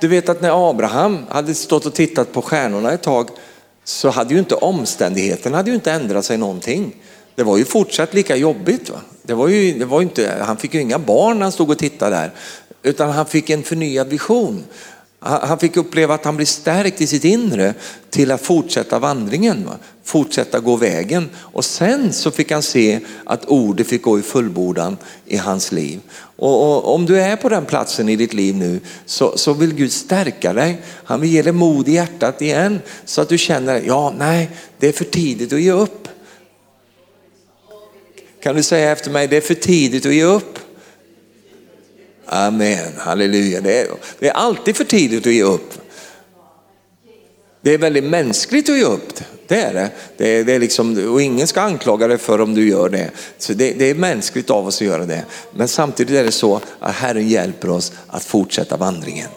Du 0.00 0.08
vet 0.08 0.28
att 0.28 0.40
när 0.40 0.70
Abraham 0.70 1.26
hade 1.28 1.54
stått 1.54 1.86
och 1.86 1.94
tittat 1.94 2.32
på 2.32 2.42
stjärnorna 2.42 2.92
ett 2.92 3.02
tag 3.02 3.30
så 3.84 4.10
hade 4.10 4.34
ju 4.34 4.40
inte 4.40 4.54
omständigheterna 4.54 5.56
hade 5.56 5.70
ju 5.70 5.74
inte 5.74 5.92
ändrat 5.92 6.24
sig 6.24 6.38
någonting. 6.38 6.96
Det 7.34 7.42
var 7.42 7.56
ju 7.56 7.64
fortsatt 7.64 8.14
lika 8.14 8.36
jobbigt. 8.36 8.90
Va? 8.90 9.00
Det 9.22 9.34
var 9.34 9.48
ju, 9.48 9.78
det 9.78 9.84
var 9.84 10.02
inte, 10.02 10.42
han 10.46 10.56
fick 10.56 10.74
ju 10.74 10.80
inga 10.80 10.98
barn 10.98 11.38
när 11.38 11.42
han 11.42 11.52
stod 11.52 11.70
och 11.70 11.78
tittade 11.78 12.16
där, 12.16 12.32
utan 12.82 13.10
han 13.10 13.26
fick 13.26 13.50
en 13.50 13.62
förnyad 13.62 14.08
vision. 14.08 14.64
Han 15.26 15.58
fick 15.58 15.76
uppleva 15.76 16.14
att 16.14 16.24
han 16.24 16.36
blev 16.36 16.46
stärkt 16.46 17.00
i 17.00 17.06
sitt 17.06 17.24
inre 17.24 17.74
till 18.10 18.30
att 18.30 18.40
fortsätta 18.40 18.98
vandringen, 18.98 19.68
fortsätta 20.04 20.60
gå 20.60 20.76
vägen. 20.76 21.28
Och 21.36 21.64
sen 21.64 22.12
så 22.12 22.30
fick 22.30 22.50
han 22.52 22.62
se 22.62 23.00
att 23.24 23.44
ordet 23.44 23.86
fick 23.86 24.02
gå 24.02 24.18
i 24.18 24.22
fullbordan 24.22 24.96
i 25.26 25.36
hans 25.36 25.72
liv. 25.72 26.00
Och, 26.36 26.62
och 26.62 26.94
om 26.94 27.06
du 27.06 27.20
är 27.20 27.36
på 27.36 27.48
den 27.48 27.64
platsen 27.64 28.08
i 28.08 28.16
ditt 28.16 28.34
liv 28.34 28.56
nu 28.56 28.80
så, 29.06 29.38
så 29.38 29.52
vill 29.52 29.74
Gud 29.74 29.92
stärka 29.92 30.52
dig. 30.52 30.82
Han 31.04 31.20
vill 31.20 31.30
ge 31.30 31.42
dig 31.42 31.52
mod 31.52 31.88
i 31.88 31.92
hjärtat 31.92 32.42
igen 32.42 32.80
så 33.04 33.20
att 33.20 33.28
du 33.28 33.38
känner, 33.38 33.82
ja 33.86 34.14
nej, 34.18 34.50
det 34.78 34.88
är 34.88 34.92
för 34.92 35.04
tidigt 35.04 35.52
att 35.52 35.60
ge 35.60 35.72
upp. 35.72 36.08
Kan 38.42 38.56
du 38.56 38.62
säga 38.62 38.92
efter 38.92 39.10
mig, 39.10 39.28
det 39.28 39.36
är 39.36 39.40
för 39.40 39.54
tidigt 39.54 40.06
att 40.06 40.14
ge 40.14 40.24
upp? 40.24 40.58
Amen, 42.26 42.92
halleluja. 42.98 43.60
Det 43.60 43.80
är, 43.80 43.86
det 44.18 44.28
är 44.28 44.32
alltid 44.32 44.76
för 44.76 44.84
tidigt 44.84 45.26
att 45.26 45.32
ge 45.32 45.42
upp. 45.42 45.74
Det 47.60 47.74
är 47.74 47.78
väldigt 47.78 48.04
mänskligt 48.04 48.68
att 48.68 48.78
ge 48.78 48.84
upp. 48.84 49.20
Det 49.46 49.60
är 49.60 49.74
det. 49.74 49.90
det, 50.16 50.28
är, 50.28 50.44
det 50.44 50.52
är 50.52 50.58
liksom, 50.58 51.12
och 51.12 51.22
ingen 51.22 51.46
ska 51.46 51.60
anklaga 51.60 52.08
dig 52.08 52.18
för 52.18 52.40
om 52.40 52.54
du 52.54 52.68
gör 52.68 52.88
det. 52.88 53.10
Så 53.38 53.52
det, 53.52 53.72
det 53.72 53.90
är 53.90 53.94
mänskligt 53.94 54.50
av 54.50 54.66
oss 54.66 54.76
att 54.76 54.86
göra 54.86 55.06
det. 55.06 55.24
Men 55.54 55.68
samtidigt 55.68 56.16
är 56.16 56.24
det 56.24 56.32
så 56.32 56.60
att 56.80 56.94
Herren 56.94 57.28
hjälper 57.28 57.70
oss 57.70 57.92
att 58.06 58.24
fortsätta 58.24 58.76
vandringen. 58.76 59.28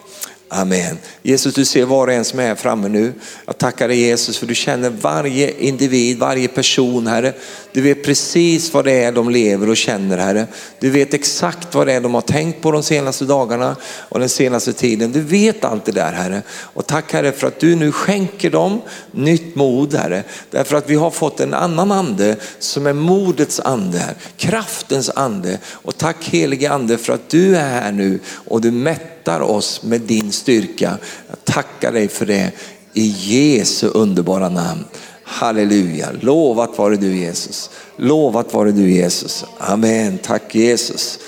Amen. 0.52 0.98
Jesus, 1.22 1.54
du 1.54 1.64
ser 1.64 1.84
var 1.84 2.06
och 2.06 2.12
en 2.12 2.24
som 2.24 2.38
är 2.38 2.46
här 2.46 2.54
framme 2.54 2.88
nu. 2.88 3.12
Jag 3.46 3.58
tackar 3.58 3.88
dig 3.88 4.00
Jesus 4.00 4.38
för 4.38 4.46
du 4.46 4.54
känner 4.54 4.90
varje 4.90 5.50
individ, 5.50 6.18
varje 6.18 6.48
person 6.48 7.06
Herre. 7.06 7.32
Du 7.72 7.80
vet 7.80 8.04
precis 8.04 8.74
vad 8.74 8.84
det 8.84 8.92
är 8.92 9.12
de 9.12 9.30
lever 9.30 9.68
och 9.68 9.76
känner 9.76 10.18
Herre. 10.18 10.46
Du 10.80 10.90
vet 10.90 11.14
exakt 11.14 11.74
vad 11.74 11.86
det 11.86 11.92
är 11.92 12.00
de 12.00 12.14
har 12.14 12.20
tänkt 12.20 12.62
på 12.62 12.70
de 12.70 12.82
senaste 12.82 13.24
dagarna 13.24 13.76
och 13.84 14.20
den 14.20 14.28
senaste 14.28 14.72
tiden. 14.72 15.12
Du 15.12 15.20
vet 15.20 15.64
allt 15.64 15.84
det 15.84 15.92
där 15.92 16.12
Herre. 16.12 16.42
Och 16.50 16.86
tack 16.86 17.12
Herre 17.12 17.32
för 17.32 17.46
att 17.46 17.60
du 17.60 17.74
nu 17.74 17.92
skänker 17.92 18.50
dem 18.50 18.80
nytt 19.10 19.54
mod 19.54 19.94
Herre. 19.94 20.22
Därför 20.50 20.76
att 20.76 20.90
vi 20.90 20.94
har 20.94 21.10
fått 21.10 21.40
en 21.40 21.54
annan 21.54 21.92
ande 21.92 22.36
som 22.58 22.86
är 22.86 22.92
modets 22.92 23.60
ande, 23.60 24.02
kraftens 24.36 25.10
ande. 25.14 25.58
Och 25.66 25.96
tack 25.96 26.24
helige 26.24 26.70
ande 26.70 26.98
för 26.98 27.12
att 27.12 27.28
du 27.28 27.56
är 27.56 27.68
här 27.68 27.92
nu 27.92 28.18
och 28.26 28.60
du 28.60 28.70
mättar 28.70 29.19
oss 29.28 29.82
med 29.82 30.00
din 30.00 30.32
styrka. 30.32 30.98
Jag 31.28 31.44
tackar 31.44 31.92
dig 31.92 32.08
för 32.08 32.26
det 32.26 32.52
i 32.92 33.06
Jesu 33.06 33.86
underbara 33.86 34.48
namn. 34.48 34.84
Halleluja, 35.22 36.08
lovat 36.20 36.78
vare 36.78 36.96
du 36.96 37.16
Jesus. 37.16 37.70
Lovat 37.96 38.54
vare 38.54 38.72
du 38.72 38.90
Jesus. 38.90 39.44
Amen, 39.58 40.18
tack 40.18 40.54
Jesus. 40.54 41.18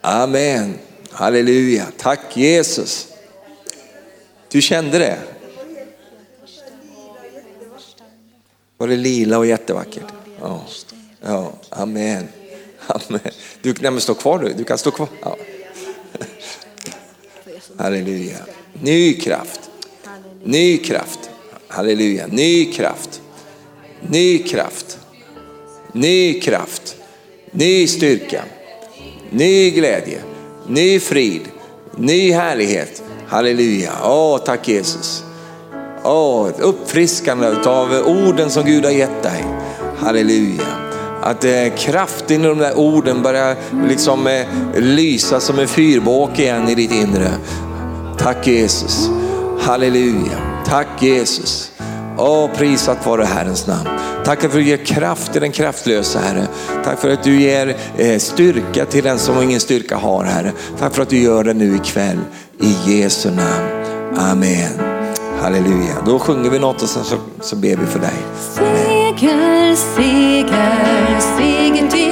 Amen, 0.00 0.78
halleluja, 1.10 1.86
tack 1.98 2.36
Jesus. 2.36 3.06
Du 4.48 4.62
kände 4.62 4.98
det? 4.98 5.18
Var 8.76 8.88
det 8.88 8.96
lila 8.96 9.38
och 9.38 9.46
jättevackert? 9.46 10.12
Ja, 10.40 10.64
ja 11.20 11.52
amen. 11.70 12.28
amen. 12.86 13.20
Du 13.62 13.74
kan 13.74 14.00
stå 14.00 14.14
kvar 14.14 14.38
du, 14.38 14.52
du 14.52 14.64
kan 14.64 14.78
stå 14.78 14.90
kvar. 14.90 15.08
Ja. 15.22 15.36
Halleluja. 17.76 18.38
Ny 18.82 19.14
kraft, 19.14 19.60
ny 20.44 20.76
kraft. 20.76 21.30
Halleluja, 21.68 22.26
ny 22.26 22.72
kraft, 22.72 23.20
ny 24.00 24.38
kraft, 24.38 24.98
ny 25.92 26.40
kraft, 26.40 26.96
ny 27.50 27.86
styrka, 27.86 28.42
ny 29.30 29.70
glädje, 29.70 30.20
ny 30.68 31.00
frid, 31.00 31.42
ny 31.96 32.32
härlighet. 32.32 33.02
Halleluja, 33.28 33.92
åh 34.02 34.38
tack 34.38 34.68
Jesus. 34.68 35.24
Åh, 36.04 36.50
uppfriskande 36.58 37.46
av 37.66 37.92
orden 38.06 38.50
som 38.50 38.64
Gud 38.64 38.84
har 38.84 38.92
gett 38.92 39.22
dig. 39.22 39.44
Halleluja. 39.98 40.83
Att 41.24 41.44
eh, 41.44 41.74
kraften 41.78 42.44
i 42.44 42.48
de 42.48 42.58
där 42.58 42.78
orden 42.78 43.22
börjar 43.22 43.56
liksom 43.88 44.26
eh, 44.26 44.46
lysa 44.74 45.40
som 45.40 45.58
en 45.58 45.68
fyrbåk 45.68 46.38
igen 46.38 46.68
i 46.68 46.74
ditt 46.74 46.92
inre. 46.92 47.30
Tack 48.18 48.46
Jesus. 48.46 49.08
Halleluja. 49.60 50.64
Tack 50.66 51.02
Jesus. 51.02 51.70
Åh, 52.18 52.50
prisat 52.56 53.06
vare 53.06 53.24
Herrens 53.24 53.66
namn. 53.66 53.88
Tack 54.24 54.40
för 54.40 54.48
att 54.48 54.54
du 54.54 54.62
ger 54.62 54.76
kraft 54.76 55.32
till 55.32 55.40
den 55.40 55.52
kraftlösa 55.52 56.18
Herre. 56.18 56.46
Tack 56.84 57.00
för 57.00 57.12
att 57.12 57.22
du 57.22 57.40
ger 57.40 57.76
eh, 57.96 58.18
styrka 58.18 58.84
till 58.84 59.04
den 59.04 59.18
som 59.18 59.42
ingen 59.42 59.60
styrka 59.60 59.96
har 59.96 60.24
Herre. 60.24 60.52
Tack 60.78 60.94
för 60.94 61.02
att 61.02 61.08
du 61.08 61.18
gör 61.18 61.44
det 61.44 61.54
nu 61.54 61.76
ikväll 61.76 62.20
i 62.60 62.76
Jesu 62.86 63.30
namn. 63.30 63.86
Amen. 64.16 64.72
Halleluja. 65.40 65.96
Då 66.06 66.18
sjunger 66.18 66.50
vi 66.50 66.58
något 66.58 66.82
och 66.82 66.88
sen 66.88 67.04
så, 67.04 67.16
så 67.40 67.56
ber 67.56 67.76
vi 67.76 67.86
för 67.86 67.98
dig. 67.98 68.14
Amen. 68.58 68.93
figures, 69.82 71.24
figure 71.36 72.03